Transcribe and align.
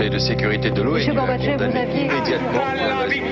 Conseil 0.00 0.10
de 0.12 0.18
sécurité 0.18 0.70
de 0.70 0.80
a 0.80 1.14
Gorbatchev, 1.14 1.52
condamné 1.58 1.72
vous 1.72 1.76
aviez- 1.76 2.04
immédiatement 2.06 2.64
l'invasion. 2.74 3.24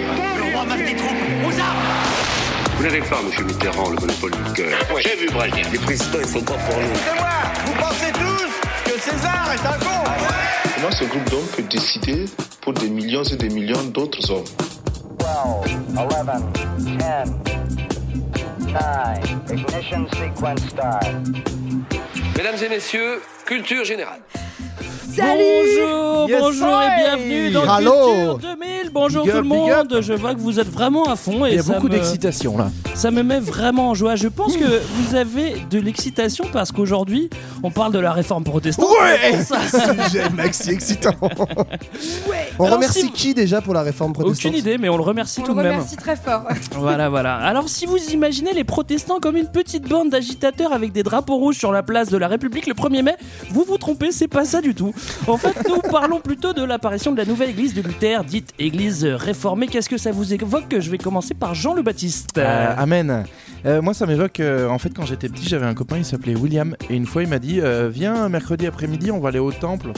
Vous 2.77 2.83
n'avez 2.83 3.01
pas, 3.01 3.23
monsieur 3.23 3.45
Mitterrand, 3.45 3.89
le 3.89 3.95
monopole 3.97 4.33
du 4.33 4.53
cœur. 4.53 4.79
J'ai 5.03 5.17
vu 5.17 5.31
Brasier. 5.33 5.63
Les 5.73 5.79
présidents, 5.79 6.19
ils 6.21 6.29
sont 6.29 6.43
pas 6.43 6.53
pour 6.59 6.77
nous. 6.77 6.95
C'est 6.95 7.15
moi 7.15 7.29
Vous 7.65 7.73
pensez 7.73 8.13
tous 8.13 8.93
que 8.93 9.01
César 9.01 9.49
est 9.55 9.67
un 9.67 9.79
con 9.79 10.11
Comment 10.75 10.91
ce 10.91 11.05
groupe 11.05 11.31
d'hommes 11.31 11.47
peut 11.57 11.63
décider 11.63 12.27
pour 12.61 12.75
des 12.75 12.91
millions 12.91 13.23
et 13.25 13.37
des 13.37 13.49
millions 13.49 13.85
d'autres 13.85 14.31
hommes 14.31 14.45
12, 15.19 15.27
11, 15.97 16.11
10, 16.81 16.97
9, 16.99 17.29
ignition 19.53 20.07
sequence 20.11 20.69
start. 20.69 21.07
Mesdames 22.37 22.63
et 22.63 22.69
messieurs, 22.69 23.23
culture 23.47 23.87
générale. 23.87 24.21
Salut 25.19 25.43
Bonjour, 25.81 26.29
Yes, 26.29 26.41
bonjour 26.41 26.81
et 26.83 27.03
bienvenue 27.03 27.51
dans 27.51 27.79
Hello. 27.79 27.93
Culture 28.37 28.39
2000. 28.39 28.91
Bonjour 28.93 29.23
Big 29.25 29.33
tout 29.33 29.39
up, 29.39 29.43
le 29.43 29.49
monde. 29.49 29.99
Je 30.01 30.13
vois 30.13 30.35
que 30.35 30.41
vous 30.41 30.61
êtes 30.61 30.69
vraiment 30.71 31.05
à 31.11 31.17
fond 31.17 31.45
et 31.45 31.51
Il 31.51 31.57
y 31.57 31.59
a 31.59 31.63
ça 31.63 31.75
beaucoup 31.75 31.87
me- 31.89 31.93
d'excitation 31.93 32.57
là. 32.57 32.71
Ça 32.95 33.11
me 33.11 33.23
met 33.23 33.41
vraiment 33.41 33.91
en 33.91 33.95
joie. 33.95 34.15
Je 34.17 34.29
pense 34.29 34.57
que 34.57 34.65
vous 34.65 35.15
avez 35.17 35.57
de 35.71 35.79
l'excitation 35.81 36.45
parce 36.53 36.71
qu'aujourd'hui, 36.73 37.31
on 37.63 37.71
parle 37.71 37.93
de 37.93 37.99
la 37.99 38.13
réforme 38.13 38.45
protestante. 38.45 38.87
Ouais 39.03 39.39
Sujet 39.43 40.29
maxi 40.35 40.71
excitant. 40.71 41.15
On 42.61 42.65
Alors, 42.65 42.75
remercie 42.77 43.03
si- 43.03 43.13
qui 43.13 43.35
déjà 43.35 43.61
pour 43.61 43.73
la 43.73 43.83
réforme 43.83 44.13
protestante 44.13 44.47
Aucune 44.53 44.59
idée, 44.59 44.79
mais 44.79 44.89
on 44.89 44.97
le 44.97 45.03
remercie 45.05 45.41
On 45.41 45.45
tout 45.45 45.53
le 45.55 45.59
de 45.59 45.63
même. 45.69 45.77
remercie 45.77 45.97
très 45.97 46.17
fort. 46.17 46.43
Voilà, 46.77 47.09
voilà. 47.09 47.37
Alors, 47.37 47.69
si 47.69 47.87
vous 47.87 47.97
imaginez 48.13 48.53
les 48.53 48.65
protestants 48.65 49.21
comme 49.21 49.37
une 49.37 49.47
petite 49.47 49.89
bande 49.89 50.11
d'agitateurs 50.11 50.73
avec 50.73 50.91
des 50.93 51.05
drapeaux 51.05 51.37
rouges 51.37 51.57
sur 51.57 51.71
la 51.71 51.85
place 51.85 52.09
de 52.09 52.17
la 52.17 52.27
République 52.27 52.67
le 52.67 52.75
1er 52.75 53.03
mai, 53.03 53.15
vous 53.51 53.65
vous 53.67 53.79
trompez, 53.79 54.11
c'est 54.11 54.27
pas 54.29 54.45
ça 54.45 54.61
du 54.61 54.75
tout. 54.75 54.93
En 55.27 55.37
fait, 55.37 55.57
nous 55.69 55.81
parlons 55.81 56.21
plutôt 56.21 56.53
de 56.53 56.63
l'apparition 56.63 57.13
de 57.13 57.19
la 57.19 57.25
nouvelle 57.25 57.51
église 57.51 57.75
de 57.75 57.83
Luther, 57.83 58.25
dite 58.25 58.53
église 58.59 59.05
réformée. 59.05 59.67
Qu'est-ce 59.67 59.89
que 59.89 59.99
ça 59.99 60.13
vous 60.13 60.33
évoque? 60.33 60.79
Je 60.79 60.91
vais 60.91 60.99
commencer 60.99 61.35
par 61.35 61.55
Jean 61.55 61.75
le 61.75 61.83
Baptiste. 61.83 62.31
Euh, 62.39 62.75
amen. 62.77 63.25
Euh, 63.67 63.83
moi, 63.83 63.95
ça 63.95 64.07
m'évoque. 64.07 64.41
euh, 64.41 64.69
en 64.69 64.79
fait, 64.79 64.91
quand 64.95 65.05
j'étais 65.07 65.29
petit, 65.29 65.49
j'avais 65.49 65.67
un 65.67 65.75
copain, 65.75 65.97
il 65.99 66.05
s'appelait 66.05 66.35
William, 66.37 66.77
et 66.91 66.95
une 66.95 67.07
fois, 67.07 67.23
il 67.23 67.29
m'a 67.29 67.39
dit 67.39 67.61
euh, 67.61 67.89
Viens 67.93 68.29
mercredi 68.29 68.67
après-midi, 68.67 69.11
on 69.11 69.21
va 69.21 69.29
aller 69.31 69.39
au 69.39 69.53
temple. 69.53 69.93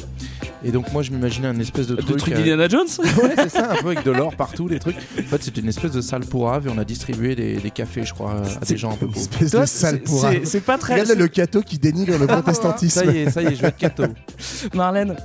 Et 0.62 0.72
donc, 0.72 0.92
moi, 0.92 1.02
je 1.02 1.10
m'imaginais 1.10 1.48
un 1.48 1.58
espèce 1.58 1.86
de 1.86 1.94
de 1.96 2.02
truc. 2.02 2.18
truc 2.18 2.34
euh, 2.34 2.36
d'Indiana 2.36 2.68
Jones 2.68 2.86
ouais, 3.22 3.34
c'est 3.36 3.48
ça, 3.48 3.72
un 3.72 3.76
peu 3.82 3.86
avec 3.88 4.04
de 4.04 4.10
l'or 4.10 4.34
partout, 4.36 4.68
des 4.68 4.78
trucs. 4.78 4.96
En 5.18 5.22
fait, 5.22 5.42
c'était 5.42 5.62
une 5.62 5.68
espèce 5.68 5.92
de 5.92 6.00
salle 6.02 6.20
pour 6.26 6.52
ave, 6.52 6.66
et 6.66 6.70
on 6.70 6.76
a 6.78 6.84
distribué 6.84 7.34
des, 7.34 7.56
des 7.56 7.70
cafés, 7.70 8.04
je 8.04 8.12
crois, 8.12 8.42
à 8.60 8.64
des 8.66 8.76
gens 8.76 8.90
un 8.92 8.96
peu 8.96 9.06
pauvres. 9.06 9.18
Espèce 9.20 9.50
Toi, 9.52 9.60
de 9.62 9.66
sale 9.66 9.94
c'est- 9.94 10.00
pour 10.04 10.20
c'est- 10.20 10.44
C'est 10.44 10.60
pas 10.60 10.76
très. 10.76 11.00
Regarde 11.00 11.18
le 11.18 11.28
cateau 11.28 11.62
qui 11.62 11.78
dénigre 11.78 12.18
le 12.18 12.26
protestantisme. 12.26 13.00
Ça 13.04 13.10
y 13.10 13.18
est, 13.18 13.30
ça 13.30 13.42
y 13.42 13.46
est, 13.46 13.54
je 13.54 13.62
vais 13.62 13.68
être 13.68 13.76
catho. 13.78 14.04
Marlène 14.74 15.16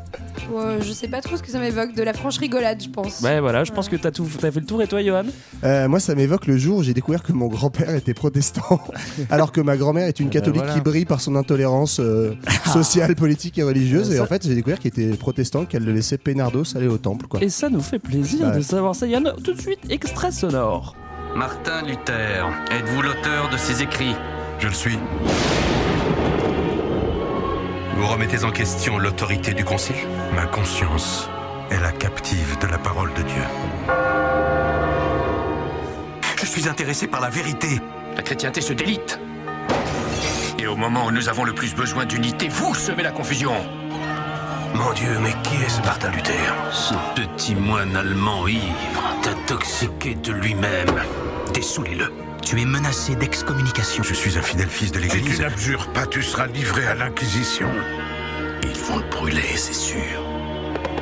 je 0.82 0.92
sais 0.92 1.08
pas 1.08 1.22
trop 1.22 1.36
ce 1.38 1.42
que 1.42 1.50
ça 1.50 1.60
m'évoque. 1.60 1.96
De 1.96 2.04
la 2.04 2.14
franche 2.14 2.38
rigolade, 2.38 2.82
je 2.82 2.90
pense. 2.90 3.22
Ouais, 3.22 3.40
voilà, 3.40 3.64
je 3.64 3.72
pense 3.72 3.90
que 3.90 3.96
t'as 3.96 4.12
tout, 4.12 4.28
t'as 4.40 4.52
fait 4.52 4.60
le 4.60 4.66
tour. 4.66 4.82
Et 4.82 4.88
toi, 4.88 5.02
Johan? 5.04 5.24
Euh, 5.64 5.88
moi, 5.88 6.00
ça 6.00 6.14
m'évoque 6.16 6.46
le 6.46 6.58
jour 6.58 6.78
où 6.78 6.84
j'ai 6.84 6.94
découvert 6.94 7.24
que 7.24 7.34
mon 7.34 7.48
grand-père 7.48 7.90
était 7.96 8.14
protestant, 8.26 8.80
alors 9.30 9.52
que 9.52 9.62
ma 9.62 9.78
grand-mère 9.78 10.08
est 10.08 10.20
une 10.20 10.28
ben 10.30 10.34
catholique 10.34 10.62
voilà. 10.64 10.74
qui 10.74 10.82
brille 10.82 11.06
par 11.06 11.22
son 11.22 11.36
intolérance 11.36 12.00
euh, 12.00 12.34
sociale, 12.74 13.16
politique 13.16 13.58
et 13.60 13.64
religieuse. 13.64 14.12
Et 14.12 14.18
Ça- 14.18 14.24
en 14.24 14.26
fait, 14.26 14.48
j'ai 14.48 14.56
découvert 14.56 14.80
qu'il 14.80 14.88
était 14.90 15.16
protestant, 15.16 15.66
qu'elle 15.66 15.86
le 15.86 15.92
laissait 15.92 16.18
pénardos 16.18 16.76
aller 16.76 16.88
au 16.88 16.98
temple. 16.98 17.28
Quoi. 17.28 17.42
Et 17.44 17.50
ça 17.50 17.70
nous 17.70 17.82
fait 17.82 18.00
plaisir 18.00 18.48
Ouais. 18.48 18.58
de 18.58 18.62
savoir 18.62 18.96
ça. 18.96 19.06
Yann, 19.06 19.32
tout 19.44 19.54
de 19.54 19.62
suite, 19.62 19.80
extrait 19.90 20.32
sonore. 20.32 20.96
Martin 21.36 21.84
Luther, 21.86 22.48
êtes-vous 22.72 23.02
l'auteur 23.04 23.50
de 23.52 23.58
ces 23.58 23.84
écrits? 23.84 24.16
Je 24.60 24.68
le 24.68 24.74
suis. 24.74 24.98
Vous 27.98 28.08
remettez 28.08 28.44
en 28.44 28.52
question 28.52 28.98
l'autorité 28.98 29.54
du 29.54 29.64
Concile? 29.64 29.96
Ma 30.36 30.46
conscience 30.48 31.30
est 31.70 31.80
la 31.80 31.92
captive 31.92 32.58
de 32.62 32.68
la 32.68 32.78
parole 32.78 33.10
de 33.14 33.22
Dieu. 33.22 33.44
Je 36.38 36.46
suis 36.46 36.68
intéressé 36.70 37.08
par 37.08 37.22
la 37.22 37.30
vérité. 37.30 37.68
La 38.16 38.22
chrétienté 38.22 38.62
se 38.62 38.74
délite. 38.74 39.20
Et 40.58 40.68
au 40.68 40.76
moment 40.76 41.06
où 41.08 41.12
nous 41.12 41.30
avons 41.30 41.44
le 41.44 41.54
plus 41.54 41.76
besoin 41.76 42.06
d'unité, 42.06 42.48
vous 42.48 42.74
semez 42.74 43.04
la 43.04 43.12
confusion. 43.12 43.54
Mon 44.74 44.92
Dieu, 44.94 45.18
mais 45.22 45.34
qui 45.44 45.56
est 45.56 45.70
ce 45.70 45.82
Martin 45.82 46.12
Luther? 46.12 46.54
Ce 46.72 46.94
petit 47.16 47.56
moine 47.56 47.96
allemand 47.96 48.48
ivre, 48.48 49.16
intoxiqué 49.26 50.16
de 50.16 50.32
lui-même. 50.32 51.02
Dessoulez-le. 51.54 52.12
Tu 52.42 52.62
es 52.62 52.66
menacé 52.66 53.16
d'excommunication. 53.16 54.04
Je 54.04 54.14
suis 54.14 54.38
un 54.38 54.42
fidèle 54.42 54.70
fils 54.70 54.92
de 54.92 55.00
l'Église. 55.00 55.26
Si 55.26 55.36
tu 55.38 55.42
n'abjures 55.42 55.88
pas, 55.94 56.06
tu 56.06 56.22
seras 56.22 56.48
livré 56.48 56.86
à 56.88 56.96
l'Inquisition. 56.96 57.70
Ils 58.64 58.80
vont 58.82 58.98
le 58.98 59.10
brûler, 59.10 59.56
c'est 59.56 59.74
sûr. 59.74 60.25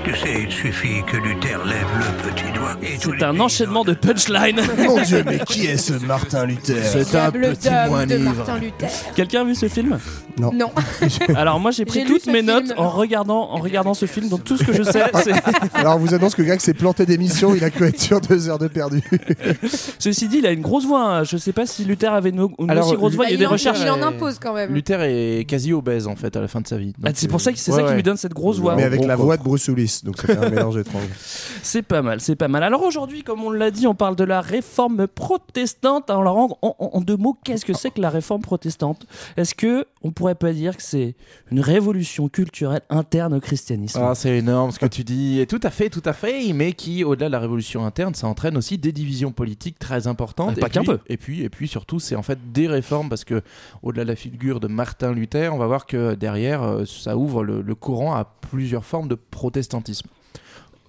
Tu 0.03 0.13
sais, 0.17 0.43
il 0.43 0.51
suffit 0.51 1.01
que 1.09 1.15
Luther 1.17 1.63
lève 1.65 1.87
le 1.97 2.29
petit 2.29 2.51
doigt 2.53 2.75
C'est 2.99 3.23
un 3.23 3.39
enchaînement 3.39 3.85
de 3.85 3.93
punchlines. 3.93 4.59
Mon 4.85 5.01
Dieu, 5.01 5.23
mais 5.25 5.39
qui 5.39 5.65
est 5.67 5.77
ce 5.77 5.93
Martin 6.05 6.45
Luther 6.45 6.83
C'est 6.83 7.15
un 7.15 7.31
petit 7.31 7.69
Luther. 8.59 8.89
Quelqu'un 9.15 9.41
a 9.41 9.43
vu 9.45 9.55
ce 9.55 9.69
film 9.69 9.97
Non. 10.37 10.71
Alors 11.35 11.59
moi 11.59 11.71
j'ai 11.71 11.85
pris 11.85 12.03
toutes 12.03 12.25
mes 12.27 12.41
notes 12.41 12.73
en 12.77 12.89
regardant, 12.89 13.51
en 13.51 13.57
regardant 13.57 13.93
ce 13.93 14.05
film. 14.05 14.27
Donc 14.27 14.43
tout 14.43 14.57
ce 14.57 14.63
que 14.63 14.73
je 14.73 14.83
sais, 14.83 15.03
c'est... 15.23 15.31
Alors, 15.73 15.95
on 15.95 15.99
vous 15.99 16.13
annonce 16.13 16.35
que 16.35 16.41
Greg 16.41 16.59
s'est 16.59 16.73
planté 16.73 17.05
d'émission, 17.05 17.55
il 17.55 17.63
a 17.63 17.69
cru 17.69 17.85
être 17.85 17.99
sur 17.99 18.19
deux 18.19 18.49
heures 18.49 18.59
de 18.59 18.67
perdu. 18.67 19.01
Ceci 19.99 20.27
dit, 20.27 20.37
il 20.39 20.45
a 20.45 20.51
une 20.51 20.61
grosse 20.61 20.85
voix. 20.85 21.03
hein. 21.19 21.23
Je 21.23 21.37
sais 21.37 21.53
pas 21.53 21.65
si 21.65 21.85
Luther 21.85 22.11
avait 22.13 22.29
une, 22.29 22.47
une 22.59 22.69
Alors, 22.69 22.87
aussi 22.87 22.97
grosse 22.97 23.13
voix. 23.13 23.25
Bah, 23.25 23.29
Il 23.29 23.33
y 23.33 23.35
a 23.35 23.39
des 23.39 23.45
en, 23.45 23.51
recherches. 23.51 23.79
il 23.81 23.89
en 23.89 24.01
impose 24.01 24.37
quand 24.39 24.53
même. 24.53 24.73
Luther 24.73 25.01
est 25.01 25.45
quasi 25.47 25.71
obèse 25.73 26.07
en 26.07 26.15
fait 26.15 26.35
à 26.35 26.41
la 26.41 26.47
fin 26.47 26.61
de 26.61 26.67
sa 26.67 26.77
vie. 26.77 26.93
Ah, 27.03 27.07
Donc, 27.07 27.13
c'est 27.15 27.27
pour 27.27 27.39
euh, 27.39 27.43
ça 27.43 27.51
que 27.53 27.57
c'est 27.59 27.71
ouais, 27.71 27.77
ça 27.77 27.83
qui 27.83 27.89
ouais. 27.89 27.95
lui 27.95 28.03
donne 28.03 28.17
cette 28.17 28.33
grosse 28.33 28.59
voix. 28.59 28.75
Mais 28.75 28.83
avec 28.83 28.99
gros 28.99 29.07
la 29.07 29.15
voix 29.15 29.37
de 29.37 29.43
Bruce 29.43 29.67
Willis, 29.67 29.92
donc 30.03 30.17
ça 30.17 30.27
fait 30.27 30.37
un 30.37 30.49
mélange 30.49 30.77
étrange. 30.77 31.03
C'est 31.63 31.81
pas 31.81 32.01
mal, 32.01 32.19
c'est 32.21 32.35
pas 32.35 32.47
mal. 32.47 32.63
Alors 32.63 32.83
aujourd'hui, 32.83 33.23
comme 33.23 33.43
on 33.43 33.51
l'a 33.51 33.71
dit, 33.71 33.87
on 33.87 33.95
parle 33.95 34.15
de 34.15 34.23
la 34.23 34.41
réforme 34.41 35.07
protestante. 35.07 36.09
Alors 36.09 36.37
en, 36.37 36.57
en- 36.61 36.75
en 36.79 37.01
deux 37.01 37.17
mots, 37.17 37.37
qu'est-ce 37.43 37.65
que 37.65 37.73
c'est 37.73 37.91
que 37.91 38.01
la 38.01 38.09
réforme 38.09 38.41
protestante? 38.41 39.05
Est-ce 39.37 39.55
que 39.55 39.85
on 40.03 40.11
pourrait 40.11 40.35
pas 40.35 40.51
dire 40.53 40.75
que 40.75 40.83
c'est 40.83 41.15
une 41.51 41.59
révolution 41.61 42.27
culturelle 42.29 42.81
interne 42.89 43.33
au 43.35 43.39
christianisme? 43.39 43.99
Ah, 44.03 44.13
c'est 44.15 44.37
énorme 44.37 44.71
ce 44.71 44.79
que 44.79 44.85
tu 44.85 45.03
dis. 45.03 45.39
Et 45.39 45.47
tout 45.47 45.59
à 45.63 45.69
fait, 45.69 45.89
tout 45.89 46.01
à 46.05 46.13
fait. 46.13 46.51
Mais 46.53 46.73
qui, 46.73 47.03
au-delà 47.03 47.27
de 47.27 47.31
la 47.31 47.39
révolution 47.39 47.85
interne, 47.85 48.13
ça 48.13 48.27
entraîne 48.27 48.57
aussi 48.57 48.77
des 48.77 48.91
divisions 48.91 49.31
politiques 49.31 49.79
très 49.79 50.07
importantes. 50.07 50.53
Ah, 50.57 50.59
pas 50.61 50.67
Et 50.67 50.69
qu'un 50.69 50.81
puis- 50.81 50.89
peu. 50.89 50.99
Et 51.07 51.17
puis, 51.17 51.41
et 51.43 51.49
puis 51.49 51.67
surtout, 51.67 51.99
c'est 51.99 52.15
en 52.15 52.23
fait 52.23 52.37
des 52.51 52.67
réformes 52.67 53.09
parce 53.09 53.23
que, 53.23 53.41
au-delà 53.81 54.03
de 54.03 54.09
la 54.09 54.15
figure 54.15 54.59
de 54.59 54.67
Martin 54.67 55.13
Luther, 55.13 55.53
on 55.53 55.57
va 55.57 55.67
voir 55.67 55.85
que 55.85 56.15
derrière, 56.15 56.63
euh, 56.63 56.83
ça 56.85 57.15
ouvre 57.17 57.43
le, 57.43 57.61
le 57.61 57.75
courant 57.75 58.13
à 58.15 58.25
plusieurs 58.25 58.85
formes 58.85 59.07
de 59.07 59.15
protestantisme. 59.15 59.82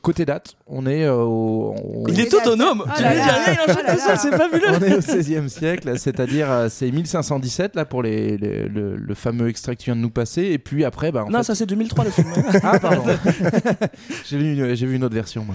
Côté 0.02 0.26
date, 0.26 0.56
on 0.66 0.86
est 0.86 1.04
euh, 1.04 1.14
au, 1.16 1.74
Il 2.08 2.20
est 2.20 2.34
autonome. 2.34 2.84
Oh 2.86 2.90
Tu 2.94 3.02
là 3.02 3.14
là. 3.14 3.24
il 3.48 3.86
là. 3.86 4.16
c'est 4.18 4.36
fabuleux. 4.36 4.66
on 4.78 4.82
est 4.84 4.94
au 4.96 4.98
XVIe 4.98 5.48
siècle, 5.48 5.98
c'est-à-dire 5.98 6.50
euh, 6.52 6.68
c'est 6.68 6.90
1517 6.90 7.74
là 7.74 7.86
pour 7.86 8.02
les, 8.02 8.36
les- 8.36 8.68
le, 8.68 8.96
le 8.96 9.14
fameux 9.14 9.48
extrait 9.48 9.76
que 9.76 9.80
tu 9.80 9.86
viens 9.86 9.96
de 9.96 10.02
nous 10.02 10.10
passer, 10.10 10.42
et 10.42 10.58
puis 10.58 10.84
après, 10.84 11.10
bah, 11.10 11.24
en 11.24 11.30
Non, 11.30 11.38
fait- 11.38 11.44
ça 11.44 11.54
c'est 11.54 11.64
2003 11.64 12.04
le 12.04 12.10
film. 12.10 12.26
Ah, 12.62 12.78
pardon. 12.78 13.02
j'ai, 14.26 14.36
vu 14.36 14.52
une, 14.52 14.74
j'ai 14.74 14.84
vu 14.86 14.96
une 14.96 15.04
autre 15.04 15.14
version, 15.14 15.42
moi. 15.46 15.54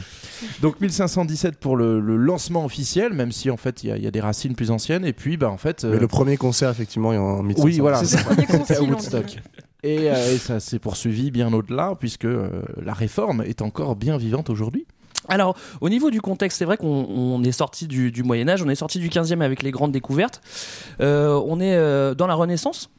Donc 0.64 0.82
1517 0.82 1.58
pour 1.58 1.78
le, 1.78 2.00
le 2.00 2.16
lancement 2.18 2.66
officiel, 2.66 3.14
même 3.14 3.32
si 3.32 3.52
en 3.52 3.58
fait 3.58 3.84
il 3.84 3.90
y, 3.90 3.92
a- 3.92 3.98
il 3.98 4.04
y 4.04 4.08
a 4.08 4.12
des 4.12 4.20
racines 4.22 4.56
plus 4.56 4.72
anciennes. 4.72 5.06
Et 5.06 5.14
puis, 5.14 5.38
bah, 5.38 5.52
en 5.52 5.58
fait. 5.58 5.84
euh, 5.84 5.92
Mais 5.94 6.00
le 6.00 6.08
premier 6.08 6.38
concert, 6.38 6.72
effectivement, 6.72 7.14
est 7.14 7.18
en 7.18 7.44
1500. 7.44 7.66
oui, 7.68 7.78
voilà. 7.80 8.04
C'est 8.04 8.18
le 8.18 8.24
premier 8.24 8.48
C'était 8.66 8.78
à 8.78 8.82
Woodstock. 8.82 9.38
Euh, 9.86 10.34
et 10.34 10.38
ça 10.38 10.60
s'est 10.60 10.80
poursuivi 10.80 11.32
bien 11.32 11.54
au-delà, 11.54 11.96
puisque 12.00 12.26
euh, 12.26 12.62
la 12.82 12.94
réforme 12.94 13.42
est 13.42 13.62
encore 13.62 13.96
bien 13.96 14.18
vivante 14.18 14.50
aujourd'hui. 14.50 14.86
Alors, 15.28 15.56
au 15.82 15.90
niveau 15.90 16.10
du 16.10 16.22
contexte, 16.22 16.58
c'est 16.58 16.66
vrai 16.66 16.78
qu'on 16.78 16.88
on 16.88 17.44
est 17.44 17.52
sorti 17.52 17.88
du, 17.88 18.24
Moyen 18.24 18.48
Âge, 18.50 18.64
on 18.64 18.70
est 18.70 18.76
sorti 18.76 19.00
du 19.00 19.10
15e 19.10 19.42
avec 19.42 19.62
les 19.64 19.72
grandes 19.72 19.92
découvertes. 19.92 20.42
Euh, 21.02 21.40
on 21.46 21.60
est 21.60 22.16
dans 22.16 22.28
la 22.28 22.36
Renaissance. 22.36 22.90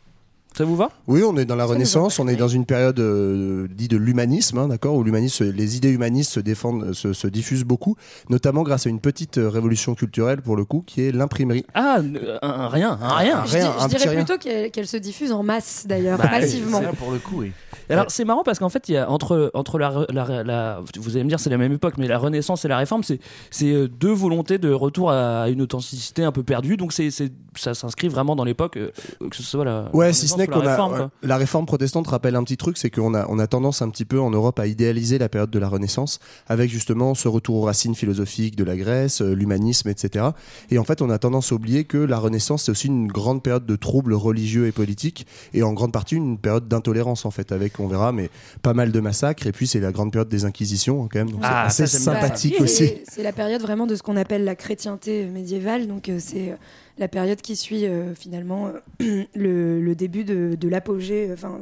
Ça 0.56 0.65
vous 0.65 0.75
va? 0.77 0.91
Oui, 1.06 1.22
on 1.22 1.37
est 1.37 1.44
dans 1.44 1.55
la 1.56 1.65
Ça 1.66 1.72
Renaissance, 1.72 2.19
on 2.19 2.27
est 2.28 2.34
dans 2.37 2.49
une 2.49 2.66
période 2.66 2.99
euh, 2.99 3.69
dite 3.70 3.93
de 3.93 3.97
l'humanisme, 3.97 4.58
hein, 4.58 4.69
d'accord, 4.69 4.94
où 4.97 5.05
l'humanisme, 5.05 5.44
les 5.50 5.76
idées 5.76 5.91
humanistes 5.91 6.32
se 6.32 6.41
défendent, 6.41 6.93
se, 6.93 7.12
se 7.12 7.29
diffusent 7.29 7.64
beaucoup, 7.64 7.97
notamment 8.29 8.62
grâce 8.64 8.87
à 8.87 8.91
une 8.91 8.99
petite 9.00 9.38
euh, 9.38 9.49
révolution 9.49 9.94
culturelle 9.94 10.43
pour 10.43 10.56
le 10.56 10.64
coup, 10.64 10.82
qui 10.85 11.02
est 11.02 11.12
l'imprimerie. 11.12 11.64
Ah, 11.75 11.99
euh, 12.00 12.37
un, 12.43 12.49
un 12.50 12.69
rien, 12.69 12.99
un 13.00 13.14
rien. 13.14 13.44
Je, 13.47 13.52
rien, 13.58 13.69
dis- 13.70 13.79
je 13.79 13.85
un 13.85 13.88
dirais 13.88 14.08
rien. 14.08 14.25
plutôt 14.25 14.38
qu'elle 14.38 14.70
qu'elle 14.73 14.88
se 14.88 14.97
diffuse 14.97 15.31
en 15.32 15.43
masse 15.44 15.85
d'ailleurs, 15.88 16.19
Bah, 16.19 16.29
massivement. 16.31 16.81
Ça, 16.82 16.88
pour 16.99 17.12
le 17.12 17.19
coup, 17.19 17.37
oui. 17.43 17.53
Alors 17.88 18.06
c'est 18.08 18.25
marrant 18.25 18.43
parce 18.44 18.58
qu'en 18.61 18.69
fait, 18.69 18.88
il 18.88 18.93
y 18.93 18.96
a 18.99 19.11
entre 19.11 19.50
entre 19.55 19.79
la, 19.79 20.06
la- 20.12 20.43
la- 20.44 20.81
vous 20.99 21.11
allez 21.17 21.25
me 21.25 21.29
dire 21.29 21.41
c'est 21.41 21.50
la 21.50 21.58
même 21.58 21.73
époque, 21.73 21.94
mais 21.99 22.06
la 22.06 22.19
Renaissance 22.19 22.64
et 22.64 22.69
la 22.69 22.79
Réforme, 22.79 23.03
c'est 23.03 23.19
c'est 23.50 23.88
deux 23.88 24.12
volontés 24.12 24.58
de 24.58 24.70
retour 24.73 25.11
à 25.11 25.49
une 25.49 25.61
authenticité 25.62 26.23
un 26.23 26.31
peu 26.32 26.43
perdue. 26.44 26.76
Donc 26.76 26.93
c'est 26.93 27.11
c'est- 27.11 27.32
ça 27.56 27.75
s'inscrit 27.75 28.06
vraiment 28.08 28.37
dans 28.37 28.44
l'époque, 28.44 28.75
que 28.75 29.37
ce 29.37 29.43
soit 29.43 29.64
la. 29.64 29.88
Ouais, 29.93 30.06
la 30.08 30.12
si 30.12 30.29
ce 30.29 30.37
La 30.46 30.52
qu'on 30.54 30.60
a 30.66 30.70
réforme, 30.70 31.10
la 31.22 31.38
protestante 31.66 32.06
rappelle 32.08 32.37
un 32.37 32.42
petit 32.44 32.56
truc, 32.56 32.76
c'est 32.78 32.90
qu'on 32.90 33.14
a 33.14 33.26
on 33.28 33.38
a 33.38 33.46
tendance 33.46 33.82
un 33.82 33.88
petit 33.90 34.04
peu 34.04 34.20
en 34.20 34.31
Europe 34.31 34.58
à 34.58 34.66
idéaliser 34.66 35.19
la 35.19 35.28
période 35.28 35.50
de 35.50 35.58
la 35.58 35.69
Renaissance 35.69 36.19
avec 36.48 36.70
justement 36.70 37.14
ce 37.14 37.28
retour 37.28 37.56
aux 37.56 37.62
racines 37.62 37.94
philosophiques 37.94 38.56
de 38.56 38.64
la 38.64 38.76
Grèce, 38.76 39.22
euh, 39.22 39.34
l'humanisme, 39.34 39.88
etc. 39.88 40.26
Et 40.70 40.78
en 40.78 40.84
fait, 40.84 41.02
on 41.02 41.10
a 41.10 41.19
tendance 41.19 41.52
à 41.52 41.54
oublier 41.54 41.84
que 41.84 41.98
la 41.98 42.19
Renaissance 42.19 42.64
c'est 42.64 42.70
aussi 42.72 42.87
une 42.88 43.08
grande 43.08 43.42
période 43.42 43.66
de 43.66 43.76
troubles 43.76 44.14
religieux 44.14 44.66
et 44.66 44.72
politiques 44.72 45.26
et 45.54 45.62
en 45.62 45.72
grande 45.72 45.92
partie 45.92 46.16
une 46.16 46.38
période 46.38 46.69
d'intolérance 46.69 47.25
en 47.25 47.31
fait 47.31 47.52
avec 47.52 47.78
on 47.81 47.86
verra 47.88 48.12
mais 48.12 48.31
pas 48.62 48.75
mal 48.75 48.93
de 48.93 49.00
massacres 49.00 49.46
et 49.46 49.52
puis 49.52 49.66
c'est 49.66 49.81
la 49.81 49.93
grande 49.93 50.12
période 50.12 50.28
des 50.28 50.44
inquisitions 50.44 51.04
hein, 51.04 51.08
quand 51.12 51.19
même 51.20 51.31
donc 51.31 51.40
Ah, 51.44 51.69
c'est 51.70 51.86
sympathique 51.86 52.56
Bah, 52.58 52.64
aussi. 52.64 52.76
c'est- 52.76 53.02
C'est 53.08 53.22
la 53.22 53.32
période 53.32 53.60
vraiment 53.62 53.86
de 53.86 53.94
ce 53.94 54.02
qu'on 54.02 54.16
appelle 54.16 54.44
la 54.44 54.54
chrétienté 54.54 55.26
médiévale. 55.26 55.86
Donc, 55.86 56.08
euh, 56.08 56.19
c'est 56.20 56.50
euh, 56.50 56.54
la 56.98 57.08
période 57.08 57.40
qui 57.40 57.56
suit 57.56 57.87
euh, 57.87 58.14
finalement 58.14 58.72
euh, 59.00 59.25
le, 59.34 59.94
début 59.94 60.25
de, 60.25 60.69
l'apogée, 60.69 61.31
euh, 61.31 61.34
enfin, 61.34 61.60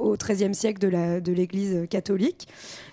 au 0.00 0.16
XIIIe 0.16 0.54
siècle 0.54 0.78
de 0.80 0.88
la- 0.88 1.20
de 1.20 1.32
l'Église 1.32 1.86
catholique, 1.90 2.48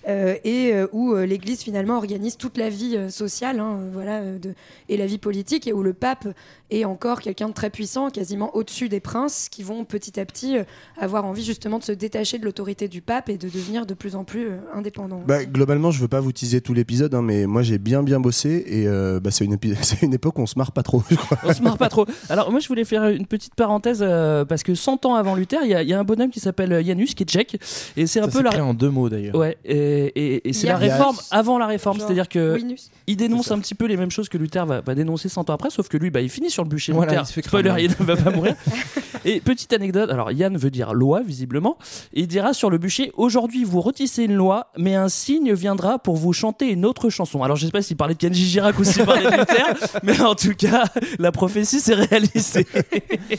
euh, 0.08 0.34
et 0.44 0.72
euh, 0.72 0.86
où 0.92 1.12
euh, 1.14 1.24
l'Église 1.26 1.62
finalement 1.62 1.96
organise 1.96 2.36
toute 2.36 2.56
la 2.58 2.68
vie 2.68 2.96
euh, 2.96 3.08
sociale, 3.10 3.60
hein, 3.60 3.78
voilà, 3.92 4.22
de, 4.22 4.54
et 4.88 4.96
la 4.96 5.06
vie 5.06 5.18
politique, 5.18 5.66
et 5.66 5.72
où 5.72 5.82
le 5.82 5.92
pape 5.92 6.26
est 6.70 6.84
encore 6.84 7.20
quelqu'un 7.20 7.48
de 7.48 7.54
très 7.54 7.70
puissant, 7.70 8.10
quasiment 8.10 8.54
au-dessus 8.56 8.88
des 8.88 9.00
princes, 9.00 9.48
qui 9.50 9.62
vont 9.62 9.84
petit 9.84 10.18
à 10.18 10.24
petit 10.24 10.56
euh, 10.58 10.64
avoir 10.98 11.24
envie 11.24 11.44
justement 11.44 11.78
de 11.78 11.84
se 11.84 11.92
détacher 11.92 12.38
de 12.38 12.44
l'autorité 12.44 12.88
du 12.88 13.00
pape 13.02 13.28
et 13.28 13.36
de 13.38 13.48
devenir 13.48 13.86
de 13.86 13.94
plus 13.94 14.16
en 14.16 14.24
plus 14.24 14.48
euh, 14.48 14.56
indépendants. 14.74 15.22
Bah, 15.26 15.44
globalement, 15.44 15.90
je 15.90 16.00
veux 16.00 16.08
pas 16.08 16.20
vous 16.20 16.32
teaser 16.32 16.60
tout 16.60 16.74
l'épisode, 16.74 17.14
hein, 17.14 17.22
mais 17.22 17.46
moi 17.46 17.62
j'ai 17.62 17.78
bien 17.78 18.02
bien 18.02 18.18
bossé 18.20 18.64
et 18.66 18.86
euh, 18.88 19.20
bah, 19.20 19.30
c'est 19.30 19.44
une, 19.44 19.56
une 20.02 20.14
époque 20.14 20.38
où 20.38 20.42
on 20.42 20.46
se 20.46 20.58
marre 20.58 20.72
pas 20.72 20.82
trop. 20.82 21.02
je 21.10 21.16
crois. 21.16 21.38
On 21.44 21.52
se 21.52 21.62
marre 21.62 21.78
pas 21.78 21.88
trop. 21.88 22.06
Alors 22.28 22.50
moi 22.50 22.60
je 22.60 22.68
voulais 22.68 22.84
faire 22.84 23.04
une 23.08 23.26
petite 23.26 23.54
parenthèse 23.54 23.98
euh, 24.02 24.44
parce 24.44 24.62
que 24.62 24.74
100 24.74 25.04
ans 25.06 25.14
avant 25.14 25.34
Luther, 25.34 25.58
il 25.64 25.70
y, 25.70 25.74
a- 25.74 25.82
il 25.82 25.88
y 25.88 25.92
a 25.92 25.98
un 26.00 26.04
bonhomme 26.04 26.30
qui 26.30 26.40
s'appelle 26.40 26.71
Janus 26.80 27.14
qui 27.14 27.24
est 27.24 27.26
tchèque 27.26 27.58
et 27.96 28.06
c'est 28.06 28.20
un 28.20 28.30
Ça 28.30 28.30
peu 28.30 28.42
la 28.42 28.64
en 28.64 28.72
deux 28.74 28.90
mots 28.90 29.08
d'ailleurs. 29.08 29.34
Ouais, 29.34 29.56
et, 29.64 30.12
et- 30.14 30.48
et 30.48 30.52
c'est 30.52 30.68
la 30.68 30.76
réforme 30.76 31.16
avant 31.30 31.58
la 31.58 31.66
réforme, 31.66 31.98
c'est-à-dire 31.98 32.28
que 32.28 32.54
Winus. 32.56 32.90
il 33.06 33.16
dénonce 33.16 33.50
un 33.50 33.58
petit 33.58 33.74
peu 33.74 33.86
les 33.86 33.96
mêmes 33.96 34.10
choses 34.10 34.28
que 34.28 34.38
Luther 34.38 34.64
va, 34.64 34.80
va 34.80 34.94
dénoncer 34.94 35.28
100 35.28 35.50
ans 35.50 35.54
après, 35.54 35.70
sauf 35.70 35.88
que 35.88 35.96
lui, 35.96 36.10
bah, 36.10 36.20
il 36.20 36.30
finit 36.30 36.50
sur 36.50 36.62
le 36.62 36.68
bûcher. 36.68 36.92
Voilà, 36.92 37.12
Luther, 37.12 37.22
il 37.24 37.26
se 37.26 37.32
fait 37.32 37.42
spoiler, 37.42 37.74
il 37.80 37.90
ne 37.90 38.04
va 38.06 38.16
pas 38.16 38.30
mourir. 38.30 38.54
Et 39.24 39.40
petite 39.40 39.72
anecdote, 39.72 40.10
alors 40.10 40.32
Yann 40.32 40.56
veut 40.56 40.70
dire 40.70 40.94
loi, 40.94 41.22
visiblement, 41.24 41.76
et 42.12 42.22
il 42.22 42.26
dira 42.26 42.54
sur 42.54 42.70
le 42.70 42.78
bûcher 42.78 43.12
Aujourd'hui, 43.16 43.62
vous 43.62 43.80
retissez 43.80 44.24
une 44.24 44.34
loi, 44.34 44.68
mais 44.76 44.94
un 44.96 45.08
signe 45.08 45.52
viendra 45.52 45.98
pour 46.00 46.16
vous 46.16 46.32
chanter 46.32 46.70
une 46.70 46.84
autre 46.84 47.08
chanson. 47.08 47.42
Alors, 47.44 47.56
je 47.56 47.66
sais 47.66 47.70
pas 47.72 47.82
s'il 47.82 47.96
parlait 47.96 48.14
de 48.14 48.18
Kenji 48.18 48.46
Girac 48.46 48.76
ou 48.78 48.84
s'il 48.84 49.04
parlait 49.04 49.22
de 49.30 49.36
Luther, 49.36 49.74
mais 50.02 50.20
en 50.20 50.34
tout 50.34 50.54
cas, 50.58 50.84
la 51.20 51.30
prophétie 51.30 51.78
s'est 51.80 51.94
réalisée. 51.94 52.66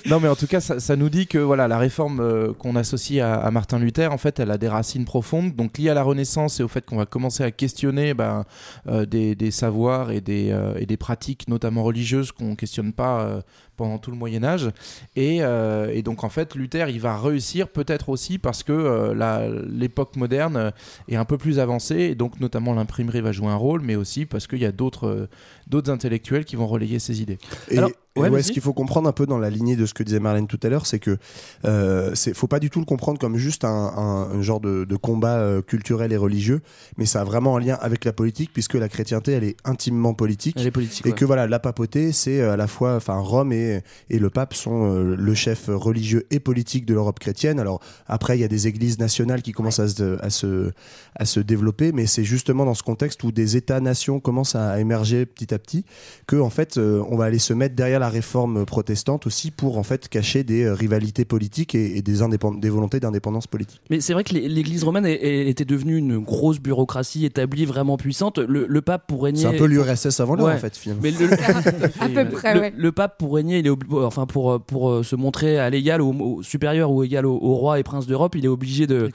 Non, 0.06 0.19
mais 0.21 0.29
en 0.29 0.36
tout 0.36 0.47
cas, 0.47 0.62
ça, 0.62 0.79
ça 0.79 0.95
nous 0.95 1.09
dit 1.09 1.27
que 1.27 1.38
voilà, 1.38 1.68
la 1.68 1.77
réforme 1.77 2.19
euh, 2.21 2.53
qu'on 2.53 2.75
associe 2.77 3.23
à, 3.24 3.50
Martin 3.52 3.80
Luther, 3.80 4.12
en 4.12 4.18
fait, 4.18 4.40
elle 4.40 4.52
a 4.52 4.58
des 4.58 4.68
racines 4.68 5.06
profondes, 5.06 5.56
donc 5.56 5.78
liées 5.78 5.90
à 5.90 5.94
la 5.94 6.04
Renaissance 6.04 6.60
et 6.60 6.64
au 6.64 6.68
fait 6.68 6.86
qu'on 6.86 6.98
va 6.98 7.06
commencer 7.06 7.44
à 7.44 7.52
questionner 7.52 8.14
ben, 8.14 8.46
euh, 8.88 9.06
des, 9.06 9.52
savoirs 9.52 10.12
et 10.12 10.22
des, 10.22 10.52
euh, 10.52 10.86
des 10.86 10.98
pratiques, 10.98 11.48
notamment 11.48 11.84
religieuses, 11.84 12.31
qu'on 12.31 12.56
questionne 12.56 12.94
pas 12.94 13.22
euh, 13.22 13.42
pendant 13.78 13.98
tout 13.98 14.12
le 14.12 14.18
Moyen 14.18 14.44
Âge. 14.44 14.70
Et, 15.16 15.40
euh, 15.42 15.92
et 15.94 16.02
donc, 16.02 16.24
en 16.24 16.30
fait, 16.30 16.56
Luther, 16.56 16.90
il 16.90 17.00
va 17.00 17.18
réussir 17.18 17.68
peut-être 17.68 18.10
aussi 18.10 18.38
parce 18.38 18.64
que 18.64 18.72
euh, 18.74 19.64
l'époque 19.70 20.16
moderne 20.16 20.72
est 21.08 21.16
un 21.16 21.25
peu 21.25 21.38
plus 21.38 21.60
avancée, 21.60 21.96
et 21.96 22.16
donc 22.16 22.40
notamment 22.40 22.74
l'imprimerie 22.74 23.22
va 23.22 23.31
jouer 23.31 23.48
un 23.48 23.56
rôle, 23.56 23.81
mais 23.81 23.96
aussi 23.96 24.25
parce 24.25 24.48
qu'il 24.48 24.60
y 24.60 24.66
a 24.66 24.72
d'autres 24.72 25.08
euh, 25.08 25.92
intellectuels 25.92 26.46
qui 26.46 26.56
vont 26.56 26.68
relayer 26.68 27.00
ses 27.00 27.22
idées. 27.22 27.38
Et, 27.70 27.78
Alors, 27.80 27.90
ouais, 28.16 28.44
ce 28.44 28.52
qu'il 28.52 28.62
faut 28.62 28.74
comprendre 28.74 29.10
un 29.10 29.12
peu 29.12 29.25
dans 29.25 29.40
la 29.40 29.50
lignée 29.50 29.75
de 29.75 29.86
ce 29.88 29.94
que 29.96 30.04
disait 30.04 30.20
Marlène 30.20 30.46
tout 30.46 30.60
à 30.62 30.70
l'heure, 30.70 30.86
c'est 30.86 31.00
que 31.00 31.18
euh, 31.66 32.14
faut 32.36 32.48
pas 32.48 32.60
du 32.60 32.70
tout 32.70 32.80
le 32.80 32.86
comprendre 32.86 33.20
comme 33.20 33.38
juste 33.38 33.66
un, 33.66 33.70
un- 33.70 34.30
un 34.38 34.42
genre 34.42 34.60
de, 34.60 34.86
de 34.86 34.96
combat 34.96 35.38
euh, 35.38 35.62
culturel 35.62 36.12
et 36.12 36.18
religieux, 36.18 36.62
mais 36.98 37.06
ça 37.06 37.22
a 37.22 37.24
vraiment 37.24 37.58
un 37.58 37.60
lien 37.60 37.78
avec 37.81 38.06
la 38.06 38.14
politique 38.14 38.52
puisque 38.54 38.75
la 38.75 38.88
chrétienté 38.88 39.31
elle 39.31 39.44
est 39.44 39.58
intimement 39.66 40.14
politique. 40.14 40.56
Elle 40.60 40.68
est 40.68 40.72
politique, 40.72 41.06
et 41.06 41.10
ouais. 41.10 41.16
que 41.16 41.25
voilà 41.25 41.48
la 41.48 41.60
papauté 41.60 42.12
c'est 42.12 42.42
à 42.42 42.56
la 42.56 42.68
fois 42.68 42.96
enfin 42.96 43.18
Rome 43.18 43.52
et, 43.52 43.62
et 44.10 44.19
le 44.19 44.30
pape 44.30 44.54
sont 44.54 44.92
euh, 44.92 45.15
le 45.18 45.33
chef 45.33 45.65
religieux 45.68 46.25
et 46.31 46.39
politique 46.39 46.86
de 46.86 46.94
l'Europe 46.94 47.19
chrétienne. 47.19 47.60
Alors 47.60 47.80
après 48.07 48.38
il 48.38 48.42
y 48.42 48.44
a 48.44 48.48
des 48.48 48.68
églises 48.68 49.00
nationales 49.00 49.42
qui 49.42 49.51
commencent 49.51 49.80
à 49.80 49.88
se, 49.88 50.24
à 50.24 50.30
se 50.30 50.71
à 51.15 51.25
se 51.25 51.39
développer, 51.39 51.92
mais 51.92 52.06
c'est 52.07 52.24
justement 52.24 52.65
dans 52.65 52.74
ce 52.74 52.83
contexte 52.83 53.24
où 53.24 53.31
des 53.31 53.56
États-nations 53.57 54.19
commencent 54.19 54.56
à 54.56 54.80
émerger 54.80 55.25
petit 55.25 55.54
à 55.54 55.60
petit 55.60 55.86
que 56.27 56.36
en 56.36 56.50
fait 56.50 56.77
euh, 56.77 57.04
on 57.10 57.15
va 57.18 57.25
aller 57.25 57.39
se 57.39 57.54
mettre 57.54 57.75
derrière 57.75 58.00
la 58.00 58.10
réforme 58.10 58.65
protestante 58.65 59.27
aussi 59.27 59.51
pour 59.51 59.77
en 59.77 59.83
fait 59.83 60.07
cacher 60.10 60.44
des 60.44 60.63
euh, 60.63 60.74
rivalités 60.74 61.25
politiques 61.25 61.75
et, 61.75 61.98
et 61.98 62.01
des, 62.01 62.21
indépend- 62.21 62.57
des 62.60 62.69
volontés 62.69 63.00
d'indépendance 63.00 63.48
politique. 63.48 63.81
Mais 63.89 64.01
c'est 64.01 64.13
vrai 64.13 64.24
que 64.24 64.33
l'é- 64.33 64.48
l'Église 64.48 64.83
romaine 64.83 65.06
est- 65.06 65.13
est- 65.24 65.50
était 65.50 65.65
devenue 65.65 65.98
une 65.98 66.18
grosse 66.19 66.60
bureaucratie 66.60 67.25
établie, 67.25 67.65
vraiment 67.65 67.98
puissante. 67.98 68.39
Le, 68.39 68.65
le 68.68 68.81
pape 68.81 69.07
pour 69.07 69.24
régner. 69.24 69.42
C'est 69.42 69.48
un 69.48 69.54
peu 69.57 69.65
l'URSS 69.65 70.19
avant 70.19 70.36
l'heure 70.36 70.48
Ouais. 70.48 70.54
en 70.54 70.57
fait 70.57 70.75
finalement. 70.75 71.01
Mais 71.04 71.12
le, 71.12 71.30
À 72.00 72.10
peu 72.10 72.30
près, 72.30 72.54
le, 72.56 72.60
ouais. 72.62 72.74
le 72.75 72.92
pape 72.92 73.18
pour 73.18 73.36
régner, 73.36 73.52
il 73.59 73.67
est 73.67 73.69
obli- 73.69 74.03
enfin 74.03 74.25
pour 74.25 74.51
euh, 74.51 74.59
pour 74.59 74.89
euh, 74.89 75.03
se 75.03 75.15
montrer 75.15 75.57
à 75.59 75.69
l'égal, 75.69 76.01
au, 76.01 76.11
au 76.13 76.44
supérieur 76.44 76.91
ou 76.91 77.03
égal 77.03 77.25
au, 77.25 77.33
au 77.41 77.55
roi 77.55 77.79
et 77.79 77.83
prince 77.83 78.07
d'Europe, 78.07 78.35
il 78.35 78.45
est 78.45 78.50
obligé 78.50 78.88
de 78.88 79.09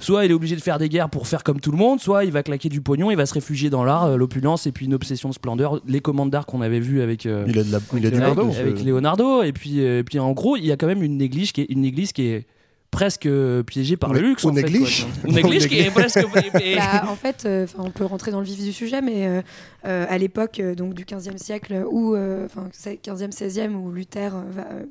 soit 0.00 0.24
il 0.24 0.30
est 0.30 0.34
obligé 0.34 0.56
de 0.56 0.60
faire 0.60 0.78
des 0.78 0.88
guerres 0.88 1.08
pour 1.10 1.26
faire 1.26 1.42
comme 1.44 1.60
tout 1.60 1.70
le 1.72 1.78
monde, 1.78 2.00
soit 2.00 2.24
il 2.24 2.32
va 2.32 2.42
claquer 2.42 2.68
du 2.68 2.80
pognon, 2.80 3.10
il 3.10 3.16
va 3.16 3.26
se 3.26 3.34
réfugier 3.34 3.70
dans 3.70 3.84
l'art, 3.84 4.04
euh, 4.04 4.16
l'opulence 4.16 4.66
et 4.66 4.72
puis 4.72 4.86
une 4.86 4.94
obsession 4.94 5.28
de 5.28 5.34
splendeur, 5.34 5.80
les 5.86 6.00
commandes 6.00 6.30
d'art 6.30 6.46
qu'on 6.46 6.60
avait 6.60 6.80
vu 6.80 7.00
avec 7.02 7.26
euh, 7.26 7.44
Il 7.48 7.58
a 7.58 7.64
de 7.64 7.72
la, 7.72 7.78
il 7.96 8.06
a 8.06 8.10
du 8.10 8.16
avec, 8.16 8.28
Leonardo, 8.36 8.60
avec 8.60 8.78
ce- 8.78 8.84
Leonardo 8.84 9.42
et 9.42 9.52
puis 9.52 9.80
euh, 9.80 10.00
et 10.00 10.04
puis 10.04 10.18
en 10.18 10.32
gros, 10.32 10.56
il 10.56 10.66
y 10.66 10.72
a 10.72 10.76
quand 10.76 10.86
même 10.86 11.02
une 11.02 11.20
église 11.22 11.52
qui 11.52 11.62
est 11.62 11.66
une 11.70 11.84
église 11.84 12.12
qui 12.12 12.26
est 12.26 12.46
presque 12.90 13.26
euh, 13.26 13.62
piégée 13.62 13.96
par 13.96 14.12
le 14.14 14.20
luxe 14.20 14.44
en 14.44 14.50
une 14.50 14.56
fait, 14.56 14.62
église. 14.62 15.04
Une 15.24 15.36
église 15.38 15.66
qui 15.66 15.78
est 15.78 15.90
presque 15.94 16.24
Bah, 16.76 17.04
en 17.08 17.16
fait, 17.16 17.44
euh, 17.44 17.66
on 17.78 17.90
peut 17.90 18.04
rentrer 18.04 18.30
dans 18.30 18.40
le 18.40 18.46
vif 18.46 18.62
du 18.62 18.72
sujet, 18.72 19.02
mais 19.02 19.26
euh, 19.26 19.42
euh, 19.86 20.06
à 20.08 20.18
l'époque 20.18 20.60
euh, 20.60 20.74
donc 20.74 20.94
du 20.94 21.04
15e 21.04 21.36
siècle, 21.38 21.74
euh, 21.74 22.46
enfin 22.46 22.68
15e, 22.72 23.32
16e, 23.32 23.74
où 23.74 23.90
Luther 23.92 24.30
va 24.50 24.62
euh, 24.72 24.84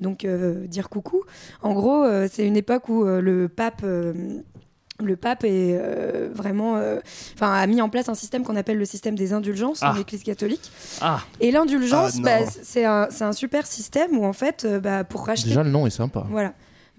donc 0.00 0.24
euh, 0.24 0.66
dire 0.66 0.88
coucou. 0.88 1.22
En 1.62 1.72
gros, 1.74 2.02
euh, 2.04 2.28
c'est 2.30 2.46
une 2.46 2.56
époque 2.56 2.88
où 2.88 3.04
euh, 3.04 3.20
le 3.20 3.48
pape. 3.48 3.82
euh, 3.84 4.12
le 5.02 5.16
pape 5.16 5.42
est 5.42 5.76
euh, 5.80 6.28
vraiment, 6.32 6.76
euh, 6.76 7.00
enfin, 7.34 7.52
a 7.52 7.66
mis 7.66 7.80
en 7.82 7.88
place 7.88 8.08
un 8.08 8.14
système 8.14 8.44
qu'on 8.44 8.54
appelle 8.54 8.78
le 8.78 8.84
système 8.84 9.16
des 9.16 9.32
indulgences 9.32 9.80
Ah. 9.82 9.90
dans 9.90 9.98
l'Église 9.98 10.22
catholique. 10.22 10.70
Ah. 11.00 11.20
Et 11.40 11.50
l'indulgence, 11.50 12.12
Ah, 12.18 12.22
bah, 12.22 12.38
c'est 12.62 12.84
un, 12.84 13.08
c'est 13.10 13.24
un 13.24 13.32
super 13.32 13.66
système 13.66 14.16
où 14.16 14.24
en 14.24 14.32
fait, 14.32 14.64
euh, 14.64 14.78
bah, 14.78 15.02
pour 15.02 15.26
racheter 15.26 15.48
Déjà, 15.48 15.64
le 15.64 15.70
nom 15.70 15.88
est 15.88 15.90
sympa. 15.90 16.24
voilà. 16.30 16.52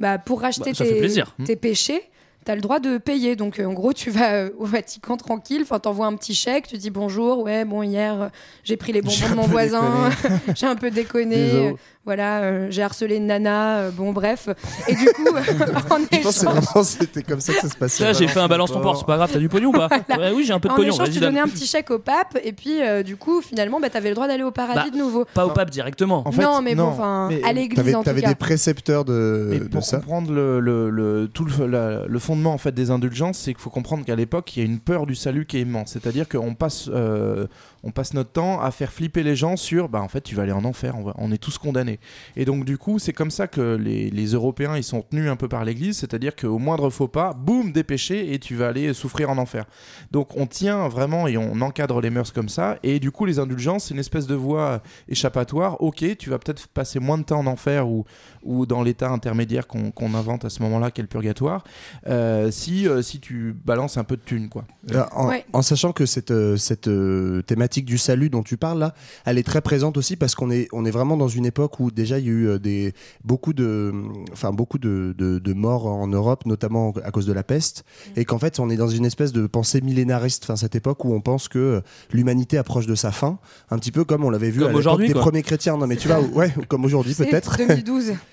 Bah, 0.03 0.17
pour 0.17 0.41
racheter 0.41 0.71
Bah, 0.71 0.83
fait 0.83 1.23
tes, 1.45 1.55
péchés, 1.55 2.01
tu 2.45 2.51
as 2.51 2.55
le 2.55 2.61
droit 2.61 2.79
de 2.79 2.97
payer. 2.97 3.37
Donc, 3.37 3.57
euh, 3.57 3.65
en 3.65 3.71
gros, 3.71 3.93
tu 3.93 4.09
vas 4.11 4.33
euh, 4.33 4.49
au 4.57 4.65
Vatican 4.65 5.15
tranquille, 5.15 5.61
enfin, 5.61 5.79
t'envoies 5.79 6.07
un 6.07 6.15
petit 6.17 6.35
chèque, 6.35 6.67
tu 6.67 6.77
dis 6.77 6.89
bonjour, 6.89 7.43
ouais, 7.43 7.63
bon, 7.63 7.83
hier, 7.83 8.21
euh, 8.21 8.27
j'ai 8.65 8.75
pris 8.75 8.91
les 8.91 9.01
bonbons 9.01 9.29
de 9.29 9.35
mon 9.35 9.47
voisin, 9.47 10.09
j'ai 10.55 10.65
un 10.65 10.75
peu 10.75 10.91
déconné, 10.91 11.73
voilà, 12.05 12.41
euh, 12.41 12.67
j'ai 12.69 12.83
harcelé 12.83 13.15
une 13.15 13.27
nana, 13.27 13.77
euh, 13.77 13.91
bon, 13.91 14.11
bref. 14.11 14.49
Et 14.89 14.95
du 14.95 15.05
coup, 15.05 15.27
en 15.35 15.41
Je 15.41 15.83
pense 15.87 16.07
que 16.09 16.15
échange, 16.15 16.35
vraiment 16.43 16.83
c'était 16.83 17.23
comme 17.23 17.39
ça 17.39 17.53
que 17.53 17.61
ça 17.61 17.69
se 17.69 17.75
passait. 17.77 18.03
Ça, 18.03 18.13
j'ai 18.13 18.27
fait 18.27 18.39
un 18.41 18.47
balance 18.47 18.71
ton 18.73 18.81
port, 18.81 18.97
c'est 18.97 19.05
pas 19.05 19.15
grave, 19.15 19.29
t'as 19.31 19.39
du 19.39 19.47
pognon 19.49 19.69
ou 19.69 19.71
pas 19.71 19.87
Ouais, 20.17 20.31
Oui, 20.35 20.43
j'ai 20.45 20.53
un 20.53 20.59
peu 20.59 20.67
de 20.67 20.73
en 20.73 20.75
pognon. 20.75 20.89
échange, 20.93 21.07
vas-y, 21.07 21.13
tu 21.13 21.19
donnais 21.21 21.39
un 21.39 21.47
petit 21.47 21.65
chèque 21.65 21.91
au 21.91 21.99
pape, 21.99 22.37
et 22.43 22.51
puis, 22.51 22.81
euh, 22.81 23.03
du 23.03 23.15
coup, 23.15 23.41
finalement, 23.41 23.79
bah, 23.79 23.89
tu 23.89 23.97
avais 23.97 24.09
le 24.09 24.15
droit 24.15 24.27
d'aller 24.27 24.43
au 24.43 24.51
paradis 24.51 24.89
Bah, 24.89 24.89
de 24.91 24.97
nouveau. 24.97 25.25
Pas 25.33 25.45
au 25.45 25.51
pape 25.51 25.69
directement. 25.69 26.23
En 26.27 26.31
fait, 26.31 26.41
non, 26.43 26.61
mais 26.61 26.75
bon, 26.75 26.83
enfin, 26.83 27.29
à 27.43 27.53
l'église 27.53 27.77
T'avais 27.77 27.95
en 27.95 27.99
tout 27.99 28.05
t'avais 28.05 28.21
cas. 28.21 28.29
des 28.29 28.35
précepteurs 28.35 29.05
de, 29.05 29.47
Mais 29.51 29.59
de 29.59 29.63
pour 29.65 29.83
ça. 29.83 29.97
comprendre 29.97 30.31
le, 30.33 30.59
le- 30.59 30.89
le- 30.89 31.29
tout 31.33 31.45
le, 31.45 31.67
la- 31.67 32.05
le 32.05 32.19
fondement 32.19 32.53
en 32.53 32.57
fait 32.57 32.73
des 32.73 32.91
indulgences, 32.91 33.37
c'est 33.37 33.53
qu'il 33.53 33.61
faut 33.61 33.69
comprendre 33.69 34.03
qu'à 34.05 34.15
l'époque, 34.15 34.55
il 34.57 34.59
y 34.59 34.61
a 34.63 34.65
une 34.65 34.79
peur 34.79 35.05
du 35.05 35.15
salut 35.15 35.45
qui 35.45 35.57
est 35.57 35.61
immense. 35.61 35.91
C'est-à-dire 35.91 36.27
qu'on 36.27 36.53
passe, 36.53 36.89
euh, 36.93 37.47
on 37.83 37.91
passe 37.91 38.13
notre 38.13 38.31
temps 38.31 38.61
à 38.61 38.71
faire 38.71 38.91
flipper 38.93 39.23
les 39.23 39.35
gens 39.35 39.57
sur, 39.57 39.89
bah 39.89 40.01
en 40.01 40.07
fait, 40.07 40.21
tu 40.21 40.35
vas 40.35 40.43
aller 40.43 40.51
en 40.51 40.63
enfer, 40.65 40.95
on, 40.97 41.03
va- 41.03 41.13
on 41.17 41.31
est 41.31 41.37
tous 41.37 41.57
condamnés. 41.57 41.99
Et 42.35 42.45
donc 42.45 42.65
du 42.65 42.77
coup, 42.77 42.97
c'est 42.99 43.13
comme 43.13 43.31
ça 43.31 43.47
que 43.47 43.75
les, 43.75 44.09
les 44.09 44.25
Européens 44.33 44.77
ils 44.77 44.83
sont 44.83 45.01
tenus 45.01 45.29
un 45.29 45.35
peu 45.35 45.47
par 45.47 45.65
l'Église, 45.65 45.97
c'est-à-dire 45.97 46.35
qu'au 46.35 46.57
moindre 46.59 46.89
faux 46.89 47.07
pas, 47.07 47.33
boum, 47.33 47.71
des 47.71 47.83
péchés 47.83 48.33
et 48.33 48.39
tu 48.39 48.55
vas 48.55 48.69
aller 48.69 48.93
souffrir 48.93 49.29
en 49.29 49.37
enfer. 49.37 49.65
Donc 50.11 50.35
on 50.37 50.47
tient 50.47 50.87
vraiment 50.87 51.27
et 51.27 51.37
on 51.37 51.59
encadre 51.61 51.99
les 52.01 52.09
mœurs 52.09 52.31
comme 52.31 52.49
ça. 52.49 52.77
Et 52.83 52.99
du 52.99 53.11
coup, 53.11 53.25
les 53.25 53.39
indulgences, 53.39 53.85
c'est 53.85 53.93
une 53.93 53.99
espèce 53.99 54.27
de 54.27 54.35
voie 54.35 54.81
échappatoire. 55.09 55.81
Ok, 55.81 56.03
tu 56.17 56.29
vas 56.29 56.39
peut-être 56.39 56.67
passer 56.67 56.99
moins 56.99 57.17
de 57.17 57.23
temps 57.23 57.39
en 57.39 57.47
enfer 57.47 57.87
ou, 57.87 58.05
ou 58.43 58.65
dans 58.65 58.81
l'état 58.81 59.09
intermédiaire 59.09 59.67
qu'on 59.67 60.13
invente 60.13 60.45
à 60.45 60.49
ce 60.49 60.61
moment-là, 60.63 60.91
qu'est 60.91 61.01
le 61.01 61.07
purgatoire, 61.07 61.63
euh, 62.07 62.49
si, 62.51 62.87
euh, 62.87 63.01
si 63.01 63.19
tu 63.19 63.55
balances 63.65 63.97
un 63.97 64.03
peu 64.03 64.15
de 64.17 64.21
thunes, 64.21 64.49
quoi. 64.49 64.65
Euh, 64.91 65.03
En, 65.11 65.27
Ouais. 65.27 65.45
en 65.53 65.61
sachant 65.61 65.91
que 65.93 66.05
cette, 66.05 66.31
euh, 66.31 66.57
cette 66.57 66.87
euh, 66.87 67.41
thématique 67.73 67.85
du 67.85 67.97
salut 67.97 68.29
dont 68.29 68.43
tu 68.43 68.55
parles 68.57 68.77
là, 68.79 68.93
elle 69.25 69.37
est 69.39 69.43
très 69.43 69.61
présente 69.61 69.97
aussi 69.97 70.15
parce 70.15 70.35
qu'on 70.35 70.51
est, 70.51 70.67
on 70.73 70.85
est 70.85 70.91
vraiment 70.91 71.17
dans 71.17 71.27
une 71.27 71.45
époque 71.45 71.79
où 71.79 71.89
déjà 71.89 72.19
il 72.19 72.25
y 72.25 72.29
a 72.29 72.31
eu 72.31 72.47
euh, 72.47 72.59
des, 72.59 72.93
beaucoup, 73.23 73.53
de, 73.53 73.91
enfin, 74.31 74.51
beaucoup 74.51 74.77
de, 74.77 75.15
de- 75.17 75.39
de 75.39 75.53
morts 75.53 75.87
en 75.87 76.07
Europe, 76.07 76.45
notamment 76.45 76.93
à 77.03 77.09
cause 77.11 77.25
de 77.25 77.33
la 77.33 77.41
peste, 77.43 77.83
et 78.15 78.25
qu'en 78.25 78.37
fait 78.37 78.59
on 78.59 78.69
est 78.69 78.77
dans 78.77 78.89
une 78.89 79.05
espèce 79.05 79.31
de 79.33 79.47
pensée 79.47 79.81
millénariste, 79.81 80.43
enfin 80.43 80.55
cette 80.55 80.75
époque 80.75 81.03
où 81.05 81.13
on 81.13 81.21
pense 81.21 81.47
que 81.47 81.57
euh, 81.59 81.81
l'humanité 82.11 82.57
approche 82.59 82.85
de 82.85 82.95
sa 82.95 83.11
fin, 83.11 83.39
un 83.71 83.79
petit 83.79 83.91
peu 83.91 84.03
comme 84.03 84.23
on 84.23 84.29
l'avait 84.29 84.51
vu 84.51 84.59
Comme 84.59 84.67
à 84.67 84.69
l'époque 84.69 84.79
aujourd'hui, 84.81 85.07
des 85.07 85.13
quoi. 85.13 85.21
premiers 85.23 85.41
chrétiens. 85.41 85.77
Non 85.77 85.87
mais 85.87 85.95
tu 85.95 86.07
vois, 86.07 86.19
ouais, 86.21 86.53
comme 86.67 86.85
aujourd'hui 86.85 87.15
peut-être. 87.15 87.57
2012. 87.57 88.13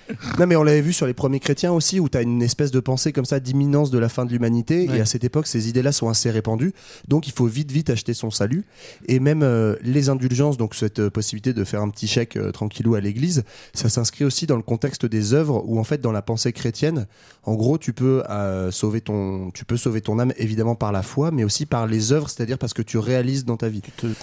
Non, 0.41 0.49
mais 0.49 0.57
on 0.57 0.65
l'avait 0.65 0.81
vu 0.81 0.93
sur 0.93 1.07
les 1.07 1.15
premiers 1.15 1.39
chrétiens 1.39 1.71
aussi, 1.73 2.01
où 2.01 2.09
tu 2.09 2.19
as 2.19 2.23
une 2.23 2.43
espèce 2.43 2.73
de 2.73 2.81
pensée 2.81 3.13
comme 3.13 3.25
ça 3.25 3.39
d'imminence 3.39 3.93
de 3.93 3.99
la 4.01 4.09
fin 4.09 4.25
de 4.27 4.33
l'humanité. 4.33 4.89
Ouais. 4.89 4.99
Et 4.99 5.01
à 5.01 5.07
cette 5.07 5.23
époque, 5.23 5.47
ces 5.47 5.69
idées-là 5.69 5.93
sont 5.93 6.09
assez 6.09 6.31
répandues. 6.33 6.73
Donc, 7.07 7.29
il 7.29 7.33
faut 7.33 7.47
vite, 7.47 7.71
vite 7.71 7.91
acheter 7.91 8.13
son 8.13 8.29
salut. 8.33 8.65
Et 9.07 9.21
même 9.21 9.30
euh, 9.43 9.77
les 9.83 10.09
indulgences, 10.09 10.57
donc 10.57 10.75
cette 10.75 10.99
euh, 10.99 11.11
possibilité 11.11 11.53
de 11.53 11.65
faire 11.65 11.83
un 11.83 11.89
petit 11.89 12.07
chèque 12.07 12.37
euh, 12.37 12.53
tranquillou 12.53 12.95
à 12.95 13.01
l'église, 13.01 13.45
ça 13.75 13.89
s'inscrit 13.89 14.25
aussi 14.25 14.47
dans 14.47 14.57
le 14.57 14.63
contexte 14.63 15.07
des 15.07 15.35
œuvres 15.35 15.63
où, 15.67 15.79
en 15.79 15.85
fait, 15.85 16.01
dans 16.01 16.13
la 16.13 16.23
pensée 16.23 16.53
chrétienne, 16.53 17.07
en 17.45 17.55
gros, 17.55 17.79
tu 17.79 17.95
peux, 17.95 18.23
euh, 18.29 18.71
sauver 18.71 19.01
ton, 19.01 19.51
tu 19.53 19.65
peux 19.65 19.79
sauver 19.79 20.03
ton 20.03 20.19
âme 20.19 20.33
évidemment 20.37 20.75
par 20.75 20.93
la 20.93 21.03
foi, 21.03 21.31
mais 21.31 21.43
aussi 21.43 21.65
par 21.65 21.87
les 21.87 22.13
œuvres, 22.13 22.29
c'est-à-dire 22.29 22.59
parce 22.59 22.75
que 22.75 22.83
tu 22.83 22.99
réalises 22.99 23.47
dans 23.47 23.57
ta 23.57 23.69
vie. 23.69 23.81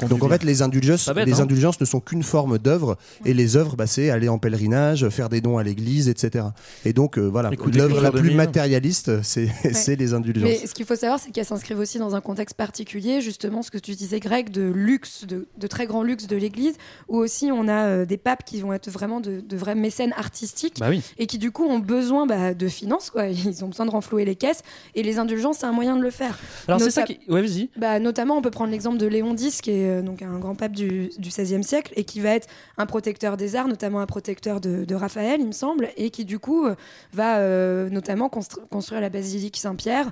Donc, 0.07 0.23
en 0.23 0.29
fait, 0.29 0.43
les 0.43 0.61
indulgences, 0.61 1.09
bête, 1.09 1.25
les 1.25 1.39
hein. 1.39 1.43
indulgences 1.43 1.81
ne 1.81 1.85
sont 1.85 1.99
qu'une 1.99 2.21
forme 2.21 2.59
d'œuvre. 2.59 2.97
Et 3.25 3.33
les 3.33 3.55
œuvres, 3.55 3.75
bah, 3.75 3.87
c'est 3.87 4.11
aller 4.11 4.29
en 4.29 4.37
pèlerinage, 4.37 5.09
faire 5.09 5.29
des 5.29 5.41
dons 5.41 5.57
à 5.57 5.63
l'église, 5.63 6.09
etc. 6.09 6.45
Et 6.85 6.93
donc, 6.93 7.17
euh, 7.17 7.25
voilà, 7.25 7.49
l'œuvre 7.49 8.01
la 8.01 8.11
plus 8.11 8.21
2000. 8.21 8.37
matérialiste, 8.37 9.23
c'est 9.23 9.49
c'est 9.73 9.95
les 9.95 10.13
indulgences. 10.13 10.49
Mais 10.49 10.67
ce 10.67 10.73
qu'il 10.75 10.85
faut 10.85 10.95
savoir, 10.95 11.19
c'est 11.19 11.31
qu'elles 11.31 11.45
s'inscrivent 11.45 11.79
aussi 11.79 11.97
dans 11.97 12.15
un 12.15 12.21
contexte 12.21 12.55
particulier, 12.55 13.21
justement, 13.21 13.63
ce 13.63 13.71
que 13.71 13.79
tu 13.79 13.95
disais, 13.95 14.19
Greg, 14.19 14.51
de 14.51 14.61
luxe, 14.97 15.25
de, 15.25 15.47
de 15.57 15.67
très 15.67 15.85
grand 15.85 16.01
luxe 16.03 16.25
de 16.27 16.35
l'Église, 16.35 16.75
où 17.07 17.17
aussi 17.17 17.51
on 17.51 17.67
a 17.67 17.85
euh, 17.85 18.05
des 18.05 18.17
papes 18.17 18.43
qui 18.43 18.59
vont 18.61 18.73
être 18.73 18.89
vraiment 18.89 19.19
de, 19.19 19.39
de 19.41 19.57
vrais 19.57 19.75
mécènes 19.75 20.13
artistiques 20.17 20.79
Bah 20.79 20.87
oui. 20.89 21.03
et 21.19 21.27
qui, 21.27 21.37
du 21.37 21.51
coup, 21.51 21.65
ont 21.65 21.77
besoin 21.79 22.25
bah, 22.25 22.53
de 22.53 22.67
finances, 22.67 23.09
quoi. 23.11 23.27
Ils 23.29 23.63
ont 23.63 23.67
besoin 23.67 23.85
de 23.85 23.91
renflouer 23.91 24.25
les 24.25 24.35
caisses, 24.35 24.61
et 24.95 25.03
les 25.03 25.19
indulgences, 25.19 25.59
c'est 25.59 25.65
un 25.67 25.71
moyen 25.71 25.95
de 25.95 26.01
le 26.01 26.09
faire. 26.09 26.37
Alors 26.67 26.79
c'est 26.81 26.91
ça 26.91 27.03
qui. 27.03 27.19
Ouais, 27.27 27.41
vas-y. 27.41 27.69
Bah, 27.77 27.99
notamment, 27.99 28.37
on 28.37 28.41
peut 28.41 28.51
prendre 28.51 28.71
l'exemple 28.71 28.97
de 28.97 29.05
Léon 29.07 29.35
X, 29.35 29.61
qui 29.61 29.71
est 29.71 29.89
euh, 29.89 30.01
donc 30.01 30.21
un 30.23 30.39
grand 30.39 30.55
pape 30.55 30.71
du, 30.73 31.09
du 31.19 31.29
XVIe 31.29 31.63
siècle, 31.63 31.93
et 31.95 32.03
qui 32.03 32.19
va 32.19 32.31
être 32.31 32.47
un 32.77 32.85
protecteur 32.87 33.37
des 33.37 33.55
arts, 33.55 33.67
notamment 33.67 33.99
un 33.99 34.05
protecteur 34.07 34.59
de, 34.59 34.83
de 34.85 34.95
Raphaël, 34.95 35.39
il 35.39 35.47
me 35.47 35.51
semble, 35.51 35.89
et 35.97 36.09
qui 36.09 36.25
du 36.25 36.39
coup 36.39 36.65
euh, 36.65 36.75
va 37.13 37.37
euh, 37.37 37.89
notamment 37.89 38.27
constru- 38.27 38.65
construire 38.69 39.01
la 39.01 39.09
basilique 39.09 39.57
Saint-Pierre 39.57 40.09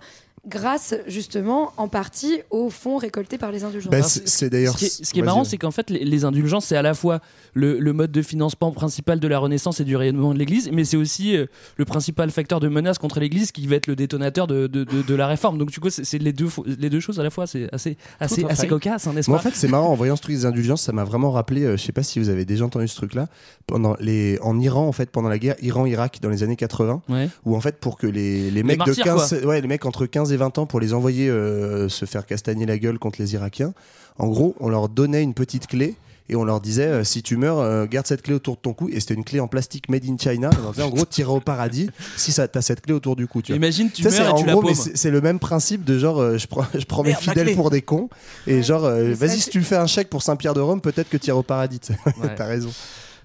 grâce 0.47 0.93
justement 1.07 1.71
en 1.77 1.87
partie 1.87 2.41
aux 2.51 2.69
fonds 2.69 2.97
récoltés 2.97 3.37
par 3.37 3.51
les 3.51 3.63
indulgences. 3.63 3.91
Bah, 3.91 4.01
c'est 4.03 4.49
d'ailleurs. 4.49 4.73
Ce 4.73 4.79
qui 4.79 4.85
est, 4.85 5.05
ce 5.05 5.13
qui 5.13 5.19
est 5.19 5.21
Vas-y, 5.21 5.25
marrant, 5.25 5.43
c'est 5.43 5.57
qu'en 5.57 5.71
fait, 5.71 5.89
les, 5.89 6.03
les 6.05 6.25
indulgences, 6.25 6.65
c'est 6.65 6.75
à 6.77 6.81
la 6.81 6.93
fois 6.93 7.19
le, 7.53 7.79
le 7.79 7.93
mode 7.93 8.11
de 8.11 8.21
financement 8.21 8.71
principal 8.71 9.19
de 9.19 9.27
la 9.27 9.39
Renaissance 9.39 9.79
et 9.79 9.83
du 9.83 9.95
rayonnement 9.95 10.33
de 10.33 10.39
l'Église, 10.39 10.69
mais 10.71 10.83
c'est 10.85 10.97
aussi 10.97 11.35
euh, 11.35 11.45
le 11.77 11.85
principal 11.85 12.29
facteur 12.31 12.59
de 12.59 12.67
menace 12.67 12.97
contre 12.97 13.19
l'Église 13.19 13.51
qui 13.51 13.65
va 13.67 13.75
être 13.75 13.87
le 13.87 13.95
détonateur 13.95 14.47
de, 14.47 14.67
de, 14.67 14.83
de- 14.83 15.01
de 15.01 15.15
la 15.15 15.27
réforme. 15.27 15.57
Donc, 15.57 15.71
du 15.71 15.79
coup, 15.79 15.89
c'est 15.89 16.17
les 16.19 16.33
deux, 16.33 16.47
fo- 16.47 16.63
les 16.79 16.89
deux 16.89 16.99
choses 16.99 17.19
à 17.19 17.23
la 17.23 17.29
fois. 17.29 17.47
C'est 17.47 17.67
assez, 17.73 17.97
assez, 18.19 18.43
à 18.45 18.49
assez 18.49 18.67
cocasse, 18.67 19.07
hein, 19.07 19.13
n'est-ce 19.13 19.29
pas 19.31 19.37
en 19.37 19.39
fait, 19.39 19.55
c'est 19.55 19.67
marrant, 19.67 19.89
en 19.89 19.95
voyant 19.95 20.15
ce 20.15 20.21
truc 20.21 20.35
des 20.35 20.45
indulgences, 20.45 20.81
ça 20.83 20.91
m'a 20.91 21.03
vraiment 21.03 21.31
rappelé, 21.31 21.63
euh, 21.63 21.77
je 21.77 21.83
sais 21.83 21.91
pas 21.91 22.03
si 22.03 22.19
vous 22.19 22.29
avez 22.29 22.45
déjà 22.45 22.65
entendu 22.65 22.87
ce 22.87 22.95
truc-là, 22.95 23.27
pendant 23.67 23.95
les, 23.99 24.37
en 24.41 24.59
Iran, 24.59 24.87
en 24.87 24.91
fait, 24.91 25.09
pendant 25.09 25.29
la 25.29 25.37
guerre 25.39 25.55
Iran-Irak 25.61 26.19
dans 26.21 26.29
les 26.29 26.43
années 26.43 26.55
80, 26.55 27.01
Ouais. 27.09 27.29
où 27.45 27.55
en 27.55 27.61
fait, 27.61 27.77
pour 27.79 27.97
que 27.97 28.07
les, 28.07 28.51
les 28.51 28.63
mecs 28.63 28.77
martyrs, 28.77 28.95
de 28.97 29.01
15, 29.19 29.41
ouais, 29.45 29.61
les 29.61 29.67
mecs 29.67 29.85
entre 29.85 30.05
15 30.05 30.31
et 30.31 30.34
20 30.37 30.57
ans, 30.59 30.65
pour 30.65 30.79
les 30.79 30.93
envoyer 30.93 31.29
euh, 31.29 31.89
se 31.89 32.05
faire 32.05 32.25
castagner 32.25 32.65
la 32.65 32.77
gueule 32.77 32.99
contre 32.99 33.21
les 33.21 33.33
Irakiens, 33.33 33.73
en 34.17 34.27
gros, 34.27 34.55
on 34.59 34.69
leur 34.69 34.89
donnait 34.89 35.23
une 35.23 35.33
petite 35.33 35.67
clé. 35.67 35.95
Et 36.27 36.35
on 36.35 36.43
leur 36.43 36.59
disait, 36.59 36.87
euh, 36.87 37.03
si 37.03 37.21
tu 37.21 37.37
meurs, 37.37 37.59
euh, 37.59 37.85
garde 37.85 38.07
cette 38.07 38.23
clé 38.23 38.33
autour 38.33 38.55
de 38.55 38.61
ton 38.61 38.73
cou. 38.73 38.89
Et 38.89 38.99
c'était 38.99 39.13
une 39.13 39.23
clé 39.23 39.39
en 39.39 39.47
plastique 39.47 39.89
made 39.89 40.05
in 40.09 40.17
China. 40.17 40.49
Et 40.51 40.57
on 40.57 40.61
leur 40.63 40.71
disait, 40.71 40.83
en 40.83 40.89
gros, 40.89 41.05
t'iras 41.05 41.33
au 41.33 41.39
paradis 41.39 41.91
si 42.17 42.31
ça, 42.31 42.47
t'as 42.47 42.63
cette 42.63 42.81
clé 42.81 42.95
autour 42.95 43.15
du 43.15 43.27
cou. 43.27 43.43
Tu 43.43 43.51
vois. 43.51 43.57
Imagine, 43.57 43.91
tu 43.91 44.01
Ça, 44.01 44.09
meurs 44.09 44.25
et 44.25 44.31
en 44.31 44.35
tu 44.37 44.45
la 44.47 44.53
gros, 44.53 44.63
mais 44.63 44.73
paumes. 44.73 44.91
c'est 44.95 45.11
le 45.11 45.21
même 45.21 45.37
principe 45.37 45.83
de 45.83 45.99
genre, 45.99 46.19
euh, 46.19 46.39
je 46.39 46.47
prends, 46.47 46.65
je 46.73 46.83
prends 46.85 47.03
mes 47.03 47.09
Merde, 47.09 47.21
fidèles 47.21 47.53
pour 47.53 47.69
des 47.69 47.83
cons. 47.83 48.09
Et 48.47 48.63
genre, 48.63 48.85
euh, 48.85 49.13
vas-y, 49.13 49.39
si 49.39 49.51
tu 49.51 49.61
fais 49.61 49.75
un 49.75 49.85
chèque 49.85 50.09
pour 50.09 50.23
Saint-Pierre 50.23 50.55
de 50.55 50.61
Rome, 50.61 50.81
peut-être 50.81 51.09
que 51.09 51.17
tu 51.17 51.27
iras 51.27 51.37
au 51.37 51.43
paradis. 51.43 51.79
Ouais. 52.05 52.33
T'as 52.35 52.45
raison. 52.45 52.71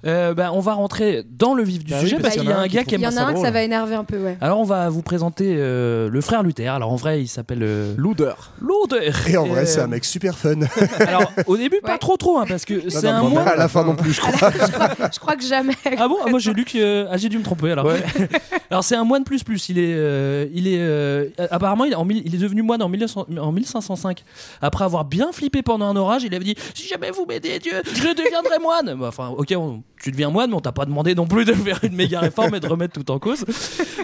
Euh, 0.07 0.33
bah, 0.35 0.51
on 0.55 0.61
va 0.61 0.73
rentrer 0.75 1.25
dans 1.29 1.53
le 1.55 1.63
vif 1.63 1.85
du 1.85 1.91
Bah 1.93 2.01
sujet 2.01 2.17
parce 2.17 2.23
parce 2.35 2.37
qu'il 2.39 2.49
y 2.49 2.53
a 2.53 2.59
un 2.59 2.67
gars 2.69 2.85
qui 2.85 2.91
Il 2.93 2.95
aime 2.95 3.01
y 3.03 3.07
en 3.07 3.17
a 3.19 3.23
un 3.23 3.35
que 3.35 3.41
ça 3.41 3.51
va 3.51 3.63
énerver 3.63 3.95
un 3.95 4.05
peu, 4.05 4.17
ouais. 4.19 4.39
Alors, 4.41 4.59
on 4.59 4.65
va 4.65 4.89
vous 4.89 5.03
présenter 5.03 5.57
euh, 5.59 6.09
le 6.09 6.21
frère 6.23 6.43
Luther. 6.43 6.69
Alors, 6.69 6.91
en 6.93 6.97
vrai, 6.97 7.21
il 7.21 7.29
s'appelle 7.29 7.63
euh, 7.63 7.95
Luder. 7.99 8.33
Luther. 8.63 9.29
Et 9.29 9.37
en 9.37 9.45
vrai, 9.47 9.63
Euh, 9.63 9.67
c'est 9.67 9.81
un 9.81 9.87
mec 9.89 10.05
super 10.07 10.39
fun. 10.39 10.61
Alors, 11.01 11.31
au 11.47 11.57
début, 11.57 11.81
pas 11.83 11.99
trop 11.99 12.17
trop, 12.17 12.39
hein, 12.39 12.47
parce 12.49 12.65
que 12.65 12.89
c'est 12.89 13.09
un 13.09 13.23
non, 13.23 13.29
moine. 13.31 13.47
À 13.49 13.57
la 13.57 13.69
fin 13.69 13.85
non 13.85 13.95
plus, 13.95 14.13
je 14.15 14.21
crois. 14.21 14.51
je, 14.51 14.71
crois, 14.73 14.89
je 15.13 15.19
crois 15.19 15.37
que 15.37 15.45
jamais. 15.45 15.75
Ah 15.99 16.09
bon? 16.09 16.17
Ah, 16.25 16.31
Moi 16.31 16.39
j'ai 16.39 16.55
lu 16.55 16.65
que 16.65 16.79
euh, 16.79 17.07
ah, 17.11 17.17
j'ai 17.19 17.29
dû 17.29 17.37
me 17.39 17.43
tromper 17.45 17.71
alors. 17.73 17.91
alors 18.71 18.85
c'est 18.85 18.97
un 18.97 19.05
moine 19.05 19.25
plus 19.25 19.43
plus. 19.43 19.69
Il 19.69 19.79
est 19.79 19.93
euh, 19.95 20.47
il 20.55 20.67
est 20.67 20.79
euh, 20.81 21.29
apparemment 21.51 21.85
il 21.85 21.93
est, 21.93 21.97
en 21.97 22.05
mille- 22.05 22.23
il 22.25 22.35
est 22.35 22.39
devenu 22.39 22.63
moine 22.63 22.83
en, 22.83 22.89
1900 22.89 23.27
en 23.41 23.53
1505. 23.53 24.25
Après 24.63 24.85
avoir 24.85 25.05
bien 25.05 25.31
flippé 25.33 25.63
pendant 25.63 25.87
un 25.87 25.97
orage, 25.97 26.23
il 26.25 26.35
avait 26.35 26.45
dit 26.45 26.55
si 26.75 26.87
jamais 26.89 27.11
vous 27.11 27.27
m'aidez 27.27 27.59
Dieu, 27.59 27.73
je 27.93 28.15
deviendrai 28.15 28.59
moine. 28.63 28.95
Bah, 28.99 29.07
Enfin 29.09 29.29
ok, 29.37 29.53
on- 29.57 29.83
tu 30.03 30.11
deviens 30.11 30.31
moine, 30.31 30.51
mais 30.51 30.57
on 30.57 30.61
t'a 30.61 30.73
pas 30.73 30.87
demandé 30.87 31.15
non 31.15 31.27
plus 31.27 31.45
de 31.45 31.53
faire 31.53 31.81
une 31.83 31.95
méga 31.95 32.21
réforme 32.21 32.55
et 32.55 32.61
de 32.61 32.67
remettre 32.67 32.95
tout 32.95 33.11
en 33.11 33.19
cause. 33.19 33.45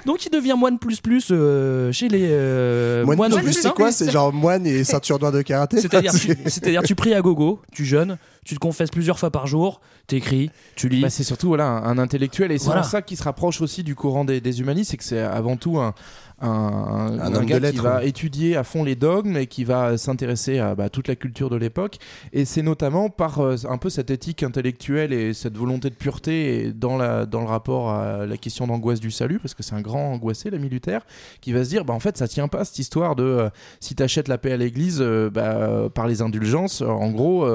Donc 0.05 0.27
il 0.27 0.31
devient 0.31 0.55
moine 0.57 0.79
plus 0.79 1.01
plus 1.01 1.29
euh, 1.31 1.91
chez 1.93 2.09
les 2.09 2.29
euh, 2.31 3.05
Moine 3.05 3.17
moines 3.17 3.35
plus 3.35 3.53
c'est 3.55 3.73
quoi? 3.73 3.91
C'est 3.93 4.11
genre 4.11 4.33
moine 4.33 4.67
et 4.67 4.85
ceinture 4.85 5.19
noire 5.19 5.33
de 5.33 5.43
karaté 5.43 5.81
C'est-à-dire, 5.81 6.13
tu, 6.13 6.37
tu 6.85 6.95
pries 6.95 7.15
à 7.15 7.21
gogo, 7.23 7.61
tu 7.73 7.85
jeûnes, 7.85 8.19
tu 8.47 8.55
te 8.55 8.61
confesses 8.61 8.91
plusieurs 8.91 9.19
fois 9.19 9.31
par 9.31 9.47
jour, 9.47 9.81
t'écris, 10.07 10.51
tu 10.77 10.89
lis. 10.89 11.03
Bah, 11.03 11.11
c'est 11.11 11.25
surtout 11.25 11.49
voilà, 11.49 11.67
un, 11.69 11.83
un 11.85 11.99
intellectuel 11.99 12.53
et 12.53 12.59
c'est 12.59 12.67
Voilà. 12.67 12.81
pour 12.83 12.91
ça 12.91 13.03
qui 13.03 13.17
se 13.17 13.23
rapproche 13.25 13.61
aussi 13.61 13.83
du 13.83 13.95
courant 13.95 14.25
des, 14.25 14.41
des 14.41 14.61
humanistes, 14.61 14.93
c'est 14.93 14.97
que 14.97 15.05
c'est 15.05 15.21
avant 15.21 15.57
tout 15.57 15.79
un, 15.79 15.95
un, 16.41 17.19
un- 17.21 17.31
de 17.31 17.41
gars 17.45 17.61
qui 17.73 17.79
va 17.79 18.05
étudier 18.05 18.57
à 18.57 18.65
fond 18.65 18.85
les 18.85 18.95
dogmes 18.95 19.37
et 19.37 19.47
qui 19.47 19.65
va 19.65 19.97
s'intéresser 19.99 20.59
à 20.59 20.75
bah, 20.75 20.89
toute 20.91 21.09
la 21.09 21.17
culture 21.17 21.51
de 21.51 21.57
l'époque. 21.57 21.97
Et 22.33 22.45
c'est 22.45 22.63
notamment 22.63 23.09
par 23.11 23.41
euh, 23.41 23.57
un 23.69 23.79
peu 23.79 23.91
cette 23.91 24.11
éthique 24.11 24.43
intellectuelle 24.43 25.13
et 25.13 25.33
cette 25.35 25.57
volonté 25.57 25.91
de 25.91 25.95
pureté 25.95 26.67
et 26.67 26.73
dans, 26.73 26.97
la, 26.97 27.27
dans 27.27 27.41
le 27.41 27.47
rapport 27.47 27.91
à 27.91 28.27
la 28.27 28.37
question 28.37 28.67
d'angoisse 28.67 29.01
du 29.01 29.11
salut, 29.11 29.39
parce 29.39 29.55
que 29.55 29.63
c'est 29.63 29.75
un 29.75 29.81
grand 29.81 30.13
angoissé, 30.13 30.51
l'ami 30.51 30.69
Luther, 30.69 31.01
qui 31.41 31.53
va 31.53 31.65
se 31.65 31.69
dire 31.71 31.85
bah, 31.85 31.95
en 31.95 32.01
fait, 32.01 32.17
ça 32.17 32.29
tient 32.29 32.49
pas 32.49 32.65
cette 32.65 32.79
histoire 32.79 33.17
de 33.17 33.25
euh, 33.25 33.49
si 33.81 33.95
t'achètes 33.95 34.29
la 34.29 34.39
paix 34.39 34.53
à 34.53 34.57
l'église 34.57 34.99
euh, 35.01 35.31
bah, 35.31 35.43
euh, 35.57 35.89
par 35.89 36.07
les 36.07 36.23
indulgences, 36.23 36.83
en 36.83 37.11
gros. 37.11 37.47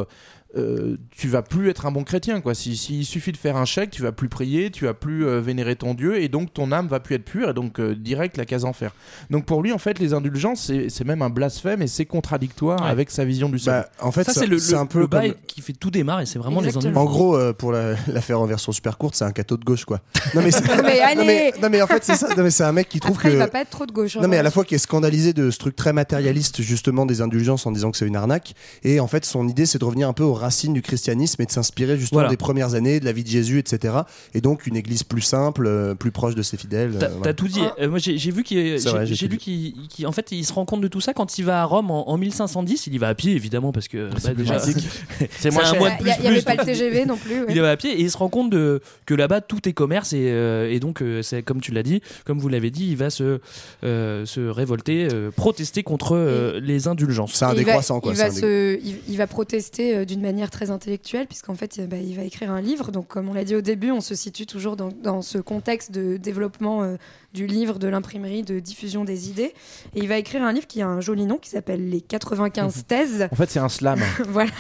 Euh, 0.58 0.98
tu 1.12 1.28
vas 1.30 1.42
plus 1.42 1.70
être 1.70 1.86
un 1.86 1.92
bon 1.92 2.04
chrétien 2.04 2.42
quoi. 2.42 2.54
Si, 2.54 2.76
si 2.76 3.00
il 3.00 3.06
suffit 3.06 3.32
de 3.32 3.38
faire 3.38 3.56
un 3.58 3.66
chèque, 3.66 3.90
tu 3.92 4.02
vas 4.02 4.12
plus 4.12 4.28
prier, 4.30 4.70
tu 4.72 4.86
vas 4.86 4.94
plus 4.94 5.26
euh, 5.26 5.40
vénérer 5.40 5.76
ton 5.76 5.94
Dieu 5.94 6.22
et 6.22 6.28
donc 6.30 6.54
ton 6.54 6.72
âme 6.72 6.88
va 6.88 7.00
plus 7.00 7.16
être 7.16 7.24
pure 7.26 7.50
et 7.50 7.54
donc 7.54 7.80
euh, 7.80 7.96
direct 7.96 8.38
la 8.38 8.46
case 8.46 8.66
enfer. 8.66 8.94
Donc 9.30 9.46
pour 9.46 9.62
lui 9.64 9.72
en 9.72 9.78
fait 9.78 9.98
les 10.00 10.14
indulgences 10.14 10.72
c'est 10.90 11.04
même 11.06 11.22
un 11.22 11.30
blasphème 11.30 11.82
et 11.82 11.88
c'est 11.88 12.06
contradictoire 12.06 12.82
Ouais. 12.82 12.90
avec 12.90 13.12
sa 13.12 13.26
vision 13.26 13.50
du 13.50 13.60
salut. 13.60 13.84
Bah, 14.00 14.06
en 14.08 14.12
fait, 14.12 14.24
ça, 14.24 14.34
c'est 14.34 14.46
le, 14.48 14.58
le- 14.58 14.78
un 14.78 14.86
peu 14.86 15.00
le 15.00 15.08
bail 15.08 15.32
comme- 15.34 15.42
qui 15.48 15.62
fait 15.62 15.74
tout 15.74 15.92
démarrer. 15.92 16.26
C'est 16.26 16.40
vraiment 16.40 16.62
les 16.62 16.68
Exactement. 16.68 17.02
En 17.02 17.04
indulgences. 17.04 17.18
gros, 17.18 17.36
euh, 17.38 17.54
pour 17.54 17.72
la, 17.72 17.96
la 18.08 18.22
faire 18.22 18.40
en 18.42 18.46
version 18.46 18.72
super 18.72 18.98
courte, 18.98 19.16
c'est 19.16 19.24
un 19.26 19.32
cateau 19.32 19.58
de 19.58 19.64
gauche, 19.66 19.86
quoi. 19.86 20.00
Non 20.36 20.42
mais, 20.42 20.52
c'est- 20.52 20.62
Non, 20.68 20.84
mais 20.84 21.00
allez 21.00 21.16
non, 21.20 21.26
mais, 21.26 21.54
non, 21.62 21.70
mais 21.70 21.82
en 21.82 21.88
fait 21.88 22.04
c'est 22.04 22.16
ça. 22.16 22.28
Non 22.36 22.44
mais 22.44 22.50
c'est 22.52 22.64
un 22.64 22.72
mec 22.72 22.88
qui 22.90 23.00
trouve 23.00 23.16
Après, 23.16 23.30
que 23.30 23.34
il 23.36 23.38
va 23.40 23.48
pas 23.48 23.62
être 23.62 23.70
trop 23.70 23.86
de 23.86 23.92
gauche. 23.92 24.16
hein. 24.18 24.22
Non 24.22 24.28
mais 24.28 24.38
à 24.38 24.44
la 24.44 24.52
fois 24.52 24.64
qui 24.66 24.76
est 24.76 24.80
scandalisé 24.80 25.34
de 25.34 25.50
ce 25.52 25.58
truc 25.58 25.76
très 25.76 25.94
matérialiste 25.94 26.62
justement 26.62 27.06
des 27.06 27.22
indulgences 27.22 27.66
en 27.66 27.72
disant 27.72 27.92
que 27.92 27.98
c'est 27.98 28.08
une 28.08 28.16
arnaque 28.16 28.54
et 28.84 29.00
en 29.00 29.08
fait 29.08 29.26
son 29.26 29.48
idée 29.48 29.66
c'est 29.66 29.78
de 29.80 29.86
revenir 29.86 30.08
un 30.08 30.14
peu 30.14 30.24
aux 30.24 30.34
racines 30.42 30.74
du 30.74 30.82
christianisme 30.82 31.42
et 31.42 31.46
de 31.46 31.52
s'inspirer 31.52 31.98
justement 31.98 32.20
Voilà. 32.22 32.30
des 32.30 32.38
premières 32.38 32.74
années 32.74 33.00
de 33.00 33.06
la 33.06 33.14
vie 33.14 33.24
de 33.24 33.30
Jésus 33.30 33.60
etc 33.60 33.94
et 34.34 34.42
donc 34.42 34.68
une 34.68 34.76
église 34.76 35.04
plus 35.04 35.22
simple 35.22 35.66
euh, 35.68 35.96
plus 35.96 36.12
proche 36.12 36.36
de 36.36 36.42
ses 36.42 36.58
fidèles 36.58 36.96
T'as 37.00 37.06
euh, 37.08 37.14
voilà. 37.18 37.34
tout 37.34 37.48
dit. 37.48 37.62
Euh, 37.80 37.90
moi, 37.90 38.00
j'ai 38.00 38.18
vu 38.32 38.44
qu'il, 38.44 38.80
C'est 38.80 39.06
j'ai 39.06 39.28
lu 39.28 39.38
qu'il, 39.38 39.74
en 40.06 40.12
fait, 40.12 40.32
il 40.32 40.44
se 40.46 40.52
rend 40.54 40.66
compte 40.66 40.82
de 40.82 40.88
tout 40.88 41.00
ça 41.02 41.14
quand 41.14 41.38
il 41.38 41.46
va 41.46 41.62
à 41.62 41.66
Rome 41.66 41.92
en, 41.92 42.10
en 42.10 42.18
1510. 42.18 42.88
Il 42.88 42.94
y 42.96 42.98
va 42.98 43.08
à 43.10 43.16
pied, 43.16 43.34
évidemment, 43.34 43.72
parce 43.72 43.88
que 43.88 44.10
bah, 44.10 44.34
déjà, 44.34 44.56
pratique. 44.56 44.88
c'est 45.40 45.52
moins 45.52 45.64
un 45.64 45.72
cher. 45.74 45.82
Il 45.82 45.84
y, 45.84 45.88
a- 45.88 45.96
plus 45.98 46.12
il 46.20 46.26
y 46.26 46.28
avait 46.28 46.42
pas 46.42 46.56
le 46.56 46.64
TGV 46.66 47.06
non 47.06 47.18
plus. 47.18 47.42
ouais. 47.42 47.46
Il 47.50 47.62
va 47.62 47.72
à 47.72 47.78
pied 47.78 47.92
et 47.92 48.02
il 48.02 48.10
se 48.12 48.18
rend 48.18 48.30
compte 48.30 48.50
de, 48.50 48.82
que 49.06 49.14
là-bas 49.14 49.42
tout 49.42 49.68
est 49.70 49.74
commerce 49.74 50.14
et, 50.14 50.30
euh, 50.32 50.72
et 50.72 50.80
donc 50.80 51.04
c'est 51.22 51.44
comme 51.44 51.62
tu 51.62 51.72
l'as 51.72 51.84
dit, 51.84 52.02
comme 52.26 52.40
vous 52.40 52.50
l'avez 52.50 52.72
dit, 52.72 52.88
il 52.90 52.98
va 52.98 53.10
se, 53.10 53.40
euh, 53.84 54.26
se 54.26 54.40
révolter, 54.42 55.08
euh, 55.12 55.30
protester 55.32 55.84
contre 55.84 56.16
euh, 56.16 56.60
les 56.62 56.88
indulgences. 56.88 57.34
c'est 57.34 57.46
un 57.46 57.50
Et 57.50 57.52
il 57.54 57.58
va- 57.60 57.64
décroissant 57.66 58.00
quoi 58.00 58.14
Il 58.14 58.18
c'est 58.18 58.24
va, 58.30 58.32
se, 58.32 58.80
il, 58.84 58.96
il 59.10 59.18
va 59.18 59.28
protester 59.28 60.06
d'une 60.06 60.22
manière 60.22 60.31
très 60.50 60.72
intellectuelle, 60.72 61.28
puisqu'en 61.28 61.56
fait, 61.56 61.80
bah, 61.88 61.98
il 61.98 62.16
va 62.16 62.24
écrire 62.24 62.52
un 62.52 62.62
livre. 62.62 62.92
Donc, 62.92 63.08
comme 63.08 63.30
on 63.30 63.34
l'a 63.34 63.44
dit 63.44 63.56
au 63.56 63.62
début, 63.62 63.92
on 63.92 64.02
se 64.02 64.16
situe 64.16 64.46
toujours 64.46 64.76
dans, 64.76 64.90
dans 64.90 65.22
ce 65.22 65.38
contexte 65.38 65.92
de 65.92 66.18
développement 66.18 66.84
euh, 66.84 66.96
du 67.34 67.48
livre, 67.48 67.80
de 67.80 67.88
l'imprimerie, 67.88 68.44
de 68.44 68.60
diffusion 68.60 69.06
des 69.06 69.30
idées. 69.30 69.54
Et 69.96 70.00
il 70.00 70.08
va 70.08 70.18
écrire 70.18 70.44
un 70.44 70.52
livre 70.52 70.68
qui 70.68 70.82
a 70.82 70.88
un 70.88 71.00
joli 71.02 71.26
nom, 71.26 71.38
qui 71.38 71.50
s'appelle 71.50 71.90
Les 71.90 72.02
95 72.02 72.84
thèses. 72.88 73.28
En 73.32 73.36
fait 73.36 73.50
c'est 73.50 73.60
un 73.60 73.70
slam. 73.70 74.00
voilà, 74.30 74.52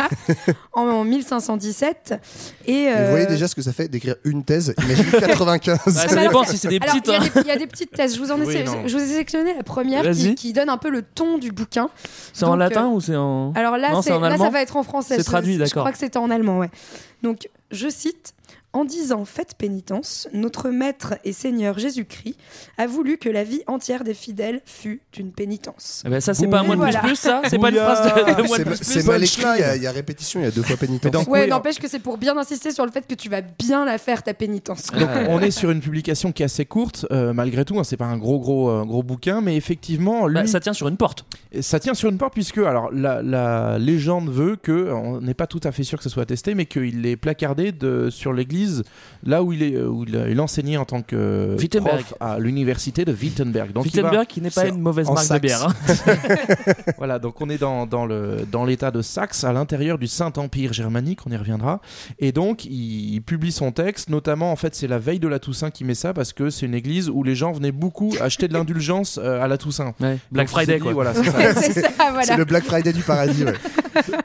en, 0.73 0.83
en 0.87 1.03
1517. 1.03 2.13
Et, 2.65 2.71
Et 2.83 2.87
euh, 2.93 3.05
vous 3.05 3.11
voyez 3.11 3.25
déjà 3.27 3.47
ce 3.47 3.55
que 3.55 3.61
ça 3.61 3.73
fait 3.73 3.87
d'écrire 3.87 4.15
une 4.23 4.43
thèse 4.43 4.73
imagine 4.83 5.05
95 5.11 5.79
Bah, 5.85 5.91
ça 5.91 6.05
mais 6.15 6.21
dépend 6.21 6.29
alors, 6.41 6.47
si 6.47 6.57
c'est 6.57 6.69
des 6.69 6.79
petites. 6.79 7.07
il 7.07 7.11
y, 7.11 7.15
a 7.15 7.19
hein. 7.21 7.27
des- 7.35 7.41
il 7.41 7.47
y 7.47 7.51
a 7.51 7.57
des 7.57 7.67
petites 7.67 7.91
thèses. 7.91 8.15
Je 8.15 8.19
vous, 8.21 8.31
en 8.31 8.41
ai, 8.41 8.45
Oui, 8.45 8.63
je 8.85 8.97
vous 8.97 9.05
sélectionné 9.05 9.53
la 9.53 9.63
première 9.63 10.09
qui, 10.11 10.35
qui 10.35 10.53
donne 10.53 10.69
un 10.69 10.77
peu 10.77 10.89
le 10.89 11.01
ton 11.01 11.37
du 11.37 11.51
bouquin. 11.51 11.89
C'est 12.33 12.45
en 12.45 12.55
latin 12.55 12.87
euh, 12.87 12.95
ou 12.95 13.01
c'est 13.01 13.15
en. 13.15 13.51
Alors 13.53 13.77
là, 13.77 13.89
Non, 13.91 14.19
là 14.19 14.37
ça 14.37 14.49
va 14.49 14.61
être 14.61 14.77
en 14.77 14.83
français. 14.83 15.15
C'est 15.15 15.21
Je- 15.21 15.25
traduit, 15.25 15.53
Je 15.55 15.59
d'accord. 15.59 15.83
crois 15.83 15.91
que 15.91 15.97
c'était 15.97 16.17
en 16.19 16.29
allemand, 16.29 16.59
ouais. 16.59 16.69
Donc, 17.23 17.49
je 17.71 17.87
cite 17.89 18.33
En 18.73 18.85
disant 18.85 19.25
faites 19.25 19.55
pénitence, 19.57 20.29
notre 20.31 20.69
Maître 20.69 21.15
et 21.25 21.33
Seigneur 21.33 21.77
Jésus-Christ 21.77 22.37
a 22.77 22.87
voulu 22.87 23.17
que 23.17 23.27
la 23.27 23.43
vie 23.43 23.61
entière 23.67 24.05
des 24.05 24.13
fidèles 24.13 24.61
fût 24.65 25.01
une 25.17 25.33
pénitence. 25.33 26.03
Eh 26.05 26.09
ben, 26.09 26.21
ça, 26.21 26.33
c'est 26.33 26.47
pas 26.47 26.61
un 26.61 26.63
moine 26.63 26.77
Voilà. 26.77 26.99
plus 26.99 27.09
plus, 27.09 27.15
ça 27.17 27.41
C'est 27.49 27.59
pas 27.59 27.69
une 27.69 27.75
phrase 27.75 28.01
de, 28.37 28.41
de 28.41 28.47
C'est 28.47 28.63
plus 28.65 28.75
c'est 28.81 29.05
mal 29.05 29.21
écrit, 29.21 29.43
il 29.57 29.59
y 29.59 29.63
a- 29.63 29.75
il 29.75 29.83
y, 29.83 29.87
a 29.87 29.91
répétition, 29.91 30.39
il 30.39 30.43
y 30.43 30.47
a 30.47 30.51
deux 30.51 30.63
fois 30.63 30.77
pénitence. 30.77 31.27
Ouais, 31.27 31.47
n'empêche 31.47 31.79
que 31.79 31.89
c'est 31.89 31.99
pour 31.99 32.17
bien 32.17 32.37
insister 32.37 32.71
sur 32.71 32.85
le 32.85 32.91
fait 32.93 33.05
que 33.05 33.13
tu 33.13 33.27
vas 33.27 33.41
bien 33.41 33.83
la 33.83 33.97
faire 33.97 34.23
ta 34.23 34.33
pénitence. 34.33 34.87
Donc 34.97 35.09
on 35.27 35.41
est 35.41 35.51
sur 35.51 35.69
une 35.69 35.81
publication 35.81 36.31
qui 36.31 36.41
est 36.43 36.45
assez 36.45 36.63
courte, 36.65 37.05
euh, 37.11 37.33
malgré 37.33 37.65
tout. 37.65 37.77
hein, 37.77 37.83
c'est 37.83 37.97
pas 37.97 38.05
un 38.05 38.17
gros 38.17 38.39
gros 38.39 38.69
euh, 38.69 38.85
gros 38.85 39.03
bouquin, 39.03 39.41
mais 39.41 39.57
effectivement, 39.57 40.27
lui, 40.27 40.35
Bah, 40.35 40.47
ça 40.47 40.61
tient 40.61 40.71
sur 40.73 40.87
une 40.87 40.95
porte. 40.97 41.25
ça 41.59 41.79
tient 41.81 41.93
sur 41.93 42.09
une 42.09 42.17
porte 42.17 42.33
puisque 42.33 42.59
alors 42.59 42.89
la, 42.93 43.21
la 43.21 43.77
légende 43.79 44.29
veut 44.29 44.55
que 44.55 44.91
on 44.93 45.19
n'est 45.19 45.33
pas 45.33 45.47
tout 45.47 45.59
à 45.65 45.73
fait 45.73 45.83
sûr 45.83 45.97
que 45.97 46.05
ce 46.05 46.09
soit 46.09 46.23
attesté, 46.23 46.55
mais 46.55 46.65
qu'il 46.67 47.05
est 47.05 47.17
placardé 47.17 47.73
de, 47.73 48.09
sur 48.09 48.31
l'église 48.31 48.60
là 49.25 49.43
où 49.43 49.53
il 49.53 49.63
est 49.63 49.75
euh, 49.75 49.87
où 49.87 50.03
il, 50.03 50.15
il 50.29 50.39
enseignait 50.41 50.77
en 50.77 50.85
tant 50.85 51.01
que 51.01 51.55
Wittenberg. 51.59 52.03
prof 52.03 52.13
à 52.19 52.39
l'université 52.39 53.05
de 53.05 53.13
Wittenberg. 53.13 53.71
Donc 53.73 53.85
va- 53.85 53.89
Wittenberg, 53.91 54.27
qui 54.27 54.41
n'est 54.41 54.49
pas 54.49 54.67
une 54.67 54.79
mauvaise 54.81 55.07
marque 55.07 55.19
de 55.21 55.23
Saxe. 55.25 55.41
bière. 55.41 55.67
hein. 55.67 55.73
Voilà, 56.97 57.19
donc 57.19 57.39
on 57.41 57.49
est 57.49 57.57
dans, 57.57 57.85
dans 57.85 58.05
le 58.05 58.37
dans 58.51 58.65
l'état 58.65 58.91
de 58.91 59.01
Saxe, 59.01 59.43
à 59.43 59.53
l'intérieur 59.53 59.97
du 59.97 60.07
Saint-Empire 60.07 60.73
germanique, 60.73 61.19
on 61.25 61.31
y 61.31 61.37
reviendra. 61.37 61.81
Et 62.19 62.31
donc, 62.31 62.65
il, 62.65 63.15
il 63.15 63.21
publie 63.21 63.51
son 63.51 63.71
texte, 63.71 64.09
notamment, 64.09 64.51
en 64.51 64.55
fait, 64.55 64.75
c'est 64.75 64.87
la 64.87 64.99
veille 64.99 65.19
de 65.19 65.27
la 65.27 65.39
Toussaint 65.39 65.71
qui 65.71 65.83
met 65.83 65.95
ça, 65.95 66.13
parce 66.13 66.33
que 66.33 66.49
c'est 66.49 66.65
une 66.65 66.73
église 66.75 67.09
où 67.09 67.23
les 67.23 67.35
gens 67.35 67.51
venaient 67.51 67.71
beaucoup 67.71 68.13
acheter 68.21 68.47
de 68.47 68.53
l'indulgence 68.53 69.19
euh, 69.21 69.41
à 69.41 69.47
la 69.47 69.57
Toussaint. 69.57 69.93
Ouais, 69.99 70.17
Black 70.31 70.47
Donc, 70.47 70.49
Friday, 70.49 70.75
dit, 70.75 70.79
quoi. 70.81 70.93
Voilà, 70.93 71.13
c'est 71.13 71.23
ça. 71.31 71.53
c'est 71.61 71.73
ça, 71.81 71.89
C'est 71.97 72.11
voilà. 72.11 72.37
le 72.37 72.45
Black 72.45 72.63
Friday 72.65 72.93
du 72.93 73.01
paradis. 73.03 73.43
ouais. 73.43 73.53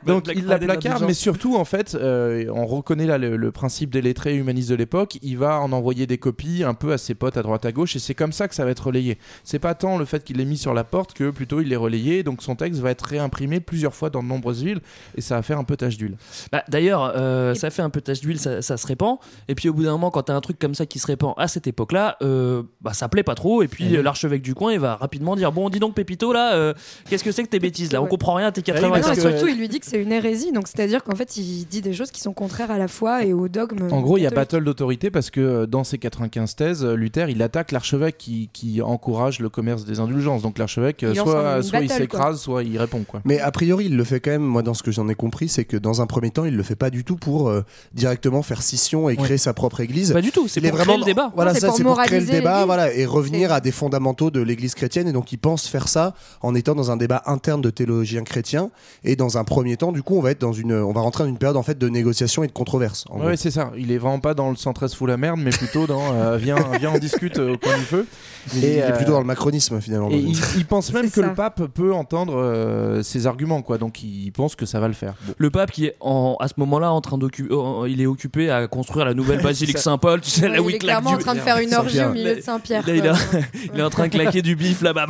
Donc 0.06 0.24
Black 0.24 0.36
il 0.38 0.46
la 0.46 0.58
placarde, 0.58 1.04
mais 1.06 1.14
surtout 1.14 1.56
en 1.56 1.64
fait, 1.64 1.94
euh, 1.96 2.46
on 2.54 2.66
reconnaît 2.66 3.06
là 3.06 3.18
le, 3.18 3.36
le 3.36 3.50
principe 3.52 3.90
des 3.90 4.00
lettrés 4.00 4.25
humanistes 4.34 4.70
de 4.70 4.74
l'époque. 4.74 5.18
Il 5.22 5.38
va 5.38 5.60
en 5.60 5.72
envoyer 5.72 6.06
des 6.06 6.18
copies 6.18 6.64
un 6.64 6.74
peu 6.74 6.92
à 6.92 6.98
ses 6.98 7.14
potes 7.14 7.36
à 7.36 7.42
droite 7.42 7.64
à 7.64 7.72
gauche, 7.72 7.96
et 7.96 7.98
c'est 7.98 8.14
comme 8.14 8.32
ça 8.32 8.48
que 8.48 8.54
ça 8.54 8.64
va 8.64 8.70
être 8.70 8.86
relayé. 8.86 9.18
C'est 9.44 9.58
pas 9.58 9.74
tant 9.74 9.98
le 9.98 10.04
fait 10.04 10.24
qu'il 10.24 10.36
l'ait 10.38 10.44
mis 10.44 10.56
sur 10.56 10.74
la 10.74 10.84
porte 10.84 11.12
que 11.14 11.30
plutôt 11.30 11.60
il 11.60 11.68
l'est 11.68 11.76
relayé. 11.76 12.22
Donc 12.22 12.42
son 12.42 12.56
texte 12.56 12.80
va 12.80 12.90
être 12.90 13.02
réimprimé 13.02 13.60
plusieurs 13.60 13.94
fois 13.94 14.10
dans 14.10 14.22
de 14.22 14.28
nombreuses 14.28 14.62
villes, 14.62 14.80
et 15.16 15.20
ça 15.20 15.36
va 15.36 15.42
faire 15.42 15.58
un 15.58 15.64
peu 15.64 15.76
tache 15.76 15.96
d'huile. 15.96 16.16
Bah, 16.52 16.62
D'ailleurs, 16.68 17.12
euh, 17.16 17.54
ça 17.54 17.70
fait 17.70 17.82
un 17.82 17.90
peu 17.90 18.00
tache 18.00 18.20
d'huile, 18.20 18.38
ça, 18.38 18.62
ça 18.62 18.76
se 18.76 18.86
répand. 18.86 19.18
Et 19.48 19.54
puis 19.54 19.68
au 19.68 19.72
bout 19.74 19.82
d'un 19.84 19.92
moment, 19.92 20.10
quand 20.10 20.22
t'as 20.24 20.34
un 20.34 20.40
truc 20.40 20.58
comme 20.58 20.74
ça 20.74 20.86
qui 20.86 20.98
se 20.98 21.06
répand 21.06 21.34
à 21.36 21.48
cette 21.48 21.66
époque-là, 21.66 22.16
euh, 22.22 22.62
bah, 22.80 22.92
ça 22.92 23.08
plaît 23.08 23.22
pas 23.22 23.34
trop. 23.34 23.62
Et 23.62 23.68
puis 23.68 23.84
Eh 23.90 23.96
oui. 23.98 24.02
l'archevêque 24.02 24.42
du 24.42 24.54
coin, 24.54 24.72
il 24.72 24.78
va 24.80 24.96
rapidement 24.96 25.36
dire 25.36 25.52
Bon, 25.52 25.68
dis 25.70 25.78
donc, 25.78 25.94
Pépito, 25.94 26.32
là, 26.32 26.54
euh, 26.54 26.74
qu'est-ce 27.08 27.24
que 27.24 27.32
c'est 27.32 27.42
que 27.42 27.48
tes 27.48 27.58
bêtises 27.60 27.92
là? 27.92 28.02
On 28.02 28.06
comprend 28.06 28.34
rien, 28.34 28.52
t'es 28.52 28.62
oui, 28.66 28.72
Non, 28.80 28.90
80 28.90 29.00
parce 29.00 29.18
et 29.18 29.22
que- 29.22 29.30
surtout, 29.30 29.46
il 29.48 29.58
lui 29.58 29.68
dit 29.68 29.80
que 29.80 29.86
c'est 29.86 30.02
une 30.02 30.12
hérésie, 30.12 30.52
donc 30.52 30.66
c'est-à-dire 30.68 31.02
qu'en 31.04 31.14
fait, 31.16 31.36
il 31.36 31.64
dit 31.66 31.80
des 31.82 31.92
choses 31.92 32.10
qui 32.10 32.20
sont 32.20 32.32
contraires 32.32 32.70
à 32.70 32.78
la 32.78 32.88
foi 32.88 33.24
et 33.24 33.32
au 33.32 33.48
dogme. 33.48 33.88
En 33.92 34.00
gros, 34.00 34.15
il 34.16 34.22
y 34.22 34.26
a 34.26 34.30
battle 34.30 34.64
d'autorité 34.64 35.10
parce 35.10 35.30
que 35.30 35.40
euh, 35.40 35.66
dans 35.66 35.84
ses 35.84 35.98
95 35.98 36.56
thèses, 36.56 36.84
euh, 36.84 36.94
Luther 36.94 37.28
il 37.28 37.42
attaque 37.42 37.72
l'archevêque 37.72 38.16
qui, 38.18 38.50
qui 38.52 38.82
encourage 38.82 39.40
le 39.40 39.48
commerce 39.48 39.84
des 39.84 40.00
indulgences. 40.00 40.42
Donc 40.42 40.58
l'archevêque, 40.58 41.02
euh, 41.02 41.14
soit, 41.14 41.62
soit 41.62 41.80
il 41.80 41.90
s'écrase, 41.90 42.40
soit 42.40 42.62
il 42.62 42.78
répond. 42.78 43.04
Quoi. 43.06 43.20
Mais 43.24 43.40
a 43.40 43.50
priori, 43.50 43.86
il 43.86 43.96
le 43.96 44.04
fait 44.04 44.20
quand 44.20 44.30
même. 44.30 44.42
Moi, 44.42 44.62
dans 44.62 44.74
ce 44.74 44.82
que 44.82 44.90
j'en 44.90 45.08
ai 45.08 45.14
compris, 45.14 45.48
c'est 45.48 45.64
que 45.64 45.76
dans 45.76 46.02
un 46.02 46.06
premier 46.06 46.30
temps, 46.30 46.44
il 46.44 46.56
le 46.56 46.62
fait 46.62 46.76
pas 46.76 46.90
du 46.90 47.04
tout 47.04 47.16
pour 47.16 47.48
euh, 47.48 47.62
directement 47.92 48.42
faire 48.42 48.62
scission 48.62 49.08
et 49.08 49.16
créer 49.16 49.38
sa 49.38 49.54
propre 49.54 49.80
église. 49.80 50.12
Pas 50.12 50.20
du 50.20 50.32
tout, 50.32 50.48
c'est 50.48 50.60
pour 50.60 50.70
vraiment 50.70 50.92
créer 50.92 50.98
le 50.98 51.04
débat. 51.04 51.32
Voilà, 51.34 51.54
c'est 51.54 51.60
ça, 51.60 51.68
pour 51.68 51.76
c'est 51.76 51.82
pour 51.84 51.98
créer 51.98 52.20
le 52.20 52.26
débat, 52.26 52.64
voilà, 52.64 52.92
et 52.92 53.06
revenir 53.06 53.52
à 53.52 53.60
des 53.60 53.72
fondamentaux 53.72 54.30
de 54.30 54.40
l'Église 54.40 54.74
chrétienne. 54.74 55.08
Et 55.08 55.12
donc, 55.12 55.32
il 55.32 55.38
pense 55.38 55.66
faire 55.66 55.88
ça 55.88 56.14
en 56.40 56.54
étant 56.54 56.74
dans 56.74 56.90
un 56.90 56.96
débat 56.96 57.22
interne 57.26 57.60
de 57.60 57.70
théologiens 57.70 58.24
chrétiens. 58.24 58.70
Et 59.04 59.16
dans 59.16 59.38
un 59.38 59.44
premier 59.44 59.76
temps, 59.76 59.92
du 59.92 60.02
coup, 60.02 60.16
on 60.16 60.20
va 60.20 60.30
être 60.30 60.40
dans 60.40 60.52
une, 60.52 60.72
on 60.72 60.92
va 60.92 61.00
rentrer 61.00 61.24
dans 61.24 61.30
une 61.30 61.38
période 61.38 61.56
en 61.56 61.62
fait 61.62 61.78
de 61.78 61.88
négociation 61.88 62.42
et 62.44 62.46
de 62.46 62.52
controverse. 62.52 63.04
Ouais, 63.10 63.36
c'est 63.36 63.50
ça. 63.50 63.72
Il 63.76 63.90
est 63.92 63.98
vraiment 64.06 64.20
pas 64.20 64.34
dans 64.34 64.50
le 64.50 64.56
113 64.56 64.94
fout 64.94 65.08
la 65.08 65.16
merde, 65.16 65.38
mais 65.42 65.50
plutôt 65.50 65.86
dans 65.86 66.12
euh, 66.14 66.36
viens, 66.40 66.56
viens 66.78 66.92
on 66.94 66.98
discute 66.98 67.38
euh, 67.38 67.54
au 67.54 67.58
coin 67.58 67.76
du 67.76 67.84
feu. 67.84 68.06
il, 68.54 68.58
il 68.64 68.80
euh, 68.80 68.88
est 68.88 68.92
plutôt 68.96 69.12
dans 69.12 69.20
le 69.20 69.26
macronisme 69.26 69.80
finalement. 69.80 70.10
Et 70.10 70.18
il, 70.56 70.66
pense 70.66 70.92
même 70.92 71.10
que 71.10 71.20
ça. 71.20 71.26
le 71.26 71.34
pape 71.34 71.62
peut 71.74 71.92
entendre 71.92 72.34
euh, 72.36 73.02
ses 73.02 73.26
arguments, 73.26 73.62
quoi. 73.62 73.78
Donc 73.78 74.02
il 74.02 74.30
pense 74.32 74.54
que 74.56 74.66
ça 74.66 74.80
va 74.80 74.88
le 74.88 74.94
faire. 74.94 75.14
Bon. 75.26 75.34
Le 75.36 75.50
pape 75.50 75.70
qui 75.72 75.86
est 75.86 75.96
en, 76.00 76.36
à 76.40 76.48
ce 76.48 76.54
moment-là 76.58 76.92
en 76.92 77.00
train 77.00 77.18
d'occuper, 77.18 77.54
il 77.88 78.00
est 78.00 78.06
occupé 78.06 78.50
à 78.50 78.66
construire 78.68 79.04
la 79.06 79.14
nouvelle 79.14 79.42
basilique 79.42 79.78
Saint-Paul, 79.78 80.20
tu 80.20 80.30
sais, 80.30 80.42
Ouais, 80.42 80.48
là 80.56 80.62
où 80.62 80.68
il 80.70 80.72
il 80.72 80.76
est 80.76 80.78
clairement 80.78 81.10
du- 81.10 81.16
en 81.16 81.18
train 81.18 81.34
de 81.34 81.40
faire 81.40 81.58
une 81.58 81.74
orgie 81.74 82.00
au 82.02 82.10
milieu 82.12 82.36
de 82.36 82.40
Saint-Pierre. 82.40 82.82
Il, 82.88 83.00
quoi. 83.02 83.10
a- 83.12 83.14
il 83.74 83.80
est 83.80 83.82
en 83.82 83.90
train 83.90 84.04
de 84.06 84.12
claquer 84.12 84.42
du 84.42 84.54
bif 84.56 84.82
là-bas. 84.82 85.06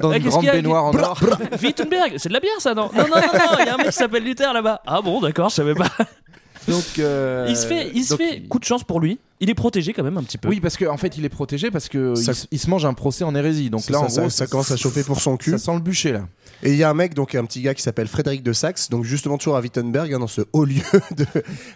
Dans 0.00 0.10
Ah, 0.10 0.16
une 0.16 0.24
grande 0.28 0.44
baignoire 0.46 0.84
en 0.84 0.94
or. 0.94 1.20
Wittenberg, 1.62 2.14
c'est 2.16 2.28
de 2.28 2.34
la 2.34 2.40
bière 2.40 2.52
ça 2.60 2.74
non? 2.74 2.90
Non 2.94 3.02
non 3.04 3.16
non 3.16 3.38
non, 3.38 3.56
il 3.60 3.66
y 3.66 3.68
a 3.68 3.74
un 3.74 3.76
mec 3.78 3.86
qui 3.88 3.92
s'appelle 3.92 4.24
Luther 4.24 4.52
là-bas. 4.52 4.80
Ah 4.86 5.00
bon 5.02 5.20
d'accord, 5.20 5.48
je 5.50 5.54
savais 5.56 5.74
pas. 5.74 5.88
Donc 6.68 6.84
euh, 6.98 7.46
il 7.48 7.56
se 7.56 7.66
fait, 7.66 7.90
il 7.94 8.04
se 8.04 8.10
donc, 8.10 8.18
fait 8.20 8.40
coup 8.48 8.58
de 8.58 8.64
chance 8.64 8.84
pour 8.84 9.00
lui. 9.00 9.18
Il 9.40 9.50
est 9.50 9.54
protégé 9.54 9.92
quand 9.92 10.04
même 10.04 10.18
un 10.18 10.22
petit 10.22 10.38
peu. 10.38 10.48
Oui, 10.48 10.60
parce 10.60 10.76
qu'en 10.76 10.92
en 10.92 10.96
fait, 10.96 11.18
il 11.18 11.24
est 11.24 11.28
protégé 11.28 11.72
parce 11.72 11.88
que 11.88 12.14
Ça- 12.14 12.30
il, 12.30 12.34
se- 12.36 12.46
il 12.52 12.58
se 12.60 12.70
mange 12.70 12.84
un 12.84 12.94
procès 12.94 13.24
en 13.24 13.34
hérésie. 13.34 13.70
Donc 13.70 13.90
là, 13.90 13.98
ça, 13.98 14.04
en 14.04 14.08
ça- 14.08 14.20
gros, 14.20 14.30
ça 14.30 14.46
commence 14.46 14.70
à 14.70 14.76
chauffer 14.76 15.02
pour 15.02 15.20
son 15.20 15.36
cul. 15.36 15.50
Ça 15.50 15.58
sent 15.58 15.74
le 15.74 15.80
bûcher 15.80 16.12
là. 16.12 16.28
Et 16.62 16.70
il 16.70 16.76
y 16.76 16.84
a 16.84 16.90
un 16.90 16.94
mec, 16.94 17.14
donc 17.14 17.34
un 17.34 17.44
petit 17.44 17.60
gars 17.60 17.74
qui 17.74 17.82
s'appelle 17.82 18.06
Frédéric 18.06 18.44
de 18.44 18.52
Saxe, 18.52 18.88
donc 18.88 19.02
justement 19.02 19.36
toujours 19.38 19.56
à 19.56 19.60
Wittenberg, 19.60 20.14
hein, 20.14 20.20
dans 20.20 20.28
ce 20.28 20.42
haut 20.52 20.64
lieu 20.64 20.76
de, 21.16 21.26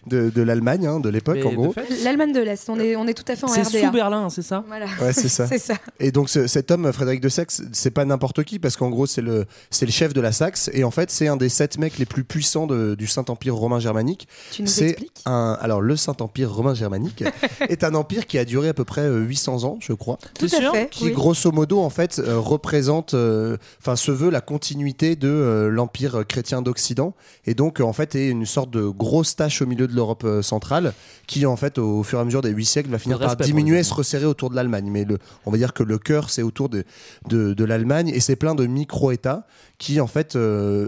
de, 0.06 0.30
de 0.30 0.42
l'Allemagne, 0.42 0.86
hein, 0.86 1.00
de 1.00 1.08
l'époque 1.08 1.38
en 1.44 1.50
de 1.50 1.56
gros. 1.56 1.74
L'Allemagne 2.04 2.32
de 2.32 2.38
l'Est, 2.40 2.70
on 2.70 2.78
est, 2.78 2.94
on 2.94 3.08
est 3.08 3.14
tout 3.14 3.24
à 3.26 3.34
fait 3.34 3.44
en 3.44 3.48
C'est 3.48 3.62
RDA. 3.62 3.80
sous 3.86 3.90
Berlin, 3.90 4.30
c'est 4.30 4.42
ça? 4.42 4.62
Voilà. 4.68 4.86
Ouais, 5.02 5.12
c'est 5.12 5.28
ça. 5.28 5.46
c'est 5.48 5.58
ça. 5.58 5.74
Et 5.98 6.12
donc 6.12 6.28
ce- 6.30 6.46
cet 6.46 6.70
homme, 6.70 6.92
Frédéric 6.92 7.20
de 7.20 7.28
Saxe, 7.28 7.62
c'est 7.72 7.90
pas 7.90 8.04
n'importe 8.04 8.44
qui 8.44 8.60
parce 8.60 8.76
qu'en 8.76 8.90
gros 8.90 9.06
c'est 9.06 9.22
le 9.22 9.44
c'est 9.70 9.86
le 9.86 9.92
chef 9.92 10.12
de 10.14 10.20
la 10.20 10.30
Saxe 10.30 10.70
et 10.72 10.84
en 10.84 10.92
fait 10.92 11.10
c'est 11.10 11.26
un 11.26 11.36
des 11.36 11.48
sept 11.48 11.78
mecs 11.78 11.98
les 11.98 12.06
plus 12.06 12.22
puissants 12.22 12.68
de- 12.68 12.94
du 12.94 13.08
Saint 13.08 13.24
Empire 13.26 13.56
romain 13.56 13.80
germanique. 13.80 14.28
Tu 14.52 14.62
nous 14.62 14.68
C'est 14.76 14.96
un 15.24 15.56
alors 15.60 15.80
le 15.80 15.96
Saint 15.96 16.16
Empire 16.20 16.52
romain 16.52 16.74
germanique 16.74 17.24
est 17.68 17.84
un 17.84 17.94
empire 17.94 18.26
qui 18.26 18.38
a 18.38 18.44
duré 18.44 18.68
à 18.68 18.74
peu 18.74 18.84
près 18.84 19.02
euh, 19.02 19.20
800 19.20 19.64
ans, 19.64 19.78
je 19.80 19.92
crois. 19.92 20.18
Tout 20.38 20.46
à 20.46 20.48
sûr 20.48 20.72
fait. 20.72 20.90
qui 20.90 21.04
oui. 21.04 21.12
grosso 21.12 21.50
modo 21.52 21.80
en 21.80 21.90
fait 21.90 22.18
euh, 22.18 22.38
représente 22.38 23.14
euh, 23.14 23.56
enfin 23.80 23.96
se 23.96 24.10
veut 24.10 24.30
la 24.30 24.40
continuité 24.40 25.16
de 25.16 25.28
euh, 25.28 25.68
l'empire 25.68 26.24
chrétien 26.26 26.62
d'Occident 26.62 27.14
et 27.46 27.54
donc 27.54 27.80
euh, 27.80 27.84
en 27.84 27.92
fait 27.92 28.14
est 28.14 28.28
une 28.28 28.46
sorte 28.46 28.70
de 28.70 28.86
grosse 28.88 29.36
tâche 29.36 29.62
au 29.62 29.66
milieu 29.66 29.86
de 29.86 29.94
l'Europe 29.94 30.24
euh, 30.24 30.42
centrale 30.42 30.92
qui 31.26 31.46
en 31.46 31.56
fait 31.56 31.78
au 31.78 32.02
fur 32.02 32.18
et 32.18 32.22
à 32.22 32.24
mesure 32.24 32.42
des 32.42 32.50
huit 32.50 32.66
siècles 32.66 32.90
va 32.90 32.98
finir 32.98 33.18
par 33.18 33.36
diminuer 33.36 33.78
et 33.78 33.82
se 33.82 33.94
resserrer 33.94 34.26
autour 34.26 34.50
de 34.50 34.56
l'Allemagne 34.56 34.88
mais 34.90 35.04
le, 35.04 35.18
on 35.44 35.50
va 35.50 35.58
dire 35.58 35.72
que 35.72 35.82
le 35.82 35.98
cœur 35.98 36.30
c'est 36.30 36.42
autour 36.42 36.68
de, 36.68 36.84
de, 37.28 37.54
de 37.54 37.64
l'Allemagne 37.64 38.08
et 38.08 38.20
c'est 38.20 38.36
plein 38.36 38.54
de 38.54 38.66
micro-États 38.66 39.46
qui 39.78 40.00
en 40.00 40.06
fait 40.06 40.36
euh, 40.36 40.40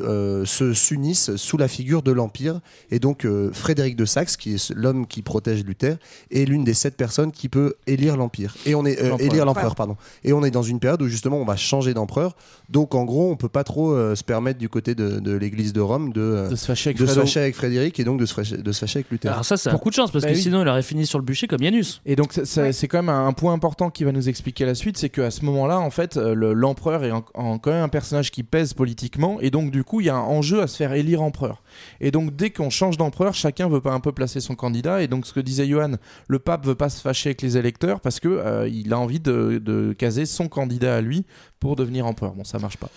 euh, 0.06 0.44
se 0.46 0.72
s'unissent 0.72 1.36
sous 1.36 1.56
la 1.58 1.68
figure 1.68 2.02
de 2.02 2.12
l'empire 2.12 2.60
et 2.90 2.98
donc 2.98 3.24
euh, 3.24 3.50
Frédéric 3.78 3.96
de 3.96 4.04
Saxe 4.06 4.36
qui 4.36 4.54
est 4.54 4.70
l'homme 4.74 5.06
qui 5.06 5.22
protège 5.22 5.64
Luther 5.64 5.98
est 6.32 6.44
l'une 6.46 6.64
des 6.64 6.74
sept 6.74 6.96
personnes 6.96 7.30
qui 7.30 7.48
peut 7.48 7.74
élire 7.86 8.16
l'empire 8.16 8.56
et 8.66 8.74
on 8.74 8.84
est 8.84 8.98
euh, 9.00 9.10
L'empereur. 9.10 9.30
élire 9.30 9.44
l'empereur 9.44 9.74
pardon 9.76 9.96
et 10.24 10.32
on 10.32 10.42
est 10.44 10.50
dans 10.50 10.64
une 10.64 10.80
période 10.80 11.00
où 11.00 11.06
justement 11.06 11.36
on 11.36 11.44
va 11.44 11.54
changer 11.54 11.94
d'empereur 11.94 12.34
donc 12.70 12.96
en 12.96 13.04
gros 13.04 13.30
on 13.30 13.36
peut 13.36 13.48
pas 13.48 13.62
trop 13.62 13.92
euh, 13.92 14.16
se 14.16 14.24
permettre 14.24 14.58
du 14.58 14.68
côté 14.68 14.96
de, 14.96 15.20
de 15.20 15.30
l'église 15.36 15.72
de 15.72 15.80
Rome 15.80 16.12
de, 16.12 16.20
euh, 16.20 16.48
De 16.48 16.56
se 16.56 16.66
fâcher 16.66 16.88
avec 16.90 16.96
de 16.98 17.06
se 17.06 17.12
Fredo. 17.12 17.20
fâcher 17.24 17.38
avec 17.40 17.54
Frédéric 17.54 18.00
et 18.00 18.04
donc 18.04 18.18
de 18.18 18.26
se 18.26 18.34
fâcher, 18.34 18.56
de 18.56 18.72
se 18.72 18.80
fâcher 18.80 18.98
avec 18.98 19.10
Luther 19.12 19.30
Alors 19.30 19.44
ça 19.44 19.56
c'est 19.56 19.70
un 19.70 19.78
coup 19.78 19.90
de 19.90 19.94
chance 19.94 20.10
parce 20.10 20.24
Bah 20.24 20.30
que 20.32 20.34
oui. 20.36 20.42
sinon 20.42 20.62
il 20.62 20.68
aurait 20.68 20.82
fini 20.82 21.06
sur 21.06 21.20
le 21.20 21.24
bûcher 21.24 21.46
comme 21.46 21.62
Janus. 21.62 22.00
Et 22.04 22.16
donc 22.16 22.32
Ouais. 22.36 22.72
c'est 22.72 22.88
quand 22.88 22.98
même 22.98 23.08
un 23.14 23.32
point 23.32 23.52
important 23.52 23.90
qui 23.90 24.02
va 24.02 24.10
nous 24.10 24.28
expliquer 24.28 24.64
la 24.64 24.74
suite, 24.74 24.98
c'est 24.98 25.08
qu'à 25.08 25.30
ce 25.30 25.44
moment-là, 25.44 25.78
en 25.78 25.90
fait, 25.90 26.16
le- 26.16 26.52
l'empereur 26.52 27.04
est 27.04 27.12
en, 27.12 27.24
en- 27.34 27.58
quand 27.58 27.70
même 27.70 27.84
un 27.84 27.88
personnage 27.88 28.30
qui 28.32 28.42
pèse 28.42 28.74
politiquement, 28.74 29.38
et 29.40 29.50
donc 29.50 29.70
du 29.70 29.84
coup, 29.84 30.00
il 30.00 30.06
y 30.06 30.10
a 30.10 30.16
un 30.16 30.20
enjeu 30.20 30.60
à 30.62 30.66
se 30.66 30.76
faire 30.76 30.92
élire 30.94 31.22
empereur. 31.22 31.62
Et 32.00 32.10
donc 32.10 32.34
dès 32.34 32.50
qu'on 32.50 32.70
change 32.70 32.96
d'empereur, 32.96 33.34
chacun 33.34 33.67
veut 33.68 33.80
pas 33.80 33.92
un 33.92 34.00
peu 34.00 34.12
placer 34.12 34.40
son 34.40 34.54
candidat, 34.54 35.02
et 35.02 35.08
donc 35.08 35.26
ce 35.26 35.32
que 35.32 35.40
disait 35.40 35.66
Johan, 35.66 35.92
le 36.28 36.38
pape 36.38 36.66
veut 36.66 36.74
pas 36.74 36.88
se 36.88 37.00
fâcher 37.00 37.30
avec 37.30 37.42
les 37.42 37.56
électeurs 37.56 38.00
parce 38.00 38.20
que 38.20 38.28
euh, 38.28 38.68
il 38.68 38.92
a 38.92 38.98
envie 38.98 39.20
de, 39.20 39.60
de 39.64 39.92
caser 39.92 40.26
son 40.26 40.48
candidat 40.48 40.96
à 40.96 41.00
lui 41.00 41.24
pour 41.60 41.74
devenir 41.76 42.06
empereur. 42.06 42.34
Bon, 42.34 42.44
ça 42.44 42.58
marche 42.58 42.76
pas. 42.76 42.88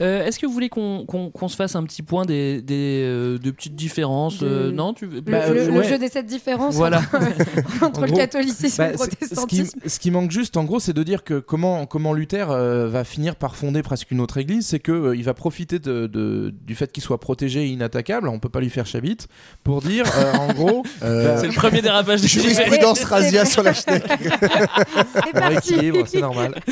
Euh, 0.00 0.24
Est-ce 0.24 0.38
que 0.38 0.46
vous 0.46 0.52
voulez 0.52 0.68
qu'on 0.68 1.04
qu'on- 1.06 1.30
qu'on 1.30 1.48
se 1.48 1.56
fasse 1.56 1.74
un 1.74 1.82
petit 1.84 2.02
point 2.02 2.24
des, 2.24 2.62
des, 2.62 3.02
euh, 3.04 3.38
de 3.38 3.50
petites 3.50 3.74
différences 3.74 4.38
De- 4.38 4.46
euh, 4.46 4.70
Non 4.72 4.94
tu... 4.94 5.06
Le, 5.06 5.20
Bah, 5.20 5.48
le- 5.50 5.68
le 5.68 5.82
jeu 5.82 5.98
des 5.98 6.08
sept 6.08 6.26
différences 6.26 6.74
Voilà. 6.76 6.98
entre, 6.98 7.82
entre 7.84 8.02
En 8.02 8.06
le 8.06 8.12
catholicisme 8.12 8.82
et 8.82 8.84
Bah, 8.86 8.92
le 8.92 8.98
ce, 8.98 9.04
qui, 9.08 9.16
protestantisme. 9.16 9.80
ce 9.86 9.98
qui 9.98 10.10
manque 10.12 10.30
juste, 10.30 10.56
en 10.56 10.64
gros, 10.64 10.78
c'est 10.80 10.92
de 10.92 11.02
dire 11.02 11.24
que 11.24 11.40
comment, 11.40 11.86
comment 11.86 12.12
Luther 12.12 12.50
euh, 12.50 12.88
va 12.88 13.02
finir 13.04 13.34
par 13.36 13.56
fonder 13.56 13.82
presque 13.82 14.10
une 14.12 14.20
autre 14.20 14.38
église, 14.38 14.66
c'est 14.66 14.78
qu'il 14.80 15.12
il 15.16 15.24
va 15.24 15.34
profiter 15.34 15.78
de, 15.80 16.06
de- 16.06 16.54
du 16.64 16.74
fait 16.76 16.92
qu'il 16.92 17.02
soit 17.02 17.18
protégé 17.18 17.64
et 17.64 17.66
inattaquable, 17.68 18.28
on 18.28 18.38
peut 18.38 18.48
pas 18.48 18.60
lui 18.60 18.70
faire 18.70 18.86
chabit, 18.86 19.18
pour 19.64 19.82
dire, 19.82 20.04
en 20.38 20.52
gros, 20.52 20.82
Euh, 21.02 21.36
C'est 21.40 21.46
le 21.48 21.52
premier 21.52 21.82
dérapage 21.82 22.20
du 22.22 22.28
sujet. 22.28 22.50
jurisprudence 22.50 23.04
Razia 23.04 23.44
sur 23.44 23.62
la 23.62 23.74
Schneck 23.74 24.04
C'est 24.10 25.32
par 25.32 25.50
parti. 25.52 25.74
équilibre, 25.74 26.04
c'est 26.06 26.20
normal. 26.20 26.54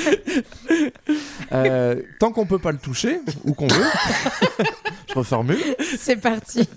Euh, 1.53 1.97
tant 2.19 2.33
qu'on 2.33 2.47
peut 2.47 2.59
pas 2.59 2.73
le 2.73 2.79
toucher, 2.79 3.21
ou 3.45 3.53
qu'on 3.53 3.67
veut, 3.67 3.85
je 5.13 5.19
reformule, 5.19 5.59
C'est 5.99 6.17
parti. 6.17 6.69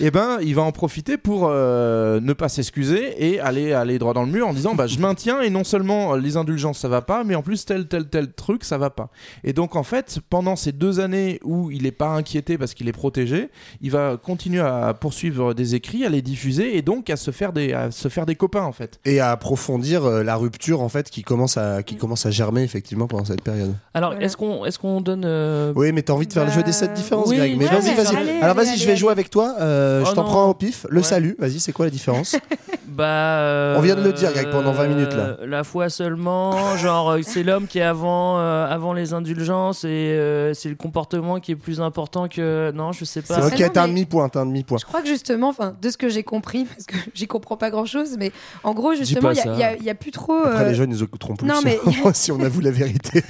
et 0.00 0.10
ben 0.10 0.38
il 0.42 0.52
va 0.56 0.62
en 0.62 0.72
profiter 0.72 1.16
pour 1.16 1.46
euh, 1.48 2.18
ne 2.20 2.32
pas 2.32 2.48
s'excuser 2.48 3.14
et 3.24 3.38
aller 3.38 3.72
aller 3.72 4.00
droit 4.00 4.12
dans 4.12 4.24
le 4.24 4.32
mur 4.32 4.48
en 4.48 4.52
disant 4.52 4.74
bah 4.74 4.88
je 4.88 4.98
maintiens 4.98 5.42
et 5.42 5.50
non 5.50 5.62
seulement 5.62 6.16
les 6.16 6.36
indulgences 6.36 6.78
ça 6.80 6.88
va 6.88 7.02
pas 7.02 7.22
mais 7.22 7.36
en 7.36 7.42
plus 7.42 7.64
tel 7.64 7.86
tel 7.86 8.08
tel 8.08 8.32
truc 8.32 8.64
ça 8.64 8.78
va 8.78 8.90
pas 8.90 9.10
et 9.44 9.52
donc 9.52 9.76
en 9.76 9.84
fait 9.84 10.18
pendant 10.28 10.56
ces 10.56 10.72
deux 10.72 10.98
années 10.98 11.38
où 11.44 11.70
il 11.70 11.86
est 11.86 11.92
pas 11.92 12.08
inquiété 12.08 12.58
parce 12.58 12.74
qu'il 12.74 12.88
est 12.88 12.92
protégé 12.92 13.48
il 13.80 13.92
va 13.92 14.16
continuer 14.20 14.58
à 14.60 14.92
poursuivre 14.92 15.54
des 15.54 15.76
écrits 15.76 16.04
à 16.04 16.08
les 16.08 16.22
diffuser 16.22 16.76
et 16.76 16.82
donc 16.82 17.08
à 17.08 17.14
se 17.16 17.30
faire 17.30 17.52
des 17.52 17.72
à 17.72 17.92
se 17.92 18.08
faire 18.08 18.26
des 18.26 18.34
copains 18.34 18.64
en 18.64 18.72
fait 18.72 18.98
Et 19.04 19.20
à 19.20 19.30
approfondir 19.30 20.04
euh, 20.04 20.24
la 20.24 20.34
rupture 20.34 20.80
en 20.80 20.88
fait 20.88 21.10
qui 21.10 21.22
commence 21.22 21.56
à 21.58 21.84
qui 21.84 21.94
commence 21.94 22.26
à 22.26 22.32
germer 22.32 22.64
effectivement 22.64 23.06
pendant 23.06 23.24
cette 23.26 23.42
période. 23.42 23.72
Alors, 23.94 24.14
est-ce 24.14 24.36
qu'on 24.36 24.64
est 24.64 24.76
qu'on 24.78 25.00
donne. 25.00 25.22
euh, 25.24 25.72
Oui, 25.76 25.92
mais 25.92 26.02
t'as 26.02 26.14
envie 26.14 26.26
de 26.26 26.32
faire 26.32 26.44
le 26.44 26.50
jeu 26.50 26.64
des 26.64 26.72
7 26.72 26.92
différences, 26.94 27.28
oui, 27.28 27.36
Greg. 27.48 27.58
Mais 27.58 27.64
ouais, 27.68 27.80
vas-y, 27.80 27.94
vas-y. 27.94 28.40
Alors 28.42 28.56
vas-y, 28.56 28.76
je 28.78 28.86
vais 28.86 28.96
jouer 28.96 29.10
avec 29.12 29.30
toi. 29.30 29.54
Euh, 29.60 30.02
Oh 30.04 30.08
je 30.08 30.14
t'en 30.14 30.22
non. 30.24 30.28
prends 30.28 30.48
au 30.50 30.54
pif. 30.54 30.86
Le 30.90 31.02
salut. 31.02 31.36
Vas-y, 31.38 31.60
c'est 31.60 31.72
quoi 31.72 31.86
la 31.86 31.90
différence 31.90 32.36
Bah. 32.88 33.04
euh, 33.40 33.76
On 33.76 33.80
vient 33.80 33.96
de 33.96 34.02
le 34.02 34.12
dire, 34.12 34.32
Greg, 34.32 34.50
pendant 34.50 34.72
20 34.72 34.86
minutes, 34.86 35.14
là. 35.14 35.36
La 35.44 35.64
foi 35.64 35.88
seulement, 35.88 36.76
genre 36.76 37.10
euh, 37.10 37.20
c'est 37.22 37.42
l'homme 37.42 37.66
qui 37.66 37.80
est 37.80 37.82
avant, 37.82 38.38
euh, 38.38 38.66
avant 38.68 38.92
les 38.92 39.12
indulgences 39.14 39.82
et 39.84 39.88
euh, 39.88 40.54
c'est 40.54 40.68
le 40.68 40.76
comportement 40.76 41.40
qui 41.40 41.52
est 41.52 41.56
plus 41.56 41.80
important 41.80 42.28
que. 42.28 42.70
Non, 42.72 42.92
je 42.92 43.04
sais 43.04 43.22
pas. 43.22 43.48
C'est 43.50 43.64
ok, 43.64 43.72
t'as 43.72 43.82
un 43.84 43.88
demi-point, 43.88 44.30
un 44.34 44.46
demi-point. 44.46 44.78
Je 44.78 44.84
crois 44.84 45.02
que 45.02 45.08
justement, 45.08 45.48
enfin, 45.48 45.74
de 45.82 45.90
ce 45.90 45.96
que 45.96 46.08
j'ai 46.08 46.22
compris, 46.22 46.64
parce 46.72 46.84
que 46.86 46.94
j'y 47.14 47.26
comprends 47.26 47.56
pas 47.56 47.70
grand 47.70 47.84
chose, 47.84 48.16
mais 48.18 48.30
en 48.62 48.74
gros, 48.74 48.94
justement, 48.94 49.30
il 49.32 49.84
y 49.84 49.90
a- 49.90 49.94
plus 49.94 50.10
trop. 50.12 50.34
Après, 50.44 50.64
euh, 50.64 50.68
les 50.68 50.74
jeunes 50.76 50.90
nous 50.90 51.02
écouteront 51.02 51.34
plus. 51.34 51.48
Non, 51.48 51.60
mais- 51.64 51.78
si 52.14 52.30
on 52.30 52.40
avoue 52.40 52.60
la 52.60 52.70
vérité. 52.70 53.22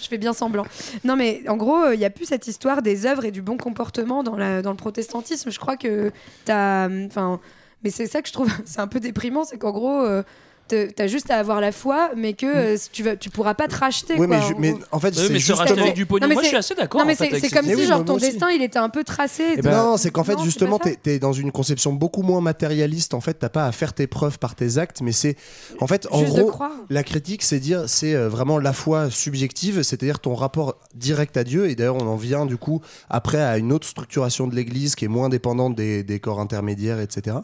je 0.00 0.06
fais 0.08 0.18
bien 0.18 0.32
semblant. 0.32 0.64
Non, 1.04 1.16
mais 1.16 1.42
en 1.48 1.56
gros, 1.56 1.76
euh, 1.86 1.94
il 1.94 2.00
y 2.00 2.04
a 2.04 2.10
plus 2.10 2.26
cette 2.26 2.46
histoire 2.46 2.82
des 2.82 2.93
œuvres 3.06 3.24
et 3.24 3.30
du 3.30 3.42
bon 3.42 3.56
comportement 3.56 4.22
dans, 4.22 4.36
le 4.36 4.74
protestantisme. 4.74 5.50
Je 5.50 5.58
crois 5.58 5.76
que 5.76 6.12
t'as. 6.44 6.88
Enfin, 7.06 7.40
mais 7.82 7.90
c'est 7.90 8.06
ça 8.06 8.22
que 8.22 8.28
je 8.28 8.32
trouve, 8.32 8.50
c'est 8.64 8.80
un 8.80 8.88
peu 8.88 9.00
déprimant, 9.00 9.44
c'est 9.44 9.58
qu'en 9.58 9.72
gros. 9.72 10.02
euh, 10.02 10.22
T'as 10.68 11.06
juste 11.06 11.30
à 11.30 11.36
avoir 11.38 11.60
la 11.60 11.72
foi, 11.72 12.10
mais 12.16 12.32
que 12.32 12.46
euh, 12.46 12.76
tu, 12.90 13.02
vas, 13.02 13.16
tu 13.16 13.28
pourras 13.28 13.54
pas 13.54 13.68
te 13.68 13.76
racheter. 13.76 14.14
Oui, 14.14 14.26
quoi, 14.26 14.38
mais, 14.38 14.42
ju- 14.46 14.54
en 14.54 14.58
mais 14.60 14.72
gros. 14.72 14.80
en 14.92 14.98
fait, 14.98 15.08
Oui, 15.10 15.40
c'est 15.40 15.92
du 15.92 16.06
pognon, 16.06 16.26
moi 16.28 16.42
je 16.42 16.48
suis 16.48 16.56
assez 16.56 16.74
d'accord. 16.74 17.02
C'est 17.16 17.38
cette 17.38 17.52
comme 17.52 17.66
si, 17.66 17.84
genre, 17.86 18.04
ton 18.04 18.16
destin, 18.16 18.50
il 18.50 18.62
était 18.62 18.78
un 18.78 18.88
peu 18.88 19.04
tracé. 19.04 19.44
Eh 19.52 19.56
de- 19.58 19.62
ben, 19.62 19.70
non, 19.76 19.96
c'est 19.98 20.10
qu'en 20.10 20.24
fait, 20.24 20.36
Non, 20.36 20.44
justement, 20.44 20.78
t'es 20.78 20.98
es 21.04 21.18
dans 21.18 21.32
une 21.34 21.52
conception 21.52 21.92
beaucoup 21.92 22.22
moins 22.22 22.40
matérialiste. 22.40 23.12
En 23.14 23.20
fait, 23.20 23.34
t'as 23.34 23.48
pas 23.50 23.66
à 23.66 23.72
faire 23.72 23.92
tes 23.92 24.06
preuves 24.06 24.38
par 24.38 24.54
tes 24.54 24.78
actes, 24.78 25.00
mais 25.02 25.12
c'est. 25.12 25.36
En 25.80 25.86
fait, 25.86 26.08
en 26.10 26.20
Juste 26.20 26.38
gros, 26.38 26.52
la 26.88 27.02
critique, 27.02 27.42
c'est 27.42 27.60
dire, 27.60 27.84
c'est 27.86 28.14
euh, 28.14 28.28
vraiment 28.28 28.58
la 28.58 28.72
foi 28.72 29.10
subjective, 29.10 29.82
c'est-à-dire 29.82 30.18
ton 30.18 30.34
rapport 30.34 30.76
direct 30.94 31.36
à 31.36 31.44
Dieu. 31.44 31.68
Et 31.68 31.74
d'ailleurs, 31.74 31.96
on 31.96 32.06
en 32.06 32.16
vient, 32.16 32.46
du 32.46 32.56
coup, 32.56 32.80
après 33.10 33.42
à 33.42 33.58
une 33.58 33.72
autre 33.72 33.86
structuration 33.86 34.46
de 34.46 34.54
l'Église 34.54 34.94
qui 34.94 35.04
est 35.04 35.08
moins 35.08 35.28
dépendante 35.28 35.74
des, 35.74 36.02
des 36.02 36.20
corps 36.20 36.40
intermédiaires, 36.40 37.00
etc. 37.00 37.36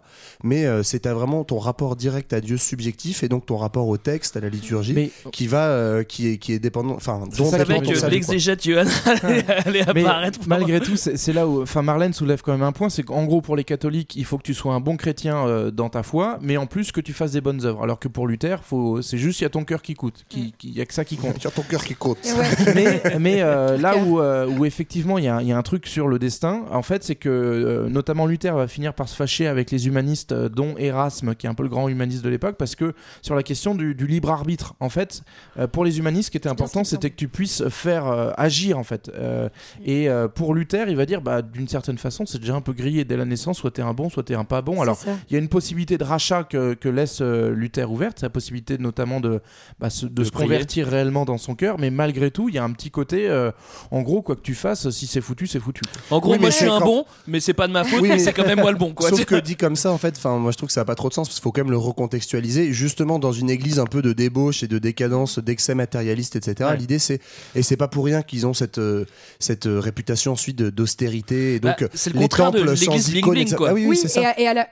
Mais 0.43 0.65
euh, 0.65 0.83
c'est 0.83 1.07
à 1.07 1.13
vraiment 1.15 1.45
ton 1.45 1.59
rapport 1.59 1.97
direct 1.97 2.33
à 2.33 2.41
Dieu 2.41 2.57
subjectif 2.57 3.10
et 3.23 3.29
donc 3.29 3.47
ton 3.47 3.57
rapport 3.57 3.87
au 3.89 3.97
texte, 3.97 4.37
à 4.37 4.41
la 4.41 4.49
liturgie, 4.49 4.93
Mais- 4.95 5.11
qui 5.33 5.47
va, 5.47 5.69
euh, 5.69 6.03
qui 6.03 6.29
est, 6.29 6.39
qui 6.39 6.53
est 6.53 6.59
dépendant, 6.59 6.95
enfin, 6.95 7.25
dont 7.37 7.51
ça 7.51 7.59
que 7.59 7.63
dépend 7.65 7.81
Avec 7.81 8.03
euh, 8.05 8.09
l'exégète 8.09 8.65
Johan 8.65 8.85
allait, 9.23 9.81
apparaître. 9.81 10.39
pour- 10.39 10.49
malgré 10.49 10.81
tout, 10.81 10.97
c'est 10.97 11.33
là 11.33 11.47
où, 11.47 11.63
enfin, 11.63 11.83
Marlène 11.83 12.13
soulève 12.13 12.43
quand 12.43 12.53
même 12.53 12.63
un 12.63 12.73
point, 12.73 12.89
c'est 12.89 13.03
qu'en 13.03 13.25
gros 13.25 13.41
pour 13.41 13.57
les 13.57 13.65
catholiques, 13.65 14.15
il 14.17 14.25
faut 14.25 14.39
que 14.39 14.43
tu 14.43 14.55
sois 14.55 14.75
un 14.75 14.81
bon 14.81 14.97
chrétien 14.97 15.47
euh, 15.47 15.71
dans 15.71 15.89
ta 15.89 16.03
foi, 16.03 16.39
mais 16.41 16.57
en 16.57 16.67
plus 16.67 16.93
que 16.93 17.01
tu 17.01 17.13
fasses 17.13 17.33
des 17.33 17.41
bonnes 17.41 17.65
œuvres. 17.65 17.83
Alors 17.83 17.99
que 17.99 18.09
pour 18.09 18.27
Luther, 18.27 18.63
faut, 18.65 19.03
c'est 19.03 19.19
juste 19.19 19.41
il 19.41 19.45
y 19.45 19.47
a 19.47 19.51
ton 19.51 19.65
cœur 19.65 19.83
qui 19.83 19.95
coûte, 19.95 20.25
qui, 20.29 20.53
qui- 20.59 20.69
il 20.69 20.77
y 20.77 20.81
a 20.81 20.87
que 20.87 20.95
ça 20.95 21.05
qui 21.05 21.17
compte. 21.17 21.37
Il 21.41 21.45
y 21.45 21.47
a 21.47 21.51
ton 21.51 21.63
cœur 21.63 21.83
qui 21.85 21.95
compte. 21.95 22.19
Mais 22.75 23.03
mais 23.19 23.43
euh, 23.43 23.77
là 23.79 23.97
où, 23.97 24.21
euh, 24.21 24.47
où 24.47 24.65
effectivement 24.65 25.19
il 25.19 25.25
y, 25.25 25.29
a 25.29 25.43
y 25.43 25.53
a 25.53 25.57
un 25.59 25.63
truc 25.63 25.87
sur 25.87 26.07
le 26.09 26.19
destin, 26.19 26.63
en 26.71 26.83
fait, 26.83 27.03
c'est 27.05 27.15
que 27.15 27.29
euh, 27.29 27.89
notamment 27.89 28.27
Luther 28.27 28.55
va 28.55 28.69
finir 28.69 28.95
par 28.95 29.09
se 29.09 29.17
fâcher 29.17 29.47
avec 29.47 29.71
les 29.71 29.87
humanistes, 29.87 30.33
euh, 30.33 30.49
dont 30.49 30.75
Erasme, 30.79 31.35
qui 31.35 31.47
est 31.47 31.51
un 31.51 31.55
peu 31.55 31.63
le 31.63 31.69
grand 31.69 31.89
humaniste 31.89 32.23
de 32.25 32.29
l'époque, 32.29 32.57
parce 32.59 32.75
que 32.77 32.93
sur 33.23 33.35
la 33.35 33.43
question 33.43 33.75
du, 33.75 33.95
du 33.95 34.07
libre 34.07 34.31
arbitre, 34.31 34.75
en 34.81 34.89
fait, 34.89 35.23
euh, 35.59 35.67
pour 35.67 35.85
les 35.85 35.99
humanistes, 35.99 36.27
ce 36.27 36.31
qui 36.31 36.37
était 36.37 36.49
important, 36.49 36.85
c'était 36.85 37.11
que 37.11 37.17
tu 37.17 37.29
puisses 37.29 37.69
faire 37.69 38.07
euh, 38.07 38.31
agir, 38.37 38.79
en 38.79 38.85
fait. 38.85 39.11
Euh, 39.15 39.49
et 39.85 40.09
euh, 40.09 40.29
pour 40.29 40.55
Luther, 40.55 40.89
il 40.89 40.97
va 40.97 41.07
dire, 41.07 41.21
bah, 41.23 41.43
d'une 41.43 41.69
certaine 41.69 41.99
façon, 41.99 42.27
c'est 42.27 42.39
déjà 42.39 42.55
un 42.55 42.61
peu 42.61 42.73
grillé 42.73 43.05
dès 43.05 43.17
la 43.17 43.25
naissance, 43.25 43.59
soit 43.59 43.71
t'es 43.71 43.83
un 43.83 43.93
bon, 43.95 44.11
soit 44.11 44.23
t'es 44.23 44.35
un 44.35 44.45
pas 44.45 44.63
bon. 44.63 44.81
Alors, 44.83 44.99
il 45.29 45.33
y 45.33 45.37
a 45.37 45.39
une 45.39 45.49
possibilité 45.49 45.99
de 45.99 46.05
rachat 46.05 46.45
que, 46.45 46.75
que 46.75 46.89
laisse 46.89 47.19
euh, 47.21 47.51
Luther 47.55 47.91
ouverte, 47.91 48.19
c'est 48.21 48.27
la 48.27 48.31
possibilité 48.31 48.79
notamment 48.79 49.21
de, 49.21 49.41
bah, 49.79 49.91
se, 49.91 50.07
de 50.07 50.11
De 50.13 50.25
se 50.25 50.31
prier. 50.31 50.47
convertir 50.47 50.87
réellement 50.87 51.25
dans 51.25 51.39
son 51.39 51.55
cœur, 51.55 51.79
mais 51.79 51.91
malgré 51.91 52.31
tout, 52.31 52.49
il 52.49 52.55
y 52.55 52.59
a 52.59 52.65
un 52.65 52.73
petit 52.73 52.91
côté, 52.91 53.29
euh, 53.29 53.51
en 53.91 54.03
gros, 54.03 54.23
quoi 54.23 54.37
que 54.37 54.41
tu 54.43 54.55
fasses, 54.55 54.91
si 54.91 55.07
c'est 55.07 55.21
foutu, 55.21 55.47
c'est 55.47 55.61
foutu. 55.61 55.83
En 56.11 56.19
gros, 56.19 56.33
Oui, 56.33 56.39
moi 56.39 56.51
je 56.51 56.57
suis 56.57 56.67
un 56.67 56.79
quand- 56.79 56.85
bon, 56.85 57.05
mais 57.27 57.41
c'est 57.41 57.55
pas 57.55 57.67
de 57.69 57.73
ma 57.73 57.85
faute, 57.85 58.01
Oui, 58.03 58.09
mais 58.09 58.19
c'est 58.19 58.33
quand 58.33 58.47
même 58.47 58.61
moi 58.61 58.73
le 58.73 58.79
bon. 58.79 58.93
Quoi. 58.93 59.09
Sauf 59.11 59.25
que 59.25 59.35
dit 59.41 59.57
comme 59.57 59.77
ça, 59.77 59.91
en 59.93 59.99
fait, 59.99 60.15
enfin, 60.17 60.39
moi 60.39 60.51
je 60.53 60.57
trouve 60.57 60.67
que 60.69 60.73
ça 60.73 60.81
n'a 60.83 60.85
pas 60.85 60.95
trop 60.95 61.09
de 61.09 61.15
sens 61.15 61.29
parce 61.29 61.39
qu'il 61.39 61.43
faut 61.43 61.53
quand 61.53 61.63
même 61.63 61.71
le 61.71 61.77
recontextualiser. 61.79 62.73
Justement, 62.91 63.19
dans 63.21 63.33
une 63.33 63.49
église 63.51 63.79
un 63.79 63.87
peu 63.87 64.03
de 64.03 64.13
débauche 64.13 64.63
et 64.65 64.67
de 64.67 64.79
décadence, 64.79 65.39
d'excès 65.39 65.75
matérialiste, 65.77 66.35
etc. 66.37 66.71
Ouais. 66.71 66.77
L'idée, 66.77 66.99
c'est 66.99 67.21
et 67.55 67.63
c'est 67.63 67.77
pas 67.77 67.87
pour 67.89 68.05
rien 68.05 68.23
qu'ils 68.23 68.47
ont 68.47 68.53
cette 68.55 68.79
euh, 68.79 69.05
cette 69.39 69.67
euh, 69.67 69.79
réputation 69.79 70.33
ensuite 70.33 70.57
de- 70.57 70.71
d'austérité 70.71 71.55
et 71.55 71.61
donc 71.61 71.81
Bah, 71.81 71.89
c'est 71.95 72.13
le 72.13 72.19
les 72.19 72.27
de 72.29 72.35
temples 72.37 72.59
l'église 72.59 72.85
sans 72.85 73.15
icônes, 73.15 73.35
bling. 73.35 73.55
Ah 73.59 73.73
oui, 73.75 73.83
oui, 73.83 73.87
Oui, 73.91 73.97
c'est 73.97 74.09
ça. 74.09 74.21
et 74.23 74.27
à, 74.27 74.41
et 74.41 74.47
à 74.49 74.55
la. 74.55 74.69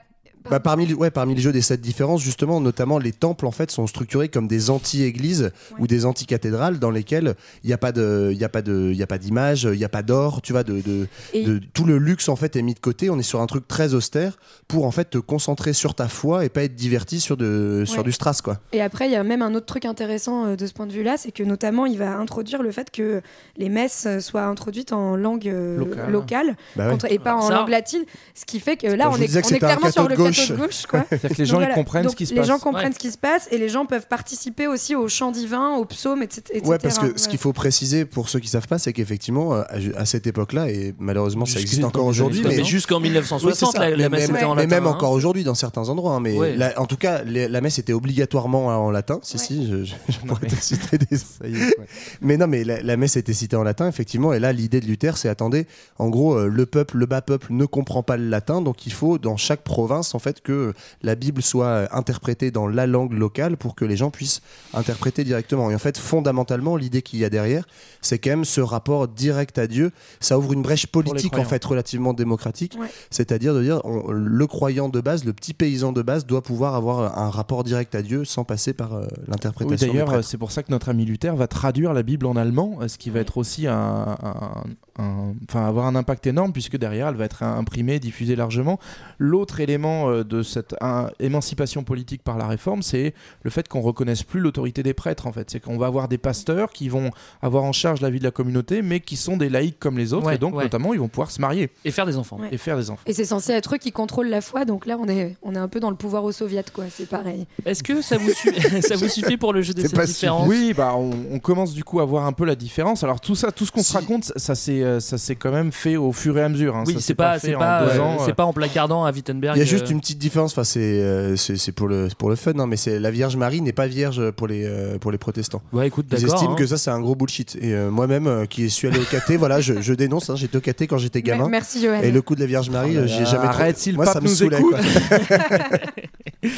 Bah, 0.49 0.59
parmi, 0.59 0.85
les- 0.85 0.93
ouais, 0.93 1.11
parmi 1.11 1.35
les 1.35 1.41
jeux 1.41 1.51
des 1.51 1.61
sept 1.61 1.81
différences, 1.81 2.21
justement, 2.21 2.61
notamment 2.61 2.97
les 2.97 3.11
temples 3.11 3.45
en 3.45 3.51
fait 3.51 3.71
sont 3.71 3.87
structurés 3.87 4.29
comme 4.29 4.47
des 4.47 4.69
anti-églises 4.69 5.51
ou 5.79 5.87
des 5.87 6.05
anti-cathédrales 6.05 6.79
dans 6.79 6.91
lesquelles 6.91 7.35
il 7.63 7.67
n'y 7.67 7.73
a 7.73 7.77
pas 7.77 7.91
de, 7.91 8.29
il 8.31 8.37
y 8.37 8.43
a 8.43 8.49
pas 8.49 8.61
de, 8.61 8.89
il 8.91 8.97
y 8.97 9.03
a 9.03 9.07
pas 9.07 9.17
d'image, 9.17 9.63
il 9.71 9.77
n'y 9.77 9.83
a 9.83 9.89
pas 9.89 10.01
d'or, 10.03 10.41
tu 10.41 10.53
vois, 10.53 10.63
de, 10.63 10.81
de, 10.81 11.07
Et- 11.33 11.43
de- 11.43 11.59
tout 11.73 11.83
le 11.85 11.97
luxe 11.97 12.29
en 12.29 12.35
fait 12.35 12.55
est 12.55 12.61
mis 12.61 12.73
de 12.73 12.79
côté. 12.79 13.09
On 13.09 13.19
est 13.19 13.23
sur 13.23 13.41
un 13.41 13.47
truc 13.47 13.67
très 13.67 13.93
austère 13.93 14.37
pour 14.67 14.85
en 14.85 14.91
fait 14.91 15.09
te 15.09 15.17
concentrer 15.17 15.73
sur 15.73 15.93
ta 15.93 16.07
foi 16.07 16.45
et 16.45 16.49
pas 16.49 16.63
être 16.63 16.75
diverti 16.75 17.19
sur 17.19 17.37
de, 17.37 17.83
sur 17.85 18.03
du 18.03 18.11
strass 18.11 18.41
quoi. 18.41 18.57
Et 18.71 18.81
après, 18.81 19.07
il 19.07 19.11
y 19.11 19.15
a 19.15 19.23
même 19.23 19.41
un 19.41 19.53
autre 19.55 19.65
truc 19.65 19.85
intéressant 19.85 20.45
euh, 20.47 20.55
de 20.55 20.65
ce 20.67 20.73
point 20.73 20.87
de 20.87 20.93
vue-là, 20.93 21.17
c'est 21.17 21.31
que 21.31 21.43
notamment, 21.43 21.85
il 21.85 21.97
va 21.97 22.17
introduire 22.17 22.63
le 22.63 22.71
fait 22.71 22.91
que 22.91 23.21
les 23.57 23.69
messes 23.69 24.05
euh, 24.07 24.19
soient 24.19 24.45
introduites 24.45 24.93
en 24.93 25.15
langue 25.15 25.47
euh, 25.47 25.77
Locale. 25.77 26.11
locale, 26.11 26.55
Bah 26.75 26.85
ouais. 26.85 26.91
contre- 26.91 27.11
et 27.11 27.19
pas 27.19 27.35
en 27.35 27.41
Ça- 27.49 27.55
langue 27.55 27.69
latine, 27.69 28.03
ce 28.35 28.45
qui 28.45 28.59
fait 28.59 28.77
que 28.77 28.87
là, 28.87 29.05
Quand 29.05 29.11
on 29.11 29.15
est, 29.21 29.35
on 29.35 29.49
est 29.49 29.59
clairement 29.59 29.91
sur 29.91 30.07
le 30.07 30.15
gauche. 30.29 30.51
gauche. 30.51 30.85
Quoi. 30.87 31.05
C'est-à-dire 31.09 31.29
que 31.29 31.35
les 31.41 31.45
gens, 31.45 31.57
voilà. 31.57 31.71
ils 31.71 31.75
comprennent 31.75 32.03
Donc 32.03 32.11
ce 32.11 32.15
qui 32.17 32.25
se 32.25 32.33
les 32.33 32.39
passe. 32.41 32.47
gens 32.47 32.59
comprennent 32.59 32.87
Ouais. 32.87 32.93
ce 32.93 32.99
qui 32.99 33.11
se 33.11 33.17
passe 33.17 33.47
et 33.51 33.57
les 33.57 33.69
gens 33.69 33.85
peuvent 33.85 34.07
participer 34.07 34.67
aussi 34.67 34.95
au 34.95 35.07
chant 35.07 35.31
divin, 35.31 35.75
aux 35.75 35.85
psaumes, 35.85 36.23
etc. 36.23 36.41
etc. 36.53 36.65
Ouais, 36.69 36.77
parce 36.79 36.99
que 36.99 37.17
ce 37.19 37.27
qu'il 37.27 37.39
faut 37.39 37.53
préciser 37.53 38.05
pour 38.05 38.29
ceux 38.29 38.39
qui 38.39 38.47
savent 38.47 38.67
pas, 38.67 38.79
c'est 38.79 38.93
qu'effectivement 38.93 39.53
euh, 39.55 39.61
à, 39.95 40.01
à 40.01 40.05
cette 40.05 40.27
époque-là 40.27 40.69
et 40.69 40.93
malheureusement 40.99 41.45
ça 41.45 41.59
existe 41.59 41.83
encore 41.83 42.03
les 42.03 42.09
aujourd'hui, 42.09 42.41
mais 42.43 42.57
Mais 42.57 42.63
jusqu'en 42.63 42.97
Oui, 42.97 43.03
c'est 43.03 43.09
1960, 43.09 43.71
ça. 43.73 43.79
la, 43.79 43.89
la 43.91 43.97
mais, 43.97 44.09
messe 44.19 44.29
mais- 44.29 44.35
était 44.37 44.45
en 44.45 44.55
mais 44.55 44.63
latin. 44.63 44.75
même 44.75 44.87
hein. 44.87 44.91
encore 44.91 45.11
aujourd'hui 45.11 45.43
dans 45.43 45.55
certains 45.55 45.89
endroits. 45.89 46.13
hein, 46.15 46.19
mais 46.19 46.37
Ouais. 46.37 46.55
la- 46.55 46.79
en 46.79 46.85
tout 46.85 46.97
cas, 46.97 47.23
les- 47.23 47.47
la 47.47 47.61
messe 47.61 47.79
était 47.79 47.93
obligatoirement 47.93 48.67
en 48.67 48.91
latin. 48.91 49.19
Si, 49.23 49.37
si, 49.39 49.67
je, 49.67 49.83
je- 49.83 49.93
je 50.09 50.19
pourrais 50.19 50.39
mais- 50.43 50.49
te 50.49 50.55
citer 50.63 50.97
des. 50.97 51.17
Ça 51.17 51.47
y 51.47 51.55
est, 51.55 51.59
ouais. 51.79 51.87
Mais 52.21 52.37
non, 52.37 52.47
mais 52.47 52.63
la, 52.63 52.81
la 52.81 52.97
messe 52.97 53.15
était 53.17 53.33
citée 53.33 53.55
en 53.55 53.63
latin, 53.63 53.87
effectivement. 53.87 54.33
Et 54.33 54.39
là, 54.39 54.51
l'idée 54.53 54.79
de 54.81 54.85
Luther, 54.85 55.17
c'est 55.17 55.29
attendez, 55.29 55.67
en 55.97 56.09
gros, 56.09 56.35
euh, 56.35 56.47
le 56.47 56.65
peuple, 56.65 56.97
le 56.97 57.05
bas 57.05 57.21
peuple 57.21 57.47
ne 57.51 57.65
comprend 57.65 58.03
pas 58.03 58.17
le 58.17 58.27
latin, 58.27 58.61
donc 58.61 58.85
il 58.85 58.93
faut 58.93 59.17
dans 59.17 59.37
chaque 59.37 59.61
province, 59.63 60.13
en 60.19 60.21
fait, 60.21 60.41
que 60.41 60.73
la 61.01 61.15
Bible 61.15 61.41
soit 61.41 61.65
euh, 61.65 61.87
interprétée 61.91 62.51
dans 62.51 62.67
la 62.67 62.85
langue 62.87 63.13
locale 63.13 63.55
pour 63.55 63.73
que 63.73 63.85
les 63.85 63.95
gens 63.95 64.09
puissent 64.11 64.41
interpréter 64.73 65.23
directement. 65.23 65.71
Et 65.71 65.75
en 65.75 65.79
fait, 65.79 65.97
fondamentalement, 65.97 66.75
l'idée 66.75 67.01
qu'il 67.01 67.19
y 67.19 67.23
a 67.25 67.29
derrière, 67.29 67.65
c'est 68.01 68.19
quand 68.19 68.31
même 68.31 68.43
ce 68.43 68.59
rapport 68.59 69.07
direct 69.07 69.57
à 69.57 69.67
Dieu. 69.67 69.91
Ça 70.19 70.37
ouvre 70.37 70.51
une 70.51 70.61
brèche 70.61 70.87
politique, 70.87 71.37
en 71.37 71.45
fait, 71.45 71.63
relativement 71.63 72.11
démocratique. 72.13 72.75
Ouais. 72.77 72.87
C'est-à-dire 73.09 73.53
de 73.53 73.63
dire, 73.63 73.79
on- 73.85 74.11
le 74.11 74.47
croyant 74.47 74.89
de 74.89 74.99
base, 74.99 75.23
le 75.23 75.31
petit 75.31 75.53
paysan 75.53 75.93
de 75.93 76.01
base, 76.01 76.25
doit 76.25 76.41
pouvoir 76.43 76.75
avoir 76.75 77.17
un 77.17 77.29
rapport 77.29 77.63
direct 77.63 77.95
à 77.95 78.01
Dieu 78.01 78.25
sans 78.25 78.43
passer 78.43 78.73
par 78.73 78.93
euh, 78.95 79.05
l'interprétation. 79.29 79.87
d'ailleurs, 79.93 80.09
euh, 80.11 80.21
c'est 80.21 80.37
pour 80.37 80.51
ça 80.51 80.63
que 80.63 80.71
notre 80.71 80.89
ami 80.89 81.05
Luther 81.05 81.33
va 81.35 81.47
traduire 81.47 81.93
la 81.93 82.03
Bible 82.03 82.25
en 82.25 82.35
allemand, 82.35 82.79
ce 82.87 82.97
qui 82.97 83.09
va 83.09 83.21
être 83.21 83.37
aussi 83.37 83.67
un, 83.67 84.17
un- 84.21 84.63
un- 84.99 85.33
enfin, 85.47 85.65
avoir 85.65 85.85
un 85.85 85.95
impact 85.95 86.27
énorme 86.27 86.51
puisque 86.51 86.75
derrière, 86.77 87.07
elle 87.07 87.15
va 87.15 87.23
être 87.25 87.43
imprimée, 87.43 87.99
diffusée 87.99 88.35
largement. 88.35 88.79
L'autre 89.17 89.59
élément 89.61 90.08
euh, 90.09 90.23
de 90.23 90.43
cette 90.43 90.75
un, 90.81 91.09
émancipation 91.19 91.83
politique 91.83 92.23
par 92.23 92.37
la 92.37 92.47
réforme, 92.47 92.81
c'est 92.81 93.13
le 93.43 93.49
fait 93.49 93.67
qu'on 93.67 93.81
reconnaisse 93.81 94.23
plus 94.23 94.39
l'autorité 94.39 94.83
des 94.83 94.93
prêtres. 94.93 95.27
En 95.27 95.31
fait, 95.31 95.49
c'est 95.49 95.59
qu'on 95.59 95.77
va 95.77 95.87
avoir 95.87 96.07
des 96.07 96.17
pasteurs 96.17 96.71
qui 96.71 96.89
vont 96.89 97.11
avoir 97.41 97.63
en 97.63 97.71
charge 97.71 98.01
la 98.01 98.09
vie 98.09 98.19
de 98.19 98.23
la 98.23 98.31
communauté, 98.31 98.81
mais 98.81 98.99
qui 98.99 99.15
sont 99.15 99.37
des 99.37 99.49
laïcs 99.49 99.79
comme 99.79 99.97
les 99.97 100.13
autres, 100.13 100.25
Ouais, 100.27 100.35
et 100.35 100.37
donc 100.37 100.55
ouais. 100.55 100.63
notamment, 100.63 100.93
ils 100.93 100.99
vont 100.99 101.07
pouvoir 101.07 101.31
se 101.31 101.39
marier 101.41 101.69
Et 101.85 101.91
faire 101.91 102.05
des 102.05 102.17
enfants. 102.17 102.37
Ouais. 102.39 102.49
et 102.51 102.57
faire 102.57 102.77
des 102.77 102.89
enfants. 102.89 103.01
Et 103.05 103.13
c'est 103.13 103.25
censé 103.25 103.51
être 103.53 103.75
eux 103.75 103.77
qui 103.77 103.91
contrôlent 103.91 104.29
la 104.29 104.41
foi, 104.41 104.65
donc 104.65 104.85
là 104.85 104.97
on 104.99 105.07
est, 105.07 105.37
on 105.43 105.55
est 105.55 105.59
un 105.59 105.67
peu 105.67 105.79
dans 105.79 105.89
le 105.89 105.95
pouvoir 105.95 106.23
aux 106.23 106.31
soviets, 106.31 106.63
quoi. 106.73 106.85
C'est 106.91 107.07
pareil. 107.07 107.45
Est-ce 107.65 107.83
que 107.83 108.01
ça 108.01 108.17
vous, 108.17 108.29
su- 108.31 108.53
ça 108.81 108.95
vous 108.95 109.07
suffit 109.07 109.37
pour 109.37 109.53
le 109.53 109.61
jeu 109.61 109.73
des 109.73 109.87
C'est 109.87 109.95
pas 109.95 110.05
différences 110.05 110.47
Oui, 110.47 110.73
bah 110.75 110.93
on, 110.95 111.11
on 111.31 111.39
commence 111.39 111.73
du 111.73 111.83
coup 111.83 111.99
à 111.99 112.05
voir 112.05 112.25
un 112.25 112.33
peu 112.33 112.45
la 112.45 112.55
différence. 112.55 113.03
Alors 113.03 113.21
tout 113.21 113.35
ça, 113.35 113.51
tout 113.51 113.65
ce 113.65 113.71
qu'on 113.71 113.81
Si. 113.83 113.91
se 113.91 113.97
raconte, 113.97 114.23
ça- 114.25 114.33
ça 114.37 114.55
s'est 114.55 114.83
euh, 114.83 114.99
ça 114.99 115.17
s'est 115.17 115.35
quand 115.35 115.51
même 115.51 115.71
fait 115.71 115.95
au 115.97 116.11
fur 116.11 116.37
et 116.37 116.43
à 116.43 116.49
mesure. 116.49 116.75
hein. 116.75 116.83
Oui, 116.87 116.93
Ça 116.93 116.99
c'est 116.99 117.13
pas, 117.15 117.39
fait 117.39 117.47
c'est 117.47 117.55
en 117.55 117.59
pas, 117.59 117.81
euh, 117.83 117.99
ans, 117.99 118.17
c'est 118.25 118.31
euh. 118.31 118.33
pas 118.33 118.45
en 118.45 118.53
placardant 118.53 119.05
à 119.05 119.11
Wittenberg. 119.11 119.55
Il 119.57 119.59
y 119.59 119.61
a 119.61 119.65
juste 119.65 119.89
une 119.89 119.98
une 119.99 120.01
petite 120.01 120.17
différence. 120.17 120.53
Enfin, 120.53 120.63
c'est 120.63 120.79
euh, 121.01 121.35
c'est 121.35 121.71
pour 121.73 121.87
le 121.89 122.07
pour 122.17 122.29
le 122.29 122.35
fun, 122.37 122.53
hein, 122.57 122.65
mais 122.67 122.77
c'est 122.77 122.99
la 122.99 123.11
Vierge 123.11 123.35
Marie 123.35 123.61
n'est 123.61 123.73
pas 123.73 123.87
vierge 123.87 124.31
pour 124.31 124.47
les 124.47 124.63
euh, 124.65 124.97
pour 124.97 125.11
les 125.11 125.17
protestants. 125.17 125.61
Ouais, 125.73 125.87
écoute, 125.87 126.05
Ils 126.11 126.25
estiment 126.25 126.53
hein. 126.53 126.55
que 126.55 126.65
ça 126.65 126.77
c'est 126.77 126.89
un 126.89 126.99
gros 127.01 127.15
bullshit. 127.15 127.57
Et 127.61 127.73
euh, 127.73 127.91
moi-même, 127.91 128.27
euh, 128.27 128.45
qui 128.45 128.69
suis 128.69 128.87
allé 128.87 128.97
au 128.99 129.03
caté, 129.03 129.35
voilà, 129.43 129.59
je, 129.61 129.81
je 129.81 129.93
dénonce. 129.93 130.29
hein, 130.29 130.35
J'étais 130.37 130.57
au 130.57 130.61
caté 130.61 130.87
quand 130.87 130.97
j'étais 130.97 131.21
gamin. 131.21 131.45
Me- 131.45 131.49
merci, 131.51 131.81
Johan. 131.83 132.01
Et 132.01 132.11
le 132.11 132.21
coup 132.21 132.35
de 132.35 132.39
la 132.39 132.45
Vierge 132.45 132.69
Marie, 132.69 132.95
Oh 132.97 133.07
j'ai 133.07 133.25
jamais. 133.25 133.45
arrête, 133.45 133.75
trop... 133.75 133.83
si 133.83 133.91
le 133.91 133.95
Moi, 133.97 134.05
pape 134.05 134.13
ça 134.13 134.21
me 134.21 134.27
nous 134.27 134.33
saoulait, 134.35 134.61
quoi. 134.61 134.79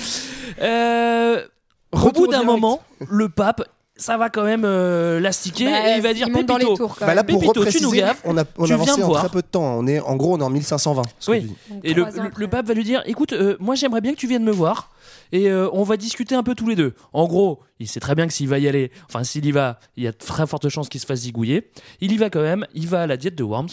Euh, 0.61 1.41
au 1.91 2.11
bout 2.11 2.27
d'un 2.27 2.43
moment, 2.43 2.81
le 3.09 3.29
pape, 3.29 3.63
ça 4.01 4.17
va 4.17 4.29
quand 4.29 4.43
même 4.43 4.63
euh, 4.65 5.19
l'astiquer 5.19 5.65
Bah, 5.65 5.89
et 5.91 5.95
il 5.97 6.01
va 6.01 6.13
dire 6.13 6.27
dans 6.29 6.39
les 6.39 6.45
Pépito. 6.65 6.75
tours, 6.75 6.95
quand 6.97 7.05
Bah 7.05 7.13
là, 7.15 7.23
même. 7.23 7.31
pour 7.31 7.39
Pépito, 7.41 7.53
tu 7.53 7.59
repréciser, 7.59 7.85
nous 7.85 7.91
gaffes, 7.91 8.21
on 8.25 8.37
a, 8.37 8.43
on 8.57 8.65
tu 8.65 8.73
a 8.73 8.75
viens 8.75 8.83
avancé 8.85 9.03
en 9.03 9.07
voir. 9.07 9.19
très 9.23 9.29
peu 9.31 9.41
de 9.41 9.47
temps. 9.47 9.63
On 9.77 9.87
est, 9.87 9.99
en 9.99 10.15
gros, 10.15 10.33
on 10.35 10.39
est 10.39 10.43
en 10.43 10.49
1520. 10.49 11.03
ce 11.19 11.27
que 11.27 11.31
Oui. 11.31 11.51
Et 11.83 11.93
le, 11.93 12.05
le- 12.35 12.47
pape 12.47 12.65
va 12.65 12.73
lui 12.73 12.83
dire 12.83 13.01
écoute, 13.05 13.33
euh, 13.33 13.55
moi 13.59 13.75
j'aimerais 13.75 14.01
bien 14.01 14.11
que 14.13 14.17
tu 14.17 14.27
viennes 14.27 14.43
me 14.43 14.51
voir 14.51 14.89
et 15.31 15.49
euh, 15.49 15.69
on 15.73 15.83
va 15.83 15.95
discuter 15.97 16.35
un 16.35 16.43
peu 16.43 16.55
tous 16.55 16.67
les 16.67 16.75
deux. 16.75 16.93
En 17.13 17.27
gros, 17.27 17.59
il 17.79 17.87
sait 17.87 17.99
très 17.99 18.15
bien 18.15 18.27
que 18.27 18.33
s'il 18.33 18.49
va 18.49 18.59
y 18.59 18.67
aller, 18.67 18.91
enfin 19.07 19.23
s'il 19.23 19.45
y 19.45 19.51
va, 19.51 19.79
il 19.95 20.03
y 20.03 20.07
a 20.07 20.11
de 20.11 20.17
très 20.17 20.45
fortes 20.47 20.67
chances 20.69 20.89
qu'il 20.89 20.99
se 20.99 21.05
fasse 21.05 21.19
zigouiller. 21.19 21.69
Il 22.01 22.11
y 22.11 22.17
va 22.17 22.29
quand 22.29 22.41
même, 22.41 22.65
il 22.73 22.87
va 22.87 23.03
à 23.03 23.07
la 23.07 23.17
diète 23.17 23.35
de 23.35 23.43
Worms, 23.43 23.69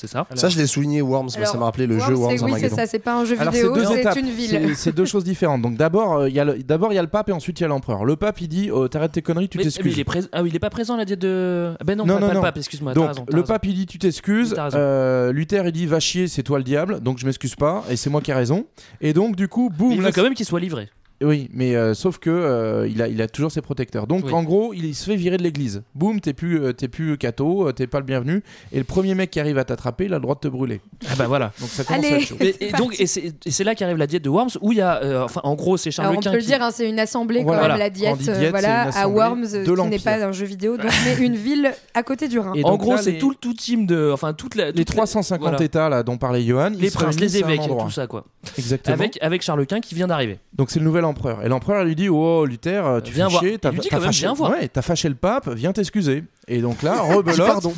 c'est 0.00 0.06
ça 0.06 0.26
Ça, 0.34 0.48
je 0.48 0.56
l'ai 0.58 0.66
souligné, 0.66 1.02
Worms. 1.02 1.28
Alors, 1.36 1.48
ça 1.48 1.58
m'a 1.58 1.66
rappelé 1.66 1.86
le 1.86 1.96
Worms, 1.96 2.08
jeu 2.08 2.14
Worms 2.14 2.36
Oui, 2.42 2.52
c'est 2.58 2.68
ça, 2.70 2.86
c'est 2.86 2.98
pas 2.98 3.14
un 3.20 3.24
jeu 3.24 3.36
Alors 3.38 3.52
c'est 3.52 3.60
vidéo, 3.60 3.74
deux 3.74 3.96
étapes, 3.98 4.14
c'est 4.14 4.20
une 4.20 4.30
ville. 4.30 4.74
C'est- 4.76 4.92
deux 4.92 5.04
choses 5.04 5.24
différentes. 5.24 5.62
Donc 5.62 5.76
d'abord 5.76 6.14
euh, 6.18 6.28
il 6.28 6.34
y 6.34 6.40
a 6.40 6.44
le 6.44 6.62
d'abord 6.62 6.92
il 6.92 6.96
y 6.96 6.98
a 6.98 7.02
le 7.02 7.08
pape 7.08 7.28
et 7.28 7.32
ensuite 7.32 7.60
il 7.60 7.62
y 7.62 7.66
a 7.66 7.68
l'empereur. 7.68 8.04
Le 8.04 8.16
pape 8.16 8.40
il 8.40 8.48
dit 8.48 8.70
oh, 8.72 8.88
t'arrêtes 8.88 9.12
tes 9.12 9.22
conneries, 9.22 9.48
tu 9.48 9.58
t'excuses. 9.58 9.96
il 9.96 10.00
est 10.00 10.28
Ah 10.32 10.42
oui, 10.42 10.48
il 10.50 10.56
est 10.56 10.60
pas 10.60 10.70
présent 10.70 10.94
à 10.94 10.98
la 10.98 11.04
diète 11.04 11.20
de. 11.20 11.74
Ah 11.78 11.84
Ben 11.84 11.96
non, 11.96 12.06
Non, 12.06 12.14
pas, 12.14 12.20
non, 12.20 12.26
pas 12.28 12.34
non. 12.34 12.40
le 12.40 12.46
pape, 12.46 12.56
excuse-moi. 12.56 12.94
Donc 12.94 13.08
raison, 13.08 13.26
le 13.28 13.44
pape 13.44 13.66
il 13.66 13.74
dit 13.74 13.86
tu 13.86 13.98
t'excuses. 13.98 14.54
Euh, 14.74 15.32
Luther 15.32 15.62
il 15.66 15.72
dit 15.72 15.86
va 15.86 16.00
chier 16.00 16.28
c'est 16.28 16.42
toi 16.42 16.58
le 16.58 16.64
diable 16.64 17.00
donc 17.00 17.18
je 17.18 17.26
m'excuse 17.26 17.54
pas 17.54 17.84
et 17.90 17.96
c'est 17.96 18.10
moi 18.10 18.20
qui 18.20 18.30
ai 18.30 18.34
raison. 18.34 18.66
Et 19.00 19.12
donc 19.12 19.36
du 19.36 19.48
coup 19.48 19.70
boum 19.70 19.92
il 19.92 20.02
veut 20.02 20.10
quand 20.12 20.22
même 20.22 20.34
qu'il 20.34 20.46
soit 20.46 20.60
livré. 20.60 20.88
Oui, 21.22 21.50
mais 21.52 21.76
euh, 21.76 21.92
sauf 21.92 22.18
que 22.18 22.30
euh, 22.30 22.88
il, 22.88 23.02
a, 23.02 23.08
il 23.08 23.20
a 23.20 23.28
toujours 23.28 23.52
ses 23.52 23.60
protecteurs. 23.60 24.06
Donc 24.06 24.24
Oui. 24.26 24.32
en 24.32 24.42
gros, 24.42 24.72
il, 24.72 24.94
se 24.94 25.04
fait 25.04 25.16
virer 25.16 25.36
de 25.36 25.42
l'église. 25.42 25.82
Boum, 25.94 26.20
t'es 26.20 26.32
plus, 26.32 26.60
euh, 26.62 26.72
t'es 26.72 26.88
plus 26.88 27.18
catho, 27.18 27.70
t'es 27.72 27.86
pas 27.86 27.98
le 27.98 28.06
bienvenu. 28.06 28.42
Et 28.72 28.78
le 28.78 28.84
premier 28.84 29.14
mec 29.14 29.30
qui 29.30 29.38
arrive 29.38 29.58
à 29.58 29.64
t'attraper, 29.64 30.06
il 30.06 30.12
a 30.14 30.16
le 30.16 30.22
droit 30.22 30.34
de 30.34 30.40
te 30.40 30.48
brûler. 30.48 30.80
Ah 31.10 31.14
bah 31.18 31.26
voilà. 31.26 31.52
Donc 31.60 31.68
ça 31.68 31.84
commence 31.84 32.04
à 32.06 32.08
être 32.08 32.20
chaud. 32.22 32.36
Et, 32.40 32.54
C'est 32.58 32.64
et 32.68 32.72
donc, 32.72 32.88
parti. 32.88 33.02
et 33.02 33.06
c'est 33.06 33.32
et 33.44 33.50
c'est 33.50 33.64
là 33.64 33.74
qu'arrive 33.74 33.98
la 33.98 34.06
diète 34.06 34.22
de 34.24 34.30
Worms 34.30 34.50
où 34.62 34.72
il 34.72 34.78
y 34.78 34.80
a, 34.80 35.02
euh, 35.02 35.22
enfin, 35.24 35.40
en 35.44 35.54
gros, 35.56 35.76
c'est 35.76 35.90
Charles 35.90 36.08
Alors 36.08 36.18
on 36.18 36.22
Quint 36.22 36.30
peut 36.30 36.38
le 36.38 36.42
dire, 36.42 36.62
hein, 36.62 36.70
c'est 36.72 36.88
une 36.88 36.98
assemblée 36.98 37.42
Voilà. 37.42 37.62
quand 37.62 37.68
même, 37.68 37.78
la 37.78 37.90
diète, 37.90 38.28
euh, 38.28 38.48
voilà, 38.50 38.82
à 38.88 39.06
Worms, 39.08 39.42
de 39.42 39.64
qui 39.74 39.88
n'est 39.88 39.98
pas 39.98 40.24
un 40.24 40.32
jeu 40.32 40.46
vidéo, 40.46 40.76
donc, 40.78 40.90
mais 41.04 41.24
une 41.24 41.36
ville 41.36 41.70
à 41.94 42.02
côté 42.02 42.28
du 42.28 42.38
Rhin. 42.38 42.54
Et 42.54 42.64
En 42.64 42.76
gros, 42.76 42.96
c'est 42.96 43.12
les- 43.12 43.18
tout, 43.18 43.30
le- 43.30 43.36
tout 43.36 43.52
team 43.54 43.86
de, 43.86 44.10
enfin, 44.12 44.32
toute 44.32 44.54
la, 44.54 44.66
Les 44.70 44.84
toute 44.84 44.90
la- 44.90 45.02
350 45.02 45.40
voilà. 45.50 45.62
États 45.62 45.88
là 45.90 46.02
dont 46.02 46.16
parlait 46.16 46.42
Johan, 46.42 46.70
les 46.70 46.90
princes, 46.90 47.20
les 47.20 47.36
évêques, 47.36 47.60
tout 47.60 47.90
ça 47.90 48.06
quoi. 48.06 48.24
Exactement. 48.56 48.94
Avec 48.94 49.18
avec 49.20 49.42
Charles 49.42 49.66
Quint 49.66 49.80
qui 49.80 49.94
vient 49.94 50.06
d'arriver. 50.06 50.38
Donc 50.54 50.70
c'est 50.70 50.78
le 50.78 50.84
nouvel 50.86 51.04
Et 51.42 51.48
l'empereur 51.48 51.84
lui 51.84 51.94
dit 51.94 52.08
Oh 52.08 52.44
Luther, 52.44 52.86
euh, 52.86 53.00
tu 53.00 53.12
Viens 53.12 53.28
fais 53.28 53.38
chier, 53.38 53.58
t'as 53.58 53.72
fâché, 53.72 54.28
ouais, 54.28 54.68
t'as 54.68 54.82
fâché 54.82 55.08
le 55.08 55.14
pape, 55.14 55.48
viens 55.48 55.72
t'excuser. 55.72 56.24
Et 56.52 56.60
donc 56.60 56.82
là, 56.82 57.00
rebelote, 57.00 57.36
Pardon. 57.46 57.72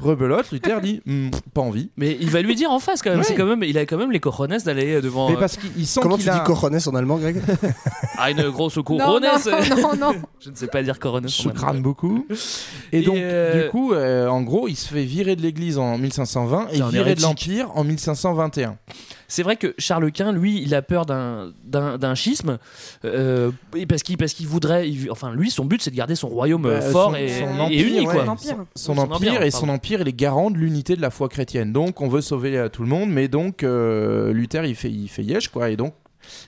rebelote, 0.00 0.50
Luther 0.52 0.80
dit 0.80 1.00
Hmm, 1.06 1.30
pas 1.54 1.62
envie. 1.62 1.90
Mais 1.96 2.16
il 2.20 2.28
va 2.30 2.42
lui 2.42 2.54
dire 2.54 2.70
en 2.70 2.78
face 2.78 3.00
quand 3.02 3.08
même. 3.10 3.20
Ouais. 3.20 3.24
C'est 3.24 3.34
quand 3.34 3.46
même, 3.46 3.62
il 3.64 3.78
a 3.78 3.86
quand 3.86 3.96
même 3.96 4.12
les 4.12 4.20
cojones 4.20 4.56
d'aller 4.64 5.00
devant 5.00 5.30
Mais 5.30 5.36
euh, 5.36 5.40
parce 5.40 5.56
qu'il 5.56 5.86
sent 5.86 6.00
Comment 6.02 6.16
qu'il 6.16 6.24
tu 6.24 6.30
a... 6.30 6.34
dis 6.38 6.44
cojones 6.44 6.78
en 6.86 6.94
allemand, 6.94 7.16
Greg? 7.16 7.40
Ah, 8.20 8.30
une 8.32 8.48
grosse 8.50 8.76
Non, 8.76 8.82
couronne. 8.82 9.22
non, 9.22 9.76
non, 9.76 9.96
non. 9.96 10.14
Je 10.40 10.50
ne 10.50 10.54
sais 10.56 10.66
pas 10.66 10.82
dire 10.82 10.98
couronne. 10.98 11.28
Je 11.28 11.48
crâne 11.50 11.80
beaucoup. 11.82 12.26
Et, 12.92 12.98
Et 12.98 13.02
donc, 13.02 13.16
euh, 13.16 13.64
du 13.64 13.70
coup, 13.70 13.92
euh, 13.92 14.26
en 14.28 14.42
gros, 14.42 14.66
il 14.68 14.74
se 14.76 14.88
fait 14.92 15.04
virer 15.04 15.36
de 15.36 15.42
l'église 15.42 15.78
en 15.78 15.96
1520 15.98 16.68
et 16.72 16.82
virer 16.90 17.14
de 17.14 17.22
l'Empire 17.22 17.70
en 17.76 17.84
1521. 17.84 18.76
C'est 19.30 19.42
vrai 19.42 19.56
que 19.56 19.74
Charles 19.78 20.10
Quint, 20.10 20.32
lui, 20.32 20.60
il 20.62 20.74
a 20.74 20.80
peur 20.82 21.04
d'un 21.04 21.52
d'un 21.62 21.98
d'un 21.98 22.14
schisme 22.14 22.56
euh, 23.04 23.50
et 23.76 23.84
parce 23.84 24.02
qu'il 24.02 24.16
parce 24.16 24.32
qu'il 24.32 24.46
voudrait, 24.48 24.88
il- 24.88 25.10
enfin 25.10 25.34
lui, 25.34 25.50
son 25.50 25.66
but 25.66 25.82
c'est 25.82 25.90
de 25.90 25.96
garder 25.96 26.14
son 26.14 26.28
royaume 26.28 26.64
euh, 26.64 26.80
Bah, 26.80 26.90
fort 26.90 27.10
son- 27.10 27.16
et, 27.16 27.28
son 27.28 27.68
et 27.68 27.77
uni 27.82 28.04
quoi. 28.04 28.24
Son, 28.36 28.56
Son 28.74 28.98
empire, 28.98 29.32
empire, 29.32 29.42
et 29.42 29.50
son 29.50 29.68
empire, 29.68 30.00
il 30.00 30.08
est 30.08 30.12
garant 30.16 30.50
de 30.50 30.56
l'unité 30.56 30.96
de 30.96 31.00
la 31.00 31.10
foi 31.10 31.28
chrétienne. 31.28 31.72
Donc, 31.72 32.00
on 32.00 32.08
veut 32.08 32.20
sauver 32.20 32.56
euh, 32.56 32.68
tout 32.68 32.82
le 32.82 32.88
monde, 32.88 33.10
mais 33.10 33.28
donc 33.28 33.62
euh, 33.62 34.32
Luther, 34.32 34.64
il 34.64 34.74
fait, 34.74 34.90
il 34.90 35.08
fait 35.08 35.22
yesh 35.24 35.48
quoi. 35.48 35.70
Et 35.70 35.76
donc, 35.76 35.94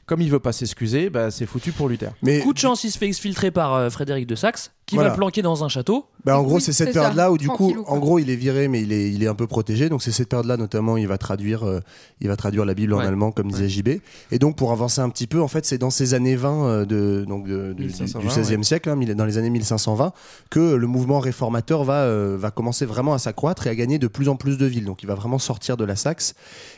comme 0.06 0.20
il 0.20 0.30
veut 0.30 0.38
pas 0.40 0.52
s'excuser, 0.52 1.10
bah, 1.10 1.30
c'est 1.30 1.46
foutu 1.46 1.72
pour 1.72 1.88
Luther. 1.88 2.12
Mais 2.22 2.40
Coup 2.40 2.52
de 2.52 2.58
chance, 2.58 2.84
il 2.84 2.90
se 2.90 2.98
fait 2.98 3.06
exfiltrer 3.06 3.50
par 3.50 3.74
euh, 3.74 3.90
Frédéric 3.90 4.26
de 4.26 4.34
Saxe, 4.34 4.70
qui 4.86 4.96
Voilà. 4.96 5.10
va 5.10 5.14
le 5.14 5.18
planquer 5.18 5.42
dans 5.42 5.62
un 5.64 5.68
château. 5.68 6.06
Bah, 6.24 6.38
en 6.38 6.42
gros, 6.42 6.56
Oui, 6.56 6.60
c'est 6.60 6.72
cette 6.72 6.92
période-là 6.92 7.30
où, 7.32 7.38
du 7.38 7.48
coup, 7.48 7.72
quoi. 7.72 7.90
en 7.90 7.98
gros, 7.98 8.18
il 8.18 8.28
est 8.28 8.36
viré, 8.36 8.68
mais 8.68 8.82
il 8.82 8.92
est, 8.92 9.10
il 9.10 9.22
est 9.22 9.26
un 9.28 9.34
peu 9.34 9.46
protégé. 9.46 9.88
Donc, 9.88 10.02
c'est 10.02 10.10
cette 10.12 10.28
période-là, 10.28 10.56
notamment, 10.56 10.96
il 10.96 11.06
va 11.08 11.16
traduire, 11.16 11.62
euh, 11.66 11.80
il 12.20 12.28
va 12.28 12.36
traduire 12.36 12.64
la 12.64 12.74
Bible 12.74 12.92
en 12.94 12.98
allemand, 12.98 13.30
comme 13.32 13.50
disait 13.50 13.68
JB. 13.68 13.88
Et 14.30 14.38
donc, 14.38 14.56
pour 14.56 14.72
avancer 14.72 15.00
un 15.00 15.08
petit 15.08 15.26
peu, 15.26 15.40
en 15.40 15.48
fait, 15.48 15.64
c'est 15.64 15.78
dans 15.78 15.90
ces 15.90 16.12
années 16.14 16.36
20 16.36 16.64
euh, 16.66 16.84
de, 16.84 17.24
donc 17.26 17.46
de- 17.46 17.68
de- 17.68 17.72
du, 17.74 17.84
1520, 17.84 18.20
du 18.20 18.28
16e 18.28 18.62
siècle, 18.64 18.90
hein, 18.90 18.96
mille- 18.96 19.14
dans 19.14 19.24
les 19.24 19.38
années 19.38 19.48
1520, 19.50 20.12
que 20.50 20.74
le 20.74 20.86
mouvement 20.86 21.20
réformateur 21.20 21.84
va, 21.84 22.02
euh, 22.02 22.36
va 22.38 22.50
commencer 22.50 22.84
vraiment 22.84 23.14
à 23.14 23.18
s'accroître 23.18 23.66
et 23.66 23.70
à 23.70 23.74
gagner 23.74 23.98
de 23.98 24.08
plus 24.08 24.28
en 24.28 24.36
plus 24.36 24.58
de 24.58 24.66
villes. 24.66 24.84
Donc, 24.84 25.02
il 25.02 25.06
va 25.06 25.14
vraiment 25.14 25.38
sortir 25.38 25.76
de 25.76 25.84
la 25.84 25.96
Saxe. 25.96 26.34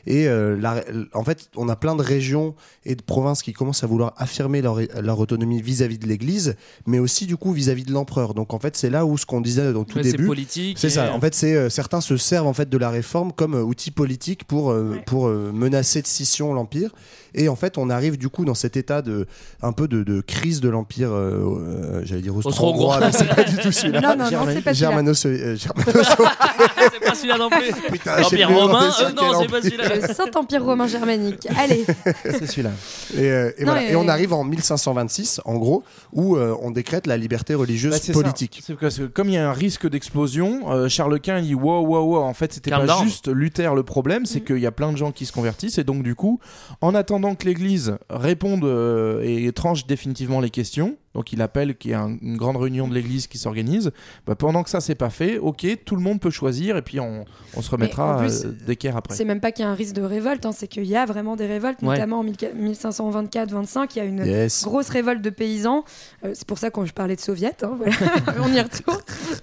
Et 0.07 0.29
euh, 0.29 0.57
la- 0.61 0.85
en 1.15 1.25
fait, 1.25 1.49
on 1.57 1.69
a 1.69 1.77
plein 1.77 1.97
de 1.97 2.03
régions 2.03 2.55
et 2.85 2.92
de 2.95 3.03
provinces 3.03 3.43
qui 3.43 3.53
commencent 3.53 3.85
à 3.85 3.87
vouloir 3.87 4.15
affirmer 4.17 4.63
leur, 4.63 4.79
leur 5.01 5.19
autonomie 5.19 5.61
vis-à-vis 5.63 5.99
de 5.99 6.07
l'Église, 6.07 6.57
mais 6.87 6.99
aussi, 6.99 7.27
du 7.27 7.37
coup, 7.37 7.53
vis-à-vis 7.53 7.85
de 7.85 7.93
l'empereur. 7.93 8.35
Donc, 8.35 8.55
en 8.55 8.59
fait, 8.59 8.77
c'est 8.77 8.91
là 8.91 9.05
où 9.07 9.17
ce 9.19 9.27
qu'on 9.27 9.41
disait 9.41 9.69
au 9.69 9.85
tout 9.85 9.97
Ouais, 9.97 10.03
c'est 10.05 10.13
début. 10.13 10.27
politique. 10.27 10.79
C'est 10.79 10.87
et- 10.89 10.91
ça. 10.91 11.13
En 11.15 11.21
fait, 11.21 11.35
c'est 11.35 11.55
euh, 11.55 11.69
certains 11.71 12.01
se 12.01 12.17
servent 12.17 12.47
en 12.47 12.53
fait 12.53 12.69
de 12.69 12.79
la 12.79 12.91
réforme 12.91 13.33
comme 13.33 13.55
euh, 13.55 13.63
outil 13.63 13.91
politique 13.91 14.45
pour 14.45 14.71
euh, 14.71 14.97
pour 15.07 15.27
euh, 15.29 15.51
menacer 15.53 16.03
de 16.03 16.07
scission 16.07 16.53
l'empire. 16.55 16.91
Et 17.35 17.49
en 17.49 17.57
fait, 17.57 17.79
on 17.79 17.89
arrive 17.89 18.19
du 18.19 18.29
coup 18.29 18.45
dans 18.45 18.55
cet 18.55 18.77
état 18.77 19.01
de 19.01 19.27
un 19.63 19.73
peu 19.73 19.89
de, 19.89 20.03
de 20.03 20.21
crise 20.21 20.61
de 20.61 20.69
l'empire. 20.69 21.11
euh, 21.13 21.41
euh, 21.61 22.03
J'allais 22.05 22.21
dire 22.23 22.37
Austro-hongrois. 22.37 23.01
mais 23.01 23.13
c'est 23.13 23.25
pas 23.35 23.45
du 23.45 23.57
tout 23.57 23.73
celui-là. 23.73 24.01
Non, 24.17 24.17
non, 24.17 24.31
non, 24.31 24.47
c'est 24.47 24.61
pas 24.63 24.73
celui-là. 24.73 24.73
Germano, 24.75 25.13
euh, 25.25 25.57
Germano- 25.57 25.93
c'est 26.93 27.01
pas 27.05 27.15
celui-là 27.15 27.39
non 27.39 27.49
plus. 27.51 27.73
Putain, 27.91 28.13
je 28.19 28.25
sais 28.25 28.37
L'Empire 28.37 28.49
romain, 28.51 28.91
euh, 29.01 29.13
non, 29.13 29.41
c'est 29.41 29.49
pas 29.49 29.59
empire. 29.59 29.63
celui-là. 29.63 29.97
Le 30.09 30.15
Saint-Empire 30.15 30.65
romain 30.65 30.87
germanique. 30.87 31.47
Allez, 31.57 31.85
C'est 32.25 32.47
celui-là. 32.47 32.71
Et, 33.15 33.21
euh, 33.31 33.51
et 33.59 33.65
Non, 33.65 33.73
voilà. 33.73 33.89
et- 33.89 33.93
Et 33.93 33.97
on 33.97 34.09
arrive 34.09 34.33
en 34.33 34.45
1526, 34.45 35.41
en 35.45 35.57
gros, 35.57 35.83
où 36.13 36.37
euh, 36.37 36.57
on 36.63 36.71
décrète 36.71 37.07
la 37.07 37.17
liberté 37.17 37.55
religieuse 37.55 37.93
Bah, 38.07 38.13
politique. 38.13 38.61
C'est 38.65 38.75
parce 38.77 38.99
que 38.99 39.05
comme 39.05 39.29
il 39.29 39.35
y 39.35 39.39
a 39.39 39.49
un 39.49 39.53
risque 39.53 39.89
d'explosion, 39.89 40.71
euh, 40.73 40.89
Charles 40.89 41.21
Quint 41.21 41.39
il 41.39 41.47
dit 41.49 41.55
wow, 41.55 41.81
wow, 41.87 42.03
wow. 42.05 42.23
En 42.23 42.35
fait, 42.35 42.53
c'était 42.53 42.71
pas 42.71 42.87
down. 42.87 43.03
juste 43.05 43.29
Luther 43.29 43.75
le 43.75 43.83
problème, 43.83 44.27
c'est 44.27 44.41
qu'il 44.41 44.59
y 44.59 44.67
a 44.67 44.73
plein 44.73 44.93
de 44.93 44.97
gens 44.97 45.13
qui 45.13 45.27
se 45.27 45.33
convertissent 45.33 45.79
et 45.79 45.85
donc 45.85 46.03
du 46.03 46.15
coup, 46.15 46.41
en 46.81 46.95
attendant 46.95 47.35
que 47.35 47.45
l'Église 47.47 47.97
réponde 48.11 48.65
euh, 48.65 49.23
et 49.23 49.53
tranche 49.53 49.87
définitivement 49.87 50.41
les 50.41 50.51
questions, 50.51 50.97
donc 51.15 51.33
il 51.33 51.43
appelle 51.43 51.77
qu'il 51.77 51.91
y 51.91 51.95
a 51.95 52.01
un- 52.01 52.17
une 52.23 52.37
grande 52.37 52.57
réunion 52.57 52.89
de 52.89 52.95
l'Église 52.95 53.27
qui 53.27 53.39
s'organise. 53.39 53.91
Bah, 54.27 54.35
pendant 54.35 54.63
que 54.63 54.71
ça 54.71 54.81
c'est 54.81 54.95
pas 54.95 55.11
fait, 55.11 55.39
ok, 55.39 55.67
tout 55.85 55.97
le 55.97 56.03
monde 56.03 56.21
peut 56.21 56.31
choisir 56.31 56.77
et 56.77 56.83
puis 56.83 57.01
on, 57.01 57.25
on 57.57 57.63
se 57.63 57.71
remettra 57.71 58.23
euh, 58.23 58.53
d'équerre 58.67 58.97
après. 58.97 59.15
c'est 59.15 59.25
même 59.25 59.41
pas 59.41 59.53
qu'il 59.53 59.65
y 59.65 59.69
a 59.69 59.71
un 59.71 59.75
risque 59.75 59.95
de 59.95 60.03
révolte, 60.03 60.47
hein, 60.47 60.53
c'est 60.53 60.69
qu'il 60.69 60.85
y 60.85 60.97
a 60.97 61.05
vraiment 61.07 61.37
des 61.37 61.47
révoltes, 61.47 61.83
Ouais. 61.83 61.89
notamment 61.95 62.21
en 62.21 62.25
1524-25, 62.25 63.91
il 63.95 63.99
y 63.99 64.01
a 64.01 64.05
une 64.05 64.25
Yes. 64.25 64.65
grosse 64.65 64.89
révolte 64.89 65.23
de 65.23 65.31
paysans. 65.31 65.85
Euh, 66.25 66.33
c'est 66.35 66.47
pour 66.47 66.59
ça 66.59 66.71
quand 66.71 66.85
je 66.85 66.93
parlais 66.93 67.17
de 67.17 67.21
soviets, 67.21 67.53
hein, 67.63 67.73
voilà, 67.77 67.93
on 68.43 68.53
y 68.53 68.61
retourne. 68.61 68.99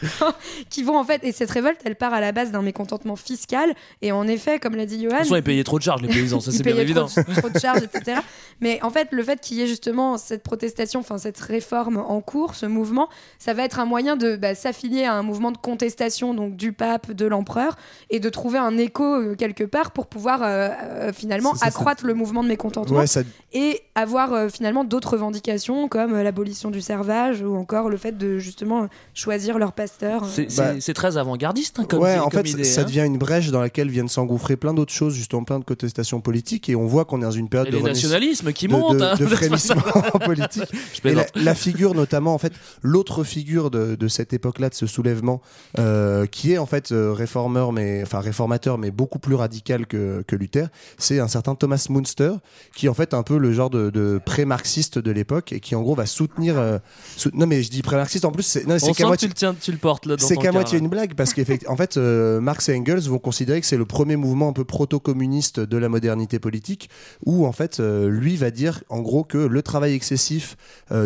qui 0.69 0.83
vont 0.83 0.97
en 0.97 1.03
fait, 1.03 1.23
et 1.23 1.31
cette 1.31 1.51
révolte, 1.51 1.79
elle 1.85 1.95
part 1.95 2.13
à 2.13 2.21
la 2.21 2.31
base 2.31 2.51
d'un 2.51 2.61
mécontentement 2.61 3.15
fiscal. 3.15 3.73
Et 4.01 4.11
en 4.11 4.27
effet, 4.27 4.59
comme 4.59 4.75
l'a 4.75 4.85
dit 4.85 4.95
Johan, 5.01 5.09
De 5.09 5.09
toute 5.17 5.23
façon, 5.23 5.35
ils 5.35 5.43
payaient 5.43 5.63
trop 5.63 5.77
de 5.79 5.83
charges, 5.83 6.01
les 6.01 6.07
paysans, 6.07 6.39
ça 6.39 6.51
c'est 6.51 6.63
bien 6.63 6.75
évident. 6.77 7.05
Trop, 7.07 7.21
de- 7.21 7.39
trop 7.39 7.49
de 7.49 7.59
charges, 7.59 7.83
etc. 7.83 8.19
Mais 8.61 8.79
en 8.83 8.89
fait, 8.89 9.09
le 9.11 9.23
fait 9.23 9.39
qu'il 9.39 9.57
y 9.57 9.61
ait 9.61 9.67
justement 9.67 10.17
cette 10.17 10.43
protestation, 10.43 10.99
enfin 10.99 11.17
cette 11.17 11.37
réforme 11.59 11.97
en 11.97 12.21
cours, 12.21 12.55
ce 12.55 12.65
mouvement, 12.65 13.09
ça 13.37 13.53
va 13.53 13.63
être 13.63 13.79
un 13.79 13.85
moyen 13.85 14.15
de 14.15 14.37
bah, 14.37 14.55
s'affilier 14.55 15.03
à 15.03 15.13
un 15.13 15.23
mouvement 15.23 15.51
de 15.51 15.57
contestation 15.57 16.33
donc 16.33 16.55
du 16.55 16.71
pape, 16.71 17.11
de 17.11 17.25
l'empereur, 17.25 17.75
et 18.09 18.21
de 18.21 18.29
trouver 18.29 18.59
un 18.59 18.77
écho 18.77 19.03
euh, 19.03 19.35
quelque 19.35 19.65
part 19.65 19.91
pour 19.91 20.07
pouvoir 20.07 20.41
euh, 20.41 20.69
euh, 20.69 21.13
finalement 21.13 21.53
accroître 21.61 22.05
le 22.05 22.13
mouvement 22.13 22.43
de 22.43 22.47
mécontentement. 22.47 22.99
Ouais, 22.99 23.07
ça, 23.07 23.23
et 23.53 23.81
avoir 23.95 24.33
euh, 24.33 24.49
finalement 24.49 24.83
d'autres 24.83 25.13
revendications 25.13 25.87
comme 25.87 26.13
euh, 26.13 26.23
l'abolition 26.23 26.69
du 26.71 26.81
servage 26.81 27.41
ou 27.41 27.55
encore 27.55 27.89
le 27.89 27.97
fait 27.97 28.17
de 28.17 28.37
justement 28.37 28.83
euh, 28.83 28.87
choisir 29.13 29.57
leur 29.57 29.73
pasteur. 29.73 30.25
C'est 30.25 30.55
Bah- 30.55 30.79
c'est- 30.79 30.93
très 30.93 31.17
avant-gardiste 31.17 31.79
hein, 31.79 31.85
comme, 31.89 31.99
ouais, 32.01 32.17
comme 32.17 32.27
en 32.27 32.29
fait, 32.29 32.49
idée. 32.49 32.63
ça 32.63 32.81
hein. 32.81 32.83
devient 32.85 33.03
une 33.05 33.17
brèche 33.17 33.49
dans 33.51 33.59
laquelle 33.61 33.89
viennent 33.89 34.07
s'engouffrer 34.07 34.55
plein 34.55 34.73
d'autres 34.73 34.93
choses, 34.93 35.13
justement 35.13 35.43
plein 35.43 35.59
de 35.59 35.63
contestations 35.65 36.21
politiques, 36.21 36.69
et 36.69 36.75
on 36.75 36.85
voit 36.85 37.05
qu'on 37.05 37.19
est 37.19 37.25
dans 37.25 37.31
une 37.31 37.49
période 37.49 37.67
Et 37.67 37.71
de 37.71 37.77
les 37.77 37.83
nationalismes 37.83 38.53
qui 38.53 38.67
de, 38.67 38.71
montent. 38.73 38.97
de- 38.97 39.03
hein, 39.03 39.15
de 39.15 39.25
frémissement 39.25 39.81
politique. 40.25 40.63
Je 41.03 41.09
Et 41.09 41.15
la, 41.35 41.55
figure 41.55 41.95
notamment, 41.95 42.33
en 42.33 42.37
fait, 42.37 42.53
l'autre 42.83 43.23
figure 43.23 43.71
de, 43.71 43.95
de 43.95 44.07
cette 44.07 44.33
époque-là, 44.33 44.69
de 44.69 44.75
ce 44.75 44.85
soulèvement, 44.87 45.41
euh, 45.79 46.25
qui 46.27 46.53
est 46.53 46.57
en 46.57 46.65
fait 46.65 46.91
euh, 46.91 47.13
réformeur, 47.13 47.71
mais 47.71 48.01
enfin 48.03 48.19
réformateur, 48.19 48.77
mais 48.77 48.91
beaucoup 48.91 49.19
plus 49.19 49.35
radical 49.35 49.87
que, 49.87 50.23
que 50.27 50.35
Luther, 50.35 50.67
c'est 50.97 51.19
un 51.19 51.27
certain 51.27 51.55
Thomas 51.55 51.85
Munster, 51.89 52.33
qui 52.75 52.87
en 52.89 52.93
fait 52.93 53.13
un 53.13 53.23
peu 53.23 53.37
le 53.39 53.51
genre 53.53 53.69
de, 53.69 53.89
de 53.89 54.19
pré-marxiste 54.23 54.99
de 54.99 55.11
l'époque 55.11 55.51
et 55.53 55.59
qui 55.59 55.75
en 55.75 55.81
gros 55.81 55.95
va 55.95 56.05
soutenir. 56.05 56.57
euh, 56.57 56.77
sou- 57.17 57.31
Non 57.33 57.47
mais 57.47 57.63
je 57.63 57.69
dis 57.71 57.81
pré-marxiste 57.81 58.25
en 58.25 58.31
plus, 58.31 58.43
c'est 58.43 58.67
non, 58.67 58.77
c'est 58.79 58.93
qu'à 58.93 59.07
moitié. 59.07 59.27
tu 59.27 59.31
le, 59.33 59.35
tiens, 59.35 59.55
tu 59.59 59.71
le 59.71 59.77
portes 59.77 60.05
là 60.05 60.15
C'est 60.19 60.35
qu'à 60.37 60.51
moitié 60.51 60.77
une 60.79 60.87
blague 60.89 61.13
parce 61.15 61.33
qu'en 61.33 61.75
fait, 61.75 61.97
euh, 61.97 62.39
Marx 62.41 62.69
et 62.69 62.75
Engels 62.75 63.01
vont 63.09 63.19
considérer 63.19 63.59
que 63.61 63.67
c'est 63.67 63.77
le 63.77 63.85
premier 63.85 64.15
mouvement 64.15 64.49
un 64.49 64.53
peu 64.53 64.63
proto-communiste 64.65 65.59
de 65.59 65.77
la 65.77 65.89
modernité 65.89 66.39
politique, 66.39 66.89
où 67.25 67.45
en 67.45 67.51
fait, 67.51 67.79
euh, 67.79 68.09
lui 68.09 68.35
va 68.35 68.51
dire 68.51 68.83
en 68.89 68.99
gros 69.01 69.23
que 69.23 69.37
le 69.37 69.61
travail 69.61 69.93
excessif 69.93 70.57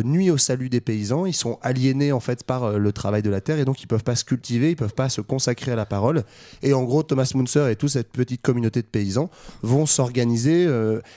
nuit 0.04 0.30
au 0.32 0.38
salut 0.38 0.70
des 0.70 0.82
paysans. 0.82 1.26
Ils 1.26 1.34
sont 1.34 1.60
aliénés 1.62 2.12
en 2.12 2.20
fait 2.20 2.44
par 2.44 2.78
le 2.80 2.92
travail 2.92 3.22
de 3.22 3.30
la 3.30 3.42
terre 3.42 3.60
et 3.60 3.66
donc 3.66 3.82
ils 3.82 3.88
peuvent 3.88 4.04
pas 4.04 4.16
se 4.16 4.24
cultiver, 4.24 4.72
ils 4.72 4.76
peuvent 4.76 4.94
pas 4.94 5.10
se 5.10 5.22
consacrer 5.22 5.72
à 5.72 5.76
la 5.76 5.86
parole. 5.86 6.24
Et 6.62 6.74
en 6.74 6.84
gros, 6.84 7.04
Thomas 7.04 7.30
Munzer 7.36 7.68
et 7.70 7.76
toute 7.76 7.90
cette 7.90 8.10
petite 8.12 8.42
communauté 8.42 8.82
de 8.82 8.88
paysans 8.88 9.30
vont 9.62 9.86
s'organiser. 9.86 10.68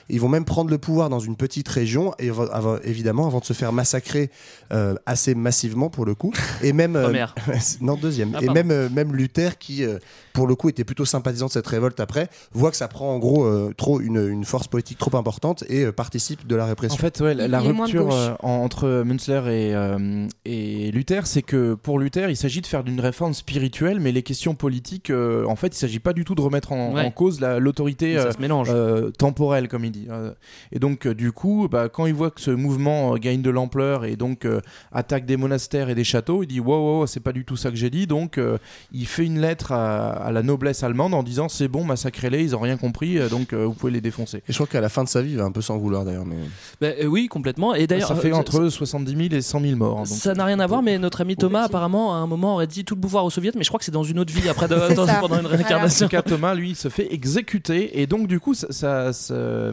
ils 0.08 0.20
vont 0.20 0.28
même 0.28 0.44
prendre 0.44 0.70
le 0.70 0.78
pouvoir 0.78 1.05
dans 1.08 1.18
une 1.18 1.36
petite 1.36 1.68
région 1.68 2.14
et 2.18 2.30
avant- 2.30 2.78
évidemment 2.84 3.26
avant 3.26 3.40
de 3.40 3.44
se 3.44 3.52
faire 3.52 3.72
massacrer 3.72 4.30
euh, 4.72 4.94
assez 5.06 5.34
massivement 5.34 5.90
pour 5.90 6.04
le 6.04 6.14
coup. 6.14 6.32
Et 6.62 6.72
même 6.72 6.96
euh, 6.96 7.26
non 7.80 7.96
deuxième. 7.96 8.32
Ah, 8.34 8.40
et 8.42 8.48
même 8.48 8.70
euh, 8.70 8.88
même 8.90 9.14
Luther 9.14 9.58
qui 9.58 9.84
pour 10.36 10.46
le 10.46 10.54
coup 10.54 10.68
était 10.68 10.84
plutôt 10.84 11.04
sympathisant 11.06 11.46
de 11.46 11.50
cette 11.50 11.66
révolte 11.66 11.98
après 11.98 12.28
voit 12.52 12.70
que 12.70 12.76
ça 12.76 12.88
prend 12.88 13.14
en 13.14 13.18
gros 13.18 13.44
euh, 13.44 13.72
trop 13.76 14.00
une, 14.00 14.18
une 14.28 14.44
force 14.44 14.68
politique 14.68 14.98
trop 14.98 15.16
importante 15.16 15.64
et 15.68 15.84
euh, 15.84 15.92
participe 15.92 16.46
de 16.46 16.54
la 16.54 16.66
répression. 16.66 16.94
En 16.94 16.98
fait, 16.98 17.20
ouais, 17.20 17.34
la, 17.34 17.58
rupture 17.60 18.12
euh, 18.12 18.34
en- 18.42 18.50
entre 18.66 19.02
Münzler 19.04 19.40
et, 19.48 19.74
euh, 19.74 20.26
et 20.44 20.90
Luther, 20.90 21.26
c'est 21.26 21.40
que 21.42 21.72
pour 21.74 21.98
Luther, 21.98 22.28
il 22.30 22.36
s'agit 22.36 22.60
de 22.60 22.66
faire 22.66 22.84
d'une 22.84 23.00
réforme 23.00 23.32
spirituelle, 23.32 23.98
mais 23.98 24.12
les 24.12 24.22
questions 24.22 24.54
politiques, 24.54 25.08
euh, 25.10 25.46
en 25.46 25.56
fait, 25.56 25.68
il 25.68 25.78
s'agit 25.78 26.00
pas 26.00 26.12
du 26.12 26.24
tout 26.24 26.34
de 26.34 26.42
remettre 26.42 26.72
en, 26.72 26.94
Ouais. 26.94 27.02
en 27.04 27.10
cause 27.10 27.40
la- 27.40 27.58
l'autorité 27.58 28.18
euh, 28.18 28.30
euh, 28.68 29.10
temporelle, 29.10 29.68
comme 29.68 29.84
il 29.86 29.92
dit. 29.92 30.06
Euh, 30.10 30.32
et 30.70 30.78
donc, 30.78 31.06
euh, 31.06 31.14
du 31.14 31.32
coup, 31.32 31.66
bah, 31.70 31.88
quand 31.88 32.04
il 32.06 32.14
voit 32.14 32.30
que 32.30 32.40
ce 32.42 32.50
mouvement 32.50 33.14
euh, 33.14 33.16
gagne 33.16 33.40
de 33.42 33.50
l'ampleur 33.50 34.04
et 34.04 34.16
donc 34.16 34.44
euh, 34.44 34.60
attaque 34.92 35.24
des 35.24 35.36
monastères 35.38 35.88
et 35.88 35.94
des 35.94 36.04
châteaux, 36.04 36.42
il 36.42 36.46
dit 36.46 36.60
wow, 36.60 36.98
wow, 37.00 37.06
c'est 37.06 37.20
pas 37.20 37.32
du 37.32 37.44
tout 37.46 37.56
ça 37.56 37.70
que 37.70 37.76
j'ai 37.76 37.90
dit. 37.90 38.06
Donc, 38.06 38.36
euh, 38.38 38.58
il 38.92 39.06
fait 39.06 39.24
une 39.24 39.40
lettre 39.40 39.72
à, 39.72 40.10
à 40.10 40.25
la 40.32 40.42
noblesse 40.42 40.82
allemande 40.82 41.14
en 41.14 41.22
disant 41.22 41.48
c'est 41.48 41.68
bon, 41.68 41.84
massacrez-les, 41.84 42.42
ils 42.42 42.56
ont 42.56 42.60
rien 42.60 42.76
compris, 42.76 43.18
euh, 43.18 43.28
donc 43.28 43.52
euh, 43.52 43.64
vous 43.66 43.72
pouvez 43.74 43.92
les 43.92 44.00
défoncer. 44.00 44.38
Et 44.38 44.42
je 44.52 44.54
crois 44.54 44.66
qu'à 44.66 44.80
la 44.80 44.88
fin 44.88 45.04
de 45.04 45.08
sa 45.08 45.22
vie, 45.22 45.32
il 45.32 45.38
va 45.38 45.44
un 45.44 45.52
peu 45.52 45.60
s'en 45.62 45.76
vouloir 45.78 46.04
d'ailleurs. 46.04 46.24
Mais... 46.26 46.36
Bah, 46.80 46.88
euh, 47.02 47.06
oui, 47.06 47.28
complètement. 47.28 47.74
Et 47.74 47.86
d'ailleurs, 47.86 48.08
ça 48.08 48.16
fait 48.16 48.32
euh, 48.32 48.36
entre 48.36 48.68
70 48.68 49.10
000 49.16 49.22
et 49.32 49.40
100 49.40 49.60
000 49.60 49.76
morts. 49.76 49.98
hein, 49.98 50.02
donc- 50.02 50.06
Ça 50.08 50.34
n'a 50.34 50.44
rien 50.44 50.60
à 50.60 50.66
voir, 50.66 50.82
mais 50.82 50.98
notre 50.98 51.20
ami 51.20 51.36
Thomas, 51.36 51.64
apparemment, 51.64 52.14
à 52.14 52.18
un 52.18 52.26
moment, 52.26 52.54
aurait 52.54 52.66
dit 52.66 52.84
tout 52.84 52.94
le 52.94 53.00
pouvoir 53.00 53.24
aux 53.24 53.30
soviets, 53.30 53.52
mais 53.56 53.62
je 53.64 53.68
crois 53.68 53.78
que 53.78 53.84
c'est 53.84 53.90
dans 53.92 54.04
une 54.04 54.18
autre 54.18 54.32
vie, 54.32 54.48
après, 54.48 54.68
de- 54.68 54.74
dans- 54.94 55.06
pendant 55.20 55.36
une 55.36 55.42
Voilà. 55.42 55.48
En 55.48 55.48
réincarnation. 55.56 56.06
tout 56.06 56.10
cas, 56.10 56.22
Thomas, 56.22 56.54
lui, 56.54 56.70
il 56.70 56.76
se 56.76 56.88
fait 56.88 57.12
exécuter. 57.12 58.00
Et 58.00 58.06
donc, 58.06 58.26
du 58.28 58.40
coup, 58.40 58.54
ça, 58.54 58.66
ça- 58.72 59.12
ça- 59.12 59.72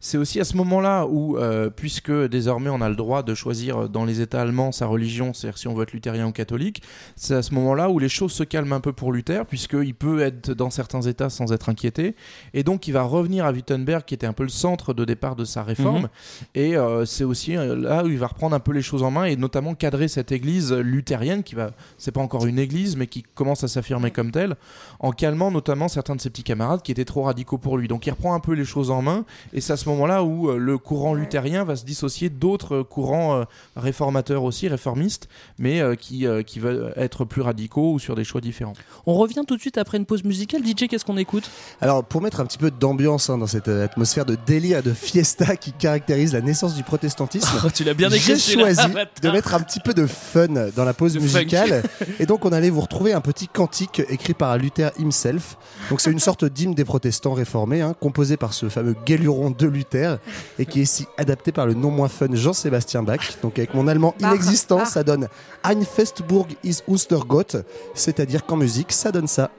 c'est 0.00 0.18
aussi 0.18 0.40
à 0.40 0.44
ce 0.44 0.56
moment-là 0.56 1.06
où, 1.06 1.36
euh, 1.38 1.70
puisque 1.70 2.10
désormais 2.12 2.70
on 2.70 2.80
a 2.80 2.88
le 2.88 2.96
droit 2.96 3.22
de 3.22 3.34
choisir 3.34 3.88
dans 3.88 4.04
les 4.04 4.20
États 4.20 4.40
allemands 4.42 4.72
sa 4.72 4.86
religion, 4.86 5.32
c'est-à-dire 5.34 5.58
si 5.58 5.68
on 5.68 5.74
veut 5.74 5.82
être 5.82 5.92
luthérien 5.92 6.26
ou 6.26 6.32
catholique, 6.32 6.82
c'est 7.16 7.34
à 7.34 7.42
ce 7.42 7.54
moment-là 7.54 7.90
où 7.90 7.98
les 7.98 8.08
choses 8.08 8.32
se 8.32 8.42
calment 8.44 8.72
un 8.74 8.80
peu 8.80 8.92
pour 8.92 9.12
Luther, 9.12 9.44
puisqu'il 9.84 9.94
peut 9.94 10.20
être 10.20 10.52
dans 10.52 10.70
certains 10.70 11.02
États 11.02 11.30
sans 11.30 11.52
être 11.52 11.68
inquiété. 11.68 12.14
Et 12.52 12.62
donc, 12.62 12.88
il 12.88 12.92
va 12.92 13.02
revenir 13.02 13.44
à 13.44 13.52
Wittenberg, 13.52 14.04
qui 14.04 14.14
était 14.14 14.26
un 14.26 14.32
peu 14.32 14.42
le 14.42 14.48
centre 14.48 14.94
de 14.94 15.04
départ 15.04 15.36
de 15.36 15.44
sa 15.44 15.62
réforme. 15.62 16.02
Mhm. 16.02 16.08
Et 16.54 16.76
euh, 16.76 17.04
c'est 17.04 17.24
aussi 17.24 17.56
euh, 17.56 17.76
là 17.76 18.04
où 18.04 18.08
il 18.08 18.18
va 18.18 18.26
reprendre 18.26 18.54
un 18.54 18.60
peu 18.60 18.72
les 18.72 18.82
choses 18.82 19.02
en 19.02 19.10
main 19.10 19.24
et 19.24 19.36
notamment 19.36 19.74
cadrer 19.74 20.08
cette 20.08 20.32
église 20.32 20.72
luthérienne 20.72 21.42
qui 21.42 21.54
va, 21.54 21.70
c'est 21.98 22.12
pas 22.12 22.20
encore 22.20 22.46
une 22.46 22.58
église, 22.58 22.96
mais 22.96 23.06
qui 23.06 23.22
commence 23.22 23.64
à 23.64 23.68
s'affirmer 23.68 24.10
comme 24.10 24.30
telle, 24.30 24.56
en 25.00 25.12
calmant 25.12 25.50
notamment 25.50 25.88
certains 25.88 26.16
de 26.16 26.20
ses 26.20 26.30
petits 26.30 26.42
camarades 26.42 26.82
qui 26.82 26.92
étaient 26.92 27.04
trop 27.04 27.22
radicaux 27.22 27.58
pour 27.58 27.78
lui. 27.78 27.88
Donc 27.88 28.06
il 28.06 28.10
reprend 28.10 28.34
un 28.34 28.40
peu 28.40 28.52
les 28.52 28.64
choses 28.64 28.90
en 28.90 29.02
main 29.02 29.24
et 29.52 29.60
c'est 29.60 29.72
à 29.72 29.76
ce 29.76 29.88
moment-là 29.90 30.24
où 30.24 30.50
euh, 30.50 30.56
le 30.56 30.78
courant 30.78 31.14
luthérien 31.14 31.64
va 31.64 31.76
se 31.76 31.84
dissocier 31.84 32.30
d'autres 32.30 32.82
courants 32.82 33.44
réformateurs 33.76 34.42
aussi, 34.42 34.68
réformistes, 34.68 35.28
mais 35.58 35.82
qui, 35.96 36.26
qui 36.46 36.58
veulent 36.58 36.92
être 36.96 37.24
plus 37.24 37.42
radicaux 37.42 37.92
ou 37.92 37.98
sur 37.98 38.14
des 38.14 38.24
choix 38.24 38.40
différents. 38.40 38.74
On 39.06 39.14
revient 39.14 39.42
tout 39.46 39.56
de 39.56 39.60
suite 39.60 39.73
après 39.80 39.98
une 39.98 40.06
pause 40.06 40.24
musicale. 40.24 40.62
DJ, 40.64 40.88
qu'est-ce 40.88 41.04
qu'on 41.04 41.16
écoute? 41.16 41.50
Alors, 41.80 42.04
pour 42.04 42.20
mettre 42.20 42.40
un 42.40 42.46
petit 42.46 42.58
peu 42.58 42.70
d'ambiance 42.70 43.30
hein, 43.30 43.38
dans 43.38 43.46
cette 43.46 43.68
euh, 43.68 43.84
atmosphère 43.84 44.24
de 44.24 44.36
délire, 44.46 44.82
de 44.82 44.92
fiesta 44.92 45.56
qui 45.56 45.72
caractérise 45.72 46.32
la 46.32 46.40
naissance 46.40 46.74
du 46.74 46.82
protestantisme, 46.82 47.48
Oh, 47.64 47.68
Tu 47.74 47.84
l'as 47.84 47.94
bien 47.94 48.08
j'ai 48.10 48.38
choisi 48.38 48.80
de 49.22 49.30
mettre 49.30 49.54
un 49.54 49.60
petit 49.60 49.80
peu 49.80 49.94
de 49.94 50.06
fun 50.06 50.48
dans 50.74 50.84
la 50.84 50.94
pause 50.94 51.14
De 51.14 51.20
musicale. 51.20 51.82
Et 52.18 52.26
donc, 52.26 52.44
on 52.44 52.52
allait 52.52 52.70
vous 52.70 52.80
retrouver 52.80 53.12
un 53.12 53.20
petit 53.20 53.48
cantique 53.48 54.02
écrit 54.08 54.34
par 54.34 54.56
Luther 54.58 54.90
himself. 54.98 55.56
Donc, 55.90 56.00
c'est 56.00 56.10
une 56.10 56.18
sorte 56.20 56.44
d'hymne 56.44 56.74
des 56.74 56.84
protestants 56.84 57.34
réformés, 57.34 57.80
hein, 57.80 57.94
composé 57.98 58.36
par 58.36 58.52
ce 58.52 58.68
fameux 58.68 58.96
guéluron 59.06 59.50
de 59.50 59.66
Luther, 59.66 60.18
et 60.58 60.66
qui 60.66 60.80
est 60.80 60.84
ici 60.84 61.06
adapté 61.18 61.52
par 61.52 61.66
le 61.66 61.74
non 61.74 61.90
moins 61.90 62.08
fun 62.08 62.28
Jean-Sébastien 62.32 63.02
Bach. 63.02 63.38
Donc, 63.42 63.58
avec 63.58 63.74
mon 63.74 63.88
allemand 63.88 64.14
inexistant, 64.20 64.84
ça 64.84 65.02
donne 65.02 65.28
Ein 65.62 65.82
Festburg 65.82 66.46
is 66.62 66.78
unser 66.88 67.20
Gott, 67.26 67.56
c'est-à-dire 67.94 68.44
qu'en 68.44 68.56
musique, 68.56 68.92
ça 68.92 69.10
donne 69.12 69.26
ça. 69.26 69.50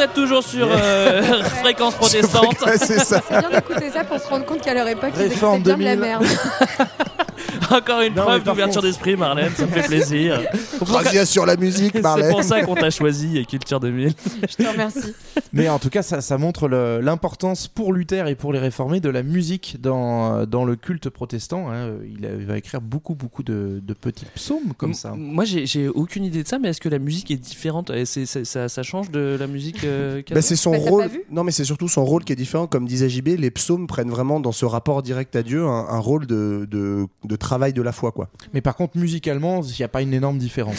Êtes 0.00 0.14
toujours 0.14 0.42
sur 0.42 0.68
euh, 0.70 1.22
Fréquence 1.62 1.94
Protestante. 1.94 2.56
c'est 2.76 2.98
ça. 3.00 3.20
C'est 3.28 3.38
bien 3.40 3.50
d'écouter 3.50 3.90
ça 3.90 4.04
pour 4.04 4.18
se 4.18 4.26
rendre 4.28 4.44
compte 4.46 4.60
qu'à 4.62 4.74
leur 4.74 4.88
époque, 4.88 5.10
ils 5.16 5.22
Réforme 5.22 5.60
écoutaient 5.60 5.76
bien 5.76 5.96
de 5.96 6.00
2000. 6.00 6.10
la 6.10 6.18
merde. 6.18 6.26
Encore 7.70 8.00
une 8.00 8.14
Non, 8.14 8.22
preuve 8.24 8.42
d'ouverture 8.42 8.74
contre- 8.76 8.86
d'esprit, 8.86 9.16
Marlène, 9.16 9.52
ça 9.56 9.64
me 9.66 9.70
fait 9.72 9.86
plaisir. 9.86 10.40
Razzia 10.88 11.26
sur 11.26 11.46
la 11.46 11.56
musique, 11.56 11.94
C'est 11.94 12.30
pour 12.30 12.42
ça 12.42 12.62
qu'on 12.62 12.74
t'a 12.74 12.90
choisi 12.90 13.38
et 13.38 13.44
Culture 13.44 13.80
2000. 13.80 14.12
Je 14.48 14.56
te 14.56 14.68
remercie. 14.68 15.14
Mais 15.52 15.68
en 15.68 15.78
tout 15.78 15.90
cas, 15.90 16.02
ça, 16.02 16.20
ça 16.20 16.38
montre 16.38 16.68
l'importance 16.68 17.68
pour 17.68 17.92
Luther 17.92 18.26
et 18.28 18.34
pour 18.34 18.52
les 18.52 18.58
réformés 18.58 19.00
de 19.00 19.08
la 19.08 19.22
musique 19.22 19.76
dans, 19.80 20.46
dans 20.46 20.64
le 20.64 20.76
culte 20.76 21.08
protestant. 21.10 21.70
hein. 21.70 21.90
Il, 22.18 22.24
a- 22.26 22.32
il 22.34 22.46
va 22.46 22.56
écrire 22.58 22.80
beaucoup, 22.80 23.14
beaucoup 23.14 23.42
de, 23.42 23.80
de 23.86 23.94
petits 23.94 24.24
psaumes 24.34 24.72
comme 24.76 24.90
M- 24.90 24.94
ça. 24.94 25.14
Moi, 25.16 25.44
j'ai 25.44 25.88
aucune 25.88 26.24
idée 26.24 26.42
de 26.42 26.48
ça, 26.48 26.58
mais 26.58 26.68
est-ce 26.70 26.80
que 26.80 26.88
la 26.88 26.98
musique 26.98 27.30
est 27.30 27.36
différente? 27.36 27.92
Ça, 28.04 28.68
ça 28.68 28.82
change 28.82 29.10
de 29.10 29.36
la 29.38 29.46
musique 29.46 29.84
euh, 29.84 30.22
Bah, 30.30 30.42
c'est 30.42 30.56
son 30.56 30.70
Bah, 30.72 30.78
rôle. 30.78 31.10
Non, 31.30 31.44
mais 31.44 31.52
c'est 31.52 31.64
surtout 31.64 31.88
son 31.88 32.04
rôle 32.04 32.24
qui 32.24 32.32
est 32.32 32.36
différent. 32.36 32.66
Comme 32.66 32.86
disait 32.86 33.08
JB, 33.08 33.28
les 33.38 33.50
psaumes 33.50 33.86
prennent 33.86 34.10
vraiment 34.10 34.40
dans 34.40 34.52
ce 34.52 34.64
rapport 34.64 35.02
direct 35.02 35.36
à 35.36 35.42
Dieu 35.42 35.64
un, 35.64 35.86
un 35.88 35.98
rôle 35.98 36.26
de, 36.26 36.66
de, 36.70 37.06
de 37.24 37.36
travail 37.36 37.50
travail 37.50 37.72
de 37.72 37.82
la 37.82 37.90
foi, 37.90 38.12
quoi. 38.12 38.28
Mais 38.54 38.60
par 38.60 38.76
contre, 38.76 38.96
musicalement, 38.96 39.60
il 39.62 39.74
n'y 39.76 39.82
a 39.84 39.88
pas 39.88 40.02
une 40.02 40.14
énorme 40.14 40.38
différence. 40.38 40.69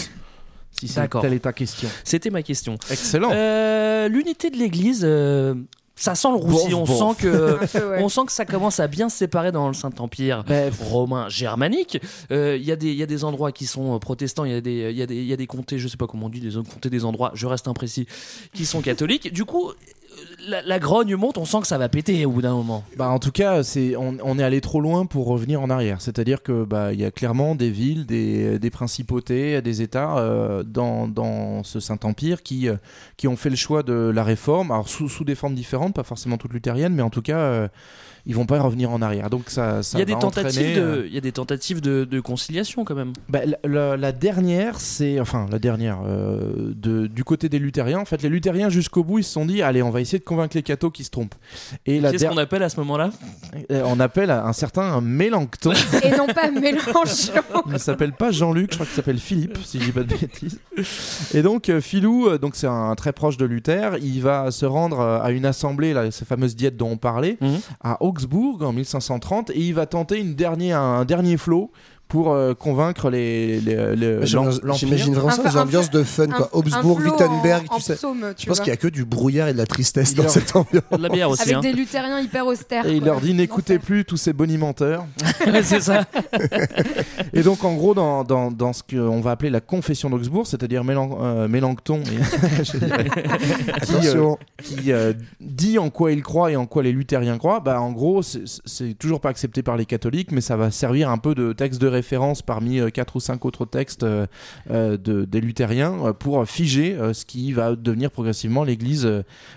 Si 0.72 0.88
telle 1.22 1.34
est 1.34 1.40
ta 1.40 1.54
question. 1.54 1.88
C'était 2.04 2.30
ma 2.32 2.42
question. 2.42 2.78
Excellent. 2.90 3.30
Euh, 3.34 4.08
L'unité 4.08 4.50
de 4.50 4.58
l'église. 4.58 5.02
euh, 5.04 5.54
Ça 5.96 6.16
sent 6.16 6.30
le 6.30 6.38
roussi, 6.38 6.74
on 6.74 6.86
sent 6.88 7.22
que 7.22 7.60
ouais. 7.92 8.02
on 8.02 8.10
sent 8.10 8.22
que 8.26 8.32
ça 8.32 8.46
commence 8.46 8.80
à 8.80 8.88
bien 8.88 9.08
se 9.10 9.18
séparer 9.18 9.52
dans 9.52 9.68
le 9.68 9.76
Saint-Empire 9.76 10.44
romain 10.90 11.30
germanique. 11.30 12.00
Euh, 12.32 12.58
Il 12.60 12.64
y, 12.66 12.72
a 12.72 12.76
des- 12.76 12.90
il 12.92 12.96
y 12.98 13.04
a 13.04 13.06
des 13.06 13.24
endroits 13.24 13.52
qui 13.52 13.68
sont 13.68 13.94
euh, 13.96 14.00
protestants, 14.00 14.46
il 14.46 14.52
y, 14.54 14.56
a 14.56 14.62
des- 14.62 14.90
il 14.92 15.14
y, 15.14 15.26
y 15.28 15.34
a 15.34 15.38
des 15.38 15.46
comtés, 15.48 15.78
je 15.78 15.88
sais 15.88 15.98
pas 15.98 16.08
comment 16.08 16.26
on 16.26 16.30
dit, 16.30 16.40
des 16.40 16.54
comtés 16.54 16.90
des 16.90 17.06
endroits, 17.06 17.32
je 17.36 17.46
reste 17.46 17.68
imprécis, 17.68 18.08
qui 18.54 18.66
sont 18.66 18.82
catholiques. 18.82 19.32
Du 19.32 19.46
coup, 19.46 19.70
euh, 19.70 19.74
la, 20.48 20.80
grogne 20.80 21.16
monte, 21.16 21.38
on 21.38 21.46
sent 21.46 21.62
que 21.62 21.68
ça 21.68 21.78
va 21.78 21.90
péter 21.90 22.26
au 22.26 22.32
bout 22.32 22.42
d'un 22.42 22.54
moment. 22.54 22.84
Bah, 22.98 23.10
en 23.10 23.20
tout 23.20 23.32
cas, 23.32 23.64
c'est, 23.64 23.96
on, 23.96 24.40
est 24.40 24.44
allé 24.44 24.62
trop 24.62 24.82
loin 24.82 25.06
pour 25.06 25.28
revenir 25.28 25.62
en 25.62 25.70
arrière. 25.70 26.02
C'est-à-dire 26.02 26.42
que 26.42 26.64
bah, 26.64 26.94
il 26.94 27.00
y 27.00 27.06
a 27.06 27.12
clairement 27.12 27.56
des 27.56 27.70
villes, 27.70 28.06
des, 28.06 28.60
des 28.60 28.70
principautés, 28.70 29.62
des 29.62 29.82
États 29.82 30.18
euh, 30.18 30.64
dans, 30.64 31.08
dans 31.08 31.64
ce 31.64 31.80
Saint-Empire 31.80 32.44
qui, 32.44 32.68
euh, 32.68 32.76
qui 33.18 33.28
ont 33.28 33.36
fait 33.36 33.50
le 33.50 33.56
choix 33.56 33.84
de 33.84 34.12
la 34.14 34.24
réforme, 34.24 34.72
alors 34.72 34.90
sous, 34.90 35.10
sous 35.10 35.24
des 35.24 35.36
formes 35.36 35.56
différentes, 35.56 35.94
pas 35.94 36.04
forcément 36.04 36.38
toutes 36.38 36.54
luthériennes, 36.54 36.94
mais 36.94 37.04
en 37.04 37.10
tout 37.10 37.22
cas, 37.22 37.40
euh, 37.40 37.68
ils 38.26 38.36
vont 38.36 38.46
pas 38.46 38.60
revenir 38.62 38.92
en 38.92 39.02
arrière. 39.02 39.30
Donc 39.30 39.44
ça, 39.48 39.84
ça 39.84 39.98
Il 39.98 40.00
y 40.00 40.02
a 40.04 40.06
des 40.06 40.20
tentatives, 40.20 40.76
de, 40.76 40.82
euh, 40.82 41.08
il 41.08 41.14
y 41.14 41.18
a 41.18 41.22
des 41.22 41.32
tentatives 41.32 41.82
de, 41.82 42.06
de 42.06 42.20
conciliation 42.20 42.84
quand 42.86 42.96
même. 42.96 43.14
bah, 43.30 43.40
la, 43.46 43.58
la- 43.64 43.98
la 43.98 44.12
dernière, 44.12 44.80
c'est 44.80 45.20
enfin 45.20 45.46
la 45.52 45.60
dernière 45.60 46.00
euh, 46.06 46.72
de, 46.76 47.08
du 47.08 47.24
côté 47.24 47.50
des 47.50 47.60
luthériens. 47.60 48.00
En 48.00 48.06
fait, 48.06 48.22
les 48.22 48.30
luthériens 48.30 48.70
jusqu'au 48.70 49.04
bout, 49.04 49.20
ils 49.20 49.24
se 49.24 49.32
sont 49.34 49.46
dit, 49.46 49.62
allez, 49.62 49.82
on 49.84 49.90
va 49.90 50.02
essayer 50.02 50.20
de 50.20 50.24
convaincre 50.24 50.56
les 50.56 50.64
cathos 50.64 50.92
qui 50.92 51.04
se 51.04 51.10
trompent. 51.12 51.36
Et 51.86 52.00
la 52.00 52.12
Qu'est-ce 52.12 52.24
der- 52.24 52.32
qu'on 52.32 52.38
appelle 52.38 52.64
à 52.64 52.70
ce 52.70 52.80
moment-là? 52.80 53.10
Euh, 53.72 53.84
on 53.86 54.00
appelle 54.00 54.32
un 54.32 54.54
certain 54.54 55.00
Mélenchon. 55.02 55.72
Et 56.04 56.12
non 56.12 56.28
pas 56.28 56.50
Mélenchon. 56.52 57.34
Il 57.68 57.74
ne 57.74 57.78
s'appelle 57.78 58.14
pas 58.14 58.32
Jean-Luc, 58.32 58.72
je 58.72 58.76
crois 58.78 58.86
qu'il 58.86 58.96
s'appelle 58.96 59.20
Philippe, 59.20 59.58
si 59.64 59.80
je 59.80 59.86
dis 59.86 59.92
pas 59.92 60.04
de 60.04 60.14
bêtises. 60.16 60.60
Et 61.34 61.42
donc 61.42 61.70
euh, 61.70 61.82
Philou, 61.82 62.28
euh, 62.28 62.38
donc 62.38 62.56
c'est 62.56 62.68
un 62.68 62.94
très 62.96 63.14
proche 63.14 63.38
de 63.38 63.46
Luther, 63.46 63.98
il 64.02 64.22
va 64.22 64.52
se 64.52 64.66
rendre 64.66 65.00
euh, 65.00 65.22
à 65.22 65.32
une 65.32 65.46
assemblée, 65.46 65.94
là, 65.94 66.10
cette 66.12 66.28
fameuse 66.28 66.56
diète 66.56 66.78
dont 66.78 66.90
on 66.90 66.98
parlait, 66.98 67.38
Mhm. 67.42 67.60
à 67.82 68.02
En 68.62 68.74
1530, 68.74 69.50
et 69.52 69.60
il 69.60 69.74
va 69.74 69.86
tenter 69.86 70.20
un 70.72 71.06
dernier 71.06 71.38
flot 71.38 71.72
pour 72.12 72.34
euh, 72.34 72.54
convaincre 72.54 73.10
les, 73.10 73.62
les- 73.62 73.96
les- 73.96 74.26
J'imagine- 74.26 75.14
vraiment 75.14 75.30
ça 75.32 75.44
des 75.50 75.58
ambiances 75.58 75.90
de 75.90 76.04
fun, 76.04 76.24
un- 76.26 76.28
quoi. 76.28 76.50
flow 76.82 77.00
Wittenberg, 77.00 77.66
en- 77.70 77.76
en 77.76 77.78
tu 77.78 77.84
sais. 77.84 77.96
psaume, 77.96 78.26
Je 78.32 78.34
tu 78.34 78.48
pense 78.48 78.58
vois. 78.58 78.64
qu'il 78.66 78.72
y 78.72 78.74
a 78.74 78.78
que 78.78 78.90
du 78.90 79.06
brouillard 79.06 79.48
et 79.48 79.54
de 79.54 79.58
la 79.58 79.66
tristesse 79.66 80.14
dans 80.14 80.28
cette 80.28 80.54
ambiance. 80.54 80.84
De 80.92 81.02
la 81.02 81.08
bière 81.08 81.30
aussi. 81.30 81.44
Avec 81.44 81.56
hein. 81.56 81.60
des 81.62 81.72
luthériens 81.72 82.20
hyper 82.20 82.46
austères. 82.46 82.86
Et 82.86 82.98
il 82.98 83.06
leur 83.06 83.22
dit 83.22 83.34
n'écoutez 83.34 83.80
plus 83.80 84.04
tous 84.04 84.18
ces 84.18 84.34
bonimenteurs. 84.34 85.06
C'est 85.64 85.80
ça. 85.80 86.04
Et 87.34 87.44
donc 87.44 87.64
en 87.64 87.76
gros 87.76 87.94
dans, 87.94 88.26
dans, 88.26 88.52
dans 88.52 88.74
ce 88.74 88.84
qu'on 88.84 89.22
va 89.22 89.32
appeler 89.32 89.50
la 89.50 89.62
confession 89.62 90.10
d'Augsbourg, 90.10 90.46
c'est-à-dire 90.46 90.84
Mélan- 90.84 91.18
euh, 91.22 91.48
Mélenchon 91.48 92.02
je 92.64 94.36
qui, 94.64 94.92
euh, 94.92 94.96
euh, 94.96 95.14
dit 95.40 95.78
en 95.80 95.90
quoi 95.90 96.12
il 96.12 96.22
croit 96.24 96.52
et 96.52 96.56
en 96.58 96.66
quoi 96.66 96.84
les 96.84 96.92
luthériens 96.92 97.38
croient, 97.38 97.60
bah 97.62 97.80
en 97.80 97.92
gros 97.92 98.22
c'est- 98.22 98.44
c'est 98.66 98.94
toujours 98.98 99.22
pas 99.22 99.30
accepté 99.30 99.64
par 99.64 99.78
les 99.78 99.86
catholiques, 99.86 100.32
mais 100.32 100.42
ça 100.42 100.58
va 100.58 100.72
servir 100.72 101.10
un 101.10 101.18
peu 101.18 101.34
de 101.36 101.54
texte 101.54 101.80
de 101.82 101.88
référence 101.88 102.01
parmi 102.46 102.80
euh, 102.80 102.90
quatre 102.90 103.16
ou 103.16 103.20
cinq 103.20 103.46
autres 103.46 103.66
textes 103.66 104.04
euh, 104.04 104.26
euh, 104.70 104.98
de, 104.98 105.26
des 105.26 105.42
luthériens 105.42 106.14
pour 106.20 106.46
figer 106.48 106.98
ce 107.14 107.26
qui 107.26 107.54
va 107.54 107.76
devenir 107.76 108.12
progressivement 108.12 108.64
l'Église 108.64 109.08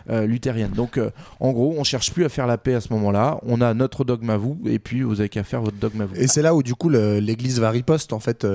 luthérienne. 0.08 0.70
Donc 0.70 0.98
en 1.40 1.52
gros 1.52 1.74
on 1.76 1.84
cherche 1.84 2.12
plus 2.12 2.24
à 2.24 2.28
faire 2.28 2.46
la 2.46 2.58
paix 2.58 2.74
à 2.74 2.80
ce 2.80 2.92
moment-là, 2.92 3.38
on 3.46 3.60
a 3.60 3.74
notre 3.74 4.04
dogme 4.04 4.30
à 4.30 4.36
vous 4.36 4.58
et 4.66 4.78
puis 4.78 5.02
vous 5.02 5.20
avez 5.20 5.28
qu'à 5.28 5.44
faire 5.44 5.62
votre 5.62 5.76
dogme 5.76 6.02
à 6.02 6.06
vous. 6.06 6.14
Et 6.16 6.26
c'est 6.26 6.42
là 6.42 6.54
où 6.54 6.62
du 6.62 6.74
coup 6.74 6.88
l'Église 6.88 7.60
va 7.60 7.70
riposte 7.70 8.12
en 8.12 8.20
fait 8.20 8.46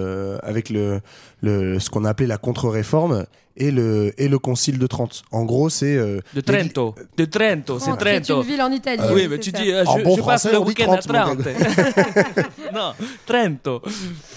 avec 0.43 0.69
le, 0.69 1.01
le 1.41 1.79
ce 1.79 1.89
qu'on 1.89 2.05
a 2.05 2.09
appelé 2.09 2.27
la 2.27 2.37
contre-réforme 2.37 3.25
et 3.59 3.71
le 3.71 4.13
et 4.17 4.27
le 4.27 4.39
Concile 4.39 4.79
de 4.79 4.87
Trente. 4.87 5.23
En 5.31 5.43
gros, 5.45 5.69
c'est 5.69 5.95
euh, 5.95 6.19
De 6.33 6.41
Trento. 6.41 6.95
De 7.17 7.25
Trento, 7.25 7.79
c'est 7.79 7.95
Trento. 7.97 8.41
une 8.41 8.47
ville 8.47 8.61
en 8.61 8.71
Italie. 8.71 9.01
oui, 9.13 9.21
c'est 9.23 9.27
mais 9.27 9.39
tu 9.39 9.51
ça. 9.51 9.57
dis, 9.61 9.71
euh, 9.71 9.83
je, 9.85 10.03
bon 10.03 10.15
je 10.17 10.21
passe 10.21 10.51
le 10.51 10.59
week-end 10.59 10.91
à 10.91 10.97
30, 10.97 11.37
mon 11.37 11.43
Trente. 11.43 11.47
non, 12.73 12.93
Trento. 13.25 13.81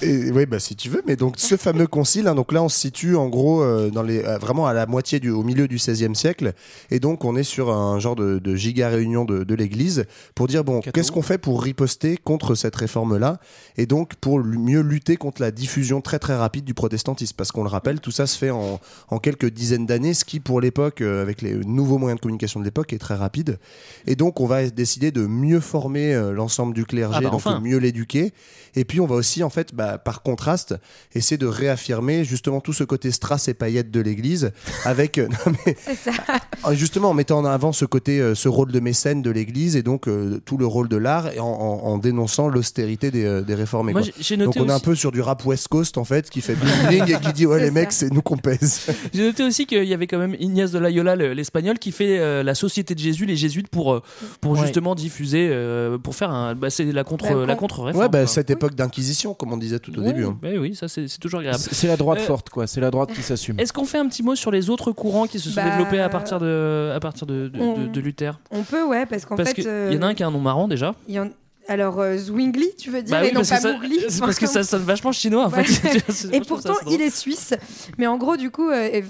Et 0.02 0.30
oui, 0.30 0.46
bah 0.46 0.58
si 0.58 0.76
tu 0.76 0.88
veux, 0.88 1.02
mais 1.06 1.16
donc 1.16 1.34
ce 1.38 1.56
fameux 1.56 1.86
concile, 1.86 2.26
hein, 2.28 2.34
donc 2.34 2.52
là 2.52 2.62
on 2.62 2.68
se 2.68 2.78
situe 2.78 3.16
en 3.16 3.28
gros 3.28 3.62
euh, 3.62 3.90
dans 3.90 4.02
les, 4.02 4.22
euh, 4.24 4.38
vraiment 4.38 4.66
à 4.66 4.72
la 4.72 4.86
moitié 4.86 5.20
du, 5.20 5.30
au 5.30 5.42
milieu 5.42 5.68
du 5.68 5.76
XVIe 5.76 6.14
siècle, 6.14 6.52
et 6.90 6.98
donc 7.00 7.24
on 7.24 7.36
est 7.36 7.42
sur 7.44 7.70
un 7.70 7.98
genre 8.00 8.16
de, 8.16 8.38
de 8.38 8.56
giga 8.56 8.88
réunion 8.88 9.24
de, 9.24 9.44
de 9.44 9.54
l'Église 9.54 10.04
pour 10.34 10.48
dire 10.48 10.64
bon, 10.64 10.80
qu'est-ce 10.80 11.12
qu'on 11.12 11.22
fait 11.22 11.38
pour 11.38 11.62
riposter 11.62 12.16
contre 12.16 12.54
cette 12.54 12.76
réforme-là, 12.76 13.38
et 13.76 13.86
donc 13.86 14.14
pour 14.16 14.38
mieux 14.40 14.80
lutter 14.80 15.16
contre 15.16 15.40
la 15.40 15.50
diffusion 15.50 16.00
très 16.00 16.18
très 16.18 16.34
rapide 16.36 16.64
du 16.64 16.74
protestantisme, 16.74 17.34
parce 17.36 17.52
qu'on 17.52 17.62
le 17.62 17.68
rappelle, 17.68 18.00
tout 18.00 18.10
ça 18.10 18.26
se 18.26 18.36
fait 18.36 18.50
en, 18.50 18.80
en 19.12 19.18
quelques 19.18 19.50
dizaines 19.50 19.84
d'années, 19.86 20.14
ce 20.14 20.24
qui 20.24 20.40
pour 20.40 20.60
l'époque, 20.60 21.00
euh, 21.02 21.20
avec 21.22 21.42
les 21.42 21.54
nouveaux 21.54 21.98
moyens 21.98 22.18
de 22.18 22.22
communication 22.22 22.60
de 22.60 22.64
l'époque, 22.64 22.92
est 22.92 22.98
très 22.98 23.14
rapide, 23.14 23.58
et 24.06 24.16
donc 24.16 24.40
on 24.40 24.46
va 24.46 24.68
décider 24.70 25.10
de 25.10 25.26
mieux 25.26 25.60
former 25.60 26.14
euh, 26.14 26.32
l'ensemble 26.32 26.72
du 26.74 26.84
clergé, 26.86 27.16
Ah 27.18 27.20
bah 27.20 27.26
donc 27.30 27.34
enfin. 27.34 27.60
mieux 27.60 27.76
l'éduquer, 27.78 28.32
et 28.74 28.84
puis 28.84 29.00
on 29.00 29.06
va 29.06 29.14
aussi 29.16 29.42
en 29.42 29.50
fait, 29.50 29.74
bah, 29.74 29.98
par 29.98 30.22
contraste, 30.22 30.74
essayer 31.14 31.36
de 31.36 31.46
réaffirmer 31.46 32.24
justement 32.24 32.60
tout 32.60 32.72
ce 32.72 32.84
côté 32.84 33.10
strass 33.10 33.48
et 33.48 33.54
paillettes 33.54 33.90
de 33.90 34.00
l'Église, 34.00 34.52
avec 34.84 35.18
euh, 35.18 35.28
non, 35.46 35.52
mais, 35.66 35.76
C'est 35.78 35.94
ça. 35.94 36.12
justement 36.72 37.10
en 37.10 37.14
mettant 37.14 37.38
en 37.38 37.44
avant 37.44 37.72
ce 37.72 37.84
côté, 37.84 38.18
euh, 38.20 38.34
ce 38.34 38.48
rôle 38.48 38.72
de 38.72 38.80
mécène 38.80 39.20
de 39.20 39.30
l'Église 39.30 39.76
et 39.76 39.82
donc 39.82 40.08
euh, 40.08 40.40
tout 40.44 40.56
le 40.56 40.64
rôle 40.66 40.88
de 40.88 40.96
l'art, 40.96 41.28
et 41.32 41.38
en, 41.38 41.46
en- 41.46 41.82
en 41.84 41.98
dénonçant 41.98 42.48
l'austérité 42.48 43.10
des, 43.10 43.24
euh, 43.24 43.42
des 43.42 43.54
réformés. 43.54 43.92
Moi, 43.92 44.02
quoi. 44.02 44.36
Donc 44.38 44.56
on 44.56 44.68
est 44.68 44.72
un 44.72 44.80
peu 44.80 44.94
sur 44.94 45.12
du 45.12 45.20
rap 45.20 45.44
West 45.44 45.68
Coast 45.68 45.98
en 45.98 46.04
fait, 46.04 46.30
qui 46.30 46.40
fait 46.40 46.54
bling 46.88 46.88
bling 47.04 47.16
et 47.16 47.20
qui 47.20 47.32
dit 47.34 47.46
ouais 47.46 47.60
les 47.60 47.70
mecs 47.70 47.92
c'est 47.92 48.10
nous 48.12 48.22
qu'on 48.22 48.36
pèse. 48.38 48.86
J'ai 49.14 49.24
noté 49.24 49.42
aussi 49.44 49.66
qu'il 49.66 49.84
y 49.84 49.94
avait 49.94 50.07
quand 50.07 50.18
même 50.18 50.36
Ignace 50.38 50.70
de 50.72 50.78
Loyola, 50.78 51.16
le- 51.16 51.32
l'espagnol, 51.32 51.78
qui 51.78 51.92
fait 51.92 52.18
euh, 52.18 52.42
la 52.42 52.55
Société 52.55 52.94
de 52.94 52.98
Jésus, 53.00 53.26
les 53.26 53.36
jésuites, 53.36 53.68
pour, 53.68 53.92
euh, 53.94 54.03
pour 54.40 54.53
Ouais. 54.53 54.61
justement 54.61 54.94
diffuser, 54.94 55.48
euh, 55.50 55.98
pour 55.98 56.14
faire 56.14 56.30
un. 56.30 56.55
Bah, 56.55 56.70
c'est 56.70 56.84
la 56.92 57.05
contre, 57.05 57.26
La 57.34 57.46
la 57.46 57.55
con- 57.55 57.61
contre-réforme. 57.62 58.03
Ouais 58.05 58.09
bah 58.09 58.26
cette 58.26 58.50
époque 58.50 58.74
d'inquisition 58.74 59.34
comme 59.34 59.53
on 59.53 59.57
disait 59.57 59.78
tout 59.78 59.96
au 59.98 60.00
Ouais, 60.03 60.09
début. 60.09 60.24
hein. 60.24 60.36
bah 60.42 60.48
oui, 60.59 60.74
ça 60.74 60.88
c'est 60.88 61.09
c'est 61.09 61.18
toujours 61.18 61.40
agréable. 61.40 61.59
C'est 61.61 61.86
la 61.88 61.96
droite 61.96 62.20
Euh, 62.20 62.26
forte, 62.26 62.50
quoi. 62.50 62.66
C'est 62.66 62.80
la 62.80 62.90
droite 62.90 63.12
qui 63.12 63.22
s'assume. 63.22 63.59
Est-ce 63.59 63.72
qu'on 63.72 63.84
fait 63.84 63.98
un 63.98 64.09
petit 64.09 64.22
mot 64.22 64.34
sur 64.34 64.50
les 64.50 64.70
autres 64.70 64.92
courants 64.92 65.26
qui 65.26 65.38
se 65.38 65.50
sont 65.50 65.57
Bah, 65.62 65.70
développés 65.70 66.00
à 66.00 66.09
partir 66.09 66.38
de, 66.40 66.92
à 66.94 67.00
partir 67.00 67.26
de, 67.26 67.48
de, 67.48 67.61
on- 67.61 67.78
de- 67.78 67.86
de 67.88 68.00
Luther? 68.00 68.38
On 68.50 68.62
peut, 68.62 68.84
ouais, 68.84 69.07
parce 69.07 69.24
qu'en 69.24 69.36
Parce 69.36 69.50
fait. 69.50 69.55
qu'il 69.57 69.68
euh, 69.68 69.92
y 69.92 69.96
en 69.98 70.03
a 70.03 70.07
un 70.07 70.14
qui 70.14 70.22
a 70.22 70.26
un 70.26 70.30
nom 70.30 70.40
marrant 70.40 70.68
déjà. 70.68 70.94
il 71.09 71.14
y 71.14 71.18
en- 71.20 71.28
Alors, 71.68 72.00
euh, 72.00 72.16
Zwingli, 72.16 72.74
tu 72.76 72.90
veux 72.90 73.02
dire, 73.02 73.16
Bah 73.16 73.22
oui, 73.22 73.28
et 73.28 73.32
non 73.32 73.40
parce 73.40 73.50
que 73.50 73.54
pas 73.54 73.60
ça-. 73.60 74.08
C'est 74.08 74.20
parce 74.20 74.38
que 74.38 74.46
ça 74.46 74.62
sonne 74.64 74.82
vachement 74.82 75.12
chinois 75.12 75.46
en 75.46 75.50
Ouais. 75.50 75.64
fait. 75.64 76.04
Et 76.34 76.40
pourtant, 76.40 76.74
il 76.90 77.00
est 77.00 77.10
suisse. 77.10 77.54
Mais 77.98 78.06
en 78.06 78.16
gros, 78.18 78.36
du 78.36 78.50
coup, 78.50 78.68
euh, 78.68 78.88
et- 78.92 79.04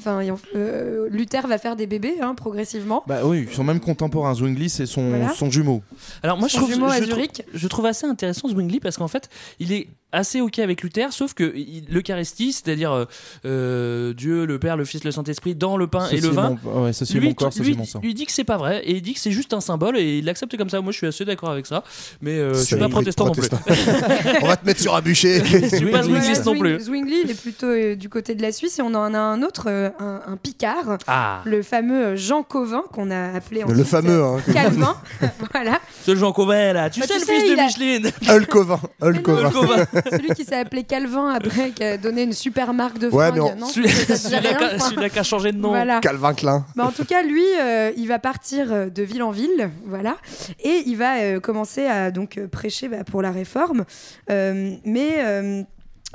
euh, 0.54 1.08
Luther 1.10 1.46
va 1.46 1.58
faire 1.58 1.76
des 1.76 1.86
bébés 1.86 2.16
hein, 2.20 2.34
progressivement. 2.34 3.02
Bah 3.06 3.20
oui, 3.24 3.46
ils 3.48 3.54
sont 3.54 3.64
même 3.64 3.80
contemporains. 3.80 4.34
Zwingli, 4.34 4.68
c'est 4.68 4.86
son, 4.86 5.08
Voilà. 5.10 5.30
son 5.30 5.50
jumeau. 5.50 5.82
Alors 6.22 6.38
moi 6.38 6.48
je 6.48 6.52
Son 6.52 6.58
trouve, 6.60 6.72
jumeau 6.72 6.86
à 6.86 6.96
je, 6.98 7.04
trouve, 7.04 7.14
Zurich. 7.14 7.42
je 7.54 7.68
trouve 7.68 7.86
assez 7.86 8.06
intéressant 8.06 8.48
Zwingli 8.48 8.80
parce 8.80 8.96
qu'en 8.96 9.08
fait 9.08 9.28
il 9.58 9.72
est 9.72 9.88
assez 10.12 10.40
ok 10.40 10.58
avec 10.58 10.82
Luther 10.82 11.12
sauf 11.12 11.34
que 11.34 11.54
l'Eucharistie 11.88 12.52
c'est-à-dire 12.52 12.92
euh, 12.92 13.04
euh, 13.44 14.12
Dieu 14.14 14.44
le 14.46 14.58
Père 14.58 14.76
le 14.76 14.84
Fils 14.84 15.04
le 15.04 15.10
Saint-Esprit 15.10 15.54
dans 15.54 15.76
le 15.76 15.86
pain 15.86 16.08
et 16.10 16.20
le 16.20 16.28
vin 16.28 16.56
mon- 16.64 16.84
ouais, 16.84 16.92
ceci 16.92 17.16
est 17.16 17.20
lui, 17.20 17.28
mon 17.28 17.34
corps, 17.34 17.52
ceci 17.52 17.64
lui, 17.64 17.72
est 17.74 17.76
mon 17.78 17.84
sang. 17.84 18.00
lui 18.02 18.14
dit 18.14 18.26
que 18.26 18.32
c'est 18.32 18.44
pas 18.44 18.56
vrai 18.56 18.82
et 18.84 18.92
il 18.96 19.02
dit 19.02 19.14
que 19.14 19.20
c'est 19.20 19.30
juste 19.30 19.52
un 19.54 19.60
symbole 19.60 19.96
et 19.98 20.18
il 20.18 20.24
l'accepte 20.24 20.56
comme 20.56 20.70
ça 20.70 20.80
moi 20.80 20.92
je 20.92 20.98
suis 20.98 21.06
assez 21.06 21.24
d'accord 21.24 21.50
avec 21.50 21.66
ça 21.66 21.82
mais 22.20 22.32
euh, 22.32 22.54
je 22.54 22.60
suis 22.62 22.76
pas 22.76 22.84
une 22.86 22.90
protestant 22.90 23.26
non 23.26 23.32
plus 23.32 23.48
on 24.42 24.46
va 24.46 24.56
te 24.56 24.66
mettre 24.66 24.80
sur 24.80 24.94
un 24.94 25.00
bûcher. 25.00 25.42
je 25.44 25.76
suis 25.76 25.90
pas 25.90 26.02
Zwingli, 26.02 26.28
non 26.44 26.58
plus 26.58 26.76
Zwing- 26.76 26.78
Zwingli, 26.80 27.16
il 27.24 27.30
est 27.30 27.40
plutôt 27.40 27.66
euh, 27.66 27.94
du 27.96 28.08
côté 28.08 28.34
de 28.34 28.42
la 28.42 28.52
Suisse 28.52 28.78
et 28.78 28.82
on 28.82 28.94
en 28.94 29.14
a 29.14 29.18
un 29.18 29.42
autre, 29.42 29.64
euh, 29.68 29.90
un, 29.98 30.20
un 30.26 30.36
Picard, 30.36 30.98
ah 31.06 31.40
le 31.44 31.62
fameux 31.62 32.16
Jean 32.16 32.42
Covin 32.42 32.82
qu'on 32.92 33.10
a 33.10 33.32
appelé 33.34 33.60
le 33.60 33.66
ensuite, 33.72 33.86
fameux 33.86 34.22
hein. 34.22 34.38
Calvin. 34.52 34.96
voilà. 35.52 35.80
ce 36.04 36.14
Jean 36.16 36.32
Covin 36.32 36.72
là 36.72 36.90
tu 36.90 37.00
Bah, 37.00 37.06
sais 37.06 37.14
tu 37.14 37.20
le 37.20 37.26
sais, 37.26 37.34
fils 37.40 37.48
il 37.50 37.56
de 37.56 37.60
a- 37.60 37.64
Micheline 37.64 38.10
Hulkovin, 38.28 38.80
Mais 39.00 39.08
non, 39.08 39.18
Hulkovin. 39.18 39.50
Covin. 39.50 39.86
Celui 40.10 40.28
qui 40.30 40.44
s'est 40.44 40.56
appelé 40.56 40.84
Calvin 40.84 41.28
après, 41.30 41.70
qui 41.70 41.82
a 41.84 41.96
donné 41.96 42.22
une 42.22 42.32
super 42.32 42.72
marque 42.74 42.98
de 42.98 43.08
Ouais, 43.08 43.28
fringues. 43.28 43.34
mais 43.34 43.40
on- 43.40 43.56
non 43.56 43.66
celui- 43.66 43.88
dit 43.88 44.16
celui-là 44.16 45.08
qui 45.08 45.18
a- 45.18 45.22
changé 45.22 45.52
de 45.52 45.58
nom 45.58 45.68
Voilà. 45.70 46.00
Calvin 46.00 46.34
Klein. 46.34 46.64
Bah, 46.76 46.84
en 46.86 46.90
tout 46.92 47.04
cas, 47.04 47.22
lui, 47.22 47.44
euh, 47.60 47.90
il 47.96 48.08
va 48.08 48.18
partir 48.18 48.72
euh, 48.72 48.88
de 48.90 49.02
ville 49.02 49.22
en 49.22 49.30
ville, 49.30 49.70
voilà, 49.86 50.16
et 50.62 50.82
il 50.86 50.96
va 50.96 51.16
euh, 51.20 51.40
commencer 51.40 51.86
à 51.86 52.10
donc 52.10 52.38
prêcher 52.50 52.88
bah, 52.88 53.04
pour 53.04 53.22
la 53.22 53.30
réforme. 53.30 53.84
Euh, 54.30 54.74
mais 54.84 55.16
euh, 55.18 55.62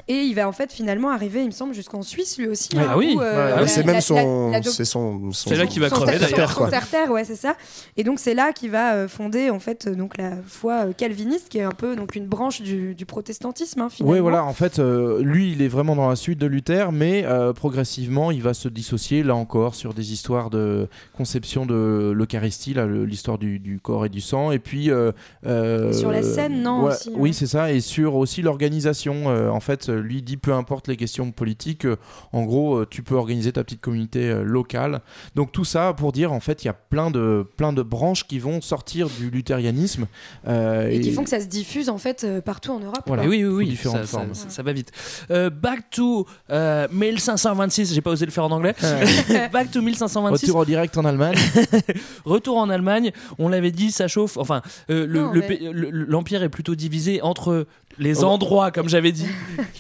Et 0.08 0.22
il 0.22 0.34
va 0.36 0.48
en 0.48 0.52
fait 0.52 0.72
finalement 0.72 1.10
arriver, 1.10 1.42
il 1.42 1.48
me 1.48 1.52
semble, 1.52 1.74
jusqu'en 1.74 2.02
Suisse 2.02 2.38
lui 2.38 2.48
aussi. 2.48 2.70
Ah 2.78 2.92
hein, 2.92 2.94
oui. 2.98 3.18
euh, 3.20 3.56
Ouais, 3.56 3.62
ouais. 3.62 3.68
c'est 3.68 3.86
même 3.86 4.00
son, 4.00 4.54
c'est 4.64 4.86
son, 4.86 5.32
son- 5.34 5.50
C'est 5.50 5.56
là 5.58 5.66
qu'il 5.66 5.82
va 5.82 5.90
crever, 5.90 6.18
d'ailleurs, 6.20 6.52
son 6.52 6.68
terre-terre, 6.70 7.12
ouais, 7.12 7.26
c'est 7.26 7.36
ça. 7.36 7.56
Et 7.98 8.04
donc 8.04 8.20
c'est 8.20 8.34
là 8.34 8.54
qu'il 8.54 8.72
va 8.72 8.94
euh, 8.94 9.08
fonder 9.08 9.50
en 9.50 9.60
fait 9.60 9.88
euh, 9.88 9.96
donc 9.96 10.18
la 10.18 10.32
foi 10.46 10.88
euh, 10.88 10.94
calviniste, 10.94 11.50
qui 11.50 11.58
est 11.58 11.64
un 11.64 11.72
peu 11.72 11.96
donc 11.96 12.16
une 12.16 12.26
branche 12.28 12.62
du, 12.62 12.96
du 12.96 13.06
protestantisme, 13.06 13.82
hein, 13.82 13.90
finalement. 13.90 14.14
Oui, 14.14 14.20
voilà, 14.22 14.46
en 14.46 14.54
fait, 14.54 14.80
euh, 14.80 15.22
lui, 15.22 15.52
il 15.52 15.62
est 15.62 15.68
vraiment 15.68 15.96
dans 15.96 16.08
la 16.10 16.16
suite 16.16 16.40
de 16.40 16.48
Luther, 16.48 16.92
mais 16.94 17.26
euh, 17.26 17.52
progressivement, 17.54 18.32
il 18.32 18.42
va 18.42 18.54
se 18.54 18.70
dissocier, 18.70 19.24
là 19.24 19.36
encore, 19.36 19.76
sur 19.76 19.94
des 19.94 20.14
histoires 20.14 20.50
de 20.50 20.88
conception 21.18 21.66
de 21.66 22.12
l'Eucharistie, 22.16 22.76
l'histoire 23.06 23.38
du, 23.38 23.60
du 23.60 23.80
corps 23.80 24.06
et 24.06 24.10
du 24.10 24.22
sang, 24.22 24.52
et 24.52 24.60
puis... 24.60 24.90
euh, 24.90 25.12
euh, 25.46 25.92
Sur 25.92 26.12
la 26.12 26.24
scène, 26.24 26.62
non, 26.62 26.84
ouais, 26.86 26.94
aussi, 26.94 27.10
Oui, 27.14 27.30
ouais. 27.30 27.34
c'est 27.34 27.48
ça, 27.48 27.72
et 27.74 27.82
sur 27.82 28.16
aussi 28.16 28.42
l'organisation. 28.42 29.30
euh, 29.30 29.50
en 29.50 29.60
fait, 29.60 29.87
euh, 29.90 30.00
lui 30.02 30.22
dit, 30.22 30.38
peu 30.38 30.54
importe 30.54 30.88
les 30.88 30.98
questions 30.98 31.32
politiques, 31.32 31.86
euh, 31.86 31.96
en 32.34 32.44
gros, 32.44 32.78
euh, 32.78 32.88
tu 32.90 33.04
peux 33.04 33.16
organiser 33.16 33.52
ta 33.52 33.64
petite 33.64 33.82
communauté 33.82 34.34
locale. 34.44 35.02
Donc 35.36 35.52
tout 35.52 35.66
ça 35.66 35.94
pour 35.94 36.12
dire, 36.12 36.32
en 36.34 36.40
fait, 36.40 36.64
il 36.64 36.68
y 36.68 36.70
a 36.70 36.74
plein 36.74 37.12
de, 37.12 37.46
plein 37.58 37.74
de 37.74 37.82
branches 37.82 38.26
qui 38.28 38.40
vont 38.40 38.62
sortir 38.62 39.08
du 39.10 39.30
luthérianisme. 39.30 40.08
euh, 40.48 40.90
Et 40.90 41.00
qui 41.02 41.12
font 41.12 41.24
que 41.24 41.30
ça 41.30 41.40
se 41.40 41.48
diffuse 41.48 41.90
en 41.90 41.98
fait 41.98 42.26
partout 42.46 42.72
en 42.72 42.80
Europe. 42.80 43.04
Voilà. 43.08 43.24
Et 43.24 43.28
oui, 43.28 43.44
oui, 43.44 43.54
oui, 43.54 43.68
différentes 43.70 44.02
ça, 44.02 44.06
formes. 44.20 44.34
ça- 44.34 44.50
ça 44.50 44.64
va 44.64 44.74
vite. 44.74 44.92
Euh, 45.32 45.50
back 45.50 45.90
to 45.92 46.26
euh, 46.50 46.88
1526, 46.92 47.94
j'ai 47.94 48.02
pas 48.02 48.12
osé 48.12 48.26
le 48.26 48.32
faire 48.32 48.46
en 48.46 48.52
anglais. 48.52 48.76
back 49.54 49.72
to 49.72 49.82
1526. 49.82 50.46
Retour 50.48 50.60
en 50.62 50.66
direct 50.66 50.98
en 50.98 51.06
Allemagne. 51.06 51.36
Retour 52.26 52.58
en 52.58 52.70
Allemagne, 52.70 53.12
on 53.40 53.50
l'avait 53.50 53.72
dit, 53.72 53.92
ça 53.92 54.08
chauffe. 54.08 54.38
Enfin, 54.38 54.62
euh, 54.90 55.06
le- 55.08 55.22
Non, 55.22 55.32
le 55.32 55.40
mais- 55.42 55.48
pays- 55.48 55.70
le- 55.72 55.90
l'empire 55.90 56.44
est 56.44 56.50
plutôt 56.50 56.76
divisé 56.76 57.22
entre 57.22 57.66
les 58.00 58.24
Oh. 58.24 58.28
endroits, 58.28 58.72
comme 58.72 58.90
j'avais 58.90 59.12
dit, 59.12 59.26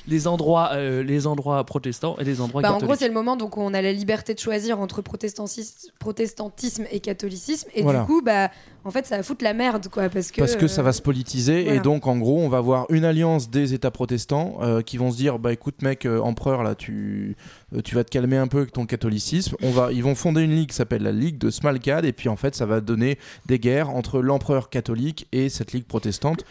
les 0.08 0.28
endroits, 0.28 0.70
euh, 0.74 1.04
les 1.04 1.28
endroits 1.28 1.64
protestants 1.64 2.16
et 2.20 2.24
les 2.24 2.42
endroits 2.42 2.62
Bah, 2.62 2.74
en 2.74 2.80
gros, 2.80 2.96
c'est 2.96 3.08
le 3.08 3.14
moment 3.14 3.36
donc 3.36 3.58
où 3.58 3.62
on 3.62 3.74
a 3.74 3.82
la 3.82 3.94
liberté 3.94 4.34
de 4.34 4.40
choisir 4.40 4.80
entre 4.80 5.02
protestantisme, 5.02 5.90
protestantisme 6.00 6.86
et 6.92 7.00
catholicisme. 7.00 7.70
Et 7.76 7.84
Voilà. 7.84 8.02
du 8.02 8.06
coup, 8.06 8.22
bah, 8.22 8.50
en 8.86 8.92
fait, 8.92 9.06
ça 9.06 9.18
va 9.18 9.24
foutre 9.24 9.44
la 9.44 9.54
merde, 9.54 9.88
quoi, 9.90 10.10
parce 10.10 10.32
que. 10.32 10.40
Parce 10.40 10.56
que 10.56 10.68
ça 10.68 10.82
va 10.82 10.94
se 10.94 11.02
politiser 11.02 11.64
voilà. 11.64 11.78
et 11.78 11.80
donc 11.82 12.08
en 12.08 12.18
gros 12.18 12.40
on 12.40 12.50
va 12.50 12.58
avoir 12.60 12.86
une 12.90 13.04
alliance 13.06 13.50
des 13.50 13.74
États 13.74 13.92
protestants 13.92 14.58
euh, 14.62 14.82
qui 14.82 14.98
vont 14.98 15.12
se 15.12 15.18
dire 15.18 15.40
bah 15.40 15.52
écoute 15.54 15.82
mec 15.82 16.06
euh, 16.06 16.20
empereur 16.20 16.64
là 16.64 16.76
tu 16.76 17.36
tu 17.84 17.96
vas 17.96 18.04
te 18.04 18.10
calmer 18.10 18.38
un 18.38 18.48
peu 18.48 18.60
avec 18.60 18.72
ton 18.72 18.86
catholicisme. 18.86 19.56
On 19.62 19.72
va 19.72 19.92
ils 19.92 20.04
vont 20.04 20.16
fonder 20.16 20.42
une 20.42 20.56
ligue 20.56 20.70
qui 20.70 20.76
s'appelle 20.76 21.04
la 21.04 21.12
ligue 21.12 21.38
de 21.38 21.50
Smalkad 21.50 22.06
et 22.06 22.14
puis 22.14 22.30
en 22.30 22.36
fait 22.38 22.56
ça 22.56 22.66
va 22.66 22.80
donner 22.80 23.18
des 23.46 23.60
guerres 23.60 23.90
entre 23.90 24.22
l'empereur 24.22 24.70
catholique 24.70 25.28
et 25.34 25.50
cette 25.50 25.74
ligue 25.74 25.86
protestante. 25.86 26.46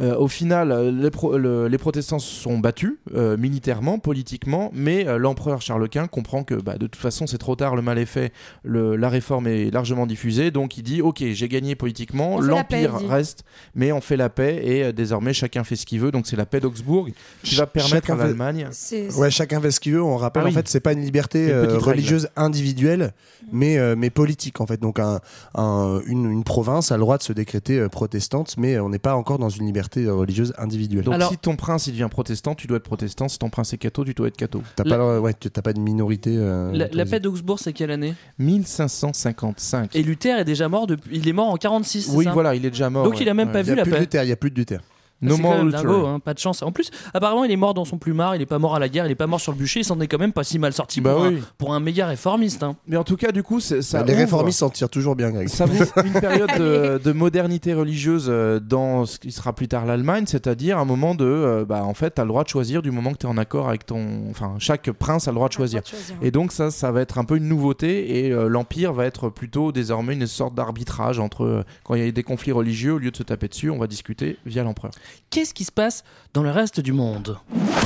Euh, 0.00 0.16
au 0.16 0.28
final 0.28 0.70
euh, 0.70 0.90
les, 0.92 1.10
pro- 1.10 1.36
le- 1.36 1.66
les 1.68 1.78
protestants 1.78 2.18
se 2.20 2.32
sont 2.32 2.58
battus 2.58 2.94
euh, 3.14 3.36
militairement 3.36 3.98
politiquement. 3.98 4.70
Mais 4.72 5.06
euh, 5.08 5.18
l'empereur 5.18 5.60
Charles 5.60 5.88
Quint 5.88 6.06
comprend 6.06 6.44
que 6.44 6.54
bah, 6.54 6.74
de 6.78 6.86
toute 6.86 6.96
façon 7.00 7.26
c'est 7.26 7.38
trop 7.38 7.56
tard. 7.56 7.74
Le 7.74 7.82
mal 7.82 7.98
est 7.98 8.06
fait. 8.06 8.32
Le- 8.62 8.94
la 8.96 9.08
réforme 9.08 9.46
est 9.48 9.70
largement 9.72 10.06
diffusée. 10.06 10.50
Donc 10.52 10.76
il 10.78 10.82
dit 10.82 11.02
ok 11.02 11.24
j'ai 11.32 11.48
gagné 11.48 11.74
politiquement. 11.74 12.40
L'empire 12.40 12.94
reste. 13.08 13.44
Mais 13.74 13.90
on 13.92 14.00
fait 14.00 14.16
la 14.16 14.28
paix. 14.28 14.60
Et 14.64 14.84
euh, 14.84 14.92
désormais 14.92 15.32
chacun 15.32 15.64
fait 15.64 15.76
ce 15.76 15.84
qu'il 15.84 15.98
veut. 16.00 16.12
Donc 16.12 16.26
c'est 16.26 16.36
la 16.36 16.46
paix 16.46 16.60
d'Augsbourg 16.60 17.08
qui 17.42 17.56
va 17.56 17.66
permettre 17.66 18.10
à 18.12 18.16
l'Allemagne 18.16 18.68
Ouais, 19.16 19.30
chacun 19.30 19.60
fait 19.60 19.70
ce 19.70 19.80
qu'il 19.80 19.92
veut. 19.94 20.02
On 20.02 20.16
rappelle, 20.16 20.42
Ah 20.42 20.46
oui. 20.46 20.52
en 20.52 20.54
fait, 20.54 20.59
c'est 20.68 20.80
pas 20.80 20.92
une 20.92 21.00
liberté 21.02 21.50
euh, 21.50 21.62
règle. 21.62 21.76
religieuse 21.84 22.28
individuelle, 22.36 23.12
mais, 23.52 23.78
euh, 23.78 23.94
mais 23.96 24.10
politique, 24.10 24.60
en 24.60 24.66
fait. 24.66 24.80
Donc, 24.80 24.98
un, 24.98 25.20
un- 25.54 26.00
une, 26.06 26.30
une 26.30 26.44
province 26.44 26.92
a 26.92 26.96
le 26.96 27.00
droit 27.00 27.18
de 27.18 27.22
se 27.22 27.32
décréter 27.32 27.78
euh, 27.78 27.88
protestante, 27.88 28.56
mais 28.58 28.78
on 28.78 28.88
n'est 28.88 28.98
pas 28.98 29.14
encore 29.16 29.38
dans 29.38 29.48
une 29.48 29.66
liberté 29.66 30.04
euh, 30.04 30.14
religieuse 30.14 30.52
individuelle. 30.58 31.04
donc 31.04 31.14
Alors- 31.14 31.30
si 31.30 31.38
ton 31.38 31.56
prince 31.56 31.86
il 31.86 31.92
devient 31.92 32.08
protestant 32.10 32.54
tu 32.54 32.66
dois 32.66 32.76
être 32.78 32.82
protestant 32.84 33.28
si 33.28 33.38
ton 33.38 33.50
prince 33.50 33.72
est 33.72 33.78
catho 33.78 34.04
tu 34.04 34.14
dois 34.14 34.28
être 34.28 34.36
catho 34.36 34.62
T'as 34.76 34.84
La- 34.84 34.96
pas, 34.96 35.20
ouais, 35.20 35.32
pas 35.62 35.72
de 35.72 35.80
minorité. 35.80 36.34
euh, 36.36 36.72
La, 36.92 37.04
paix 37.06 37.20
d'Augsbourg, 37.20 37.58
c'est 37.58 37.72
quelle 37.72 37.90
année? 37.90 38.14
1555 38.38 39.94
Et 39.96 40.02
Luther 40.02 40.38
est 40.38 40.44
déjà 40.44 40.68
mort 40.68 40.86
depuis. 40.86 41.16
Il 41.18 41.28
est 41.28 41.32
mort 41.32 41.48
en 41.50 41.56
46. 41.56 42.06
c'est 42.06 42.16
oui 42.16 42.24
ça? 42.24 42.32
voilà 42.32 42.54
il 42.54 42.64
est 42.64 42.70
déjà 42.70 42.90
mort 42.90 43.04
Donc 43.04 43.14
ouais. 43.14 43.18
il 43.22 43.28
a 43.28 43.34
même 43.34 43.48
Ouais. 43.48 43.52
pas 43.52 43.60
Il 43.60 43.64
vu 43.64 43.70
y 43.70 43.72
a 43.72 43.76
la 43.76 43.84
paix. 43.84 44.00
Luther, 44.00 44.22
il 44.24 44.28
y 44.28 44.32
a 44.32 44.36
plus 44.36 44.50
de 44.50 44.56
Luther. 44.56 44.80
No 45.22 45.36
C'est 45.36 45.42
more 45.42 45.64
dingo, 45.64 46.06
hein, 46.06 46.18
pas 46.18 46.32
de 46.34 46.38
chance. 46.38 46.62
En 46.62 46.72
plus, 46.72 46.90
apparemment, 47.12 47.44
il 47.44 47.50
est 47.50 47.56
mort 47.56 47.74
dans 47.74 47.84
son 47.84 47.98
plumard, 47.98 48.36
il 48.36 48.42
est 48.42 48.46
pas 48.46 48.58
mort 48.58 48.74
à 48.74 48.78
la 48.78 48.88
guerre, 48.88 49.04
il 49.06 49.12
est 49.12 49.14
pas 49.14 49.26
mort 49.26 49.40
sur 49.40 49.52
le 49.52 49.58
bûcher, 49.58 49.80
il 49.80 49.84
s'en 49.84 50.00
est 50.00 50.06
quand 50.06 50.18
même 50.18 50.32
pas 50.32 50.44
si 50.44 50.58
mal 50.58 50.72
sorti 50.72 51.00
Bah 51.00 51.12
pour, 51.14 51.22
oui. 51.24 51.36
un, 51.38 51.46
pour 51.58 51.74
un 51.74 51.80
méga 51.80 52.06
réformiste. 52.06 52.62
hein. 52.62 52.76
mais 52.86 52.96
en 52.96 53.04
tout 53.04 53.16
cas 53.16 53.30
du 53.32 53.42
coup 53.42 53.60
c'est- 53.60 53.82
ça 53.82 53.98
Bah, 54.00 54.04
les 54.06 54.12
ouvre- 54.14 54.20
réformistes 54.22 54.58
s'en 54.60 54.70
tirent 54.70 54.88
toujours 54.88 55.16
bien, 55.16 55.30
Greg. 55.30 55.48
Ça 55.48 55.66
ouvre 55.66 55.92
une 56.04 56.12
période 56.12 56.50
de, 56.58 57.00
de 57.04 57.12
modernité 57.12 57.74
religieuse 57.74 58.26
euh, 58.28 58.60
dans 58.60 59.04
ce 59.04 59.18
qui 59.18 59.30
sera 59.30 59.52
plus 59.52 59.68
tard 59.68 59.84
l'Allemagne, 59.86 60.24
c'est-à-dire 60.26 60.78
un 60.78 60.84
moment 60.86 61.14
de, 61.14 61.24
euh, 61.24 61.64
bah, 61.66 61.84
en 61.84 61.94
fait, 61.94 62.14
tu 62.14 62.20
as 62.20 62.24
le 62.24 62.28
droit 62.28 62.44
de 62.44 62.48
choisir 62.48 62.80
du 62.82 62.90
moment 62.90 63.12
que 63.12 63.18
tu 63.18 63.26
es 63.26 63.28
en 63.30 63.36
accord 63.36 63.68
avec 63.68 63.84
ton, 63.86 64.30
enfin, 64.30 64.54
chaque 64.58 64.90
prince 64.92 65.28
a 65.28 65.32
le 65.32 65.34
droit 65.36 65.48
de 65.48 65.52
choisir. 65.52 65.82
Et 66.22 66.30
donc 66.30 66.52
ça, 66.52 66.70
ça 66.70 66.90
va 66.92 67.00
être 67.02 67.18
un 67.18 67.24
peu 67.24 67.36
une 67.36 67.48
nouveauté 67.48 68.24
et 68.26 68.32
euh, 68.32 68.48
l'empire 68.48 68.92
va 68.92 69.04
être 69.06 69.28
plutôt 69.28 69.70
désormais 69.72 70.14
une 70.14 70.26
sorte 70.26 70.54
d'arbitrage 70.54 71.18
entre 71.18 71.44
euh, 71.44 71.62
quand 71.84 71.94
il 71.94 72.04
y 72.04 72.08
a 72.08 72.10
des 72.10 72.22
conflits 72.22 72.52
religieux, 72.52 72.92
au 72.94 72.98
lieu 72.98 73.10
de 73.10 73.16
se 73.16 73.22
taper 73.22 73.48
dessus, 73.48 73.70
on 73.70 73.78
va 73.78 73.86
discuter 73.86 74.38
via 74.46 74.62
l'empereur. 74.62 74.92
Qu'est-ce 75.30 75.54
qui 75.54 75.64
se 75.64 75.72
passe 75.72 76.04
dans 76.34 76.42
le 76.42 76.50
reste 76.50 76.80
du 76.80 76.92
monde? 76.92 77.38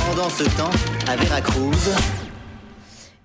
Pendant 0.09 0.31
ce 0.31 0.45
temps, 0.57 0.71
à 1.09 1.17
Veracruz, 1.17 1.91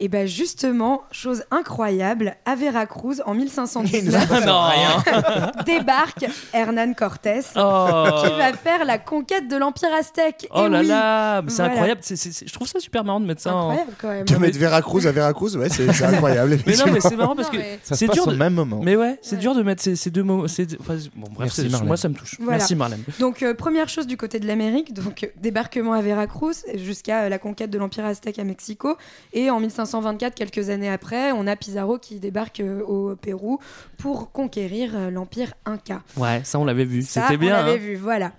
Et 0.01 0.07
bah 0.07 0.25
justement, 0.25 1.01
chose 1.11 1.43
incroyable, 1.51 2.35
à 2.45 2.55
Veracruz 2.55 3.21
en 3.25 3.33
1519 3.33 4.45
Non 4.45 4.69
débarque 5.65 6.25
Hernán 6.53 6.95
Cortés 6.95 7.41
Oh. 7.55 8.05
qui 8.23 8.29
va 8.37 8.53
faire 8.53 8.85
la 8.85 8.97
conquête 8.97 9.47
de 9.47 9.57
l'empire 9.57 9.89
aztèque. 9.97 10.47
Oh 10.51 10.65
Et 10.65 10.69
là 10.69 10.79
oui, 10.81 10.87
là, 10.87 11.41
c'est 11.47 11.55
Voilà. 11.57 11.71
incroyable. 11.73 12.01
Je 12.09 12.53
trouve 12.53 12.67
ça 12.67 12.79
super 12.79 13.03
marrant 13.03 13.19
de 13.19 13.25
mettre 13.25 13.41
ça 13.41 13.53
en. 13.55 13.69
Incroyable 13.71 13.91
quand 13.99 14.07
même. 14.09 14.25
De 14.25 14.35
mettre 14.37 14.57
Veracruz 14.57 15.05
à 15.07 15.11
Veracruz, 15.11 15.57
ouais, 15.57 15.69
c'est 15.69 15.89
incroyable. 16.03 16.57
Mais 16.65 16.75
non, 16.77 16.85
mais 16.91 16.99
c'est 17.01 17.15
marrant 17.15 17.35
parce 17.35 17.49
que 17.49 17.57
mais- 17.57 17.79
Ça 17.83 17.95
se 17.95 17.99
c'est 17.99 18.07
passe 18.07 18.15
dur 18.15 18.27
au 18.27 18.31
de... 18.31 18.35
même 18.37 18.53
moment. 18.53 18.79
Mais 18.83 18.95
ouais, 18.95 19.19
c'est 19.21 19.37
dur 19.37 19.53
de 19.55 19.63
mettre 19.63 19.81
ces, 19.83 19.95
ces 19.95 20.09
deux 20.11 20.23
mots. 20.23 20.47
c'est- 20.47 20.79
enfin, 20.79 20.95
bon, 21.15 21.27
bref, 21.31 21.53
Merci, 21.57 21.85
moi 21.85 21.97
ça 21.97 22.09
me 22.09 22.13
touche. 22.15 22.35
Voilà. 22.39 22.57
Merci 22.57 22.75
Marlène. 22.75 23.03
Donc 23.19 23.43
euh, 23.43 23.53
première 23.53 23.89
chose 23.89 24.07
du 24.07 24.17
côté 24.17 24.39
de 24.39 24.47
l'Amérique, 24.47 24.93
donc 24.93 25.23
euh, 25.23 25.27
débarquement 25.37 25.93
à 25.93 26.01
Veracruz 26.01 26.53
jusqu'à 26.75 27.23
euh, 27.23 27.29
la 27.29 27.37
conquête 27.39 27.69
de 27.69 27.77
l'empire 27.77 28.05
aztèque 28.05 28.39
à 28.39 28.43
Mexico 28.43 28.95
et 29.33 29.49
en 29.49 29.59
1524 29.89 30.35
quelques 30.35 30.69
années 30.69 30.89
après, 30.89 31.31
on 31.31 31.47
a 31.47 31.55
Pizarro 31.55 31.97
qui 31.97 32.19
débarque 32.19 32.59
euh, 32.59 32.81
au 32.81 33.15
Pérou 33.15 33.59
pour 33.97 34.31
conquérir 34.31 34.91
euh, 34.95 35.09
l'empire 35.09 35.53
inca. 35.65 36.01
Ouais, 36.17 36.41
ça 36.43 36.59
on 36.59 36.65
l'avait 36.65 36.85
vu. 36.85 37.01
C'était 37.01 37.37
bien. 37.37 37.53
On 37.53 37.65
l'avait 37.65 37.73
hein. 37.73 37.77
vu, 37.77 37.95
voilà. 37.95 38.31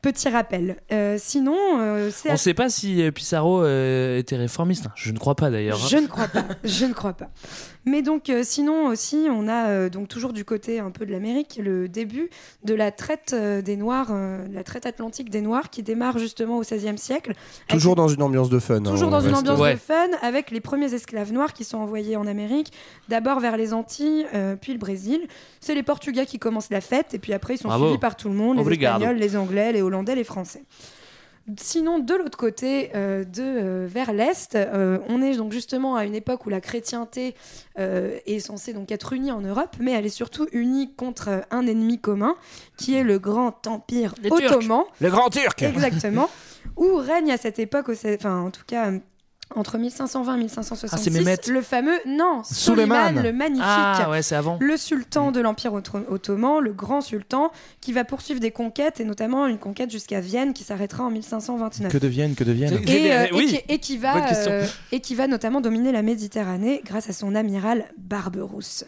Petit 0.00 0.28
rappel. 0.28 0.76
Euh, 0.92 1.16
sinon, 1.18 1.56
euh, 1.80 2.10
c'est 2.12 2.30
On 2.30 2.36
sait 2.36 2.54
pas 2.54 2.68
si 2.68 3.02
euh, 3.02 3.10
Pissarro 3.10 3.62
euh, 3.64 4.16
était 4.18 4.36
réformiste. 4.36 4.86
hein. 4.86 4.92
Je 4.94 5.10
ne 5.12 5.18
crois 5.18 5.34
pas 5.34 5.50
d'ailleurs. 5.50 5.76
hein. 5.82 5.88
Je 5.90 5.96
ne 5.96 6.06
crois 6.06 6.28
pas. 6.28 6.44
Je 6.62 6.84
ne 6.84 6.92
crois 6.92 7.14
pas. 7.14 7.30
Mais 7.84 8.02
donc, 8.02 8.28
euh, 8.30 8.42
sinon 8.44 8.86
aussi, 8.86 9.26
on 9.30 9.48
a 9.48 9.68
euh, 9.68 9.88
donc 9.88 10.06
toujours 10.08 10.32
du 10.32 10.44
côté 10.44 10.78
un 10.78 10.90
peu 10.90 11.04
de 11.04 11.10
l'Amérique 11.10 11.58
le 11.60 11.88
début 11.88 12.28
de 12.62 12.74
la 12.74 12.92
traite 12.92 13.32
euh, 13.32 13.60
des 13.60 13.76
Noirs, 13.76 14.08
euh, 14.12 14.38
la 14.52 14.62
traite 14.62 14.86
atlantique 14.86 15.30
des 15.30 15.40
Noirs 15.40 15.68
qui 15.70 15.82
démarre 15.82 16.18
justement 16.18 16.58
au 16.58 16.60
XVIe 16.60 16.96
siècle. 16.98 17.30
avec- 17.32 17.68
Toujours 17.68 17.96
dans 17.96 18.08
une 18.08 18.22
ambiance 18.22 18.50
de 18.50 18.58
fun. 18.60 18.80
Toujours 18.82 19.08
hein, 19.08 19.10
dans 19.10 19.20
une 19.20 19.28
reste- 19.28 19.38
ambiance 19.40 19.58
Ouais. 19.60 19.74
de 19.74 19.78
fun, 19.80 20.06
avec 20.22 20.50
les 20.52 20.60
premiers 20.60 20.92
esclaves 20.94 21.32
noirs 21.32 21.52
qui 21.54 21.64
sont 21.64 21.78
envoyés 21.78 22.16
en 22.16 22.26
Amérique, 22.28 22.72
d'abord 23.08 23.40
vers 23.40 23.56
les 23.56 23.72
Antilles, 23.72 24.26
euh, 24.34 24.54
puis 24.54 24.72
le 24.74 24.78
Brésil. 24.78 25.22
C'est 25.60 25.74
les 25.74 25.82
Portugais 25.82 26.26
qui 26.26 26.38
commencent 26.38 26.70
la 26.70 26.80
fête, 26.82 27.14
et 27.14 27.18
puis 27.18 27.32
après 27.32 27.54
ils 27.54 27.58
sont 27.58 27.68
Bravo. 27.68 27.86
suivis 27.86 27.98
par 27.98 28.14
tout 28.16 28.28
le 28.28 28.34
monde, 28.34 28.56
les 28.56 28.62
Obrigado. 28.62 29.00
Espagnols, 29.00 29.18
les 29.20 29.36
Anglais, 29.36 29.72
les 29.72 29.82
Hollandais, 29.88 30.14
les 30.14 30.24
Français. 30.24 30.62
Sinon, 31.56 31.98
de 31.98 32.14
l'autre 32.14 32.36
côté, 32.36 32.90
euh, 32.94 33.24
de, 33.24 33.40
euh, 33.42 33.86
vers 33.90 34.12
l'Est, 34.12 34.54
euh, 34.54 34.98
on 35.08 35.22
est 35.22 35.34
donc 35.36 35.50
justement 35.50 35.96
à 35.96 36.04
une 36.04 36.14
époque 36.14 36.44
où 36.44 36.50
la 36.50 36.60
chrétienté 36.60 37.34
euh, 37.78 38.18
est 38.26 38.38
censée 38.38 38.74
donc 38.74 38.92
être 38.92 39.14
unie 39.14 39.32
en 39.32 39.40
Europe, 39.40 39.74
mais 39.80 39.92
elle 39.92 40.04
est 40.04 40.10
surtout 40.10 40.46
unie 40.52 40.94
contre 40.94 41.42
un 41.50 41.66
ennemi 41.66 41.98
commun, 41.98 42.36
qui 42.76 42.94
est 42.96 43.02
le 43.02 43.18
grand 43.18 43.66
empire 43.66 44.14
Les 44.22 44.28
Turcs. 44.28 44.56
ottoman. 44.56 44.82
Le 45.00 45.08
grand 45.08 45.30
Turc 45.30 45.62
Exactement. 45.62 46.28
où 46.76 46.96
règne 46.96 47.32
à 47.32 47.38
cette 47.38 47.58
époque, 47.58 47.88
enfin 47.88 48.42
en 48.42 48.50
tout 48.50 48.64
cas 48.66 48.90
entre 49.54 49.78
1520 49.78 50.32
et 50.32 50.34
Ah, 50.34 50.38
1566, 50.38 51.04
c'est 51.04 51.10
Mehmet. 51.18 51.36
le 51.48 51.62
fameux, 51.62 51.98
non, 52.06 52.42
Suleiman. 52.44 53.06
Soliman 53.06 53.22
le 53.22 53.32
magnifique. 53.32 53.64
Ah 53.66 54.08
ouais, 54.10 54.22
c'est 54.22 54.34
avant. 54.34 54.58
Le 54.60 54.76
sultan 54.76 55.32
de 55.32 55.40
l'Empire 55.40 55.72
otto- 55.72 56.04
ottoman, 56.08 56.60
le 56.60 56.72
grand 56.72 57.00
sultan, 57.00 57.50
qui 57.80 57.92
va 57.92 58.04
poursuivre 58.04 58.40
des 58.40 58.50
conquêtes, 58.50 59.00
et 59.00 59.04
notamment 59.04 59.46
une 59.46 59.58
conquête 59.58 59.90
jusqu'à 59.90 60.20
Vienne 60.20 60.52
qui 60.52 60.64
s'arrêtera 60.64 61.04
en 61.04 61.10
1529. 61.10 61.90
Que 61.90 61.98
deviennent, 61.98 62.34
que 62.34 62.44
deviennent 62.44 62.74
Et, 62.86 63.12
euh, 63.12 63.26
Oui. 63.32 63.44
et 63.44 63.46
qui, 63.48 63.72
et 63.74 63.78
qui 63.78 63.96
va, 63.98 64.16
euh, 64.48 64.66
et 64.92 65.00
qui 65.00 65.14
va 65.14 65.26
notamment 65.26 65.60
dominer 65.60 65.92
la 65.92 66.02
Méditerranée 66.02 66.82
grâce 66.84 67.08
à 67.08 67.12
son 67.12 67.34
amiral 67.34 67.86
Barberousse. 67.96 68.84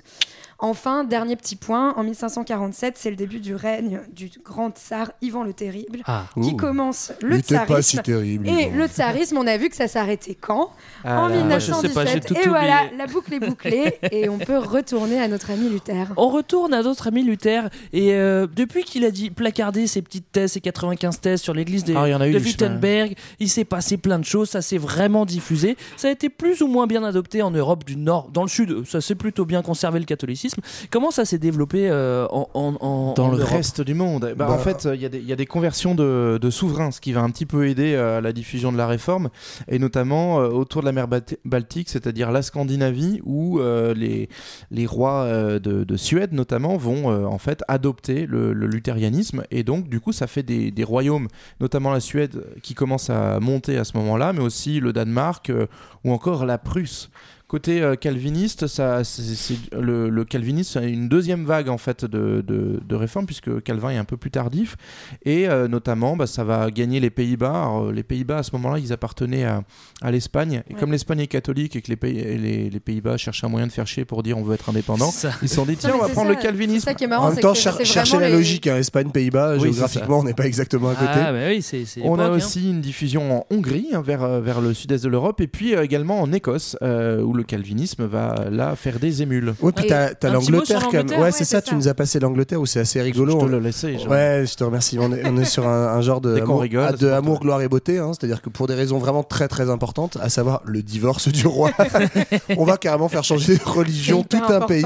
Enfin, 0.62 1.04
dernier 1.04 1.36
petit 1.36 1.56
point, 1.56 1.94
en 1.96 2.02
1547, 2.04 2.94
c'est 2.98 3.10
le 3.10 3.16
début 3.16 3.40
du 3.40 3.54
règne 3.54 4.00
du 4.14 4.30
grand 4.44 4.70
tsar 4.70 5.10
Ivan 5.22 5.42
le 5.42 5.52
Terrible, 5.54 6.00
Ah. 6.06 6.26
qui 6.34 6.50
Ouh. 6.50 6.56
commence 6.56 7.12
Il 7.22 7.28
le 7.28 7.36
pas 7.36 7.42
tsarisme. 7.42 7.82
si 7.82 7.98
terrible, 8.02 8.46
et 8.48 8.66
Ivan. 8.66 8.76
le 8.76 8.86
tsarisme, 8.86 9.38
on 9.38 9.46
a 9.46 9.56
vu 9.56 9.68
que 9.70 9.76
ça 9.76 9.88
s'arrêtait 9.88 10.34
quand 10.34 10.70
Ah 11.04 11.22
En 11.22 11.28
là, 11.28 11.42
moi, 11.44 11.58
je 11.58 11.72
sais 11.72 11.88
pas, 11.88 12.04
j'ai 12.04 12.16
1917. 12.20 12.26
tout 12.26 12.34
et 12.34 12.48
voilà, 12.48 12.82
oublié. 12.84 12.98
la 12.98 13.06
boucle 13.06 13.34
est 13.34 13.40
bouclée 13.40 13.94
et 14.12 14.28
on 14.28 14.38
peut 14.38 14.58
retourner 14.58 15.18
à 15.20 15.28
notre 15.28 15.50
ami 15.50 15.68
Luther. 15.70 16.08
On 16.18 16.28
retourne 16.28 16.74
à 16.74 16.82
notre 16.82 17.08
ami 17.08 17.22
Luther 17.22 17.70
et 17.94 18.12
euh, 18.14 18.46
depuis 18.54 18.84
qu'il 18.84 19.04
a 19.06 19.10
dit 19.10 19.30
placarder 19.30 19.86
ses 19.86 20.02
petites 20.02 20.30
thèses, 20.30 20.52
ses 20.52 20.60
95 20.60 21.20
thèses 21.20 21.40
sur 21.40 21.54
l'église 21.54 21.84
des- 21.84 21.94
Ah, 21.96 22.06
il 22.06 22.10
y 22.10 22.14
en 22.14 22.20
a 22.20 22.28
eu 22.28 22.32
de 22.32 22.38
Wittenberg, 22.38 23.14
il 23.38 23.48
s'est 23.48 23.64
passé 23.64 23.96
plein 23.96 24.18
de 24.18 24.24
choses, 24.24 24.50
ça 24.50 24.60
s'est 24.60 24.78
vraiment 24.78 25.24
diffusé, 25.24 25.76
ça 25.96 26.08
a 26.08 26.10
été 26.10 26.28
plus 26.28 26.60
ou 26.60 26.66
moins 26.66 26.86
bien 26.86 27.02
adopté 27.02 27.40
en 27.42 27.50
Europe 27.50 27.84
du 27.84 27.96
Nord, 27.96 28.28
dans 28.32 28.42
le 28.42 28.48
Sud, 28.48 28.84
ça 28.86 29.00
s'est 29.00 29.14
plutôt 29.14 29.44
bien 29.46 29.62
conservé 29.62 29.98
le 29.98 30.04
catholicisme. 30.04 30.49
Comment 30.90 31.10
ça 31.10 31.24
s'est 31.24 31.38
développé 31.38 31.88
euh, 31.90 32.26
en, 32.30 32.48
en- 32.54 32.74
en- 32.80 33.14
dans 33.14 33.26
en 33.26 33.30
le 33.30 33.38
Europe 33.38 33.50
reste 33.50 33.80
du 33.80 33.94
monde. 33.94 34.32
Bah, 34.36 34.46
Bah. 34.46 34.52
En 34.52 34.58
fait, 34.58 34.88
il 34.94 35.00
y, 35.00 35.06
a 35.06 35.08
des- 35.08 35.18
il 35.18 35.26
y 35.26 35.32
a 35.32 35.36
des 35.36 35.46
conversions 35.46 35.94
de, 35.94 36.38
de 36.40 36.50
souverains, 36.50 36.90
ce 36.90 37.00
qui 37.00 37.12
va 37.12 37.20
un 37.22 37.30
petit 37.30 37.46
peu 37.46 37.66
aider 37.68 37.94
euh, 37.94 38.18
à 38.18 38.20
la 38.20 38.32
diffusion 38.32 38.72
de 38.72 38.76
la 38.76 38.86
réforme, 38.86 39.30
et 39.68 39.78
notamment 39.78 40.40
euh, 40.40 40.48
autour 40.48 40.82
de 40.82 40.86
la 40.86 40.92
mer 40.92 41.08
Baltique, 41.44 41.88
c'est-à-dire 41.88 42.30
la 42.32 42.42
Scandinavie, 42.42 43.20
où 43.24 43.60
euh, 43.60 43.94
les, 43.94 44.28
les 44.70 44.86
rois 44.86 45.22
euh, 45.22 45.58
de, 45.58 45.84
de 45.84 45.96
Suède 45.96 46.32
notamment 46.32 46.76
vont 46.76 47.10
euh, 47.10 47.24
en 47.24 47.38
fait 47.38 47.62
adopter 47.68 48.26
le, 48.26 48.52
le 48.52 48.66
luthérianisme, 48.66 49.42
et 49.50 49.62
donc 49.62 49.88
du 49.88 50.00
coup 50.00 50.12
ça 50.12 50.26
fait 50.26 50.42
des, 50.42 50.70
des 50.70 50.84
royaumes, 50.84 51.28
notamment 51.60 51.90
la 51.92 52.00
Suède, 52.00 52.44
qui 52.62 52.74
commence 52.74 53.10
à 53.10 53.40
monter 53.40 53.76
à 53.78 53.84
ce 53.84 53.96
moment-là, 53.96 54.32
mais 54.32 54.40
aussi 54.40 54.80
le 54.80 54.92
Danemark 54.92 55.50
euh, 55.50 55.66
ou 56.04 56.12
encore 56.12 56.46
la 56.46 56.58
Prusse. 56.58 57.10
Côté 57.50 57.82
euh, 57.82 57.96
calviniste, 57.96 58.68
ça, 58.68 59.02
c'est, 59.02 59.22
c'est- 59.34 59.74
le, 59.76 60.08
le 60.08 60.24
calvinisme 60.24 60.78
a 60.78 60.82
une 60.84 61.08
deuxième 61.08 61.44
vague 61.44 61.68
en 61.68 61.78
fait 61.78 62.04
de, 62.04 62.44
de, 62.46 62.78
de 62.86 62.94
réformes 62.94 63.26
puisque 63.26 63.60
Calvin 63.64 63.90
est 63.90 63.96
un 63.96 64.04
peu 64.04 64.16
plus 64.16 64.30
tardif 64.30 64.76
et 65.24 65.48
euh, 65.48 65.66
notamment 65.66 66.16
bah, 66.16 66.28
ça 66.28 66.44
va 66.44 66.70
gagner 66.70 67.00
les 67.00 67.10
Pays-Bas. 67.10 67.50
Alors, 67.50 67.86
euh, 67.88 67.92
les 67.92 68.04
Pays-Bas 68.04 68.38
à 68.38 68.42
ce 68.44 68.52
moment-là 68.52 68.78
ils 68.78 68.92
appartenaient 68.92 69.42
à, 69.42 69.64
à 70.00 70.12
l'Espagne 70.12 70.62
et 70.70 70.74
Ouais. 70.74 70.78
comme 70.78 70.92
l'Espagne 70.92 71.18
est 71.18 71.26
catholique 71.26 71.74
et 71.74 71.82
que 71.82 71.88
les, 71.88 71.96
pays, 71.96 72.20
et 72.20 72.38
les, 72.38 72.70
les 72.70 72.78
Pays-Bas 72.80 73.16
cherchaient 73.16 73.46
un 73.46 73.50
moyen 73.50 73.66
de 73.66 73.72
faire 73.72 73.88
chier 73.88 74.04
pour 74.04 74.22
dire 74.22 74.38
on 74.38 74.42
veut 74.44 74.54
être 74.54 74.68
indépendant, 74.68 75.10
Ça. 75.10 75.32
ils 75.42 75.48
se 75.48 75.56
sont 75.56 75.64
dit 75.66 75.76
tiens 75.76 75.94
on 75.96 75.98
va 76.02 76.08
prendre 76.08 76.28
ça, 76.30 76.36
le 76.36 76.40
calvinisme. 76.40 76.84
C'est 76.84 76.90
ça 76.90 76.94
qui 76.94 77.02
est 77.02 77.06
En 77.08 77.10
marrant, 77.10 77.26
même 77.26 77.34
c'est 77.34 77.40
temps, 77.40 77.54
cher- 77.54 77.84
chercher 77.84 78.20
la 78.20 78.28
les- 78.28 78.36
logique, 78.36 78.68
hein, 78.68 78.76
Espagne, 78.76 79.10
Pays-Bas, 79.10 79.54
Oui, 79.56 79.62
géographiquement, 79.72 80.20
on 80.20 80.22
n'est 80.22 80.34
pas 80.34 80.46
exactement 80.46 80.90
à 80.90 80.94
côté. 80.94 81.10
Ah, 81.12 81.32
mais 81.32 81.48
oui, 81.56 81.62
c'est 81.62 81.84
c'est 81.84 82.00
On 82.04 82.16
a 82.20 82.26
hein. 82.26 82.30
aussi 82.30 82.70
une 82.70 82.80
diffusion 82.80 83.38
en 83.40 83.46
Hongrie, 83.50 83.88
hein, 83.92 84.02
vers, 84.02 84.40
vers 84.40 84.60
le 84.60 84.72
sud-est 84.72 85.02
de 85.02 85.08
l'Europe, 85.08 85.40
et 85.40 85.48
puis 85.48 85.74
euh, 85.74 85.82
également 85.82 86.20
en 86.20 86.32
Écosse, 86.32 86.76
euh, 86.82 87.20
où 87.22 87.32
le 87.32 87.39
calvinisme 87.42 88.04
va 88.06 88.46
là 88.50 88.76
faire 88.76 88.98
des 88.98 89.22
émules. 89.22 89.54
Ouais, 89.60 89.72
puis 89.72 89.86
t'as 89.86 90.10
l'Angleterre 90.30 90.82
quand 90.82 90.92
même. 90.92 91.02
l'Angleterre, 91.02 91.18
Ouais, 91.18 91.24
ouais, 91.26 91.32
c'est 91.32 91.38
c'est 91.38 91.44
ça, 91.44 91.60
ça. 91.60 91.62
tu 91.62 91.74
nous 91.74 91.88
as 91.88 91.94
passé 91.94 92.20
l'Angleterre 92.20 92.60
où 92.60 92.66
c'est 92.66 92.80
assez 92.80 93.00
rigolo. 93.00 93.32
Je 93.34 93.38
te 93.38 93.44
On- 93.44 93.48
le 93.48 93.58
laissais. 93.58 93.98
genre. 93.98 94.08
Ouais, 94.08 94.44
je 94.46 94.54
te 94.54 94.64
remercie. 94.64 94.98
On 95.00 95.12
est, 95.12 95.26
on 95.26 95.36
est 95.36 95.44
sur 95.44 95.66
un, 95.68 95.88
un 95.88 96.00
genre 96.02 96.20
de, 96.20 96.34
Dès 96.34 96.40
qu'on 96.40 96.46
amour, 96.46 96.60
rigole, 96.62 96.86
ah, 96.88 96.92
de 96.92 97.08
amour, 97.08 97.34
toi. 97.38 97.42
gloire 97.44 97.62
et 97.62 97.68
beauté. 97.68 97.98
hein. 97.98 98.12
C'est-à-dire 98.12 98.42
que 98.42 98.48
pour 98.50 98.66
des 98.66 98.74
raisons 98.74 98.98
vraiment 98.98 99.22
très 99.22 99.48
très 99.48 99.70
importantes, 99.70 100.18
à 100.20 100.28
savoir 100.28 100.62
le 100.64 100.82
divorce 100.82 101.28
du 101.28 101.46
roi, 101.46 101.70
on 102.56 102.64
va 102.64 102.76
carrément 102.76 103.08
faire 103.08 103.24
changer 103.24 103.56
de 103.56 103.62
religion 103.64 104.22
tout 104.22 104.38
un 104.48 104.60
pays. 104.62 104.84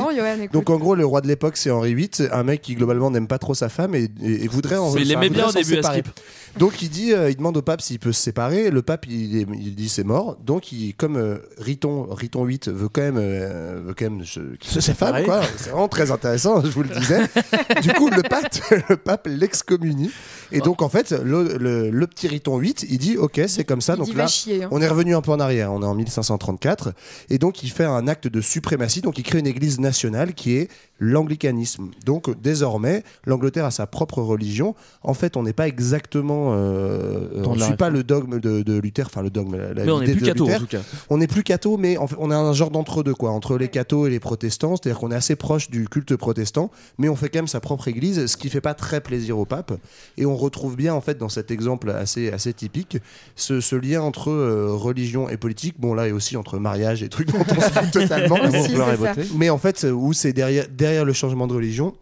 Donc 0.53 0.71
en 0.71 0.77
gros, 0.79 0.95
le 0.95 1.05
roi 1.07 1.21
de 1.21 1.29
l'époque, 1.29 1.57
c'est 1.57 1.71
Henri 1.71 1.95
VIII, 1.95 2.09
un 2.33 2.43
mec 2.43 2.63
qui 2.63 2.75
globalement 2.75 3.11
n'aime 3.11 3.27
pas 3.27 3.39
trop 3.39 3.55
sa 3.55 3.69
femme 3.69 3.95
et, 3.95 4.09
et- 4.23 4.45
et 4.45 4.49
voudrait 4.49 4.77
en 4.77 4.93
Mais 4.93 5.03
il 5.03 5.11
enfin, 5.17 5.21
aimait 5.23 5.31
bien 5.35 5.49
au 5.49 5.53
début, 5.53 5.79
à. 5.79 5.83
Skip. 5.83 6.09
Donc 6.59 6.83
il 6.83 6.89
dit, 6.89 7.13
euh, 7.13 7.31
il 7.31 7.37
demande 7.37 7.57
au 7.57 7.63
pape 7.63 7.81
s'il 7.81 7.99
peut 7.99 8.13
se 8.13 8.21
séparer. 8.23 8.71
Le 8.71 8.81
pape, 8.83 9.07
il 9.09 9.75
dit 9.75 9.89
c'est 9.89 10.05
mort. 10.05 10.37
Donc 10.45 10.71
il, 10.71 10.95
comme 10.95 11.17
euh, 11.17 11.39
Riton, 11.59 12.07
Riton 12.11 12.44
Veut 12.69 12.89
quand 12.89 13.03
même, 13.03 13.19
euh, 13.19 13.81
veut 13.85 13.95
quand 13.95 14.11
même 14.11 14.25
se, 14.25 14.41
Se 14.61 14.81
femme, 14.81 14.83
séparer. 14.83 15.25
quoi. 15.25 15.41
C'est 15.57 15.71
vraiment 15.71 15.89
très 15.89 16.11
intéressant, 16.11 16.61
je 16.63 16.69
vous 16.71 16.83
le 16.83 16.89
disais. 16.91 17.21
du 17.83 17.93
coup, 17.93 18.09
le 18.11 18.23
pape, 18.23 18.47
le 18.89 18.97
pape 18.97 19.27
l'excommunie. 19.31 20.11
Et 20.53 20.61
donc 20.61 20.83
en 20.83 20.89
fait, 20.89 21.11
le, 21.11 21.57
le- 21.59 21.91
le 21.91 22.07
petit 22.07 22.29
Riton 22.29 22.59
VIII, 22.59 22.75
il 22.89 22.99
dit 22.99 23.17
ok, 23.17 23.41
c'est 23.49 23.65
comme 23.65 23.81
ça. 23.81 23.95
Il 23.95 24.01
donc 24.05 24.15
là, 24.15 24.27
chier, 24.27 24.65
hein. 24.65 24.69
on 24.71 24.81
est 24.81 24.87
revenu 24.89 25.15
un 25.17 25.21
peu 25.23 25.33
en 25.33 25.41
arrière. 25.41 25.73
On 25.73 25.83
est 25.83 25.87
en 25.87 25.95
1534 25.95 26.93
et 27.31 27.39
donc 27.39 27.63
il 27.63 27.71
fait 27.71 27.85
un 27.85 28.07
acte 28.09 28.29
de 28.29 28.41
suprématie. 28.41 29.01
Donc 29.01 29.19
il 29.19 29.23
crée 29.25 29.39
une 29.41 29.47
église 29.47 29.81
nationale 29.81 30.35
qui 30.35 30.57
est 30.57 30.69
l'anglicanisme. 31.01 31.91
Donc 32.05 32.31
désormais, 32.41 33.03
l'Angleterre 33.25 33.65
a 33.65 33.71
sa 33.71 33.87
propre 33.87 34.21
religion. 34.23 34.75
En 35.03 35.15
fait, 35.15 35.37
on 35.37 35.43
n'est 35.43 35.53
pas 35.53 35.67
exactement, 35.69 36.51
euh, 36.55 37.43
Dans 37.43 37.53
on 37.53 37.57
ne 37.57 37.61
suit 37.63 37.77
pas 37.77 37.91
le 37.91 38.05
dogme 38.05 38.39
de, 38.41 38.63
de 38.63 38.79
Luther, 38.79 39.07
enfin 39.07 39.23
le 39.23 39.31
dogme, 39.31 39.57
la, 39.57 39.75
la 39.75 39.85
Mais 39.85 39.91
on 39.93 40.01
n'est 40.01 40.13
plus 40.13 40.23
catho 40.27 40.49
en 40.49 40.59
tout 40.59 40.67
cas. 40.67 40.81
On 41.11 41.19
n'est 41.19 41.27
plus 41.27 41.43
catho, 41.43 41.77
mais 41.77 41.97
en 41.97 42.07
fait, 42.07 42.17
on 42.19 42.31
a 42.31 42.34
un 42.39 42.53
genre 42.53 42.71
d'entre-deux, 42.71 43.15
quoi, 43.15 43.31
entre 43.31 43.57
les 43.57 43.69
cathos 43.69 44.07
et 44.07 44.11
les 44.11 44.21
protestants. 44.21 44.77
C'est-à-dire 44.77 44.99
qu'on 44.99 45.11
est 45.11 45.17
assez 45.17 45.37
proche 45.37 45.71
du 45.71 45.89
culte 45.89 46.17
protestant, 46.17 46.71
mais 46.99 47.09
on 47.09 47.17
fait 47.17 47.29
quand 47.29 47.39
même 47.39 47.49
sa 47.49 47.61
propre 47.61 47.89
église, 47.89 48.27
ce 48.27 48.37
qui 48.37 48.49
fait 48.49 48.61
pas 48.61 48.75
très 48.75 49.01
plaisir 49.01 49.39
au 49.39 49.45
pape. 49.45 49.73
Et 50.17 50.27
on 50.27 50.37
retrouve 50.37 50.77
bien, 50.77 50.95
en 50.95 51.01
fait, 51.01 51.19
dans 51.19 51.29
cet 51.29 51.51
exemple 51.51 51.91
assez, 51.91 52.31
assez 52.31 52.53
typique, 52.53 52.99
ce, 53.37 53.61
ce 53.61 53.77
lien 53.77 54.03
entre 54.03 54.31
euh, 54.31 54.73
religion 54.73 55.29
et 55.29 55.37
politique. 55.37 55.77
Bon, 55.79 55.95
là, 55.95 56.09
et 56.09 56.13
aussi 56.13 56.37
entre 56.37 56.59
mariage 56.59 57.03
et 57.03 57.09
trucs 57.09 57.33
dont 57.33 57.45
on 57.49 57.61
se 57.61 57.71
fout 57.71 57.91
totalement. 57.93 58.37
Aussi. 58.37 58.75
Mais 59.37 59.51
en 59.51 59.59
fait, 59.59 59.85
où 59.85 60.13
c'est 60.13 60.33
derrière, 60.33 60.67
derrière 60.69 61.05
le 61.05 61.13
changement 61.13 61.47
de 61.47 61.55
religion. 61.55 61.95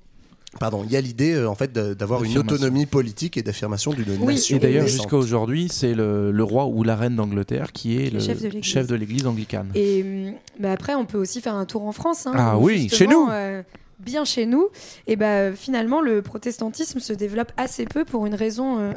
Pardon, 0.61 0.83
il 0.85 0.93
y 0.93 0.97
a 0.97 1.01
l'idée 1.01 1.33
euh, 1.35 1.49
en 1.49 1.55
fait 1.55 1.73
d'avoir 1.73 2.23
une 2.25 2.37
autonomie 2.39 2.87
politique 2.87 3.37
et 3.37 3.43
d'affirmation 3.43 3.93
d'une 3.93 4.11
Oui, 4.21 4.35
nation. 4.35 4.57
Et 4.57 4.61
d'ailleurs, 4.61 4.87
jusqu'à 4.87 5.17
aujourd'hui, 5.17 5.69
c'est 5.71 5.95
le, 5.95 6.31
le 6.31 6.45
roi 6.45 6.67
ou 6.67 6.83
la 6.85 6.95
reine 6.95 7.17
d'Angleterre 7.17 7.73
qui 7.73 7.97
est 8.03 8.11
le 8.11 8.21
chef 8.21 8.87
de 8.87 8.95
l'Église. 8.95 9.27
anglicane. 9.27 9.71
Et 9.75 10.03
hum, 10.03 10.35
bah 10.61 10.73
après, 10.73 10.95
on 10.95 11.05
peut 11.07 11.19
aussi 11.19 11.41
faire 11.41 11.55
un 11.55 11.65
tour 11.65 11.85
en 11.87 11.93
France. 11.93 12.27
hein, 12.27 12.33
Ah 12.37 12.59
oui, 12.59 12.89
chez 12.91 13.07
nous. 13.07 13.29
euh, 13.31 13.63
bien 13.99 14.25
chez 14.25 14.47
nous. 14.47 14.69
Et 15.07 15.17
bah 15.17 15.53
finalement, 15.53 16.01
le 16.01 16.23
protestantisme 16.23 17.01
se 17.01 17.13
développe 17.13 17.53
assez 17.57 17.85
peu 17.87 18.05
pour 18.05 18.27
une 18.27 18.35
raison. 18.35 18.79
euh, 18.79 18.93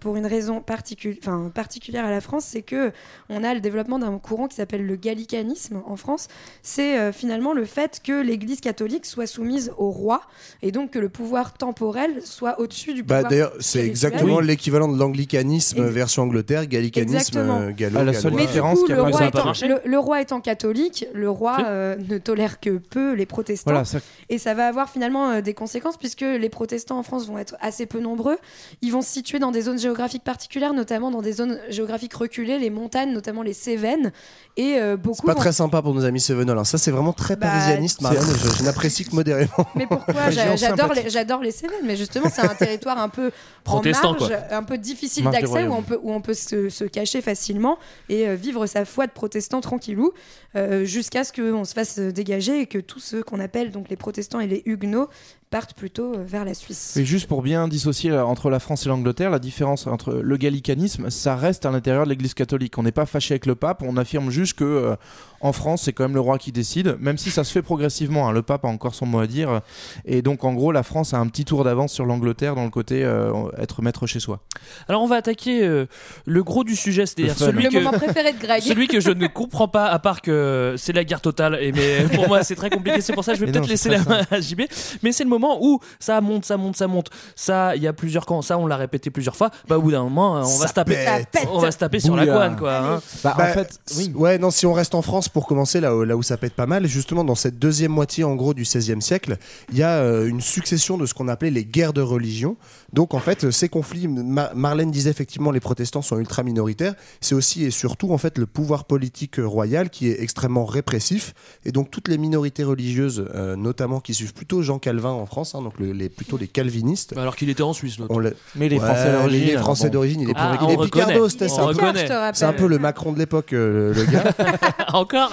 pour 0.00 0.16
une 0.16 0.26
raison 0.26 0.60
particulière 0.60 2.04
à 2.04 2.10
la 2.10 2.20
France, 2.20 2.44
c'est 2.46 2.62
que 2.62 2.92
on 3.28 3.44
a 3.44 3.54
le 3.54 3.60
développement 3.60 3.98
d'un 3.98 4.18
courant 4.18 4.48
qui 4.48 4.56
s'appelle 4.56 4.86
le 4.86 4.96
gallicanisme 4.96 5.82
en 5.86 5.96
France. 5.96 6.28
C'est 6.62 6.98
euh, 6.98 7.12
finalement 7.12 7.52
le 7.52 7.64
fait 7.64 8.00
que 8.04 8.20
l'Église 8.22 8.60
catholique 8.60 9.06
soit 9.06 9.26
soumise 9.26 9.72
au 9.78 9.90
roi 9.90 10.20
et 10.62 10.72
donc 10.72 10.90
que 10.92 10.98
le 10.98 11.08
pouvoir 11.08 11.54
temporel 11.54 12.20
soit 12.24 12.60
au-dessus 12.60 12.94
du 12.94 13.02
Bah, 13.02 13.16
pouvoir. 13.16 13.30
D'ailleurs, 13.30 13.52
c'est 13.60 13.84
exactement 13.86 14.36
Oui. 14.36 14.46
l'équivalent 14.46 14.88
de 14.88 14.98
l'anglicanisme 14.98 15.84
version 15.86 16.22
Angleterre, 16.22 16.66
gallicanisme 16.66 17.16
Exactement. 17.16 17.60
euh, 17.60 17.70
gallo. 17.72 17.98
Ah, 18.00 18.04
la 18.04 18.12
seule 18.12 18.22
gallois. 18.32 18.36
Mais 18.36 18.42
du 18.42 18.46
différence 18.48 18.78
coup, 18.80 18.86
qui 18.86 18.92
a 18.92 18.96
le 18.96 19.02
roi, 19.02 19.18
pas 19.18 19.26
étant, 19.28 19.44
marché 19.44 19.68
le, 19.68 19.80
le 19.84 19.98
roi 19.98 20.20
étant 20.20 20.40
catholique, 20.40 21.06
le 21.12 21.30
roi 21.30 21.58
euh, 21.66 21.96
ne 22.08 22.18
tolère 22.18 22.60
que 22.60 22.78
peu 22.78 23.12
les 23.14 23.26
protestants. 23.26 23.70
Voilà, 23.70 23.84
ça- 23.84 23.98
Et 24.28 24.38
ça 24.38 24.54
va 24.54 24.66
avoir 24.66 24.88
finalement 24.90 25.30
euh, 25.30 25.40
des 25.40 25.54
conséquences 25.54 25.96
puisque 25.96 26.20
les 26.22 26.48
protestants 26.48 26.98
en 26.98 27.02
France 27.02 27.26
vont 27.26 27.38
être 27.38 27.56
assez 27.60 27.86
peu 27.86 28.00
nombreux. 28.00 28.36
Ils 28.82 28.90
vont 28.92 29.02
se 29.02 29.10
situer 29.10 29.38
dans 29.38 29.50
des 29.50 29.63
zones 29.64 29.78
géographiques 29.78 30.22
particulières, 30.22 30.72
notamment 30.72 31.10
dans 31.10 31.20
des 31.22 31.32
zones 31.32 31.58
géographiques 31.68 32.14
reculées, 32.14 32.58
les 32.58 32.70
montagnes, 32.70 33.12
notamment 33.12 33.42
les 33.42 33.52
Cévennes. 33.52 34.12
Et 34.56 34.76
euh, 34.78 34.96
beaucoup. 34.96 35.16
C'est 35.22 35.26
pas 35.26 35.32
vont- 35.34 35.40
très 35.40 35.52
sympa 35.52 35.82
pour 35.82 35.94
nos 35.94 36.04
amis 36.04 36.24
hein. 36.30 36.64
Ça, 36.64 36.78
c'est 36.78 36.90
vraiment 36.92 37.12
très 37.12 37.34
Bah, 37.34 37.48
parisianiste, 37.48 38.00
Marianne. 38.00 38.24
Je, 38.24 38.56
je 38.58 38.62
n'apprécie 38.62 39.04
que 39.04 39.14
modérément. 39.14 39.66
Mais 39.74 39.86
pourquoi 39.86 40.30
J'adore 40.56 40.92
les, 40.92 41.10
j'adore 41.10 41.40
les 41.40 41.50
Cévennes, 41.50 41.84
mais 41.84 41.96
justement, 41.96 42.26
c'est 42.32 42.42
un 42.42 42.54
territoire 42.54 42.98
un 42.98 43.08
peu 43.08 43.32
Protestant, 43.64 44.10
en 44.10 44.20
marge, 44.20 44.28
quoi. 44.28 44.56
un 44.56 44.62
peu 44.62 44.78
difficile 44.78 45.24
d'accès, 45.30 45.66
où 45.66 45.72
on 45.74 45.82
peut, 45.82 45.98
où 46.02 46.12
on 46.12 46.20
peut 46.20 46.34
se, 46.34 46.68
se 46.68 46.84
cacher 46.84 47.20
facilement 47.22 47.78
et 48.08 48.28
euh, 48.28 48.34
vivre 48.34 48.66
sa 48.66 48.84
foi 48.84 49.06
de 49.06 49.12
protestant 49.12 49.60
tranquillou, 49.60 50.12
euh, 50.56 50.84
jusqu'à 50.84 51.24
ce 51.24 51.32
qu'on 51.32 51.64
se 51.64 51.72
fasse 51.74 51.98
dégager 51.98 52.60
et 52.60 52.66
que 52.66 52.78
tous 52.78 53.00
ceux 53.00 53.22
qu'on 53.22 53.40
appelle 53.40 53.70
donc 53.70 53.88
les 53.88 53.96
protestants 53.96 54.40
et 54.40 54.46
les 54.46 54.62
huguenots 54.66 55.08
partent 55.50 55.74
plutôt 55.74 56.14
euh, 56.14 56.24
vers 56.26 56.44
la 56.44 56.54
Suisse. 56.54 56.96
Et 56.96 57.04
juste 57.04 57.28
pour 57.28 57.42
bien 57.42 57.68
dissocier 57.68 58.10
euh, 58.10 58.24
entre 58.24 58.50
la 58.50 58.58
France 58.58 58.86
et 58.86 58.88
l'Angleterre, 58.88 59.30
la 59.30 59.38
différence 59.38 59.86
entre 59.86 60.14
le 60.14 60.36
gallicanisme, 60.36 61.10
ça 61.10 61.36
reste 61.36 61.64
à 61.66 61.70
l'intérieur 61.70 62.04
de 62.04 62.10
l'Église 62.10 62.34
catholique. 62.34 62.76
On 62.78 62.82
n'est 62.82 62.92
pas 62.92 63.06
fâché 63.06 63.34
avec 63.34 63.46
le 63.46 63.54
pape, 63.54 63.82
on 63.82 63.96
affirme 63.96 64.30
juste 64.30 64.54
que 64.58 64.64
euh, 64.64 64.96
en 65.40 65.52
France, 65.52 65.82
c'est 65.82 65.92
quand 65.92 66.04
même 66.04 66.14
le 66.14 66.20
roi 66.20 66.38
qui 66.38 66.52
décide, 66.52 66.96
même 67.00 67.18
si 67.18 67.30
ça 67.30 67.44
se 67.44 67.52
fait 67.52 67.60
progressivement. 67.62 68.28
hein. 68.28 68.32
Le 68.32 68.42
pape 68.42 68.64
a 68.64 68.68
encore 68.68 68.94
son 68.94 69.04
mot 69.06 69.18
à 69.20 69.26
dire. 69.26 69.60
Et 70.06 70.22
donc, 70.22 70.42
en 70.42 70.54
gros, 70.54 70.72
la 70.72 70.82
France 70.82 71.12
a 71.12 71.18
un 71.18 71.26
petit 71.26 71.44
tour 71.44 71.64
d'avance 71.64 71.92
sur 71.92 72.06
l'Angleterre 72.06 72.54
dans 72.54 72.64
le 72.64 72.70
côté 72.70 73.04
euh, 73.04 73.30
être 73.58 73.82
maître 73.82 74.06
chez 74.06 74.20
soi. 74.20 74.40
Alors 74.88 75.02
on 75.02 75.06
va 75.06 75.16
attaquer 75.16 75.62
euh, 75.62 75.86
le 76.24 76.42
gros 76.42 76.64
du 76.64 76.74
sujet, 76.74 77.04
c'est-à-dire 77.06 77.36
celui 77.36 77.64
Le 77.64 77.68
que 77.70 77.74
moment 77.76 77.92
préféré 77.92 78.32
de 78.32 78.38
Greg. 78.38 78.62
celui 78.62 78.88
que 78.88 79.00
je 79.00 79.10
ne 79.10 79.26
comprends 79.26 79.68
pas, 79.68 79.86
à 79.86 79.98
part 79.98 80.22
que 80.22 80.30
c'est 80.76 80.92
la 80.92 81.04
guerre 81.04 81.20
totale. 81.20 81.58
Et 81.60 81.72
mais 81.72 82.06
pour 82.14 82.28
moi, 82.28 82.42
c'est 82.42 82.54
très 82.54 82.70
compliqué. 82.70 83.00
C'est 83.00 83.12
pour 83.12 83.24
ça 83.24 83.32
que 83.32 83.38
je 83.38 83.44
vais 83.44 83.52
peut-être 83.52 83.68
laisser 83.68 83.88
la 83.88 84.02
main 84.04 84.20
à 84.30 84.40
JB. 84.40 84.62
Mais 85.02 85.12
c'est 85.12 85.24
le 85.24 85.30
moment 85.30 85.58
où 85.60 85.80
ça 85.98 86.20
monte, 86.20 86.44
ça 86.44 86.56
monte, 86.56 86.76
ça 86.76 86.86
monte. 86.86 87.10
Ça, 87.36 87.76
il 87.76 87.82
y 87.82 87.86
a 87.86 87.92
plusieurs 87.92 88.26
camps. 88.26 88.42
Ça, 88.42 88.58
on 88.58 88.66
l'a 88.66 88.76
répété 88.76 89.10
plusieurs 89.10 89.36
fois. 89.36 89.50
Bah, 89.68 89.78
au 89.78 89.82
bout 89.82 89.90
d'un 89.90 90.02
moment, 90.02 90.34
on 90.34 90.58
va 90.58 90.66
se 90.68 90.72
taper. 90.74 91.06
On 91.50 91.58
va 91.58 91.70
se 91.70 91.78
taper 91.78 92.00
sur 92.00 92.16
la 92.16 92.26
couenne, 92.26 92.56
quoi. 92.56 92.76
hein. 92.76 93.02
Bah, 93.22 93.34
Bah, 93.36 93.46
en 93.50 93.52
fait, 93.52 93.78
oui. 93.96 94.12
Ouais, 94.14 94.38
non, 94.38 94.50
si 94.50 94.66
on 94.66 94.72
reste 94.72 94.94
en 94.94 95.02
France, 95.02 95.28
pour 95.28 95.46
commencer, 95.46 95.80
là, 95.80 95.94
où- 95.96 96.04
là 96.04 96.16
où 96.16 96.22
ça 96.22 96.36
pète 96.36 96.54
pas 96.54 96.66
mal, 96.66 96.86
justement 96.86 97.24
dans 97.24 97.34
cette 97.34 97.58
deuxième 97.58 97.92
moitié 97.92 98.24
en 98.24 98.34
gros 98.34 98.54
du 98.54 98.62
XVIe 98.62 99.00
siècle, 99.02 99.36
il 99.72 99.78
y 99.78 99.82
a 99.82 99.98
euh, 99.98 100.26
une 100.26 100.40
succession 100.40 100.98
de 100.98 101.06
ce 101.06 101.14
qu'on 101.14 101.28
appelait 101.28 101.50
les 101.50 101.64
guerres 101.64 101.92
de 101.92 102.00
religion. 102.02 102.56
Donc 102.92 103.14
en 103.14 103.18
fait, 103.20 103.44
euh, 103.44 103.50
ces 103.50 103.68
conflits, 103.68 104.06
Ma- 104.08 104.52
Marlène 104.54 104.90
disait 104.90 105.10
effectivement 105.10 105.50
les 105.50 105.60
protestants 105.60 106.02
sont 106.02 106.18
ultra 106.18 106.42
minoritaires. 106.42 106.94
C'est 107.20 107.34
aussi 107.34 107.64
et 107.64 107.70
surtout 107.70 108.12
en 108.12 108.18
fait 108.18 108.38
le 108.38 108.46
pouvoir 108.46 108.84
politique 108.84 109.38
euh, 109.38 109.46
royal 109.46 109.90
qui 109.90 110.08
est 110.08 110.22
extrêmement 110.34 110.64
répressif. 110.64 111.32
Et 111.64 111.70
donc 111.70 111.92
toutes 111.92 112.08
les 112.08 112.18
minorités 112.18 112.64
religieuses, 112.64 113.24
euh, 113.36 113.54
notamment 113.54 114.00
qui 114.00 114.14
suivent 114.14 114.34
plutôt 114.34 114.62
Jean 114.62 114.80
Calvin 114.80 115.10
en 115.10 115.26
France, 115.26 115.54
hein, 115.54 115.62
donc 115.62 115.78
le- 115.78 115.92
les, 115.92 116.08
plutôt 116.08 116.36
les 116.36 116.48
calvinistes. 116.48 117.14
Bah, 117.14 117.22
Alors 117.22 117.36
qu'il 117.36 117.48
était 117.50 117.62
en 117.62 117.72
Suisse. 117.72 117.98
On 118.08 118.18
Mais 118.56 118.68
les 118.68 118.78
Ouais, 118.78 118.84
Français 118.84 119.12
d'origine, 119.12 119.38
mais 119.40 119.46
Les 119.46 119.52
alors 119.52 119.62
Français 119.64 119.86
bon. 119.86 119.92
d'origine, 119.92 120.20
il 120.22 120.30
est 120.30 120.32
Ah, 120.34 120.56
pour 120.58 120.66
on 120.66 120.70
il 120.70 120.74
est 120.74 120.76
reconnaît. 120.76 121.04
Picardo, 121.06 121.28
c'était 121.28 121.48
ça. 121.48 122.32
C'est 122.34 122.44
un 122.44 122.52
peu 122.52 122.66
le 122.66 122.80
Macron 122.80 123.12
de 123.12 123.18
l'époque, 123.20 123.52
euh, 123.52 123.94
le 123.94 124.04
gars. 124.06 124.24
Encore 124.92 125.30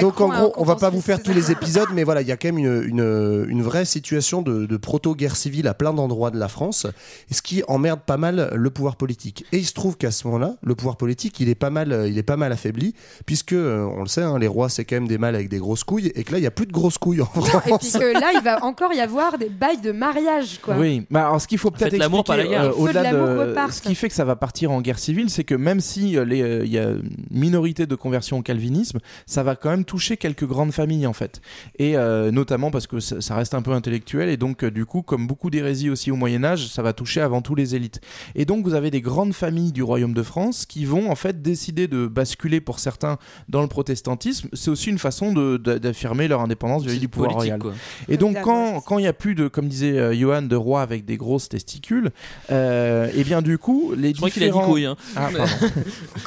Donc 0.00 0.20
en 0.20 0.28
gros, 0.28 0.52
on 0.56 0.64
va 0.64 0.76
pas 0.76 0.90
vous 0.90 1.00
faire 1.00 1.20
tous 1.20 1.32
les 1.32 1.50
épisodes, 1.50 1.88
mais 1.92 2.04
voilà, 2.04 2.22
il 2.22 2.28
y 2.28 2.32
a 2.32 2.36
quand 2.36 2.48
même 2.52 2.58
une, 2.58 2.84
une, 2.88 3.46
une 3.48 3.62
vraie 3.62 3.84
situation 3.84 4.42
de, 4.42 4.66
de 4.66 4.76
proto-guerre 4.76 5.34
civile 5.34 5.66
à 5.66 5.74
plein 5.74 5.92
d'endroits 5.92 6.30
de 6.30 6.38
la 6.38 6.46
France, 6.48 6.86
et 7.30 7.34
ce 7.34 7.42
qui 7.42 7.64
emmerde 7.66 8.00
pas 8.06 8.16
mal 8.16 8.50
le 8.54 8.70
pouvoir 8.70 8.94
politique. 8.94 9.44
Et 9.50 9.58
il 9.58 9.66
se 9.66 9.72
trouve 9.74 9.96
qu'à 9.96 10.12
ce 10.12 10.24
moment-là, 10.28 10.54
le 10.62 10.74
pouvoir 10.76 10.96
politique, 10.96 11.40
il 11.40 11.48
est 11.48 11.54
pas 11.56 11.70
mal, 11.70 12.04
il 12.08 12.16
est 12.16 12.22
pas 12.22 12.36
mal 12.36 12.52
affaibli, 12.52 12.94
puisque 13.26 13.52
euh, 13.54 13.84
on 13.96 14.03
le 14.04 14.08
sait, 14.08 14.22
hein, 14.22 14.38
les 14.38 14.46
rois 14.46 14.68
c'est 14.68 14.84
quand 14.84 14.96
même 14.96 15.08
des 15.08 15.18
mâles 15.18 15.34
avec 15.34 15.48
des 15.48 15.58
grosses 15.58 15.84
couilles, 15.84 16.12
et 16.14 16.24
que 16.24 16.32
là 16.32 16.38
il 16.38 16.44
y 16.44 16.46
a 16.46 16.50
plus 16.50 16.66
de 16.66 16.72
grosses 16.72 16.98
couilles 16.98 17.22
en 17.22 17.24
Et 17.26 17.40
puis 17.40 17.88
France. 17.88 17.92
que 17.92 18.12
là, 18.20 18.32
il 18.34 18.40
va 18.42 18.64
encore 18.64 18.92
y 18.92 19.00
avoir 19.00 19.38
des 19.38 19.48
bails 19.48 19.80
de 19.80 19.92
mariage, 19.92 20.60
quoi. 20.62 20.76
Oui, 20.76 21.06
bah, 21.10 21.26
alors 21.28 21.40
ce 21.40 21.48
qu'il 21.48 21.58
faut 21.58 21.70
peut-être 21.70 21.94
expliquer 21.94 22.32
euh, 22.56 22.68
de 22.68 22.74
au-delà 22.74 23.02
l'amour 23.02 23.26
de 23.28 23.48
repartent. 23.48 23.72
ce 23.72 23.82
qui 23.82 23.94
fait 23.94 24.08
que 24.08 24.14
ça 24.14 24.24
va 24.24 24.36
partir 24.36 24.70
en 24.70 24.80
guerre 24.80 24.98
civile, 24.98 25.30
c'est 25.30 25.44
que 25.44 25.54
même 25.54 25.80
si 25.80 26.16
euh, 26.16 26.24
les, 26.24 26.42
euh, 26.42 26.64
il 26.64 26.72
y 26.72 26.78
a 26.78 26.90
une 26.90 27.02
minorité 27.30 27.86
de 27.86 27.94
conversion 27.94 28.38
au 28.38 28.42
calvinisme, 28.42 28.98
ça 29.26 29.42
va 29.42 29.56
quand 29.56 29.70
même 29.70 29.84
toucher 29.84 30.16
quelques 30.16 30.46
grandes 30.46 30.72
familles 30.72 31.06
en 31.06 31.12
fait, 31.12 31.40
et 31.78 31.96
euh, 31.96 32.30
notamment 32.30 32.70
parce 32.70 32.86
que 32.86 33.00
ça, 33.00 33.20
ça 33.20 33.34
reste 33.34 33.54
un 33.54 33.62
peu 33.62 33.72
intellectuel 33.72 34.28
et 34.28 34.36
donc 34.36 34.64
euh, 34.64 34.70
du 34.70 34.86
coup, 34.86 35.02
comme 35.02 35.26
beaucoup 35.26 35.50
d'hérésies 35.50 35.90
aussi 35.90 36.10
au 36.10 36.16
Moyen 36.16 36.44
Âge, 36.44 36.68
ça 36.68 36.82
va 36.82 36.92
toucher 36.92 37.20
avant 37.20 37.42
tout 37.42 37.54
les 37.54 37.74
élites. 37.74 38.00
Et 38.34 38.44
donc 38.44 38.64
vous 38.64 38.74
avez 38.74 38.90
des 38.90 39.00
grandes 39.00 39.32
familles 39.34 39.72
du 39.72 39.82
royaume 39.82 40.14
de 40.14 40.22
France 40.22 40.66
qui 40.66 40.84
vont 40.84 41.10
en 41.10 41.14
fait 41.14 41.42
décider 41.42 41.88
de 41.88 42.06
basculer 42.06 42.60
pour 42.60 42.78
certains 42.78 43.18
dans 43.48 43.62
le 43.62 43.68
protestantisme. 43.68 43.93
C'est 44.52 44.70
aussi 44.70 44.90
une 44.90 44.98
façon 44.98 45.32
de- 45.32 45.56
de- 45.56 45.78
d'affirmer 45.78 46.28
leur 46.28 46.40
indépendance 46.40 46.82
vis-à-vis 46.82 47.00
du 47.00 47.08
pouvoir 47.08 47.32
royal. 47.32 47.58
quoi. 47.58 47.72
Et 48.08 48.16
donc, 48.16 48.36
quand 48.42 48.80
quand 48.80 48.98
il 48.98 49.02
n'y 49.02 49.08
a 49.08 49.12
plus 49.12 49.34
de, 49.34 49.48
comme 49.48 49.68
disait 49.68 49.98
euh, 49.98 50.14
Johan, 50.14 50.42
de 50.42 50.56
rois 50.56 50.82
avec 50.82 51.04
des 51.04 51.16
grosses 51.16 51.48
testicules, 51.48 52.10
euh, 52.50 53.08
et 53.16 53.24
bien 53.24 53.42
du 53.42 53.58
coup, 53.58 53.92
les 53.96 54.10
Je 54.10 54.16
crois 54.16 54.30
qu'il 54.30 54.42
a 54.44 54.46
dit 54.48 54.58
couille. 54.58 54.86
Hein. 54.86 54.96
Ah, 55.16 55.28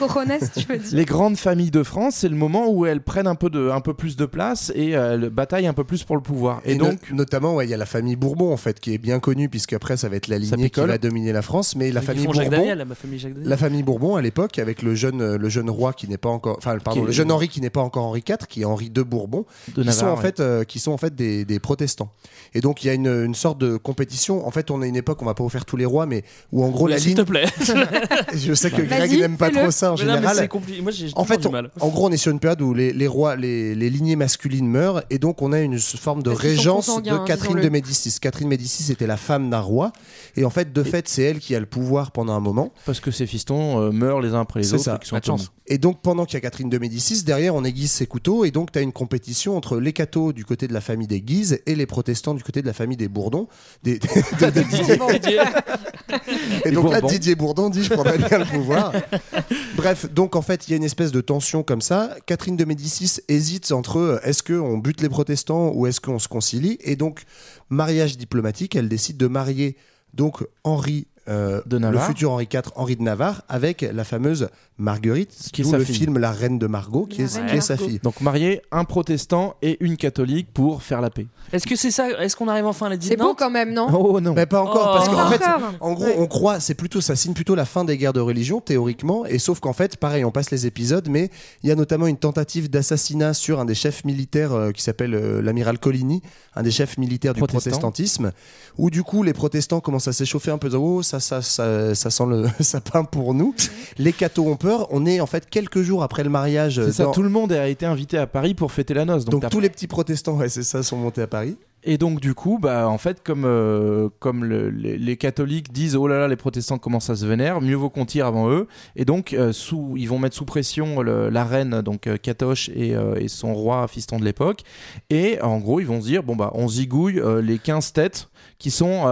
tu 0.55 0.65
veux 0.67 0.77
dire. 0.77 0.89
les 0.97 1.05
grandes 1.05 1.37
familles 1.37 1.71
de 1.71 1.83
France, 1.83 2.15
c'est 2.17 2.29
le 2.29 2.35
moment 2.35 2.69
où 2.69 2.85
elles 2.85 3.01
prennent 3.01 3.27
un 3.27 3.35
peu 3.35 3.49
de, 3.49 3.69
un 3.69 3.81
peu 3.81 3.93
plus 3.93 4.15
de 4.15 4.25
place 4.25 4.71
et 4.75 4.95
euh, 4.95 5.13
elles 5.13 5.29
bataillent 5.29 5.67
un 5.67 5.73
peu 5.73 5.83
plus 5.83 6.03
pour 6.03 6.15
le 6.15 6.21
pouvoir. 6.21 6.61
Et, 6.65 6.73
Et, 6.73 6.75
no- 6.75 6.85
donc, 6.85 7.11
notamment, 7.11 7.55
ouais, 7.55 7.65
il 7.65 7.69
y 7.69 7.73
a 7.73 7.77
la 7.77 7.85
famille 7.85 8.15
Bourbon 8.15 8.51
en 8.53 8.57
fait, 8.57 8.79
qui 8.79 8.93
est 8.93 8.97
bien 8.97 9.19
connue, 9.19 9.49
puisque 9.49 9.73
après 9.73 9.97
ça 9.97 10.09
va 10.09 10.15
être 10.15 10.27
la 10.27 10.37
lignée 10.37 10.69
qui 10.69 10.79
va 10.81 10.97
dominer 10.97 11.31
la 11.31 11.41
France, 11.41 11.75
mais 11.75 11.91
la 11.91 12.01
famille 12.01 12.25
Bourbon. 12.25 12.49
Daniel, 12.49 12.85
ma 12.87 12.95
famille 12.95 13.19
Jacques 13.19 13.33
Daniel. 13.33 13.49
La 13.49 13.57
famille 13.57 13.83
Bourbon 13.83 14.15
à 14.15 14.21
l'époque, 14.21 14.59
avec 14.59 14.81
le 14.81 14.95
jeune, 14.95 15.35
le 15.35 15.49
jeune 15.49 15.69
roi 15.69 15.93
qui 15.93 16.07
n'est 16.07 16.17
pas 16.17 16.29
encore, 16.29 16.55
enfin 16.57 16.77
pardon, 16.79 17.03
le 17.03 17.11
jeune 17.11 17.31
Henri 17.31 17.46
qui 17.49 17.61
n'est 17.61 17.69
pas 17.69 17.81
encore 17.81 18.05
Henri 18.05 18.23
IV, 18.27 18.37
qui 18.49 18.61
est 18.61 18.65
Henri 18.65 18.85
II 18.95 19.03
Bourbon, 19.03 19.45
de 19.75 19.83
qui 19.83 19.91
sont 19.91 20.05
en 20.07 20.15
ouais. 20.15 20.21
fait, 20.21 20.39
euh, 20.39 20.63
qui 20.63 20.79
sont 20.79 20.91
en 20.91 20.97
fait 20.97 21.15
des, 21.15 21.45
des 21.45 21.59
protestants. 21.59 22.09
Et 22.53 22.61
donc 22.61 22.83
il 22.83 22.87
y 22.87 22.89
a 22.89 22.93
une, 22.93 23.07
une 23.07 23.35
sorte 23.35 23.57
de 23.59 23.77
compétition. 23.77 24.47
En 24.47 24.51
fait, 24.51 24.71
on 24.71 24.81
a 24.81 24.87
une 24.87 24.95
époque, 24.95 25.21
on 25.21 25.25
va 25.25 25.33
pas 25.33 25.43
vous 25.43 25.49
faire 25.49 25.65
tous 25.65 25.77
les 25.77 25.85
rois, 25.85 26.05
mais 26.05 26.23
où 26.51 26.63
en 26.63 26.69
gros 26.69 26.85
Mais 26.85 26.91
la 26.93 26.99
S'il 26.99 27.09
ligne. 27.09 27.17
te 27.17 27.21
plaît. 27.23 27.45
Je 28.33 28.53
sais 28.53 28.71
que 28.71 28.81
Greg 28.81 29.11
n'aime 29.19 29.37
pas 29.37 29.49
trop 29.49 29.71
ça 29.71 29.91
en 29.93 29.95
Mais 29.95 30.03
non, 30.03 30.07
mais 30.11 30.15
général. 30.17 30.37
c'est 30.37 30.47
compliqué. 30.47 30.81
Moi, 30.81 30.91
En 31.15 31.23
fait, 31.25 31.37
du 31.37 31.47
on- 31.47 31.51
mal. 31.51 31.71
en 31.79 31.89
gros, 31.89 32.07
on 32.07 32.11
est 32.11 32.17
sur 32.17 32.31
une 32.31 32.39
période 32.39 32.61
où 32.61 32.73
les, 32.73 32.93
les 32.93 33.07
rois, 33.07 33.35
les, 33.35 33.75
les 33.75 33.89
lignées 33.89 34.15
masculines 34.15 34.67
meurent, 34.67 35.03
et 35.09 35.19
donc 35.19 35.41
on 35.41 35.51
a 35.51 35.59
une 35.59 35.77
forme 35.79 36.23
de 36.23 36.29
Parce 36.29 36.41
régence 36.41 36.87
de 37.01 37.17
Catherine 37.25 37.37
disons-le. 37.55 37.61
de 37.63 37.69
Médicis. 37.69 38.17
Catherine 38.21 38.47
Médicis 38.47 38.91
était 38.91 39.07
la 39.07 39.17
femme 39.17 39.49
d'un 39.49 39.59
roi, 39.59 39.91
et 40.35 40.45
en 40.45 40.49
fait, 40.49 40.71
de 40.73 40.83
fait, 40.83 41.07
c'est 41.07 41.23
elle 41.23 41.39
qui 41.39 41.55
a 41.55 41.59
le 41.59 41.65
pouvoir 41.65 42.11
pendant 42.11 42.33
un 42.33 42.39
moment. 42.39 42.71
parce 42.85 42.99
que 42.99 43.11
ces 43.11 43.27
fistons 43.27 43.79
euh, 43.81 43.91
meurent 43.91 44.21
les 44.21 44.33
uns 44.33 44.41
après 44.41 44.61
les 44.61 44.65
C'est 44.65 44.75
autres, 44.75 44.83
ça. 44.83 44.95
et 44.95 44.99
qui 44.99 45.07
sont 45.07 45.35
de. 45.35 45.41
Et 45.69 45.77
donc, 45.77 46.01
pendant 46.01 46.23
qu'il 46.25 46.35
y 46.35 46.37
a 46.37 46.41
Catherine 46.41 46.69
de 46.69 46.77
Médicis, 46.77 47.23
derrière, 47.23 47.36
on 47.49 47.63
aiguise 47.63 47.91
ses 47.91 48.05
couteaux. 48.07 48.45
Et 48.45 48.51
donc, 48.51 48.71
tu 48.71 48.79
as 48.79 48.81
une 48.81 48.91
compétition 48.91 49.55
entre 49.57 49.79
les 49.79 49.93
cathos 49.93 50.33
du 50.33 50.45
côté 50.45 50.67
de 50.67 50.73
la 50.73 50.81
famille 50.81 51.07
des 51.07 51.21
Guises 51.21 51.59
et 51.65 51.75
les 51.75 51.85
protestants 51.85 52.33
du 52.33 52.43
côté 52.43 52.61
de 52.61 52.67
la 52.67 52.73
famille 52.73 52.97
des 52.97 53.07
Bourdons. 53.07 53.47
Des, 53.83 53.99
de- 53.99 54.49
de 54.51 54.61
Didier. 54.61 55.39
Et 56.65 56.71
donc 56.71 56.91
là. 56.91 57.01
Didier 57.01 57.35
Bourdon 57.35 57.69
dit 57.69 57.83
Je 57.83 57.93
prendrais 57.93 58.17
bien 58.17 58.39
le 58.39 58.45
pouvoir. 58.45 58.91
Bref, 59.75 60.11
donc 60.11 60.35
en 60.35 60.41
fait, 60.41 60.67
il 60.67 60.71
y 60.71 60.73
a 60.73 60.77
une 60.77 60.83
espèce 60.83 61.11
de 61.11 61.21
tension 61.21 61.63
comme 61.63 61.81
ça. 61.81 62.15
Catherine 62.25 62.57
de 62.57 62.65
Médicis 62.65 63.19
hésite 63.27 63.71
entre 63.71 63.97
euh, 63.99 64.19
est-ce 64.23 64.43
qu'on 64.43 64.77
bute 64.77 65.01
les 65.01 65.09
protestants 65.09 65.71
ou 65.73 65.87
est-ce 65.87 66.01
qu'on 66.01 66.19
se 66.19 66.27
concilie? 66.27 66.77
Et 66.81 66.95
donc, 66.95 67.23
mariage 67.69 68.17
diplomatique, 68.17 68.75
elle 68.75 68.89
décide 68.89 69.17
de 69.17 69.27
marier 69.27 69.77
donc 70.13 70.43
Henri. 70.63 71.07
euh, 71.27 71.61
De 71.65 71.77
le 71.77 71.99
futur 71.99 72.31
Henri 72.31 72.47
IV, 72.51 72.61
Henri 72.75 72.95
de 72.95 73.03
Navarre, 73.03 73.43
avec 73.49 73.81
la 73.81 74.03
fameuse 74.03 74.49
Marguerite, 74.79 75.33
Qui 75.53 75.61
est 75.61 75.65
sa 75.65 75.77
le 75.79 75.83
fille. 75.83 75.95
film 75.95 76.17
La 76.19 76.31
Reine 76.31 76.59
de 76.59 76.67
Margot, 76.67 77.05
qui 77.07 77.23
est, 77.23 77.33
Reine 77.35 77.47
qui 77.47 77.55
est 77.55 77.61
sa 77.61 77.77
fille. 77.77 77.99
Donc 78.03 78.21
marier 78.21 78.61
un 78.71 78.83
protestant 78.83 79.55
et 79.61 79.77
une 79.83 79.97
catholique 79.97 80.53
pour 80.53 80.83
faire 80.83 81.01
la 81.01 81.09
paix. 81.09 81.25
Est-ce 81.51 81.65
que 81.65 81.75
c'est 81.75 81.89
ça 81.91 82.09
Est-ce 82.21 82.35
qu'on 82.35 82.47
arrive 82.47 82.65
enfin 82.65 82.87
à 82.87 82.89
la 82.89 82.97
C'est 83.01 83.15
beau 83.17 83.33
quand 83.33 83.49
même, 83.49 83.73
non 83.73 83.87
Oh 83.91 84.19
non. 84.21 84.33
Mais 84.35 84.45
pas 84.45 84.61
encore, 84.61 84.91
Oh. 84.91 84.97
parce 84.97 85.09
qu'en 85.09 85.15
Pas 85.15 85.31
fait, 85.37 85.43
en 85.79 85.93
gros, 85.93 86.05
Ouais. 86.05 86.15
on 86.19 86.27
croit, 86.27 86.59
c'est 86.59 86.75
plutôt, 86.75 87.01
ça 87.01 87.15
signe 87.15 87.33
plutôt 87.33 87.55
la 87.55 87.65
fin 87.65 87.85
des 87.85 87.97
guerres 87.97 88.13
de 88.13 88.19
religion, 88.19 88.61
théoriquement, 88.61 89.25
et 89.25 89.39
sauf 89.39 89.59
qu'en 89.59 89.73
fait, 89.73 89.97
pareil, 89.97 90.23
on 90.25 90.31
passe 90.31 90.51
les 90.51 90.65
épisodes, 90.67 91.07
mais 91.09 91.29
il 91.63 91.69
y 91.69 91.71
a 91.71 91.75
notamment 91.75 92.05
une 92.05 92.17
tentative 92.17 92.69
d'assassinat 92.69 93.33
sur 93.33 93.59
un 93.59 93.65
des 93.65 93.75
chefs 93.75 94.03
militaires 94.05 94.53
euh, 94.53 94.71
qui 94.71 94.83
s'appelle 94.83 95.15
euh, 95.15 95.41
l'amiral 95.41 95.79
Coligny, 95.79 96.21
un 96.55 96.63
des 96.63 96.71
chefs 96.71 96.97
militaires 96.97 97.33
du 97.33 97.39
Protestant. 97.39 97.69
protestantisme, 97.71 98.31
où 98.77 98.89
du 98.89 99.03
coup, 99.03 99.23
les 99.23 99.33
protestants 99.33 99.79
commencent 99.79 100.07
à 100.09 100.13
s'échauffer 100.13 100.51
un 100.51 100.57
peu, 100.57 100.67
disant, 100.67 100.81
oh, 100.83 101.01
ça, 101.01 101.19
ça, 101.19 101.41
ça, 101.41 101.95
ça 101.95 102.09
sent 102.11 102.25
le 102.27 102.45
sapin 102.63 103.03
pour 103.05 103.33
nous. 103.33 103.55
Les 103.97 104.11
cathos 104.13 104.45
ont 104.47 104.55
peur, 104.57 104.66
on 104.89 105.05
est 105.05 105.19
en 105.19 105.25
fait 105.25 105.49
quelques 105.49 105.81
jours 105.81 106.03
après 106.03 106.23
le 106.23 106.29
mariage. 106.29 106.81
C'est 106.85 106.91
ça, 106.91 107.07
tout 107.13 107.23
le 107.23 107.29
monde 107.29 107.51
a 107.51 107.67
été 107.67 107.85
invité 107.85 108.17
à 108.17 108.27
Paris 108.27 108.53
pour 108.53 108.71
fêter 108.71 108.93
la 108.93 109.05
noce. 109.05 109.25
Donc, 109.25 109.49
tous 109.49 109.59
les 109.59 109.69
petits 109.69 109.87
protestants, 109.87 110.37
ouais, 110.37 110.49
c'est 110.49 110.63
ça, 110.63 110.83
sont 110.83 110.97
montés 110.97 111.21
à 111.21 111.27
Paris. 111.27 111.57
Et 111.89 111.97
donc 111.97 112.19
du 112.19 112.33
coup, 112.33 112.59
bah 112.61 112.87
en 112.89 112.97
fait, 112.97 113.23
comme 113.23 113.45
euh, 113.45 114.09
comme 114.19 114.43
le- 114.43 114.69
les, 114.69 114.97
les 114.97 115.15
catholiques 115.17 115.71
disent 115.71 115.95
oh 115.95 116.05
là 116.07 116.19
là, 116.19 116.27
les 116.27 116.35
protestants 116.35 116.77
commencent 116.77 117.09
à 117.09 117.15
se 117.15 117.25
vénérer, 117.25 117.59
mieux 117.61 117.75
vaut 117.75 117.89
qu'on 117.89 118.05
tire 118.05 118.25
avant 118.27 118.49
eux. 118.51 118.67
Et 118.97 119.05
donc 119.05 119.31
euh, 119.33 119.53
sous, 119.53 119.93
ils 119.95 120.07
vont 120.07 120.19
mettre 120.19 120.35
sous 120.35 120.43
pression 120.45 121.01
le- 121.01 121.29
la 121.29 121.45
reine 121.45 121.81
donc 121.81 122.09
Catoche 122.21 122.69
et, 122.75 122.93
euh, 122.95 123.15
et 123.15 123.29
son 123.29 123.53
roi 123.53 123.87
fiston 123.87 124.19
de 124.19 124.25
l'époque. 124.25 124.61
Et 125.09 125.39
en 125.41 125.59
gros, 125.59 125.79
ils 125.79 125.87
vont 125.87 126.01
se 126.01 126.07
dire 126.07 126.23
bon 126.23 126.35
bah 126.35 126.51
on 126.55 126.67
zigouille 126.67 127.21
les 127.41 127.57
15 127.57 127.93
têtes 127.93 128.29
qui 128.59 128.69
sont 128.71 129.05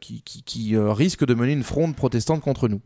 qui, 0.00 0.22
qui, 0.22 0.42
qui, 0.42 0.76
risquent 0.76 1.26
de 1.26 1.34
mener 1.34 1.52
une 1.52 1.62
fronde 1.64 1.94
protestante 1.96 2.40
contre 2.40 2.68
nous. 2.68 2.80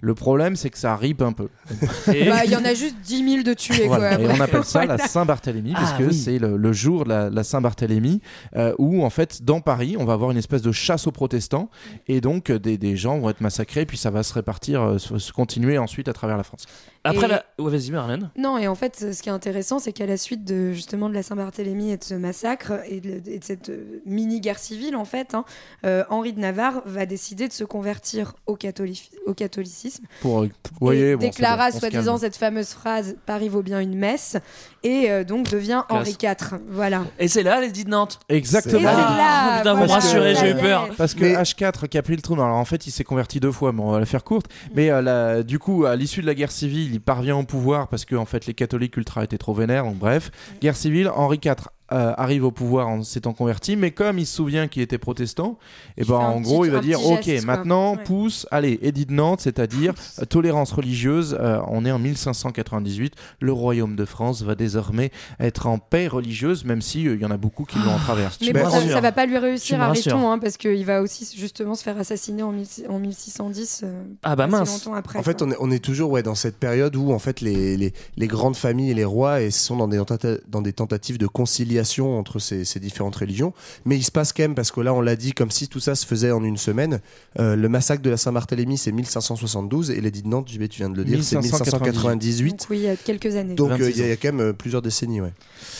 Le 0.00 0.14
problème, 0.14 0.56
c'est 0.56 0.68
que 0.70 0.78
ça 0.78 0.96
ripe 0.96 1.22
un 1.22 1.32
peu. 1.32 1.48
Et- 2.12 2.28
Bah, 2.28 2.44
il 2.44 2.50
y 2.50 2.56
en 2.56 2.64
a 2.64 2.74
juste 2.74 2.96
10 3.04 3.30
000 3.34 3.42
de 3.44 3.54
tués, 3.54 3.86
voilà. 3.86 4.16
quoi. 4.16 4.24
Et 4.24 4.28
on 4.28 4.40
appelle 4.40 4.64
ça 4.64 4.84
la. 4.84 4.98
Saint-Barthélemy 4.98 5.72
parce 5.74 5.92
Ah, 5.94 5.98
que 5.98 6.04
oui. 6.08 6.14
c'est 6.14 6.38
le, 6.38 6.56
le 6.56 6.72
jour 6.72 7.04
de 7.04 7.10
la, 7.10 7.30
la 7.30 7.44
Saint-Barthélemy 7.44 8.20
euh, 8.56 8.71
où 8.78 9.02
en 9.04 9.10
fait 9.10 9.42
dans 9.42 9.60
Paris 9.60 9.96
on 9.98 10.04
va 10.04 10.12
avoir 10.14 10.30
une 10.30 10.36
espèce 10.38 10.62
de 10.62 10.72
chasse 10.72 11.06
aux 11.06 11.12
protestants 11.12 11.70
et 12.08 12.20
donc 12.20 12.50
euh, 12.50 12.58
des, 12.58 12.78
des 12.78 12.96
gens 12.96 13.18
vont 13.18 13.30
être 13.30 13.40
massacrés 13.40 13.86
puis 13.86 13.96
ça 13.96 14.10
va 14.10 14.22
se 14.22 14.32
répartir, 14.34 14.82
euh, 14.82 14.98
se, 14.98 15.32
continuer 15.32 15.78
ensuite 15.78 16.08
à 16.08 16.12
travers 16.12 16.36
la 16.36 16.42
France. 16.44 16.64
Après 17.04 17.26
Et- 17.26 17.30
la. 17.30 17.44
Ouais, 17.58 17.70
vas-y, 17.70 17.90
Marlène. 17.90 18.30
Non, 18.36 18.58
et 18.58 18.68
en 18.68 18.76
fait, 18.76 19.12
ce 19.12 19.22
qui 19.22 19.28
est 19.28 19.32
intéressant, 19.32 19.80
c'est 19.80 19.92
qu'à 19.92 20.06
la 20.06 20.16
suite 20.16 20.44
de 20.44 20.72
justement 20.72 21.08
de 21.08 21.14
la 21.14 21.24
Saint-Barthélemy 21.24 21.90
et 21.90 21.96
de 21.96 22.04
ce 22.04 22.14
massacre 22.14 22.74
et 22.88 23.00
de, 23.00 23.20
et 23.28 23.38
de 23.40 23.44
cette 23.44 23.70
euh, 23.70 24.00
mini-guerre 24.06 24.58
civile, 24.60 24.94
en 24.94 25.04
fait, 25.04 25.34
hein, 25.34 25.44
euh, 25.84 26.04
Henri 26.10 26.32
de 26.32 26.38
Navarre 26.38 26.82
va 26.86 27.04
décider 27.06 27.48
de 27.48 27.52
se 27.52 27.64
convertir 27.64 28.34
au, 28.46 28.56
catholi- 28.56 29.10
au 29.26 29.34
catholicisme. 29.34 30.04
Pour, 30.20 30.42
euh, 30.42 30.48
voyez, 30.80 31.10
et 31.10 31.16
bon, 31.16 31.22
c'est 31.22 31.26
déclara 31.30 31.70
bon, 31.72 31.78
soi-disant 31.80 32.18
cette 32.18 32.36
fameuse 32.36 32.68
phrase 32.68 33.16
Paris 33.26 33.48
vaut 33.48 33.62
bien 33.62 33.80
une 33.80 33.96
messe, 33.96 34.36
et 34.82 35.10
euh, 35.10 35.24
donc 35.24 35.48
devient 35.50 35.82
Classe. 35.88 36.00
Henri 36.00 36.16
IV. 36.22 36.58
Voilà. 36.68 37.02
Et 37.18 37.28
c'est 37.28 37.42
là, 37.42 37.60
les 37.60 37.70
dits 37.70 37.84
de 37.84 37.90
Nantes. 37.90 38.18
Exactement. 38.28 38.78
Et 38.78 38.82
c'est 38.82 38.86
là, 38.86 38.94
Ah, 38.98 39.58
putain, 39.58 39.74
vous 39.74 39.82
me 39.84 39.88
rassurez, 39.88 40.34
j'ai 40.34 40.50
eu 40.50 40.54
peur. 40.56 40.88
Parce 40.96 41.14
que 41.14 41.24
Mais- 41.24 41.34
H4 41.36 41.88
qui 41.88 41.98
a 41.98 42.02
pris 42.02 42.16
le 42.16 42.22
trône, 42.22 42.40
alors 42.40 42.56
en 42.56 42.64
fait 42.64 42.86
il 42.86 42.90
s'est 42.90 43.04
converti 43.04 43.40
deux 43.40 43.52
fois, 43.52 43.72
mais 43.72 43.80
on 43.82 43.90
va 43.92 44.00
la 44.00 44.06
faire 44.06 44.24
courte. 44.24 44.46
Mais 44.74 44.90
euh, 44.90 45.02
la- 45.02 45.42
du 45.42 45.58
coup, 45.58 45.84
à 45.84 45.96
l'issue 45.96 46.20
de 46.22 46.26
la 46.26 46.34
guerre 46.34 46.50
civile, 46.52 46.92
il 46.92 47.00
parvient 47.00 47.36
au 47.36 47.44
pouvoir 47.44 47.88
parce 47.88 48.04
que 48.04 48.16
en 48.16 48.24
fait 48.24 48.46
les 48.46 48.54
catholiques 48.54 48.96
ultra 48.96 49.24
étaient 49.24 49.38
trop 49.38 49.54
vénères. 49.54 49.84
Donc 49.84 49.96
bref, 49.96 50.30
guerre 50.60 50.76
civile, 50.76 51.08
Henri 51.14 51.38
IV 51.44 51.54
euh, 51.92 52.12
arrive 52.16 52.44
au 52.44 52.50
pouvoir 52.50 52.88
en 52.88 53.02
s'étant 53.02 53.32
converti, 53.32 53.76
mais 53.76 53.90
comme 53.90 54.18
il 54.18 54.26
se 54.26 54.34
souvient 54.36 54.66
qu'il 54.68 54.82
était 54.82 54.98
protestant, 54.98 55.58
et 55.96 56.02
Il 56.02 56.08
ben 56.08 56.14
en 56.16 56.34
petit- 56.40 56.42
gros 56.44 56.64
il 56.64 56.70
va 56.70 56.80
dire 56.80 57.04
ok 57.04 57.24
quoi. 57.24 57.34
maintenant 57.44 57.92
Ouais. 57.96 58.02
pousse, 58.04 58.46
allez 58.50 58.78
édit 58.82 59.06
de 59.06 59.12
Nantes, 59.12 59.40
c'est-à-dire 59.42 59.94
euh, 60.20 60.24
tolérance 60.24 60.72
religieuse. 60.72 61.36
euh, 61.40 61.60
on 61.68 61.84
est 61.84 61.92
en 61.92 61.98
1598, 61.98 63.14
le 63.40 63.52
royaume 63.52 63.96
de 63.96 64.04
France 64.04 64.42
va 64.42 64.54
désormais 64.54 65.10
être 65.40 65.66
en 65.66 65.78
paix 65.78 66.06
religieuse, 66.08 66.64
même 66.64 66.80
si 66.82 67.06
euh, 67.06 67.14
il 67.14 67.20
y 67.20 67.24
en 67.24 67.30
a 67.30 67.36
beaucoup 67.36 67.64
qui 67.64 67.78
l'ont 67.78 67.92
en 67.92 67.98
travers. 67.98 68.32
Mais 68.40 68.52
bon, 68.52 68.70
ça, 68.70 68.80
ça 68.88 69.00
va 69.00 69.12
pas 69.12 69.26
lui 69.26 69.38
réussir 69.38 69.80
à. 69.80 69.90
Riton, 69.92 70.30
hein, 70.30 70.38
parce 70.38 70.56
qu'il 70.56 70.84
va 70.86 71.02
aussi 71.02 71.28
justement 71.36 71.74
se 71.74 71.82
faire 71.82 71.98
assassiner 71.98 72.42
en, 72.42 72.52
1000 72.52 72.66
en 72.88 72.98
1610. 72.98 73.82
euh, 73.84 74.02
Ah 74.22 74.34
bah 74.36 74.44
assez 74.44 74.52
mince. 74.52 74.84
longtemps 74.84 74.94
après. 74.96 75.18
En 75.18 75.22
fait, 75.22 75.42
on 75.42 75.50
est, 75.50 75.56
on 75.60 75.70
est 75.70 75.78
toujours 75.84 76.10
ouais, 76.10 76.22
dans 76.22 76.34
cette 76.34 76.56
période 76.58 76.96
où 76.96 77.12
en 77.12 77.18
fait 77.18 77.40
les, 77.40 77.76
les, 77.76 77.92
les 78.16 78.26
grandes 78.26 78.56
familles 78.56 78.90
et 78.92 78.94
les 78.94 79.04
rois 79.04 79.40
et 79.42 79.50
sont 79.50 79.76
dans 79.76 79.88
des, 79.88 80.00
dans 80.48 80.62
des 80.62 80.72
tentatives 80.72 81.18
de 81.18 81.26
conciliation 81.26 81.81
entre 82.18 82.38
ces, 82.38 82.64
ces 82.64 82.80
différentes 82.80 83.16
religions. 83.16 83.52
Mais 83.84 83.96
il 83.96 84.02
se 84.02 84.10
passe 84.10 84.32
quand 84.32 84.42
même, 84.42 84.54
parce 84.54 84.70
que 84.70 84.80
là 84.80 84.92
on 84.94 85.00
l'a 85.00 85.16
dit, 85.16 85.32
comme 85.32 85.50
si 85.50 85.68
tout 85.68 85.80
ça 85.80 85.94
se 85.94 86.06
faisait 86.06 86.30
en 86.30 86.42
une 86.44 86.56
semaine. 86.56 87.00
euh, 87.38 87.56
le 87.56 87.68
massacre 87.68 88.02
de 88.02 88.10
la 88.10 88.16
Saint-Barthélemy 88.16 88.78
c'est 88.78 88.92
1572 88.92 89.90
et 89.90 90.00
l'édit 90.00 90.22
de 90.22 90.28
Nantes, 90.28 90.46
tu 90.46 90.58
viens 90.58 90.90
de 90.90 90.96
le 90.96 91.04
dire, 91.04 91.22
c'est 91.22 91.36
1598. 91.38 92.50
Donc 92.50 92.66
oui, 92.70 92.78
il 92.78 92.82
y 92.84 92.88
a 92.88 92.96
quelques 92.96 93.36
années. 93.36 93.54
Donc 93.54 93.70
euh, 93.72 93.76
26 93.76 93.98
il 93.98 94.06
y, 94.08 94.10
a- 94.10 94.16
quand 94.16 94.28
même 94.32 94.40
euh, 94.40 94.52
plusieurs 94.52 94.82
décennies. 94.82 95.20
Ouais. 95.20 95.32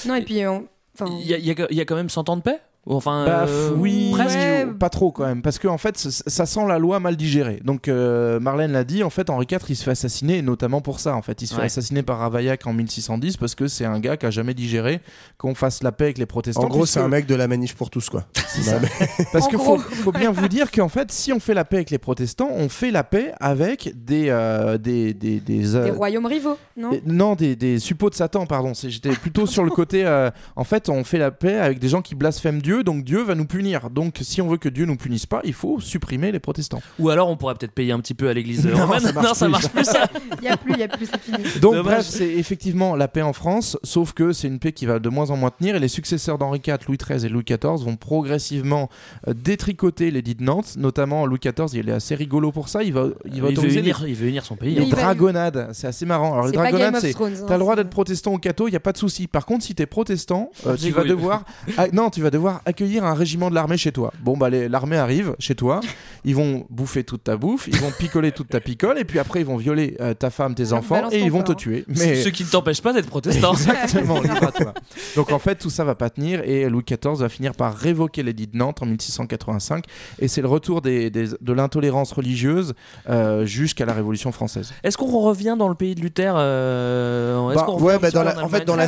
Non, 0.06 0.14
et 0.14 0.22
puis, 0.22 0.46
on- 0.46 0.66
enfin, 0.98 1.10
Il 1.20 1.26
y, 1.26 1.34
a- 1.34 1.38
il 1.38 1.44
y 1.46 1.50
a- 1.50 1.66
il 1.70 1.76
y 1.76 1.80
a 1.80 1.84
quand 1.84 1.96
même 1.96 2.10
100 2.10 2.28
ans 2.28 2.36
de 2.36 2.42
paix? 2.42 2.58
Enfin, 2.86 3.24
Bah, 3.26 3.44
euh, 3.48 3.70
oui, 3.76 4.10
presque. 4.12 4.36
Ouais. 4.36 4.66
pas 4.78 4.88
trop 4.90 5.12
quand 5.12 5.24
même, 5.24 5.40
parce 5.40 5.58
que 5.60 5.68
en 5.68 5.78
fait, 5.78 5.96
ça, 5.96 6.46
sent 6.46 6.66
la 6.66 6.78
loi 6.80 6.98
mal 6.98 7.16
digérée. 7.16 7.60
Donc 7.64 7.86
euh, 7.86 8.40
Marlène 8.40 8.72
l'a 8.72 8.82
dit, 8.82 9.04
en 9.04 9.10
fait, 9.10 9.30
Henri 9.30 9.46
IV, 9.50 9.58
il 9.68 9.76
se 9.76 9.84
fait 9.84 9.92
assassiner, 9.92 10.38
et 10.38 10.42
notamment 10.42 10.80
pour 10.80 10.98
ça. 10.98 11.14
En 11.14 11.22
fait, 11.22 11.40
il 11.42 11.46
se 11.46 11.54
fait 11.54 11.62
assassiner 11.62 12.02
par 12.02 12.18
Ravaillac 12.18 12.66
en 12.66 12.72
1610 12.72 13.36
parce 13.36 13.54
que 13.54 13.68
c'est 13.68 13.84
un 13.84 14.00
gars 14.00 14.16
qui 14.16 14.26
a 14.26 14.30
jamais 14.30 14.54
digéré 14.54 15.00
qu'on 15.38 15.54
fasse 15.54 15.82
la 15.84 15.92
paix 15.92 16.04
avec 16.06 16.18
les 16.18 16.26
protestants. 16.26 16.64
En 16.64 16.68
gros, 16.68 16.84
c'est 16.86 16.98
un 17.00 17.06
mec 17.08 17.26
de 17.26 17.34
la 17.36 17.46
manif 17.46 17.76
pour 17.76 17.88
tous 17.88 18.10
quoi. 18.10 18.24
ça. 18.48 18.80
Parce 19.32 19.46
En 19.46 19.48
qu'il 19.48 19.58
faut, 19.60 19.78
faut 19.78 20.12
bien 20.12 20.32
vous 20.32 20.48
dire 20.48 20.70
qu'en 20.72 20.88
fait, 20.88 21.12
si 21.12 21.32
on 21.32 21.38
fait 21.38 21.54
la 21.54 21.64
paix 21.64 21.76
avec 21.76 21.90
les 21.90 21.98
protestants, 21.98 22.48
on 22.50 22.68
fait 22.68 22.90
la 22.90 23.04
paix 23.04 23.32
avec 23.40 23.92
des 23.94 24.26
euh, 24.28 24.76
des 24.78 25.14
des, 25.14 25.38
des, 25.40 25.76
euh, 25.76 25.84
des 25.84 25.90
royaumes 25.92 26.26
rivaux, 26.26 26.58
non 26.76 26.90
des- 26.90 27.02
non, 27.06 27.34
des, 27.36 27.54
des 27.54 27.78
suppôts 27.78 28.10
de 28.10 28.14
Satan, 28.16 28.46
pardon. 28.46 28.72
J'étais 28.74 29.10
plutôt 29.10 29.46
sur 29.46 29.62
le 29.64 29.70
côté. 29.70 30.04
euh, 30.04 30.30
en 30.56 30.64
fait, 30.64 30.88
on 30.88 31.04
fait 31.04 31.18
la 31.18 31.30
paix 31.30 31.56
avec 31.58 31.78
des 31.78 31.88
gens 31.88 32.02
qui 32.02 32.14
blasphèment 32.16 32.60
Dieu, 32.60 32.71
donc 32.80 33.04
Dieu 33.04 33.22
va 33.22 33.34
nous 33.34 33.44
punir. 33.44 33.90
Donc, 33.90 34.18
si 34.22 34.40
on 34.40 34.48
veut 34.48 34.56
que 34.56 34.68
Dieu 34.68 34.86
nous 34.86 34.96
punisse 34.96 35.26
pas, 35.26 35.40
il 35.44 35.52
faut 35.52 35.80
supprimer 35.80 36.32
les 36.32 36.40
protestants. 36.40 36.80
Ou 36.98 37.10
alors 37.10 37.28
on 37.28 37.36
pourrait 37.36 37.54
peut-être 37.54 37.72
payer 37.72 37.92
un 37.92 38.00
petit 38.00 38.14
peu 38.14 38.28
à 38.28 38.32
l'église 38.32 38.64
Non, 38.66 38.86
romaine. 38.86 39.00
ça 39.00 39.12
marche 39.12 39.26
non, 39.26 39.34
ça 39.34 39.44
plus. 39.46 39.52
marche 39.52 39.68
plus 39.68 39.84
ça. 39.84 40.08
Il 40.40 40.44
y 40.44 40.48
a 40.48 40.56
plus, 40.56 40.72
il 40.72 40.78
y 40.80 40.82
a 40.82 40.88
plus, 40.88 41.06
c'est 41.06 41.20
fini. 41.20 41.38
Donc, 41.60 41.74
Dommage. 41.74 41.84
bref, 41.84 42.06
c'est 42.06 42.28
effectivement 42.32 42.96
la 42.96 43.08
paix 43.08 43.22
en 43.22 43.32
France, 43.34 43.76
sauf 43.82 44.12
que 44.14 44.32
c'est 44.32 44.48
une 44.48 44.58
paix 44.58 44.72
qui 44.72 44.86
va 44.86 44.98
de 44.98 45.08
moins 45.10 45.30
en 45.30 45.36
moins 45.36 45.50
tenir. 45.50 45.76
Et 45.76 45.80
les 45.80 45.88
successeurs 45.88 46.38
d'Henri 46.38 46.60
IV, 46.66 46.78
Louis 46.88 46.96
XIII 46.96 47.26
et 47.26 47.28
Louis 47.28 47.44
XIV 47.44 47.84
vont 47.84 47.96
progressivement 47.96 48.88
euh, 49.28 49.34
détricoter 49.34 50.10
l'édit 50.10 50.34
de 50.34 50.42
Nantes. 50.44 50.74
Notamment, 50.76 51.26
Louis 51.26 51.38
XIV, 51.38 51.68
il 51.78 51.88
est 51.88 51.92
assez 51.92 52.14
rigolo 52.14 52.52
pour 52.52 52.68
ça. 52.68 52.82
Il 52.82 52.92
va, 52.92 53.08
il 53.26 53.30
va 53.30 53.36
Il 53.36 53.40
veut, 53.42 53.48
autoriser 53.48 53.76
les- 53.76 53.80
unir, 53.90 54.04
il 54.06 54.14
veut 54.14 54.28
unir 54.28 54.44
son 54.44 54.56
pays. 54.56 54.74
Les 54.74 54.84
va- 54.90 54.96
dragonnades. 54.96 55.68
C'est 55.72 55.86
assez 55.86 56.06
marrant. 56.06 56.32
Alors, 56.34 56.46
les 56.46 56.52
dragonnades, 56.52 56.96
c'est. 57.00 57.12
Thrones. 57.12 57.34
hein, 57.40 57.44
T'as 57.46 57.54
le 57.54 57.60
droit 57.60 57.76
d'être 57.76 57.90
protestant 57.90 58.32
ou 58.32 58.38
catho, 58.38 58.68
il 58.68 58.70
n'y 58.70 58.76
a 58.76 58.80
pas 58.80 58.92
de 58.92 58.98
souci. 58.98 59.26
Par 59.26 59.44
contre, 59.44 59.64
si 59.64 59.74
t'es 59.74 59.86
protestant, 59.86 60.50
euh, 60.66 60.76
tu 60.80 60.90
vas 60.90 61.04
devoir. 61.04 61.44
Ah, 61.76 61.86
non, 61.92 62.10
tu 62.10 62.22
vas 62.22 62.30
devoir 62.30 62.61
accueillir 62.66 63.04
un 63.04 63.14
régiment 63.14 63.50
de 63.50 63.54
l'armée 63.54 63.76
chez 63.76 63.92
toi. 63.92 64.12
Bon, 64.20 64.36
bah, 64.36 64.50
les- 64.50 64.68
l'armée 64.68 64.96
arrive 64.96 65.34
chez 65.38 65.54
toi, 65.54 65.80
ils 66.24 66.34
vont 66.36 66.66
bouffer 66.70 67.04
toute 67.04 67.24
ta 67.24 67.36
bouffe, 67.36 67.68
ils 67.68 67.76
vont 67.78 67.90
picoler 67.98 68.32
toute 68.32 68.48
ta 68.48 68.60
picole, 68.60 68.98
et 68.98 69.04
puis 69.04 69.18
après, 69.18 69.40
ils 69.40 69.46
vont 69.46 69.56
violer 69.56 69.96
euh, 70.00 70.14
ta 70.14 70.30
femme, 70.30 70.54
tes 70.54 70.72
enfants, 70.72 71.08
et 71.10 71.20
ils 71.20 71.30
vont 71.30 71.42
te 71.42 71.48
corps. 71.48 71.56
tuer. 71.56 71.84
Ce 71.94 72.28
qui 72.28 72.44
ne 72.44 72.48
t'empêche 72.48 72.80
pas 72.82 72.92
d'être 72.92 73.08
protestant. 73.08 73.52
Exactement, 73.62 74.20
libre 74.20 74.44
à 74.44 74.52
toi. 74.52 74.74
Donc 75.16 75.32
en 75.32 75.38
fait, 75.38 75.56
tout 75.56 75.70
ça 75.70 75.84
va 75.84 75.94
pas 75.94 76.10
tenir 76.10 76.40
et 76.44 76.68
Louis 76.68 76.84
XIV 76.84 77.14
va 77.18 77.28
finir 77.28 77.52
par 77.54 77.74
révoquer 77.76 78.22
l'édit 78.22 78.46
de 78.46 78.56
Nantes 78.56 78.82
en 78.82 78.86
1685 78.86 79.84
et 80.18 80.28
c'est 80.28 80.40
le 80.42 80.48
retour 80.48 80.82
des- 80.82 81.10
des- 81.10 81.28
de 81.40 81.52
l'intolérance 81.52 82.12
religieuse 82.12 82.74
euh, 83.08 83.44
jusqu'à 83.44 83.84
la 83.86 83.92
Révolution 83.92 84.32
française. 84.32 84.72
Est-ce 84.82 84.96
qu'on 84.96 85.20
revient 85.20 85.56
dans 85.58 85.68
le 85.68 85.74
pays 85.74 85.94
de 85.94 86.00
Luther 86.00 86.34
euh, 86.36 87.54
Bah, 87.54 87.66
ouais, 87.78 87.98
bah, 87.98 88.10
dans 88.10 88.22
la- 88.22 88.42
en 88.44 88.48
fait, 88.48 88.64
dans 88.64 88.76
la 88.76 88.86